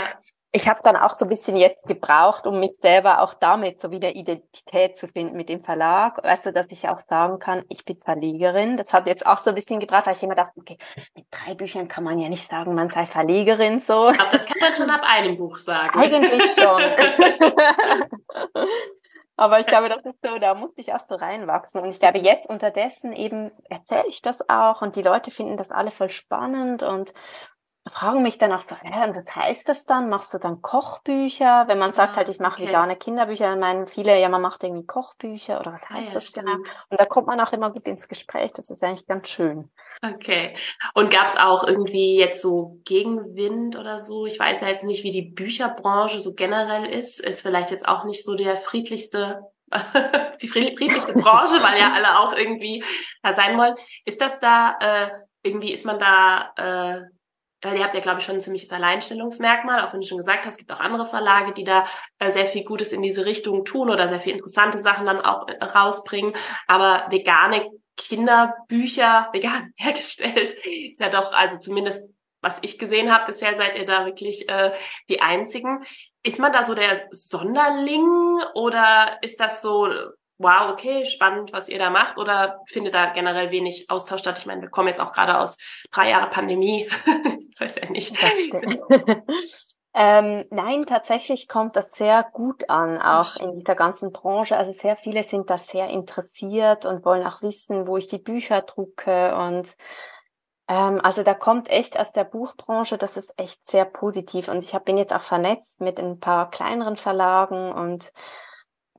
ich 0.54 0.68
habe 0.68 0.82
dann 0.84 0.98
auch 0.98 1.16
so 1.16 1.26
ein 1.26 1.30
bisschen 1.30 1.56
jetzt 1.56 1.88
gebraucht, 1.88 2.46
um 2.46 2.60
mich 2.60 2.76
selber 2.82 3.22
auch 3.22 3.34
damit 3.34 3.80
so 3.80 3.90
wieder 3.90 4.16
Identität 4.16 4.98
zu 4.98 5.08
finden 5.08 5.38
mit 5.38 5.48
dem 5.48 5.62
Verlag. 5.62 6.26
Also, 6.26 6.52
dass 6.52 6.70
ich 6.72 6.90
auch 6.90 7.00
sagen 7.00 7.40
kann, 7.40 7.64
ich 7.70 7.86
bin 7.86 7.98
Verlegerin. 7.98 8.76
Das 8.76 8.92
hat 8.92 9.08
jetzt 9.08 9.26
auch 9.26 9.38
so 9.38 9.52
ein 9.52 9.56
bisschen 9.56 9.80
gebraucht, 9.80 10.08
weil 10.08 10.16
ich 10.16 10.24
immer 10.24 10.36
dachte, 10.36 10.60
okay, 10.60 10.78
mit 11.16 11.26
drei 11.32 11.54
Büchern 11.54 11.88
kann 11.88 12.04
man 12.04 12.20
ja 12.20 12.28
nicht 12.28 12.50
sagen, 12.50 12.76
man 12.76 12.90
sei 12.90 13.06
Verlegerin 13.06 13.80
so. 13.80 14.10
Aber 14.10 14.28
das 14.32 14.46
kann 14.46 14.58
man 14.60 14.76
schon 14.76 14.90
ab 14.90 15.04
einem 15.06 15.38
Buch 15.38 15.56
sagen. 15.58 15.98
Eigentlich 15.98 16.54
schon. 16.56 16.82
Aber 19.42 19.60
ich 19.60 19.66
glaube, 19.66 19.90
das 19.90 20.06
ist 20.06 20.22
so, 20.24 20.38
da 20.38 20.54
musste 20.54 20.82
ich 20.82 20.94
auch 20.94 21.04
so 21.04 21.16
reinwachsen. 21.16 21.82
Und 21.82 21.90
ich 21.90 22.00
glaube, 22.00 22.20
jetzt 22.20 22.48
unterdessen 22.48 23.12
eben 23.12 23.50
erzähle 23.72 24.06
ich 24.08 24.22
das 24.22 24.48
auch 24.48 24.84
und 24.84 24.96
die 24.96 25.02
Leute 25.02 25.32
finden 25.32 25.58
das 25.58 25.72
alle 25.72 25.90
voll 25.90 26.10
spannend 26.10 26.84
und 26.84 27.12
fragen 27.92 28.22
mich 28.24 28.38
dann 28.38 28.52
auch 28.52 28.62
so, 28.62 28.76
ja, 28.84 29.04
und 29.04 29.16
was 29.16 29.36
heißt 29.36 29.70
das 29.70 29.86
dann? 29.86 30.10
Machst 30.10 30.34
du 30.34 30.38
dann 30.38 30.62
Kochbücher? 30.62 31.66
Wenn 31.68 31.78
man 31.78 31.94
sagt 31.94 32.14
ah, 32.14 32.18
halt, 32.18 32.30
ich 32.30 32.40
mache 32.40 32.62
okay. 32.62 32.68
vegane 32.70 32.96
Kinderbücher, 32.96 33.50
dann 33.50 33.60
meinen 33.60 33.88
viele, 33.88 34.20
ja, 34.20 34.30
man 34.30 34.42
macht 34.42 34.64
irgendwie 34.64 34.86
Kochbücher 34.86 35.60
oder 35.60 35.74
was 35.74 35.90
heißt 35.90 36.04
ah, 36.04 36.08
ja, 36.08 36.14
das 36.14 36.32
genau? 36.32 36.54
Und 36.54 37.00
da 37.00 37.06
kommt 37.06 37.28
man 37.28 37.40
auch 37.40 37.54
immer 37.54 37.72
gut 37.72 37.88
ins 37.88 38.08
Gespräch, 38.08 38.52
das 38.54 38.70
ist 38.70 38.84
eigentlich 38.84 39.08
ganz 39.08 39.30
schön. 39.30 39.70
Okay. 40.04 40.56
Und 40.94 41.12
gab 41.12 41.28
es 41.28 41.38
auch 41.38 41.68
irgendwie 41.68 42.18
jetzt 42.18 42.42
so 42.42 42.80
Gegenwind 42.86 43.78
oder 43.78 44.00
so? 44.00 44.26
Ich 44.26 44.40
weiß 44.40 44.62
ja 44.62 44.70
jetzt 44.70 44.84
nicht, 44.84 45.04
wie 45.04 45.12
die 45.12 45.22
Bücherbranche 45.22 46.22
so 46.22 46.34
generell 46.34 46.86
ist. 46.86 47.20
Ist 47.20 47.42
vielleicht 47.42 47.72
jetzt 47.72 47.88
auch 47.88 48.06
nicht 48.06 48.24
so 48.24 48.36
der 48.36 48.58
friedlichste 48.58 49.42
die 50.42 50.48
friedlichste 50.48 51.14
Branche, 51.14 51.62
weil 51.62 51.80
ja 51.80 51.94
alle 51.94 52.20
auch 52.20 52.34
irgendwie 52.34 52.84
da 53.22 53.34
sein 53.34 53.58
wollen. 53.58 53.76
Ist 54.06 54.22
das 54.22 54.40
da, 54.40 54.78
äh, 54.80 55.10
irgendwie 55.44 55.72
ist 55.72 55.86
man 55.86 56.00
da 56.00 56.52
äh, 56.56 57.02
äh, 57.62 57.76
ihr 57.76 57.84
habt 57.84 57.94
ja, 57.94 58.00
glaube 58.00 58.20
ich, 58.20 58.26
schon 58.26 58.36
ein 58.36 58.42
ziemliches 58.42 58.72
Alleinstellungsmerkmal, 58.72 59.86
auch 59.86 59.94
wenn 59.94 60.02
du 60.02 60.08
schon 60.08 60.18
gesagt 60.18 60.46
hast, 60.46 60.54
es 60.54 60.58
gibt 60.58 60.72
auch 60.72 60.80
andere 60.80 61.06
Verlage, 61.06 61.54
die 61.54 61.64
da 61.64 61.86
äh, 62.20 62.32
sehr 62.32 62.48
viel 62.48 62.64
Gutes 62.64 62.92
in 62.92 63.02
diese 63.02 63.26
Richtung 63.26 63.66
tun 63.66 63.90
oder 63.90 64.08
sehr 64.08 64.20
viel 64.20 64.34
interessante 64.34 64.80
Sachen 64.80 65.06
dann 65.06 65.22
auch 65.22 65.48
äh, 65.48 65.64
rausbringen. 65.64 66.34
Aber 66.68 67.06
vegane 67.10 67.70
Kinderbücher, 67.98 69.30
vegan 69.34 69.74
hergestellt, 69.78 70.54
ist 70.66 71.00
ja 71.00 71.10
doch, 71.10 71.34
also 71.34 71.60
zumindest 71.60 72.12
was 72.44 72.58
ich 72.64 72.80
gesehen 72.80 73.14
habe, 73.14 73.28
bisher 73.28 73.56
seid 73.56 73.78
ihr 73.78 73.86
da 73.86 74.06
wirklich 74.08 74.50
äh, 74.50 74.72
die 75.10 75.22
Einzigen. 75.22 75.84
Ist 76.24 76.40
man 76.40 76.52
da 76.52 76.64
so 76.64 76.74
der 76.74 77.00
Sonderling 77.12 78.42
oder 78.56 79.20
ist 79.22 79.40
das 79.40 79.62
so 79.62 79.88
wow, 80.42 80.72
okay, 80.72 81.06
spannend, 81.06 81.54
was 81.54 81.70
ihr 81.70 81.80
da 81.80 81.90
macht, 81.90 82.18
oder 82.18 82.62
findet 82.68 82.94
da 82.94 83.08
generell 83.08 83.52
wenig 83.52 83.90
Austausch 83.90 84.22
statt? 84.22 84.38
Ich 84.40 84.46
meine, 84.46 84.62
wir 84.62 84.70
kommen 84.70 84.88
jetzt 84.88 85.00
auch 85.00 85.14
gerade 85.14 85.38
aus 85.38 85.58
drei 85.92 86.10
Jahre 86.10 86.30
Pandemie. 86.30 86.90
ich 87.50 87.60
weiß 87.60 87.76
ja 87.76 87.90
nicht. 87.90 88.16
Ähm, 89.94 90.46
nein, 90.52 90.84
tatsächlich 90.84 91.50
kommt 91.50 91.76
das 91.76 91.92
sehr 91.92 92.24
gut 92.32 92.70
an, 92.70 92.98
auch 92.98 93.36
in 93.36 93.60
dieser 93.60 93.76
ganzen 93.76 94.14
Branche. 94.14 94.56
Also 94.56 94.72
sehr 94.72 94.96
viele 94.96 95.26
sind 95.26 95.50
da 95.50 95.58
sehr 95.58 95.90
interessiert 95.90 96.86
und 96.86 97.04
wollen 97.04 97.28
auch 97.28 97.42
wissen, 97.42 97.88
wo 97.88 97.98
ich 97.98 98.08
die 98.08 98.18
Bücher 98.18 98.62
drucke 98.62 99.36
und 99.36 99.76
ähm, 100.70 101.02
also 101.04 101.24
da 101.24 101.34
kommt 101.34 101.70
echt 101.70 102.00
aus 102.00 102.14
der 102.14 102.24
Buchbranche, 102.24 102.98
das 102.98 103.18
ist 103.18 103.34
echt 103.38 103.70
sehr 103.70 103.84
positiv. 103.84 104.48
Und 104.48 104.64
ich 104.64 104.74
hab, 104.74 104.86
bin 104.86 104.98
jetzt 104.98 105.12
auch 105.12 105.24
vernetzt 105.24 105.82
mit 105.82 106.00
ein 106.00 106.22
paar 106.22 106.50
kleineren 106.50 106.96
Verlagen 106.96 107.74
und 107.74 108.14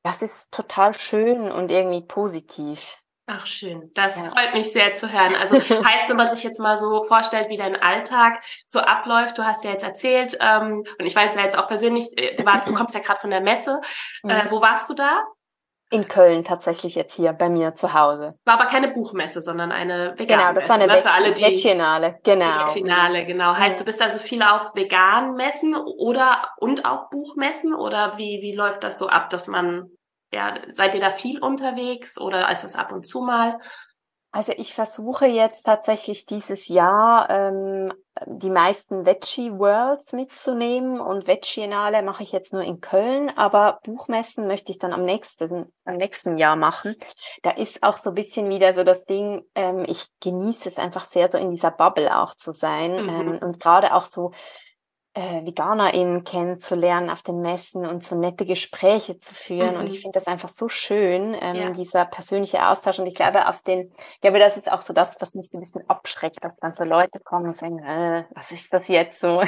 das 0.03 0.23
ist 0.23 0.51
total 0.51 0.95
schön 0.95 1.51
und 1.51 1.71
irgendwie 1.71 2.07
positiv. 2.07 2.99
Ach 3.27 3.47
schön, 3.47 3.91
das 3.95 4.17
ja. 4.17 4.31
freut 4.31 4.53
mich 4.53 4.73
sehr 4.73 4.97
zu 4.97 5.11
hören. 5.13 5.37
Also 5.37 5.57
heißt, 5.61 6.09
wenn 6.09 6.17
man 6.17 6.31
sich 6.31 6.43
jetzt 6.43 6.59
mal 6.59 6.77
so 6.77 7.05
vorstellt, 7.05 7.49
wie 7.49 7.57
dein 7.57 7.81
Alltag 7.81 8.43
so 8.67 8.81
abläuft, 8.81 9.39
du 9.39 9.45
hast 9.45 9.65
ja 9.65 9.71
jetzt 9.71 9.85
erzählt, 9.85 10.37
ähm, 10.41 10.85
und 10.99 11.07
ich 11.07 11.15
weiß 11.15 11.37
ja 11.37 11.43
jetzt 11.43 11.57
auch 11.57 11.69
persönlich, 11.69 12.07
äh, 12.19 12.35
du, 12.35 12.45
war, 12.45 12.65
du 12.65 12.75
kommst 12.75 12.95
ja 12.95 13.01
gerade 13.01 13.21
von 13.21 13.31
der 13.31 13.41
Messe. 13.41 13.81
Äh, 14.25 14.51
wo 14.51 14.61
warst 14.61 14.91
du 14.91 14.95
da? 14.95 15.23
In 15.93 16.09
Köln 16.09 16.43
tatsächlich 16.43 16.95
jetzt 16.95 17.15
hier 17.15 17.35
bei 17.35 17.51
mir 17.51 17.75
zu 17.75 17.93
Hause. 17.93 18.35
War 18.47 18.55
aber 18.55 18.65
keine 18.65 18.89
Buchmesse, 18.89 19.43
sondern 19.43 19.73
eine 19.73 20.15
vegane 20.17 20.43
Genau, 20.43 20.53
das 20.55 20.69
war 20.69 20.77
eine 20.77 20.87
ne? 20.87 21.03
Alle, 21.05 21.33
die 21.33 21.43
Veginale, 21.43 22.19
genau. 22.25 22.67
Veginale, 22.67 23.27
genau. 23.27 23.55
Heißt, 23.55 23.79
du 23.79 23.85
bist 23.85 24.01
also 24.01 24.19
viel 24.19 24.43
auf 24.43 24.75
veganen 24.75 25.35
Messen 25.35 25.77
oder 25.77 26.49
und 26.59 26.87
auch 26.87 27.11
Buchmessen 27.11 27.75
oder 27.75 28.17
wie, 28.17 28.41
wie 28.41 28.57
läuft 28.57 28.85
das 28.85 28.99
so 28.99 29.09
ab, 29.09 29.29
dass 29.29 29.49
man, 29.49 29.91
ja, 30.33 30.55
seid 30.71 30.95
ihr 30.95 31.01
da 31.01 31.11
viel 31.11 31.39
unterwegs 31.43 32.19
oder 32.19 32.51
ist 32.51 32.65
das 32.65 32.75
ab 32.75 32.91
und 32.91 33.07
zu 33.07 33.21
mal? 33.21 33.59
Also 34.35 34.55
ich 34.57 34.73
versuche 34.73 35.27
jetzt 35.27 35.65
tatsächlich 35.65 36.25
dieses 36.25 36.69
Jahr 36.69 37.29
ähm, 37.29 37.93
die 38.25 38.49
meisten 38.49 39.05
Veggie 39.05 39.53
Worlds 39.53 40.15
mitzunehmen 40.15 41.01
und 41.01 41.27
Vegienale 41.27 42.03
mache 42.03 42.23
ich 42.23 42.33
jetzt 42.33 42.51
nur 42.53 42.63
in 42.63 42.81
Köln, 42.81 43.31
aber 43.37 43.79
Buchmessen 43.85 44.47
möchte 44.47 44.73
ich 44.73 44.79
dann 44.79 44.95
am 44.95 45.05
nächsten, 45.05 45.71
am 45.85 45.97
nächsten 45.97 46.39
Jahr 46.39 46.57
machen. 46.57 46.97
Da 47.43 47.51
ist 47.51 47.83
auch 47.83 47.99
so 47.99 48.11
ein 48.11 48.15
bisschen 48.15 48.49
wieder 48.49 48.73
so 48.73 48.85
das 48.85 49.05
Ding, 49.05 49.43
ähm, 49.55 49.85
ich 49.87 50.07
genieße 50.21 50.67
es 50.67 50.79
einfach 50.79 51.05
sehr, 51.05 51.31
so 51.31 51.37
in 51.37 51.51
dieser 51.51 51.71
Bubble 51.71 52.17
auch 52.19 52.35
zu 52.35 52.53
sein 52.53 53.03
mhm. 53.03 53.09
ähm, 53.09 53.39
und 53.43 53.61
gerade 53.61 53.95
auch 53.95 54.07
so 54.07 54.33
äh, 55.15 55.45
VeganerInnen 55.45 56.25
kennenzulernen 56.25 57.11
auf 57.11 57.23
den 57.23 57.43
Messen 57.43 57.85
und 57.85 58.03
so 58.03 58.15
nette 58.15 58.47
Gespräche 58.47 59.19
zu 59.19 59.35
führen. 59.35 59.75
Mhm. 59.75 59.81
Und 59.81 59.87
ich 59.89 59.99
mhm. 59.99 60.03
finde 60.03 60.19
das 60.19 60.27
einfach 60.27 60.49
so 60.49 60.69
schön, 60.69 61.37
ähm, 61.39 61.55
ja. 61.55 61.71
dieser 61.71 62.07
persönliche 62.07 62.67
Austausch. 62.67 62.99
Und 62.99 63.07
ich 63.07 63.15
glaube, 63.15 63.47
auf 63.47 63.61
den, 63.63 63.93
ich 64.15 64.21
glaube, 64.23 64.39
das 64.39 64.57
ist 64.57 64.73
auch 64.73 64.81
so 64.81 64.95
das, 64.95 65.17
was 65.21 65.35
mich 65.35 65.51
so 65.51 65.59
ein 65.59 65.61
bisschen 65.61 65.89
abschreckt, 65.89 66.43
dass 66.43 66.57
dann 66.57 66.75
so 66.75 66.85
Leute 66.85 67.21
kommen 67.21 67.49
und 67.49 67.59
sagen, 67.59 67.79
äh, 67.81 68.25
was 68.35 68.53
ist 68.53 68.73
das 68.73 68.89
jetzt 68.89 69.21
so? 69.21 69.43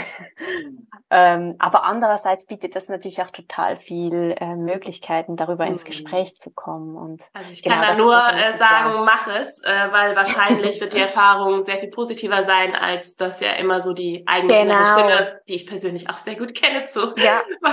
ähm, 1.11 1.57
aber 1.59 1.85
andererseits 1.85 2.45
bietet 2.45 2.77
das 2.77 2.89
natürlich 2.89 3.23
auch 3.23 3.31
total 3.31 3.79
viel 3.79 4.35
äh, 4.39 4.57
Möglichkeiten, 4.57 5.37
darüber 5.37 5.65
mhm. 5.65 5.73
ins 5.73 5.85
Gespräch 5.87 6.39
zu 6.41 6.51
kommen. 6.51 6.95
Und 6.95 7.23
also 7.33 7.51
ich 7.51 7.63
genau, 7.63 7.77
kann 7.77 7.97
da 7.97 7.97
nur 7.97 8.15
äh, 8.17 8.53
sagen, 8.53 9.05
mach 9.05 9.29
es, 9.29 9.63
äh, 9.63 9.71
weil 9.91 10.15
wahrscheinlich 10.15 10.79
wird 10.83 10.93
die 10.93 10.99
Erfahrung 11.01 11.63
sehr 11.63 11.79
viel 11.79 11.91
positiver 11.91 12.43
sein, 12.43 12.75
als 12.75 13.17
dass 13.17 13.41
ja 13.41 13.53
immer 13.53 13.81
so 13.81 13.95
die 13.95 14.25
eigene 14.27 14.53
genau. 14.53 14.85
Stimme, 14.85 15.41
die 15.49 15.54
die 15.55 15.61
ich 15.61 15.67
persönlich 15.67 16.11
auch 16.11 16.19
sehr 16.19 16.35
gut 16.35 16.55
kenne 16.55 16.85
zu 16.85 17.15
ja. 17.17 17.43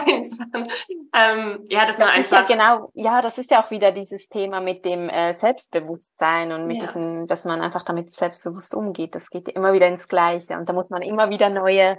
ähm, 1.16 1.66
ja, 1.70 1.86
dass 1.88 1.98
das 1.98 2.08
man 2.08 2.20
ist 2.20 2.32
ja 2.32 2.42
genau, 2.44 2.92
ja, 2.94 3.22
das 3.22 3.38
ist 3.40 3.50
ja 3.50 3.64
auch 3.64 3.72
wieder 3.72 3.92
dieses 3.92 4.30
Thema 4.30 4.62
mit 4.62 4.86
dem 4.86 5.10
äh, 5.10 5.34
Selbstbewusstsein 5.34 6.52
und 6.52 6.68
mit 6.68 6.78
ja. 6.78 6.86
diesem, 6.86 7.28
dass 7.28 7.44
man 7.46 7.62
einfach 7.62 7.82
damit 7.82 8.14
selbstbewusst 8.14 8.76
umgeht. 8.76 9.16
Das 9.16 9.30
geht 9.30 9.50
immer 9.50 9.74
wieder 9.74 9.88
ins 9.88 10.08
Gleiche 10.08 10.58
und 10.58 10.70
da 10.70 10.74
muss 10.74 10.92
man 10.92 11.02
immer 11.02 11.30
wieder 11.32 11.50
neue 11.50 11.98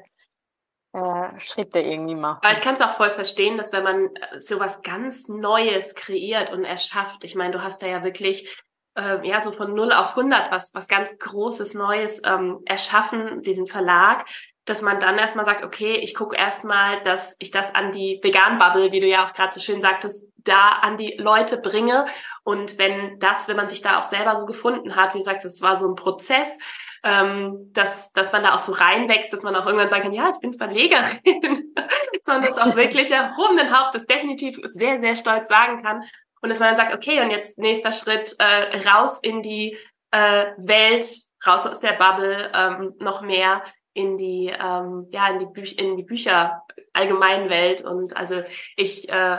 äh, 0.92 1.40
Schritte 1.40 1.80
irgendwie 1.80 2.14
machen. 2.14 2.40
Aber 2.42 2.52
ich 2.52 2.60
kann 2.60 2.76
es 2.76 2.82
auch 2.82 2.92
voll 2.92 3.10
verstehen, 3.10 3.56
dass 3.56 3.72
wenn 3.72 3.82
man 3.82 4.06
äh, 4.14 4.40
sowas 4.40 4.82
ganz 4.82 5.28
Neues 5.28 5.96
kreiert 5.96 6.52
und 6.52 6.64
erschafft, 6.64 7.24
ich 7.24 7.34
meine, 7.34 7.52
du 7.52 7.62
hast 7.62 7.82
da 7.82 7.88
ja 7.88 8.04
wirklich 8.04 8.62
äh, 8.96 9.26
ja 9.26 9.42
so 9.42 9.50
von 9.50 9.74
0 9.74 9.92
auf 9.92 10.16
100 10.16 10.52
was 10.52 10.74
was 10.74 10.86
ganz 10.86 11.18
großes 11.18 11.74
Neues 11.74 12.20
ähm, 12.24 12.60
erschaffen 12.66 13.42
diesen 13.42 13.66
Verlag 13.66 14.26
dass 14.64 14.82
man 14.82 15.00
dann 15.00 15.18
erstmal 15.18 15.44
sagt, 15.44 15.64
okay, 15.64 15.94
ich 15.94 16.14
gucke 16.14 16.36
erstmal, 16.36 17.02
dass 17.02 17.36
ich 17.40 17.50
das 17.50 17.74
an 17.74 17.92
die 17.92 18.20
Vegan-Bubble, 18.22 18.92
wie 18.92 19.00
du 19.00 19.06
ja 19.06 19.26
auch 19.26 19.32
gerade 19.32 19.52
so 19.52 19.60
schön 19.60 19.80
sagtest, 19.80 20.28
da 20.36 20.68
an 20.68 20.96
die 20.96 21.16
Leute 21.18 21.56
bringe. 21.56 22.06
Und 22.44 22.78
wenn 22.78 23.18
das, 23.18 23.48
wenn 23.48 23.56
man 23.56 23.68
sich 23.68 23.82
da 23.82 24.00
auch 24.00 24.04
selber 24.04 24.36
so 24.36 24.46
gefunden 24.46 24.96
hat, 24.96 25.14
wie 25.14 25.18
du 25.18 25.24
sagst, 25.24 25.44
es 25.44 25.62
war 25.62 25.76
so 25.76 25.88
ein 25.88 25.96
Prozess, 25.96 26.58
ähm, 27.04 27.70
dass, 27.72 28.12
dass 28.12 28.32
man 28.32 28.44
da 28.44 28.54
auch 28.54 28.60
so 28.60 28.72
reinwächst, 28.72 29.32
dass 29.32 29.42
man 29.42 29.56
auch 29.56 29.66
irgendwann 29.66 29.90
sagen 29.90 30.04
kann, 30.04 30.12
ja, 30.12 30.30
ich 30.30 30.38
bin 30.38 30.52
Verlegerin, 30.52 31.74
sondern 32.20 32.52
es 32.52 32.58
auch 32.58 32.76
wirklich 32.76 33.10
erhobenen 33.10 33.76
Hauptes 33.76 34.06
definitiv 34.06 34.58
sehr, 34.64 35.00
sehr 35.00 35.16
stolz 35.16 35.48
sagen 35.48 35.82
kann. 35.82 36.04
Und 36.40 36.48
dass 36.48 36.60
man 36.60 36.68
dann 36.68 36.76
sagt, 36.76 36.94
okay, 36.94 37.20
und 37.20 37.30
jetzt 37.30 37.58
nächster 37.58 37.92
Schritt 37.92 38.36
äh, 38.38 38.88
raus 38.88 39.18
in 39.22 39.42
die 39.42 39.76
äh, 40.12 40.46
Welt, 40.58 41.06
raus 41.44 41.66
aus 41.66 41.80
der 41.80 41.92
Bubble, 41.92 42.52
ähm, 42.54 42.94
noch 42.98 43.22
mehr 43.22 43.62
in 43.94 44.16
die 44.16 44.46
ähm, 44.46 45.08
ja 45.10 45.28
in 45.28 45.38
die 45.38 45.46
Bücher 45.46 45.78
in 45.78 45.96
die 45.96 46.02
Bücher 46.02 46.62
Allgemeinwelt 46.92 47.82
und 47.82 48.16
also 48.16 48.42
ich 48.76 49.08
äh, 49.08 49.38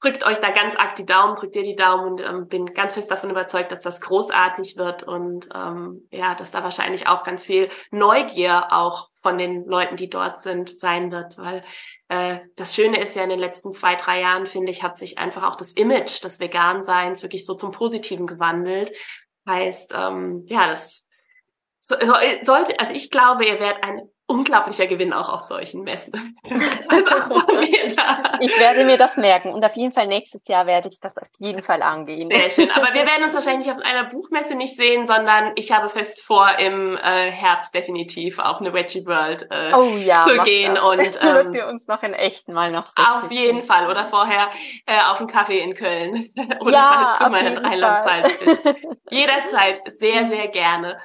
drückt 0.00 0.26
euch 0.26 0.38
da 0.38 0.50
ganz 0.50 0.76
arg 0.76 0.96
die 0.96 1.06
Daumen, 1.06 1.36
drückt 1.36 1.56
ihr 1.56 1.62
die 1.62 1.76
Daumen 1.76 2.12
und 2.12 2.20
ähm, 2.20 2.48
bin 2.48 2.66
ganz 2.66 2.94
fest 2.94 3.10
davon 3.10 3.30
überzeugt, 3.30 3.72
dass 3.72 3.82
das 3.82 4.00
großartig 4.00 4.76
wird 4.76 5.02
und 5.02 5.48
ähm, 5.54 6.06
ja, 6.10 6.34
dass 6.34 6.50
da 6.50 6.62
wahrscheinlich 6.62 7.06
auch 7.06 7.22
ganz 7.22 7.44
viel 7.44 7.68
Neugier 7.90 8.68
auch 8.70 9.08
von 9.22 9.38
den 9.38 9.64
Leuten, 9.64 9.96
die 9.96 10.10
dort 10.10 10.38
sind, 10.38 10.76
sein 10.78 11.10
wird, 11.10 11.38
weil 11.38 11.64
äh, 12.08 12.40
das 12.56 12.74
Schöne 12.74 13.00
ist 13.00 13.16
ja 13.16 13.22
in 13.22 13.30
den 13.30 13.38
letzten 13.38 13.72
zwei, 13.72 13.94
drei 13.94 14.20
Jahren, 14.20 14.44
finde 14.44 14.70
ich, 14.70 14.82
hat 14.82 14.98
sich 14.98 15.16
einfach 15.16 15.48
auch 15.48 15.56
das 15.56 15.72
Image 15.72 16.22
des 16.22 16.40
Veganseins 16.40 17.22
wirklich 17.22 17.46
so 17.46 17.54
zum 17.54 17.72
Positiven 17.72 18.26
gewandelt. 18.26 18.92
Heißt, 19.48 19.94
ähm, 19.96 20.42
ja, 20.46 20.68
das 20.68 21.03
so, 21.86 21.96
sollte, 22.42 22.80
also 22.80 22.94
ich 22.94 23.10
glaube, 23.10 23.44
ihr 23.44 23.60
werdet 23.60 23.84
ein 23.84 24.08
unglaublicher 24.26 24.86
Gewinn 24.86 25.12
auch 25.12 25.28
auf 25.28 25.42
solchen 25.42 25.82
Messen. 25.82 26.38
also 26.88 27.42
ich 28.40 28.58
werde 28.58 28.86
mir 28.86 28.96
das 28.96 29.18
merken 29.18 29.52
und 29.52 29.62
auf 29.62 29.76
jeden 29.76 29.92
Fall 29.92 30.06
nächstes 30.06 30.40
Jahr 30.48 30.64
werde 30.64 30.88
ich 30.88 30.98
das 30.98 31.14
auf 31.18 31.28
jeden 31.38 31.62
Fall 31.62 31.82
angehen. 31.82 32.30
Sehr 32.30 32.48
schön. 32.48 32.70
Aber 32.70 32.94
wir 32.94 33.04
werden 33.04 33.24
uns 33.24 33.34
wahrscheinlich 33.34 33.70
auf 33.70 33.76
einer 33.84 34.04
Buchmesse 34.04 34.54
nicht 34.54 34.76
sehen, 34.76 35.04
sondern 35.04 35.52
ich 35.56 35.72
habe 35.72 35.90
fest 35.90 36.22
vor, 36.22 36.48
im 36.58 36.96
äh, 36.96 37.30
Herbst 37.30 37.74
definitiv 37.74 38.38
auf 38.38 38.60
eine 38.60 38.72
Veggie 38.72 39.04
World 39.04 39.46
äh, 39.50 39.74
oh, 39.74 39.98
ja, 39.98 40.24
zu 40.24 40.42
gehen. 40.42 40.76
Das. 40.76 40.84
Und 40.84 41.00
ähm, 41.20 41.34
dass 41.34 41.52
wir 41.52 41.66
uns 41.66 41.86
noch 41.86 42.02
in 42.02 42.14
echt 42.14 42.48
mal 42.48 42.70
noch 42.70 42.94
Auf 42.96 43.30
jeden 43.30 43.62
Fall. 43.62 43.90
Oder 43.90 44.06
vorher 44.06 44.48
äh, 44.86 45.00
auf 45.10 45.18
einen 45.18 45.28
Kaffee 45.28 45.60
in 45.60 45.74
Köln. 45.74 46.30
oder 46.60 46.72
ja, 46.72 47.16
falls 47.18 47.18
du 47.18 47.30
mal 47.30 47.46
in 47.46 47.58
Rheinland-Pfalz 47.58 48.38
bist. 48.38 48.74
Jederzeit 49.10 49.82
sehr, 49.94 50.24
sehr 50.24 50.48
gerne. 50.48 50.96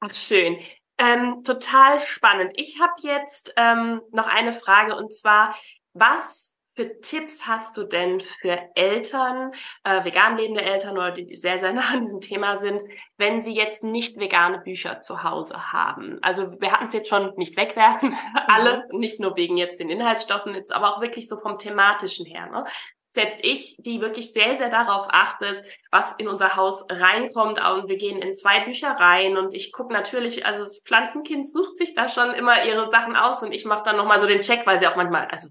Ach 0.00 0.14
schön. 0.14 0.58
Ähm, 0.98 1.44
total 1.44 2.00
spannend. 2.00 2.52
Ich 2.56 2.80
habe 2.80 2.92
jetzt 2.98 3.54
ähm, 3.56 4.02
noch 4.12 4.26
eine 4.26 4.52
Frage 4.52 4.96
und 4.96 5.14
zwar, 5.14 5.54
was 5.92 6.54
für 6.76 7.00
Tipps 7.00 7.46
hast 7.46 7.76
du 7.76 7.84
denn 7.84 8.20
für 8.20 8.58
Eltern, 8.74 9.52
äh, 9.84 10.04
vegan 10.04 10.36
lebende 10.36 10.62
Eltern 10.62 10.96
oder 10.96 11.10
die 11.10 11.36
sehr, 11.36 11.58
sehr 11.58 11.72
nah 11.74 11.92
an 11.92 12.02
diesem 12.02 12.20
Thema 12.20 12.56
sind, 12.56 12.82
wenn 13.18 13.40
sie 13.40 13.54
jetzt 13.54 13.84
nicht 13.84 14.18
vegane 14.18 14.60
Bücher 14.60 15.00
zu 15.00 15.22
Hause 15.22 15.72
haben? 15.72 16.18
Also 16.22 16.60
wir 16.60 16.72
hatten 16.72 16.86
es 16.86 16.92
jetzt 16.92 17.08
schon 17.08 17.34
nicht 17.36 17.56
wegwerfen, 17.56 18.16
alle, 18.46 18.86
mhm. 18.90 18.98
nicht 18.98 19.20
nur 19.20 19.36
wegen 19.36 19.56
jetzt 19.56 19.80
den 19.80 19.90
Inhaltsstoffen, 19.90 20.54
jetzt 20.54 20.72
aber 20.72 20.96
auch 20.96 21.00
wirklich 21.00 21.28
so 21.28 21.38
vom 21.38 21.58
thematischen 21.58 22.24
her. 22.24 22.46
Ne? 22.46 22.64
Selbst 23.10 23.40
ich, 23.42 23.76
die 23.78 24.00
wirklich 24.00 24.32
sehr, 24.32 24.54
sehr 24.54 24.70
darauf 24.70 25.08
achtet, 25.10 25.64
was 25.90 26.12
in 26.18 26.28
unser 26.28 26.54
Haus 26.54 26.86
reinkommt. 26.88 27.60
Und 27.60 27.88
wir 27.88 27.96
gehen 27.96 28.22
in 28.22 28.36
zwei 28.36 28.60
Büchereien 28.60 29.36
und 29.36 29.52
ich 29.52 29.72
gucke 29.72 29.92
natürlich, 29.92 30.46
also 30.46 30.62
das 30.62 30.82
Pflanzenkind 30.84 31.50
sucht 31.50 31.76
sich 31.76 31.94
da 31.94 32.08
schon 32.08 32.32
immer 32.34 32.64
ihre 32.64 32.88
Sachen 32.90 33.16
aus 33.16 33.42
und 33.42 33.52
ich 33.52 33.64
mache 33.64 33.82
dann 33.84 33.96
nochmal 33.96 34.20
so 34.20 34.26
den 34.26 34.42
Check, 34.42 34.64
weil 34.64 34.78
sie 34.78 34.86
auch 34.86 34.96
manchmal, 34.96 35.26
also 35.26 35.48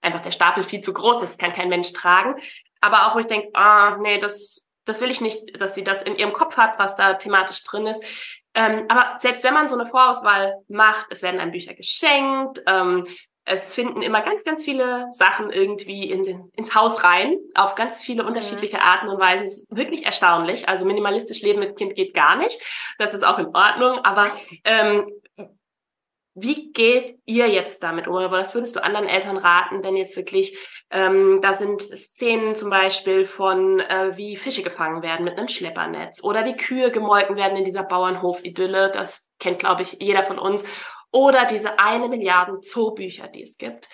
einfach 0.00 0.20
der 0.20 0.30
Stapel 0.30 0.62
viel 0.62 0.80
zu 0.80 0.92
groß 0.92 1.22
ist, 1.24 1.38
kann 1.38 1.52
kein 1.52 1.68
Mensch 1.68 1.92
tragen. 1.92 2.40
Aber 2.80 3.06
auch 3.06 3.16
wo 3.16 3.18
ich 3.18 3.26
denke, 3.26 3.50
ah, 3.54 3.96
nee, 4.00 4.18
das, 4.18 4.68
das 4.84 5.00
will 5.00 5.10
ich 5.10 5.20
nicht, 5.20 5.60
dass 5.60 5.74
sie 5.74 5.84
das 5.84 6.02
in 6.02 6.16
ihrem 6.16 6.32
Kopf 6.32 6.56
hat, 6.56 6.78
was 6.78 6.96
da 6.96 7.14
thematisch 7.14 7.64
drin 7.64 7.86
ist. 7.86 8.04
Ähm, 8.54 8.86
aber 8.88 9.16
selbst 9.18 9.44
wenn 9.44 9.54
man 9.54 9.68
so 9.68 9.76
eine 9.76 9.86
Vorauswahl 9.86 10.54
macht, 10.68 11.06
es 11.10 11.22
werden 11.22 11.40
einem 11.40 11.52
Bücher 11.52 11.74
geschenkt, 11.74 12.62
ähm, 12.66 13.06
es 13.44 13.74
finden 13.74 14.02
immer 14.02 14.20
ganz, 14.22 14.44
ganz 14.44 14.64
viele 14.64 15.08
Sachen 15.12 15.50
irgendwie 15.50 16.10
in 16.10 16.24
den, 16.24 16.50
ins 16.54 16.74
Haus 16.74 17.02
rein, 17.04 17.36
auf 17.54 17.74
ganz 17.74 18.02
viele 18.02 18.24
unterschiedliche 18.24 18.76
mhm. 18.76 18.82
Arten 18.82 19.08
und 19.08 19.20
Weisen. 19.20 19.46
Es 19.46 19.60
ist 19.60 19.76
wirklich 19.76 20.04
erstaunlich. 20.04 20.68
Also 20.68 20.84
minimalistisch 20.84 21.42
leben 21.42 21.60
mit 21.60 21.76
Kind 21.76 21.94
geht 21.94 22.14
gar 22.14 22.36
nicht. 22.36 22.60
Das 22.98 23.14
ist 23.14 23.24
auch 23.24 23.38
in 23.38 23.54
Ordnung. 23.54 23.98
Aber 24.04 24.30
ähm, 24.64 25.10
wie 26.34 26.70
geht 26.72 27.18
ihr 27.26 27.48
jetzt 27.48 27.82
damit 27.82 28.06
um? 28.06 28.14
Oder 28.14 28.30
was 28.30 28.54
würdest 28.54 28.76
du 28.76 28.84
anderen 28.84 29.08
Eltern 29.08 29.36
raten, 29.36 29.82
wenn 29.82 29.96
jetzt 29.96 30.16
wirklich, 30.16 30.56
ähm, 30.90 31.40
da 31.42 31.54
sind 31.54 31.82
Szenen 31.82 32.54
zum 32.54 32.70
Beispiel 32.70 33.24
von, 33.24 33.80
äh, 33.80 34.16
wie 34.16 34.36
Fische 34.36 34.62
gefangen 34.62 35.02
werden 35.02 35.24
mit 35.24 35.36
einem 35.36 35.48
Schleppernetz 35.48 36.22
oder 36.22 36.44
wie 36.44 36.56
Kühe 36.56 36.90
gemolken 36.92 37.36
werden 37.36 37.58
in 37.58 37.64
dieser 37.64 37.82
Bauernhof-Idylle. 37.82 38.92
Das 38.92 39.28
kennt, 39.40 39.58
glaube 39.58 39.82
ich, 39.82 39.96
jeder 40.00 40.22
von 40.22 40.38
uns. 40.38 40.64
Oder 41.12 41.46
diese 41.46 41.78
eine 41.78 42.08
Milliarden 42.08 42.62
Zoobücher, 42.62 43.28
die 43.28 43.42
es 43.42 43.58
gibt. 43.58 43.88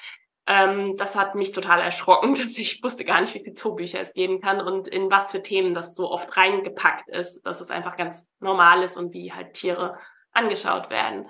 Ähm, 0.47 0.97
das 0.97 1.17
hat 1.17 1.35
mich 1.35 1.53
total 1.53 1.81
erschrocken, 1.81 2.35
dass 2.43 2.57
ich 2.59 2.83
wusste 2.83 3.05
gar 3.05 3.21
nicht, 3.21 3.35
wie 3.35 3.41
viele 3.41 3.55
Zoobücher 3.55 4.01
es 4.01 4.15
geben 4.15 4.41
kann 4.41 4.61
und 4.61 4.89
in 4.89 5.11
was 5.11 5.31
für 5.31 5.43
Themen 5.43 5.75
das 5.75 5.95
so 5.95 6.11
oft 6.11 6.37
reingepackt 6.37 7.09
ist, 7.09 7.43
dass 7.43 7.61
es 7.61 7.71
einfach 7.71 7.97
ganz 7.97 8.33
normal 8.39 8.83
ist 8.83 8.97
und 8.97 9.13
wie 9.13 9.33
halt 9.33 9.55
Tiere 9.55 9.99
angeschaut 10.33 10.91
werden. 10.91 11.29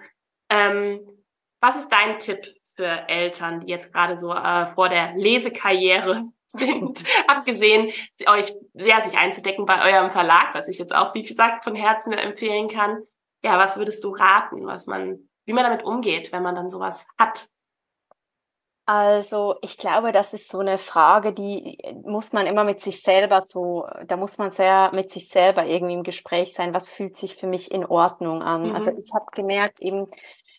Ähm, 0.50 1.00
was 1.60 1.76
ist 1.76 1.88
dein 1.90 2.18
Tipp 2.18 2.46
für 2.74 3.08
Eltern, 3.08 3.60
die 3.60 3.68
jetzt 3.68 3.92
gerade 3.92 4.16
so 4.16 4.32
äh, 4.34 4.66
vor 4.68 4.88
der 4.90 5.14
Lesekarriere 5.14 6.24
sind, 6.46 7.02
abgesehen, 7.26 7.90
euch 8.26 8.54
ja, 8.74 9.00
sich 9.00 9.16
einzudecken 9.16 9.64
bei 9.64 9.92
eurem 9.92 10.10
Verlag, 10.10 10.54
was 10.54 10.68
ich 10.68 10.78
jetzt 10.78 10.94
auch, 10.94 11.14
wie 11.14 11.22
gesagt, 11.22 11.64
von 11.64 11.74
Herzen 11.74 12.12
empfehlen 12.12 12.68
kann. 12.68 13.02
Ja, 13.42 13.58
was 13.58 13.78
würdest 13.78 14.04
du 14.04 14.10
raten, 14.10 14.66
was 14.66 14.86
man 14.86 15.28
wie 15.46 15.52
man 15.52 15.64
damit 15.64 15.84
umgeht, 15.84 16.32
wenn 16.32 16.42
man 16.42 16.54
dann 16.54 16.68
sowas 16.68 17.06
hat. 17.18 17.48
Also 18.88 19.56
ich 19.62 19.78
glaube, 19.78 20.12
das 20.12 20.32
ist 20.32 20.48
so 20.48 20.60
eine 20.60 20.78
Frage, 20.78 21.32
die 21.32 21.76
muss 22.04 22.32
man 22.32 22.46
immer 22.46 22.62
mit 22.62 22.80
sich 22.80 23.02
selber 23.02 23.42
so, 23.44 23.84
da 24.06 24.16
muss 24.16 24.38
man 24.38 24.52
sehr 24.52 24.92
mit 24.94 25.10
sich 25.10 25.28
selber 25.28 25.66
irgendwie 25.66 25.94
im 25.94 26.04
Gespräch 26.04 26.54
sein, 26.54 26.72
was 26.72 26.88
fühlt 26.88 27.16
sich 27.16 27.34
für 27.34 27.48
mich 27.48 27.72
in 27.72 27.84
Ordnung 27.84 28.42
an. 28.42 28.62
Also, 28.62 28.68
mhm. 28.70 28.76
Also 28.76 28.90
ich 29.00 29.12
habe 29.12 29.26
gemerkt, 29.32 29.80
eben 29.80 30.06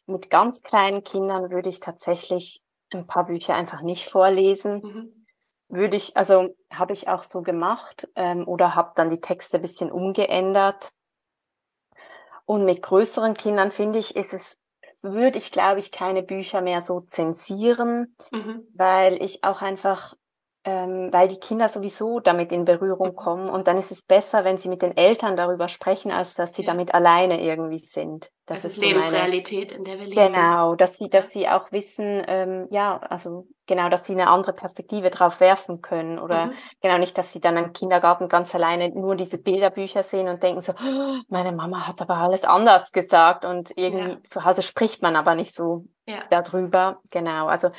mit 0.07 0.29
ganz 0.29 0.61
kleinen 0.61 1.05
Kindern 1.05 1.51
würde 1.51 1.69
ich 1.69 1.79
tatsächlich 1.79 2.63
ein 2.93 3.07
paar 3.07 3.27
Bücher 3.27 3.55
einfach 3.55 3.81
nicht 3.81 4.09
vorlesen. 4.09 4.81
Mhm. 4.81 5.25
Würde 5.69 5.95
ich, 5.95 6.15
also 6.17 6.53
habe 6.69 6.93
ich 6.93 7.07
auch 7.07 7.23
so 7.23 7.41
gemacht 7.41 8.09
ähm, 8.15 8.45
oder 8.45 8.75
habe 8.75 8.91
dann 8.95 9.09
die 9.09 9.21
Texte 9.21 9.57
ein 9.57 9.61
bisschen 9.61 9.91
umgeändert. 9.91 10.89
Und 12.45 12.65
mit 12.65 12.81
größeren 12.81 13.35
Kindern 13.35 13.71
finde 13.71 13.99
ich, 13.99 14.15
ist 14.15 14.33
es 14.33 14.57
würde 15.01 15.37
ich, 15.37 15.51
glaube 15.51 15.79
ich, 15.79 15.91
keine 15.91 16.23
Bücher 16.23 16.61
mehr 16.61 16.81
so 16.81 17.01
zensieren, 17.01 18.15
mhm. 18.31 18.67
weil 18.73 19.21
ich 19.21 19.43
auch 19.43 19.61
einfach 19.61 20.15
ähm, 20.67 21.13
weil 21.13 21.29
die 21.29 21.39
Kinder 21.39 21.69
sowieso 21.69 22.19
damit 22.19 22.51
in 22.51 22.65
Berührung 22.65 23.15
kommen 23.15 23.49
und 23.49 23.69
dann 23.69 23.77
ist 23.77 23.89
es 23.89 24.03
besser, 24.03 24.43
wenn 24.43 24.57
sie 24.57 24.67
mit 24.67 24.81
den 24.81 24.97
Eltern 24.97 25.37
darüber 25.37 25.69
sprechen, 25.69 26.11
als 26.11 26.33
dass 26.33 26.53
sie 26.55 26.63
ja. 26.63 26.73
damit 26.73 26.93
alleine 26.93 27.41
irgendwie 27.41 27.79
sind. 27.79 28.29
Das, 28.45 28.63
das 28.63 28.65
ist, 28.65 28.77
ist 28.77 28.83
Lebensrealität, 28.83 29.71
meine, 29.71 29.77
in 29.77 29.83
der 29.85 29.99
wir 30.01 30.07
leben. 30.07 30.33
Genau, 30.33 30.75
dass 30.75 30.97
sie, 30.97 31.07
dass 31.09 31.31
sie 31.31 31.47
auch 31.47 31.71
wissen, 31.71 32.21
ähm, 32.27 32.67
ja, 32.69 32.97
also 32.97 33.47
genau, 33.65 33.87
dass 33.87 34.03
sie 34.03 34.11
eine 34.11 34.27
andere 34.27 34.51
Perspektive 34.51 35.09
drauf 35.09 35.39
werfen 35.39 35.81
können 35.81 36.19
oder 36.19 36.47
mhm. 36.47 36.53
genau 36.81 36.97
nicht, 36.97 37.17
dass 37.17 37.31
sie 37.31 37.39
dann 37.39 37.55
im 37.55 37.71
Kindergarten 37.71 38.27
ganz 38.27 38.53
alleine 38.53 38.89
nur 38.89 39.15
diese 39.15 39.37
Bilderbücher 39.37 40.03
sehen 40.03 40.27
und 40.27 40.43
denken 40.43 40.63
so, 40.63 40.73
oh, 40.73 41.15
meine 41.29 41.53
Mama 41.53 41.87
hat 41.87 42.01
aber 42.01 42.17
alles 42.17 42.43
anders 42.43 42.91
gesagt 42.91 43.45
und 43.45 43.71
irgendwie 43.77 44.09
ja. 44.09 44.17
zu 44.27 44.43
Hause 44.43 44.63
spricht 44.63 45.01
man 45.01 45.15
aber 45.15 45.33
nicht 45.33 45.55
so 45.55 45.85
ja. 46.05 46.25
darüber. 46.29 46.99
Genau, 47.09 47.47
also 47.47 47.69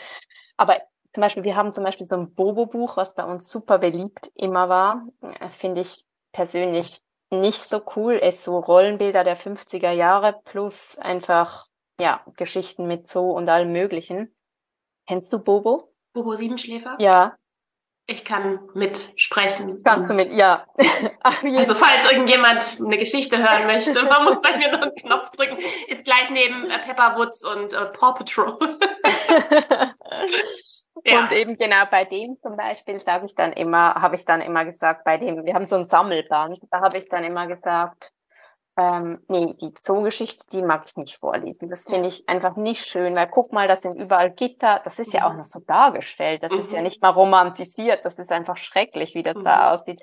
aber 0.57 0.79
zum 1.19 1.23
Beispiel, 1.23 1.43
wir 1.43 1.57
haben 1.57 1.73
zum 1.73 1.83
Beispiel 1.83 2.07
so 2.07 2.15
ein 2.15 2.33
Bobo-Buch, 2.33 2.97
was 2.97 3.17
bei 3.17 3.25
uns 3.25 3.51
super 3.51 3.79
beliebt 3.79 4.31
immer 4.37 4.69
war. 4.69 5.05
Äh, 5.21 5.49
finde 5.49 5.81
ich 5.81 6.05
persönlich 6.31 7.01
nicht 7.31 7.59
so 7.59 7.83
cool. 7.97 8.15
Ist 8.15 8.45
so 8.45 8.57
Rollenbilder 8.57 9.25
der 9.25 9.37
50er 9.37 9.91
Jahre 9.91 10.41
plus 10.45 10.97
einfach, 10.97 11.67
ja, 12.01 12.21
Geschichten 12.37 12.87
mit 12.87 13.09
Zoo 13.09 13.33
und 13.33 13.49
allem 13.49 13.73
Möglichen. 13.73 14.33
Kennst 15.09 15.33
du 15.33 15.41
Bobo? 15.41 15.93
Bobo 16.13 16.37
Siebenschläfer? 16.37 16.95
Ja. 17.01 17.35
Ich 18.07 18.25
kann 18.25 18.61
mitsprechen. 18.75 19.83
Kannst 19.83 20.09
du 20.09 20.15
mit, 20.15 20.33
ja. 20.33 20.67
also 21.33 21.75
falls 21.75 22.13
irgendjemand 22.13 22.77
eine 22.81 22.97
Geschichte 22.97 23.39
hören 23.39 23.67
möchte, 23.67 24.05
man 24.05 24.23
muss 24.23 24.41
bei 24.41 24.57
mir 24.57 24.71
nur 24.71 24.83
einen 24.83 24.95
Knopf 24.95 25.31
drücken. 25.31 25.59
Ist 25.89 26.05
gleich 26.05 26.31
neben 26.31 26.71
äh, 26.71 26.79
Pepper 26.79 27.17
Woods 27.19 27.45
und 27.45 27.73
äh, 27.73 27.87
Paw 27.87 28.15
Patrol. 28.15 28.57
Ja. 31.11 31.23
Und 31.25 31.33
eben 31.33 31.57
genau 31.57 31.85
bei 31.91 32.05
dem 32.05 32.39
zum 32.43 32.57
Beispiel 32.57 33.03
sage 33.05 33.27
ich 33.27 33.35
dann 33.35 33.53
immer, 33.53 33.95
habe 33.95 34.17
ich 34.17 34.25
dann 34.25 34.41
immer 34.41 34.65
gesagt, 34.65 35.05
bei 35.05 35.17
dem, 35.17 35.45
wir 35.45 35.55
haben 35.55 35.67
so 35.67 35.77
ein 35.77 35.87
Sammelband, 35.87 36.59
da 36.71 36.81
habe 36.81 36.99
ich 36.99 37.09
dann 37.09 37.25
immer 37.25 37.47
gesagt, 37.47 38.13
ähm, 38.77 39.21
nee, 39.27 39.55
die 39.61 39.75
Zoogeschichte, 39.75 40.47
die 40.53 40.63
mag 40.63 40.85
ich 40.87 40.97
nicht 40.97 41.19
vorlesen. 41.19 41.69
Das 41.69 41.83
finde 41.83 42.09
ich 42.09 42.29
einfach 42.29 42.55
nicht 42.55 42.87
schön, 42.87 43.17
weil 43.17 43.27
guck 43.27 43.53
mal, 43.53 43.67
das 43.67 43.83
sind 43.83 43.97
überall 43.97 44.31
Gitter, 44.31 44.81
das 44.85 45.01
ist 45.01 45.09
mhm. 45.09 45.19
ja 45.19 45.27
auch 45.27 45.33
mhm. 45.33 45.39
noch 45.39 45.45
so 45.45 45.59
dargestellt, 45.59 46.45
das 46.45 46.53
mhm. 46.53 46.59
ist 46.61 46.73
ja 46.73 46.79
mhm. 46.79 46.85
nicht 46.85 47.03
mal 47.03 47.11
romantisiert, 47.11 48.05
das 48.05 48.19
ist 48.21 48.31
einfach 48.31 48.57
schrecklich, 48.57 49.15
wie 49.15 49.25
das 49.25 49.35
mhm. 49.35 49.45
da 49.45 49.73
aussieht. 49.73 50.01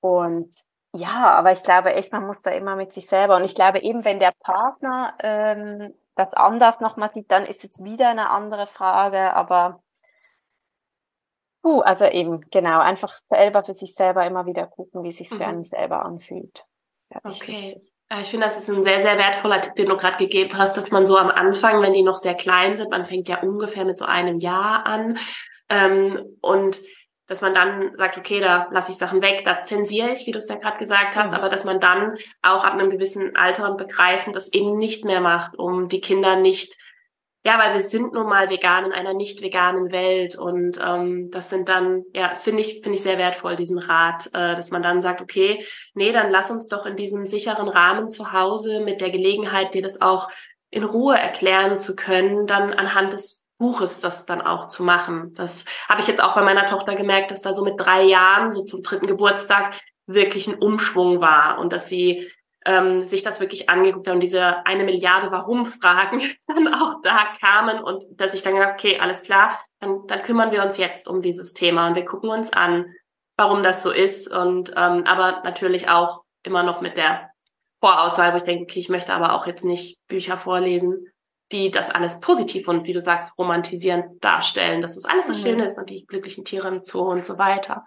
Und 0.00 0.50
ja, 0.92 1.34
aber 1.34 1.52
ich 1.52 1.62
glaube 1.62 1.94
echt, 1.94 2.12
man 2.12 2.26
muss 2.26 2.42
da 2.42 2.50
immer 2.50 2.74
mit 2.74 2.92
sich 2.92 3.06
selber. 3.06 3.36
Und 3.36 3.44
ich 3.44 3.54
glaube 3.54 3.80
eben, 3.80 4.04
wenn 4.04 4.18
der 4.18 4.32
Partner 4.40 5.14
ähm, 5.20 5.94
das 6.16 6.34
anders 6.34 6.80
nochmal 6.80 7.12
sieht, 7.12 7.30
dann 7.30 7.46
ist 7.46 7.64
es 7.64 7.82
wieder 7.84 8.08
eine 8.08 8.30
andere 8.30 8.66
Frage. 8.66 9.34
Aber 9.34 9.82
Uh, 11.62 11.80
also 11.80 12.06
eben, 12.06 12.40
genau, 12.50 12.80
einfach 12.80 13.08
selber 13.08 13.62
für 13.62 13.74
sich 13.74 13.94
selber 13.94 14.26
immer 14.26 14.46
wieder 14.46 14.66
gucken, 14.66 15.02
wie 15.02 15.10
es 15.10 15.18
sich 15.18 15.30
mhm. 15.30 15.36
für 15.36 15.46
einen 15.46 15.64
selber 15.64 16.04
anfühlt. 16.04 16.64
Okay. 17.24 17.76
Wichtig. 17.76 17.92
Ich 18.20 18.28
finde, 18.28 18.46
das 18.46 18.58
ist 18.58 18.68
ein 18.68 18.82
sehr, 18.82 19.00
sehr 19.00 19.18
wertvoller 19.18 19.60
Tipp, 19.60 19.74
den 19.76 19.88
du 19.88 19.96
gerade 19.96 20.16
gegeben 20.16 20.56
hast, 20.56 20.76
dass 20.76 20.90
man 20.90 21.06
so 21.06 21.16
am 21.16 21.30
Anfang, 21.30 21.80
wenn 21.82 21.92
die 21.92 22.02
noch 22.02 22.18
sehr 22.18 22.34
klein 22.34 22.76
sind, 22.76 22.90
man 22.90 23.06
fängt 23.06 23.28
ja 23.28 23.40
ungefähr 23.40 23.84
mit 23.84 23.98
so 23.98 24.04
einem 24.04 24.38
Jahr 24.40 24.86
an, 24.86 25.18
ähm, 25.68 26.36
und 26.40 26.80
dass 27.26 27.40
man 27.40 27.54
dann 27.54 27.96
sagt, 27.96 28.18
okay, 28.18 28.40
da 28.40 28.66
lasse 28.72 28.90
ich 28.90 28.98
Sachen 28.98 29.22
weg, 29.22 29.42
da 29.44 29.62
zensiere 29.62 30.10
ich, 30.10 30.26
wie 30.26 30.32
du 30.32 30.38
es 30.38 30.48
ja 30.48 30.56
gerade 30.56 30.78
gesagt 30.78 31.14
hast, 31.14 31.30
mhm. 31.30 31.38
aber 31.38 31.48
dass 31.48 31.64
man 31.64 31.78
dann 31.78 32.16
auch 32.42 32.64
ab 32.64 32.72
einem 32.72 32.90
gewissen 32.90 33.36
Alter 33.36 33.70
und 33.70 33.78
Begreifen 33.78 34.32
das 34.32 34.52
eben 34.52 34.76
nicht 34.76 35.04
mehr 35.04 35.20
macht, 35.20 35.56
um 35.56 35.88
die 35.88 36.00
Kinder 36.00 36.34
nicht 36.34 36.76
ja, 37.44 37.58
weil 37.58 37.74
wir 37.74 37.82
sind 37.82 38.12
nun 38.12 38.26
mal 38.26 38.50
vegan 38.50 38.84
in 38.84 38.92
einer 38.92 39.14
nicht 39.14 39.40
veganen 39.40 39.90
Welt 39.92 40.36
und 40.36 40.78
ähm, 40.84 41.30
das 41.30 41.48
sind 41.48 41.70
dann, 41.70 42.04
ja, 42.12 42.34
finde 42.34 42.60
ich, 42.60 42.80
finde 42.82 42.96
ich 42.96 43.02
sehr 43.02 43.16
wertvoll, 43.16 43.56
diesen 43.56 43.78
Rat, 43.78 44.26
äh, 44.34 44.54
dass 44.54 44.70
man 44.70 44.82
dann 44.82 45.00
sagt, 45.00 45.22
okay, 45.22 45.64
nee, 45.94 46.12
dann 46.12 46.30
lass 46.30 46.50
uns 46.50 46.68
doch 46.68 46.84
in 46.84 46.96
diesem 46.96 47.24
sicheren 47.24 47.68
Rahmen 47.68 48.10
zu 48.10 48.32
Hause 48.32 48.80
mit 48.80 49.00
der 49.00 49.10
Gelegenheit, 49.10 49.72
dir 49.72 49.82
das 49.82 50.02
auch 50.02 50.28
in 50.70 50.84
Ruhe 50.84 51.16
erklären 51.18 51.78
zu 51.78 51.96
können, 51.96 52.46
dann 52.46 52.74
anhand 52.74 53.14
des 53.14 53.46
Buches 53.56 54.00
das 54.00 54.26
dann 54.26 54.40
auch 54.40 54.68
zu 54.68 54.82
machen. 54.82 55.32
Das 55.34 55.64
habe 55.88 56.00
ich 56.00 56.06
jetzt 56.06 56.22
auch 56.22 56.34
bei 56.34 56.42
meiner 56.42 56.68
Tochter 56.68 56.94
gemerkt, 56.94 57.30
dass 57.30 57.42
da 57.42 57.54
so 57.54 57.64
mit 57.64 57.78
drei 57.78 58.02
Jahren, 58.02 58.52
so 58.52 58.64
zum 58.64 58.82
dritten 58.82 59.06
Geburtstag, 59.06 59.78
wirklich 60.06 60.46
ein 60.46 60.58
Umschwung 60.58 61.20
war 61.20 61.58
und 61.58 61.72
dass 61.72 61.88
sie 61.88 62.28
ähm, 62.66 63.04
sich 63.04 63.22
das 63.22 63.40
wirklich 63.40 63.70
angeguckt 63.70 64.06
hat 64.06 64.14
und 64.14 64.20
diese 64.20 64.66
eine 64.66 64.84
Milliarde 64.84 65.30
Warum-Fragen 65.30 66.22
dann 66.46 66.74
auch 66.74 67.00
da 67.02 67.28
kamen 67.40 67.82
und 67.82 68.04
dass 68.10 68.34
ich 68.34 68.42
dann 68.42 68.54
gedacht, 68.54 68.74
okay, 68.74 68.98
alles 68.98 69.22
klar, 69.22 69.58
dann, 69.80 70.06
dann 70.06 70.22
kümmern 70.22 70.52
wir 70.52 70.62
uns 70.62 70.76
jetzt 70.76 71.08
um 71.08 71.22
dieses 71.22 71.54
Thema 71.54 71.86
und 71.88 71.94
wir 71.94 72.04
gucken 72.04 72.30
uns 72.30 72.52
an, 72.52 72.86
warum 73.36 73.62
das 73.62 73.82
so 73.82 73.90
ist 73.90 74.30
und 74.30 74.70
ähm, 74.76 75.04
aber 75.06 75.40
natürlich 75.44 75.88
auch 75.88 76.22
immer 76.42 76.62
noch 76.62 76.80
mit 76.80 76.96
der 76.96 77.30
Vorauswahl, 77.80 78.32
wo 78.32 78.36
ich 78.36 78.42
denke, 78.42 78.64
okay, 78.64 78.80
ich 78.80 78.90
möchte 78.90 79.14
aber 79.14 79.34
auch 79.34 79.46
jetzt 79.46 79.64
nicht 79.64 79.98
Bücher 80.06 80.36
vorlesen, 80.36 81.06
die 81.50 81.70
das 81.70 81.90
alles 81.90 82.20
positiv 82.20 82.68
und 82.68 82.86
wie 82.86 82.92
du 82.92 83.00
sagst, 83.00 83.36
romantisierend 83.38 84.22
darstellen, 84.22 84.82
dass 84.82 84.94
das 84.94 85.06
alles 85.06 85.26
so 85.26 85.32
mhm. 85.32 85.36
schön 85.36 85.60
ist 85.60 85.78
und 85.78 85.90
die 85.90 86.06
glücklichen 86.06 86.44
Tiere 86.44 86.68
im 86.68 86.84
Zoo 86.84 87.10
und 87.10 87.24
so 87.24 87.38
weiter. 87.38 87.84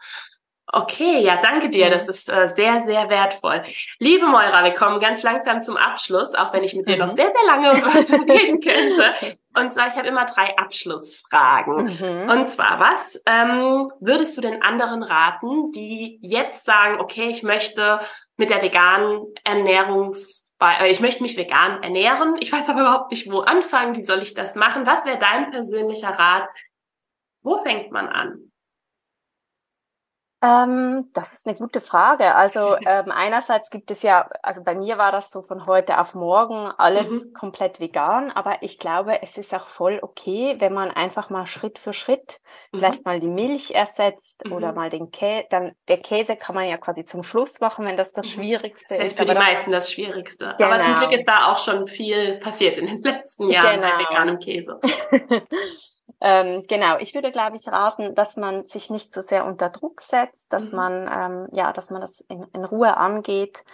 Okay, 0.75 1.19
ja, 1.19 1.39
danke 1.39 1.69
dir. 1.69 1.91
Das 1.91 2.07
ist 2.07 2.27
äh, 2.27 2.47
sehr, 2.49 2.79
sehr 2.79 3.07
wertvoll. 3.07 3.61
Liebe 3.99 4.25
Moira, 4.25 4.63
wir 4.63 4.73
kommen 4.73 4.99
ganz 4.99 5.21
langsam 5.21 5.61
zum 5.61 5.77
Abschluss, 5.77 6.33
auch 6.33 6.51
wenn 6.51 6.63
ich 6.63 6.73
mit 6.73 6.87
dir 6.87 6.97
noch 6.97 7.11
mhm. 7.11 7.15
sehr, 7.15 7.31
sehr 7.31 7.45
lange 7.45 7.73
reden 8.33 8.59
könnte. 8.59 9.37
Und 9.55 9.71
zwar, 9.71 9.87
ich 9.87 9.95
habe 9.95 10.07
immer 10.07 10.25
drei 10.25 10.57
Abschlussfragen. 10.57 11.83
Mhm. 11.83 12.27
Und 12.27 12.49
zwar, 12.49 12.79
was 12.79 13.21
ähm, 13.27 13.87
würdest 13.99 14.35
du 14.35 14.41
den 14.41 14.63
anderen 14.63 15.03
raten, 15.03 15.71
die 15.71 16.17
jetzt 16.23 16.65
sagen, 16.65 16.99
okay, 16.99 17.29
ich 17.29 17.43
möchte 17.43 17.99
mit 18.37 18.49
der 18.49 18.63
veganen 18.63 19.27
Ernährungs 19.43 20.51
äh, 20.59 20.89
ich 20.89 21.01
möchte 21.01 21.21
mich 21.21 21.37
vegan 21.37 21.83
ernähren, 21.83 22.35
ich 22.39 22.51
weiß 22.51 22.67
aber 22.69 22.81
überhaupt 22.81 23.11
nicht, 23.11 23.31
wo 23.31 23.41
anfangen, 23.41 23.95
wie 23.95 24.03
soll 24.03 24.23
ich 24.23 24.33
das 24.33 24.55
machen? 24.55 24.87
Was 24.87 25.05
wäre 25.05 25.19
dein 25.19 25.51
persönlicher 25.51 26.09
Rat? 26.09 26.47
Wo 27.43 27.59
fängt 27.59 27.91
man 27.91 28.07
an? 28.07 28.52
Ähm, 30.44 31.10
das 31.14 31.32
ist 31.32 31.48
eine 31.48 31.56
gute 31.56 31.80
Frage. 31.80 32.36
Also 32.36 32.76
ähm, 32.86 33.11
einerseits 33.11 33.70
gibt 33.70 33.90
es 33.91 34.02
ja, 34.02 34.30
also 34.41 34.61
bei 34.61 34.76
mir 34.76 34.98
war 34.98 35.14
das 35.14 35.32
so 35.32 35.41
von 35.41 35.65
heute 35.65 35.99
auf 35.99 36.15
morgen 36.15 36.70
alles 36.78 37.10
mhm. 37.10 37.34
komplett 37.34 37.80
vegan, 37.80 38.30
aber 38.30 38.57
ich 38.61 38.78
glaube, 38.78 39.22
es 39.24 39.38
ist 39.38 39.53
auch 39.53 39.68
voll 39.68 39.99
okay, 40.02 40.57
wenn 40.60 40.74
man 40.74 40.91
einfach 40.91 41.30
mal 41.30 41.48
Schritt 41.48 41.80
für 41.80 41.94
Schritt 41.94 42.41
mhm. 42.72 42.80
vielleicht 42.80 43.06
mal 43.06 43.22
die 43.22 43.28
Milch 43.28 43.72
ersetzt 43.72 44.44
mhm. 44.45 44.52
oder 44.52 44.74
mal 44.74 44.90
den 44.90 45.11
Käse. 45.11 45.45
Dann 45.49 45.72
der 45.88 45.99
Käse 45.99 46.36
kann 46.36 46.56
man 46.56 46.68
ja 46.68 46.76
quasi 46.76 47.06
zum 47.06 47.24
Schluss 47.24 47.61
machen, 47.61 47.86
wenn 47.86 47.95
das 47.95 48.11
das 48.11 48.28
mhm. 48.28 48.32
Schwierigste 48.32 48.95
das 48.95 49.06
ist. 49.06 49.18
Für 49.18 49.26
die 49.26 49.34
meisten 49.34 49.72
das 49.72 49.91
Schwierigste. 49.91 50.56
Genau. 50.57 50.70
Aber 50.70 50.82
zum 50.84 50.95
Glück 50.95 51.10
genau. 51.10 51.20
ist 51.20 51.28
da 51.28 51.52
auch 51.52 51.57
schon 51.57 51.88
viel 51.88 52.40
passiert 52.40 52.78
in 52.78 52.88
den 52.88 53.02
letzten 53.02 53.49
Jahren 53.49 53.80
genau. 53.80 53.94
bei 53.94 54.03
veganem 54.03 54.40
Käse. 54.40 54.80
Ähm, 56.25 56.63
genau, 56.69 56.95
ich 56.99 57.13
würde, 57.13 57.33
glaube 57.33 57.57
ich, 57.57 57.67
raten, 57.67 58.15
dass 58.15 58.37
man 58.37 58.65
sich 58.69 58.89
nicht 58.89 59.13
so 59.13 59.21
sehr 59.21 59.45
unter 59.45 59.69
Druck 59.69 59.99
setzt, 59.99 60.51
dass 60.53 60.71
mhm. 60.71 60.75
man, 60.75 61.09
ähm, 61.13 61.47
ja, 61.51 61.73
dass 61.73 61.89
man 61.89 61.99
das 61.99 62.21
in, 62.29 62.45
in 62.53 62.63
Ruhe 62.63 62.95
angeht. 62.95 63.65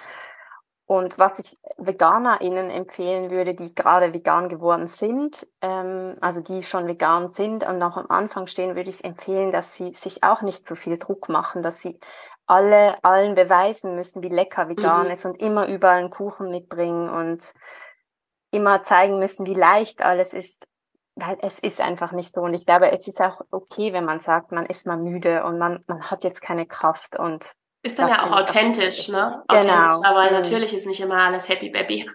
Und 0.87 1.19
was 1.19 1.37
ich 1.37 1.59
VeganerInnen 1.77 2.71
empfehlen 2.71 3.29
würde, 3.29 3.53
die 3.53 3.75
gerade 3.75 4.15
vegan 4.15 4.49
geworden 4.49 4.87
sind, 4.87 5.47
ähm, 5.61 6.17
also 6.21 6.41
die 6.41 6.63
schon 6.63 6.87
vegan 6.87 7.29
sind 7.29 7.63
und 7.63 7.77
noch 7.77 7.97
am 7.97 8.07
Anfang 8.09 8.47
stehen, 8.47 8.75
würde 8.75 8.89
ich 8.89 9.03
empfehlen, 9.03 9.51
dass 9.51 9.75
sie 9.75 9.93
sich 9.93 10.23
auch 10.23 10.41
nicht 10.41 10.67
so 10.67 10.73
viel 10.73 10.97
Druck 10.97 11.29
machen, 11.29 11.61
dass 11.61 11.79
sie 11.81 11.99
alle 12.47 12.95
allen 13.03 13.35
beweisen 13.35 13.95
müssen, 13.95 14.23
wie 14.23 14.29
lecker 14.29 14.69
vegan 14.69 15.05
mhm. 15.05 15.11
ist 15.11 15.23
und 15.23 15.39
immer 15.39 15.67
überall 15.67 15.99
einen 15.99 16.09
Kuchen 16.09 16.49
mitbringen 16.49 17.11
und 17.11 17.43
immer 18.49 18.81
zeigen 18.81 19.19
müssen, 19.19 19.45
wie 19.45 19.53
leicht 19.53 20.01
alles 20.01 20.33
ist 20.33 20.65
weil 21.21 21.37
es 21.41 21.59
ist 21.59 21.81
einfach 21.81 22.11
nicht 22.11 22.33
so. 22.33 22.41
Und 22.41 22.53
ich 22.53 22.65
glaube, 22.65 22.91
es 22.91 23.07
ist 23.07 23.21
auch 23.21 23.41
okay, 23.51 23.93
wenn 23.93 24.05
man 24.05 24.19
sagt, 24.19 24.51
man 24.51 24.65
ist 24.65 24.85
mal 24.85 24.97
müde 24.97 25.43
und 25.43 25.57
man, 25.57 25.83
man 25.87 26.09
hat 26.09 26.23
jetzt 26.23 26.41
keine 26.41 26.65
Kraft 26.65 27.17
und 27.17 27.51
ist 27.81 27.97
dann 27.97 28.09
ja 28.09 28.25
auch 28.25 28.31
authentisch, 28.31 29.07
ne? 29.09 29.43
Genau. 29.47 29.59
Authentisch, 29.59 29.97
aber 30.03 30.25
mhm. 30.25 30.33
natürlich 30.33 30.73
ist 30.73 30.85
nicht 30.85 30.99
immer 30.99 31.23
alles 31.23 31.47
happy 31.47 31.69
baby. 31.69 32.09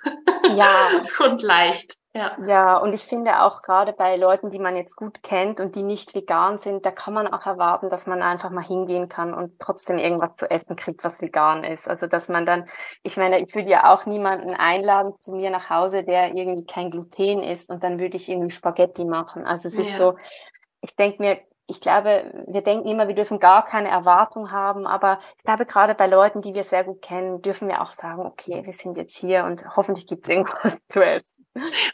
Ja. 0.55 0.69
und 1.24 1.43
leicht. 1.43 1.97
Ja. 2.16 2.36
ja, 2.47 2.77
und 2.77 2.93
ich 2.93 3.03
finde 3.03 3.43
auch 3.43 3.61
gerade 3.62 3.93
bei 3.93 4.16
Leuten, 4.16 4.53
die 4.53 4.61
man 4.61 4.77
jetzt 4.77 4.95
gut 4.95 5.24
kennt 5.24 5.59
und 5.59 5.74
die 5.74 5.82
nicht 5.82 6.15
vegan 6.15 6.61
sind, 6.61 6.86
da 6.86 6.93
kann 6.93 7.12
man 7.12 7.27
auch 7.27 7.45
erwarten, 7.45 7.91
dass 7.91 8.07
man 8.07 8.23
einfach 8.23 8.51
mal 8.51 8.62
hingehen 8.62 9.09
kann 9.09 9.35
und 9.35 9.59
trotzdem 9.59 9.99
irgendwas 9.99 10.36
zu 10.36 10.49
essen 10.49 10.77
kriegt, 10.77 11.03
was 11.03 11.20
vegan 11.20 11.65
ist. 11.65 11.89
Also 11.89 12.07
dass 12.07 12.28
man 12.28 12.47
dann, 12.47 12.69
ich 13.03 13.16
meine, 13.16 13.41
ich 13.41 13.53
würde 13.57 13.69
ja 13.69 13.93
auch 13.93 14.07
niemanden 14.07 14.55
einladen 14.55 15.15
zu 15.19 15.32
mir 15.32 15.51
nach 15.51 15.70
Hause, 15.70 16.05
der 16.05 16.36
irgendwie 16.36 16.65
kein 16.65 16.93
Gluten 16.93 17.43
isst 17.43 17.69
und 17.70 17.82
dann 17.82 17.99
würde 17.99 18.16
ich 18.16 18.28
irgendwie 18.28 18.55
Spaghetti 18.55 19.05
machen. 19.05 19.45
Also 19.45 19.66
es 19.66 19.74
ist 19.74 19.91
ja. 19.91 19.97
so, 19.97 20.15
ich 20.82 20.95
denke 20.95 21.20
mir, 21.20 21.39
ich 21.66 21.81
glaube, 21.81 22.45
wir 22.47 22.62
denken 22.62 22.89
immer, 22.89 23.09
wir 23.09 23.15
dürfen 23.15 23.39
gar 23.39 23.65
keine 23.65 23.89
Erwartung 23.89 24.51
haben, 24.51 24.86
aber 24.86 25.19
ich 25.39 25.45
glaube, 25.45 25.65
gerade 25.65 25.95
bei 25.95 26.07
Leuten, 26.07 26.43
die 26.43 26.55
wir 26.55 26.65
sehr 26.65 26.85
gut 26.85 27.01
kennen, 27.01 27.41
dürfen 27.41 27.69
wir 27.69 27.81
auch 27.81 27.93
sagen, 27.93 28.27
okay, 28.27 28.65
wir 28.65 28.73
sind 28.73 28.97
jetzt 28.97 29.16
hier 29.16 29.45
und 29.45 29.65
hoffentlich 29.77 30.07
gibt 30.07 30.24
es 30.24 30.31
irgendwas 30.31 30.77
zu 30.89 31.05
essen. 31.05 31.34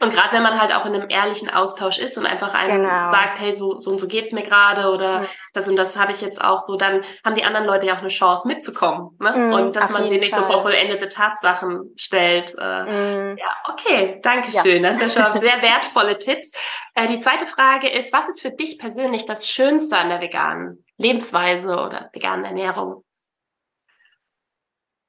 Und 0.00 0.12
gerade 0.12 0.32
wenn 0.32 0.42
man 0.42 0.58
halt 0.58 0.74
auch 0.74 0.86
in 0.86 0.94
einem 0.94 1.10
ehrlichen 1.10 1.50
Austausch 1.50 1.98
ist 1.98 2.16
und 2.16 2.24
einfach 2.24 2.54
einem 2.54 2.82
genau. 2.82 3.06
sagt, 3.08 3.38
hey, 3.40 3.52
so, 3.52 3.78
so 3.78 3.90
und 3.90 3.98
so 3.98 4.06
geht's 4.06 4.32
mir 4.32 4.42
gerade 4.42 4.90
oder 4.90 5.20
mhm. 5.20 5.26
das 5.52 5.68
und 5.68 5.76
das 5.76 5.98
habe 5.98 6.12
ich 6.12 6.22
jetzt 6.22 6.42
auch 6.42 6.60
so, 6.60 6.76
dann 6.76 7.02
haben 7.24 7.34
die 7.34 7.44
anderen 7.44 7.66
Leute 7.66 7.86
ja 7.86 7.94
auch 7.94 8.00
eine 8.00 8.08
Chance 8.08 8.48
mitzukommen. 8.48 9.10
Ne? 9.20 9.32
Mhm, 9.36 9.52
und 9.52 9.76
dass 9.76 9.90
man 9.90 10.08
sie 10.08 10.18
nicht 10.18 10.32
Fall. 10.32 10.40
so 10.40 10.46
vor 10.46 10.62
vollendete 10.62 11.08
Tatsachen 11.10 11.92
stellt. 11.96 12.54
Äh, 12.58 12.82
mhm. 12.84 13.38
Ja, 13.38 13.48
okay, 13.68 14.18
danke 14.22 14.50
schön. 14.50 14.82
Ja. 14.82 14.90
Das 14.90 14.98
sind 14.98 15.14
ja 15.14 15.26
schon 15.26 15.40
sehr 15.42 15.60
wertvolle 15.60 16.16
Tipps. 16.16 16.52
Äh, 16.94 17.06
die 17.08 17.18
zweite 17.18 17.46
Frage 17.46 17.90
ist, 17.90 18.14
was 18.14 18.30
ist 18.30 18.40
für 18.40 18.50
dich 18.50 18.78
persönlich 18.78 19.26
das 19.26 19.46
Schönste 19.46 19.98
an 19.98 20.08
der 20.08 20.22
veganen 20.22 20.84
Lebensweise 20.96 21.68
oder 21.68 22.08
veganen 22.14 22.46
Ernährung? 22.46 23.04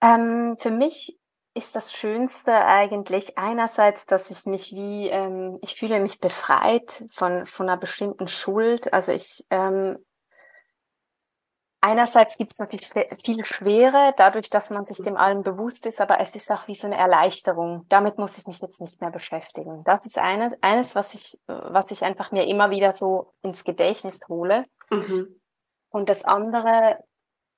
Ähm, 0.02 0.58
für 0.60 0.72
mich 0.72 1.18
ist 1.54 1.76
das 1.76 1.92
Schönste 1.92 2.66
eigentlich 2.66 3.38
einerseits, 3.38 4.06
dass 4.06 4.32
ich 4.32 4.46
mich 4.46 4.72
wie, 4.72 5.10
ähm, 5.10 5.60
ich 5.62 5.76
fühle 5.76 6.00
mich 6.00 6.20
befreit 6.20 7.04
von, 7.12 7.46
von 7.46 7.68
einer 7.68 7.78
bestimmten 7.78 8.28
Schuld. 8.28 8.94
Also 8.94 9.12
ich, 9.12 9.46
ähm, 9.50 9.98
einerseits 11.82 12.38
gibt 12.38 12.54
es 12.54 12.60
natürlich 12.60 12.90
viel 13.26 13.44
Schwere, 13.44 14.14
dadurch, 14.16 14.50
dass 14.50 14.70
man 14.70 14.86
sich 14.86 15.00
dem 15.00 15.18
allem 15.18 15.42
bewusst 15.42 15.86
ist, 15.86 16.00
aber 16.00 16.22
es 16.22 16.36
ist 16.36 16.50
auch 16.52 16.68
wie 16.70 16.76
so 16.76 16.88
eine 16.88 16.98
Erleichterung. 16.98 17.86
Damit 17.90 18.18
muss 18.18 18.38
ich 18.38 18.48
mich 18.48 18.62
jetzt 18.62 18.80
nicht 18.80 19.02
mehr 19.02 19.12
beschäftigen. 19.12 19.84
Das 19.84 20.06
ist 20.06 20.18
eine, 20.18 20.58
eines, 20.62 20.96
was 20.96 21.14
ich, 21.14 21.38
was 21.48 21.92
ich 21.92 22.04
einfach 22.04 22.32
mir 22.32 22.48
immer 22.48 22.70
wieder 22.70 22.94
so 22.94 23.34
ins 23.42 23.66
Gedächtnis 23.66 24.20
hole. 24.30 24.66
Mhm. 24.90 25.42
Und 25.90 26.08
das 26.08 26.24
andere 26.24 26.98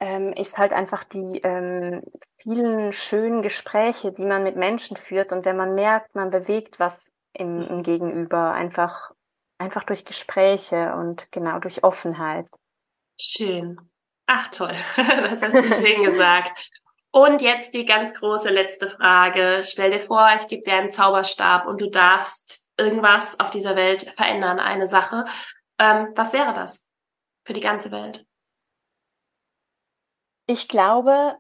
ähm, 0.04 0.34
ist 0.34 0.58
halt 0.58 0.74
einfach 0.74 1.06
die 1.06 1.40
ähm, 1.46 2.04
vielen 2.36 2.92
schönen 2.92 3.42
Gespräche, 3.42 4.12
die 4.12 4.26
man 4.26 4.44
mit 4.44 4.58
Menschen 4.58 4.98
führt. 4.98 5.32
Und 5.32 5.46
wenn 5.46 5.56
man 5.56 5.76
merkt, 5.76 6.14
man 6.14 6.30
bewegt 6.30 6.78
was 6.78 6.94
im, 7.32 7.62
im 7.62 7.78
mhm. 7.78 7.84
Gegenüber, 7.84 8.52
einfach, 8.52 9.12
einfach 9.58 9.86
durch 9.86 10.04
Gespräche 10.04 10.94
und 10.96 11.32
genau 11.32 11.60
durch 11.60 11.86
Offenheit. 11.86 12.48
Schön. 13.18 13.80
Ach 14.28 14.50
toll, 14.50 14.76
das 14.98 15.42
hast 15.42 15.54
du 15.54 15.72
schön 15.74 16.04
gesagt. 16.04 16.70
Und 17.12 17.42
jetzt 17.42 17.74
die 17.74 17.86
ganz 17.86 18.14
große 18.14 18.50
letzte 18.50 18.90
Frage. 18.90 19.62
Stell 19.64 19.92
dir 19.92 20.02
vor, 20.02 20.28
ich 20.36 20.50
gebe 20.50 20.64
dir 20.64 20.74
einen 20.74 20.92
Zauberstab 20.92 21.66
und 21.66 21.80
du 21.80 21.90
darfst 21.90 22.70
irgendwas 22.78 23.40
auf 23.40 23.52
dieser 23.52 23.78
Welt 23.78 24.04
verändern, 24.18 24.60
eine 24.60 24.88
Sache. 24.88 25.24
Ähm, 25.80 26.10
was 26.14 26.34
wäre 26.34 26.52
das 26.52 26.90
für 27.46 27.54
die 27.54 27.62
ganze 27.62 27.90
Welt? 27.92 28.26
Ich 30.46 30.68
glaube, 30.68 31.38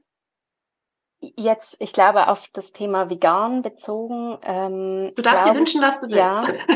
jetzt, 1.19 1.77
ich 1.79 1.93
glaube, 1.93 2.27
auf 2.27 2.47
das 2.53 2.71
Thema 2.71 3.09
vegan 3.09 3.61
bezogen. 3.61 4.37
Ähm, 4.43 5.13
du 5.15 5.21
darfst 5.21 5.43
glaub, 5.43 5.53
dir 5.53 5.59
wünschen, 5.59 5.81
was 5.81 6.01
du 6.01 6.07
willst. 6.07 6.67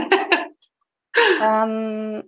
Ja, 1.41 1.63
ähm, 1.63 2.23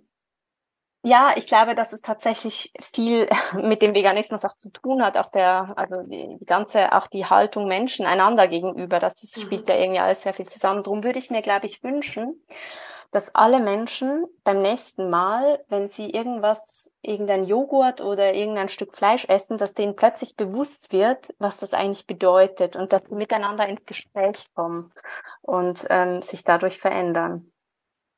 ja, 1.02 1.32
ich 1.36 1.46
glaube, 1.46 1.74
dass 1.74 1.94
es 1.94 2.02
tatsächlich 2.02 2.72
viel 2.92 3.28
mit 3.54 3.80
dem 3.82 3.94
Veganismus 3.94 4.44
auch 4.44 4.54
zu 4.54 4.70
tun 4.70 5.02
hat, 5.02 5.16
auch 5.16 5.30
der, 5.30 5.72
also 5.76 6.02
die, 6.02 6.36
die 6.38 6.44
ganze, 6.44 6.92
auch 6.92 7.06
die 7.06 7.24
Haltung 7.24 7.68
Menschen 7.68 8.04
einander 8.06 8.48
gegenüber, 8.48 9.00
das 9.00 9.22
ist, 9.22 9.36
mhm. 9.38 9.42
spielt 9.42 9.68
ja 9.68 9.76
irgendwie 9.76 10.00
alles 10.00 10.22
sehr 10.22 10.34
viel 10.34 10.46
zusammen. 10.46 10.82
Drum 10.82 11.02
würde 11.02 11.18
ich 11.18 11.30
mir, 11.30 11.42
glaube 11.42 11.66
ich, 11.66 11.82
wünschen, 11.82 12.44
dass 13.12 13.34
alle 13.34 13.60
Menschen 13.60 14.26
beim 14.44 14.60
nächsten 14.60 15.08
Mal, 15.08 15.64
wenn 15.68 15.88
sie 15.88 16.10
irgendwas 16.10 16.89
irgendein 17.02 17.44
Joghurt 17.44 18.00
oder 18.00 18.34
irgendein 18.34 18.68
Stück 18.68 18.94
Fleisch 18.94 19.24
essen, 19.26 19.58
dass 19.58 19.74
denen 19.74 19.96
plötzlich 19.96 20.36
bewusst 20.36 20.92
wird, 20.92 21.34
was 21.38 21.56
das 21.56 21.72
eigentlich 21.72 22.06
bedeutet 22.06 22.76
und 22.76 22.92
dass 22.92 23.06
sie 23.06 23.14
miteinander 23.14 23.66
ins 23.66 23.86
Gespräch 23.86 24.46
kommen 24.54 24.92
und 25.42 25.86
ähm, 25.88 26.22
sich 26.22 26.44
dadurch 26.44 26.78
verändern. 26.78 27.50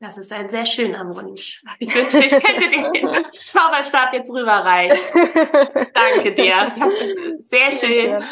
Das 0.02 0.18
ist 0.18 0.32
ein 0.32 0.50
sehr 0.50 0.66
schöner 0.66 1.14
Wunsch. 1.14 1.62
Ich 1.78 1.94
wünsche, 1.94 2.18
ich 2.18 2.32
könnte 2.32 2.68
den 2.68 3.08
Zauberstab 3.50 4.12
jetzt 4.12 4.32
rüberreichen. 4.32 4.98
danke 5.94 6.32
dir. 6.34 6.66
Das 6.76 6.94
ist 7.00 7.48
sehr 7.48 7.70
schön. 7.70 8.24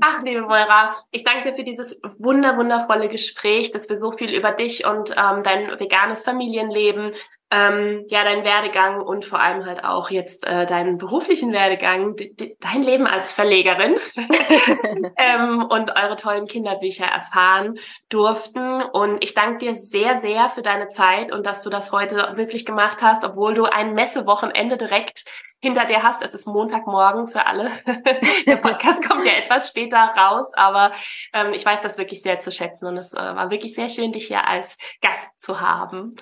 Ach, 0.00 0.22
liebe 0.22 0.42
Moira, 0.42 0.94
ich 1.10 1.24
danke 1.24 1.50
dir 1.50 1.56
für 1.56 1.64
dieses 1.64 2.00
wunder, 2.18 2.56
wundervolle 2.56 3.08
Gespräch, 3.08 3.72
dass 3.72 3.88
wir 3.88 3.96
so 3.96 4.12
viel 4.12 4.32
über 4.32 4.52
dich 4.52 4.86
und 4.86 5.10
ähm, 5.16 5.42
dein 5.42 5.80
veganes 5.80 6.22
Familienleben 6.22 7.10
ähm, 7.50 8.04
ja, 8.08 8.24
dein 8.24 8.42
Werdegang 8.44 9.00
und 9.00 9.24
vor 9.24 9.40
allem 9.40 9.64
halt 9.64 9.84
auch 9.84 10.10
jetzt 10.10 10.44
äh, 10.46 10.66
deinen 10.66 10.98
beruflichen 10.98 11.52
Werdegang, 11.52 12.16
dein 12.60 12.82
Leben 12.82 13.06
als 13.06 13.32
Verlegerin 13.32 13.94
ähm, 15.16 15.62
und 15.62 15.94
eure 15.94 16.16
tollen 16.16 16.46
Kinderbücher 16.46 17.06
erfahren 17.06 17.78
durften. 18.08 18.82
Und 18.82 19.22
ich 19.22 19.34
danke 19.34 19.58
dir 19.58 19.74
sehr, 19.76 20.16
sehr 20.16 20.48
für 20.48 20.62
deine 20.62 20.88
Zeit 20.88 21.32
und 21.32 21.46
dass 21.46 21.62
du 21.62 21.70
das 21.70 21.92
heute 21.92 22.32
wirklich 22.34 22.66
gemacht 22.66 22.98
hast, 23.00 23.22
obwohl 23.22 23.54
du 23.54 23.64
ein 23.64 23.94
Messewochenende 23.94 24.76
direkt 24.76 25.24
hinter 25.60 25.86
dir 25.86 26.02
hast. 26.02 26.22
Es 26.22 26.34
ist 26.34 26.46
Montagmorgen 26.46 27.28
für 27.28 27.46
alle. 27.46 27.70
Der 28.46 28.56
Podcast 28.56 29.06
kommt 29.06 29.24
ja 29.24 29.32
etwas 29.32 29.68
später 29.68 29.98
raus, 29.98 30.52
aber 30.54 30.92
ähm, 31.32 31.52
ich 31.52 31.64
weiß 31.64 31.80
das 31.80 31.98
wirklich 31.98 32.22
sehr 32.22 32.40
zu 32.40 32.50
schätzen 32.50 32.86
und 32.86 32.96
es 32.96 33.12
äh, 33.14 33.16
war 33.16 33.50
wirklich 33.50 33.74
sehr 33.74 33.88
schön, 33.88 34.12
dich 34.12 34.26
hier 34.26 34.46
als 34.46 34.78
Gast 35.00 35.40
zu 35.40 35.60
haben. 35.60 36.14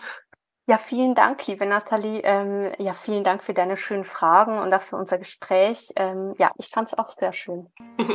Ja, 0.67 0.79
vielen 0.79 1.15
Dank, 1.15 1.47
liebe 1.47 1.67
Nathalie. 1.67 2.23
Ähm, 2.25 2.73
ja, 2.79 2.95
vielen 2.95 3.23
Dank 3.23 3.45
für 3.45 3.53
deine 3.53 3.77
schönen 3.77 4.05
Fragen 4.05 4.59
und 4.59 4.73
auch 4.73 4.81
für 4.81 4.97
unser 4.97 5.19
Gespräch. 5.19 5.93
Ähm, 5.95 6.35
ja, 6.39 6.53
ich 6.57 6.69
fand 6.69 6.89
es 6.89 6.99
auch 6.99 7.15
sehr 7.19 7.35
schön. 7.35 7.67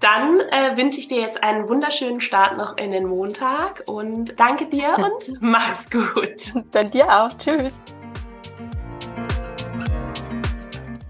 Dann 0.00 0.40
äh, 0.40 0.76
wünsche 0.76 1.00
ich 1.00 1.08
dir 1.08 1.22
jetzt 1.22 1.42
einen 1.42 1.70
wunderschönen 1.70 2.20
Start 2.20 2.58
noch 2.58 2.76
in 2.76 2.92
den 2.92 3.06
Montag 3.06 3.84
und 3.86 4.38
danke 4.38 4.66
dir 4.66 4.94
und 4.98 5.40
mach's 5.40 5.88
gut. 5.88 6.52
Dann 6.72 6.90
dir 6.90 7.08
auch. 7.08 7.30
Tschüss. 7.38 7.74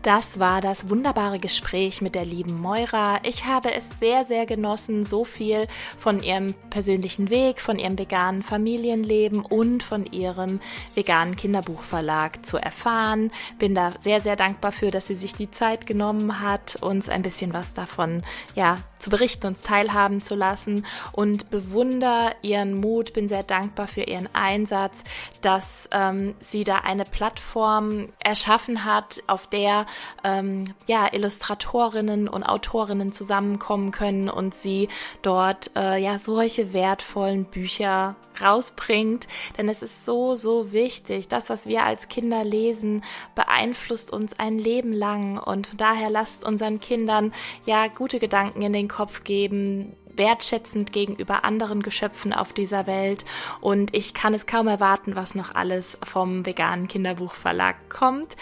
Das 0.03 0.39
war 0.39 0.63
das 0.63 0.89
wunderbare 0.89 1.39
Gespräch 1.39 2.01
mit 2.01 2.15
der 2.15 2.25
lieben 2.25 2.59
Moira. 2.59 3.21
Ich 3.23 3.45
habe 3.45 3.75
es 3.75 3.99
sehr, 3.99 4.25
sehr 4.25 4.47
genossen, 4.47 5.05
so 5.05 5.27
viel 5.27 5.67
von 5.99 6.23
ihrem 6.23 6.55
persönlichen 6.71 7.29
Weg, 7.29 7.61
von 7.61 7.79
ihrem 7.79 7.99
veganen 7.99 8.43
Familienleben 8.43 9.41
und 9.45 9.83
von 9.83 10.07
ihrem 10.07 10.61
veganen 10.95 11.37
Kinderbuchverlag 11.37 12.47
zu 12.47 12.57
erfahren. 12.57 13.31
Bin 13.59 13.75
da 13.75 13.93
sehr, 13.99 14.23
sehr 14.23 14.37
dankbar 14.37 14.73
für, 14.73 14.91
dass 14.91 15.07
sie 15.07 15.15
sich 15.15 15.35
die 15.35 15.51
Zeit 15.51 15.87
genommen 15.87 16.41
hat, 16.41 16.77
uns 16.81 17.11
ein 17.11 17.21
bisschen 17.21 17.53
was 17.53 17.75
davon, 17.75 18.23
ja, 18.55 18.79
zu 18.99 19.11
berichten, 19.11 19.49
uns 19.49 19.63
teilhaben 19.63 20.23
zu 20.23 20.35
lassen 20.35 20.87
und 21.13 21.51
bewundere 21.51 22.35
ihren 22.43 22.75
Mut, 22.75 23.13
bin 23.13 23.29
sehr 23.29 23.43
dankbar 23.43 23.89
für 23.89 24.03
ihren 24.03 24.29
Einsatz, 24.35 25.05
dass 25.41 25.89
ähm, 25.93 26.35
sie 26.41 26.65
da 26.65 26.77
eine 26.77 27.05
Plattform 27.05 28.09
erschaffen 28.23 28.85
hat, 28.85 29.23
auf 29.27 29.47
der 29.47 29.87
ähm, 30.25 30.65
ja, 30.87 31.13
Illustratorinnen 31.13 32.29
und 32.29 32.43
Autorinnen 32.43 33.13
zusammenkommen 33.13 33.91
können 33.91 34.29
und 34.29 34.55
sie 34.55 34.89
dort 35.23 35.71
äh, 35.77 35.99
ja 35.99 36.19
solche 36.19 36.73
wertvollen 36.73 37.45
Bücher 37.45 38.17
rausbringt. 38.41 39.29
Denn 39.59 39.69
es 39.69 39.83
ist 39.83 40.05
so, 40.05 40.35
so 40.35 40.73
wichtig. 40.73 41.29
Das, 41.29 41.51
was 41.51 41.67
wir 41.67 41.85
als 41.85 42.09
Kinder 42.09 42.45
lesen, 42.45 43.03
beeinflusst 43.35 44.13
uns 44.13 44.39
ein 44.39 44.59
Leben 44.59 44.93
lang. 44.93 45.39
Und 45.39 45.81
daher 45.81 46.11
lasst 46.11 46.45
unseren 46.45 46.81
Kindern 46.81 47.33
ja 47.67 47.87
gute 47.89 48.19
Gedanken 48.19 48.63
in 48.63 48.73
den 48.73 48.89
Kopf 48.89 49.25
geben, 49.25 49.97
wertschätzend 50.21 50.93
gegenüber 50.93 51.45
anderen 51.45 51.83
Geschöpfen 51.83 52.33
auf 52.33 52.53
dieser 52.53 52.87
Welt 52.87 53.25
und 53.61 53.95
ich 53.95 54.13
kann 54.15 54.35
es 54.35 54.47
kaum 54.47 54.69
erwarten, 54.69 55.17
was 55.17 55.35
noch 55.35 55.55
alles 55.55 55.99
vom 56.05 56.45
veganen 56.45 56.87
Kinderbuchverlag 56.87 57.89
kommt. 57.89 58.37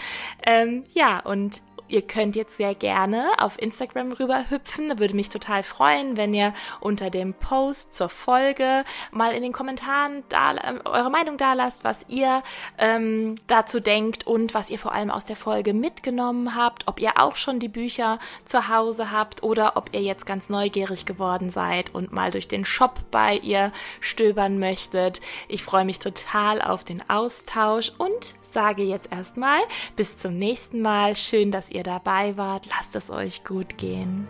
Ähm, 0.45 0.83
ja, 0.93 1.19
und 1.21 1.61
Ihr 1.89 2.03
könnt 2.03 2.35
jetzt 2.35 2.57
sehr 2.57 2.75
gerne 2.75 3.25
auf 3.39 3.59
Instagram 3.59 4.11
rüber 4.11 4.43
hüpfen. 4.49 4.99
Würde 4.99 5.15
mich 5.15 5.29
total 5.29 5.63
freuen, 5.63 6.17
wenn 6.17 6.35
ihr 6.35 6.53
unter 6.79 7.09
dem 7.09 7.33
Post 7.33 7.95
zur 7.95 8.09
Folge 8.09 8.85
mal 9.11 9.33
in 9.33 9.41
den 9.41 9.53
Kommentaren 9.53 10.23
da, 10.29 10.53
äh, 10.55 10.79
eure 10.85 11.09
Meinung 11.09 11.37
da 11.37 11.53
lasst, 11.53 11.83
was 11.83 12.05
ihr 12.07 12.43
ähm, 12.77 13.37
dazu 13.47 13.79
denkt 13.79 14.27
und 14.27 14.53
was 14.53 14.69
ihr 14.69 14.77
vor 14.77 14.93
allem 14.93 15.09
aus 15.09 15.25
der 15.25 15.35
Folge 15.35 15.73
mitgenommen 15.73 16.55
habt, 16.55 16.87
ob 16.87 16.99
ihr 16.99 17.19
auch 17.19 17.35
schon 17.35 17.59
die 17.59 17.67
Bücher 17.67 18.19
zu 18.45 18.69
Hause 18.69 19.11
habt 19.11 19.41
oder 19.41 19.75
ob 19.75 19.89
ihr 19.91 20.01
jetzt 20.01 20.27
ganz 20.27 20.47
neugierig 20.47 21.07
geworden 21.07 21.49
seid 21.49 21.95
und 21.95 22.11
mal 22.11 22.29
durch 22.29 22.47
den 22.47 22.65
Shop 22.65 22.99
bei 23.09 23.37
ihr 23.37 23.71
stöbern 23.99 24.59
möchtet. 24.59 25.21
Ich 25.47 25.63
freue 25.63 25.85
mich 25.85 25.97
total 25.97 26.61
auf 26.61 26.83
den 26.83 27.01
Austausch 27.09 27.91
und 27.97 28.35
sage 28.51 28.83
jetzt 28.83 29.11
erstmal 29.11 29.59
bis 29.95 30.17
zum 30.17 30.37
nächsten 30.37 30.81
Mal. 30.81 31.15
Schön, 31.15 31.51
dass 31.51 31.69
ihr 31.69 31.83
dabei 31.83 32.37
wart. 32.37 32.67
Lasst 32.67 32.95
es 32.95 33.09
euch 33.09 33.43
gut 33.43 33.77
gehen. 33.77 34.27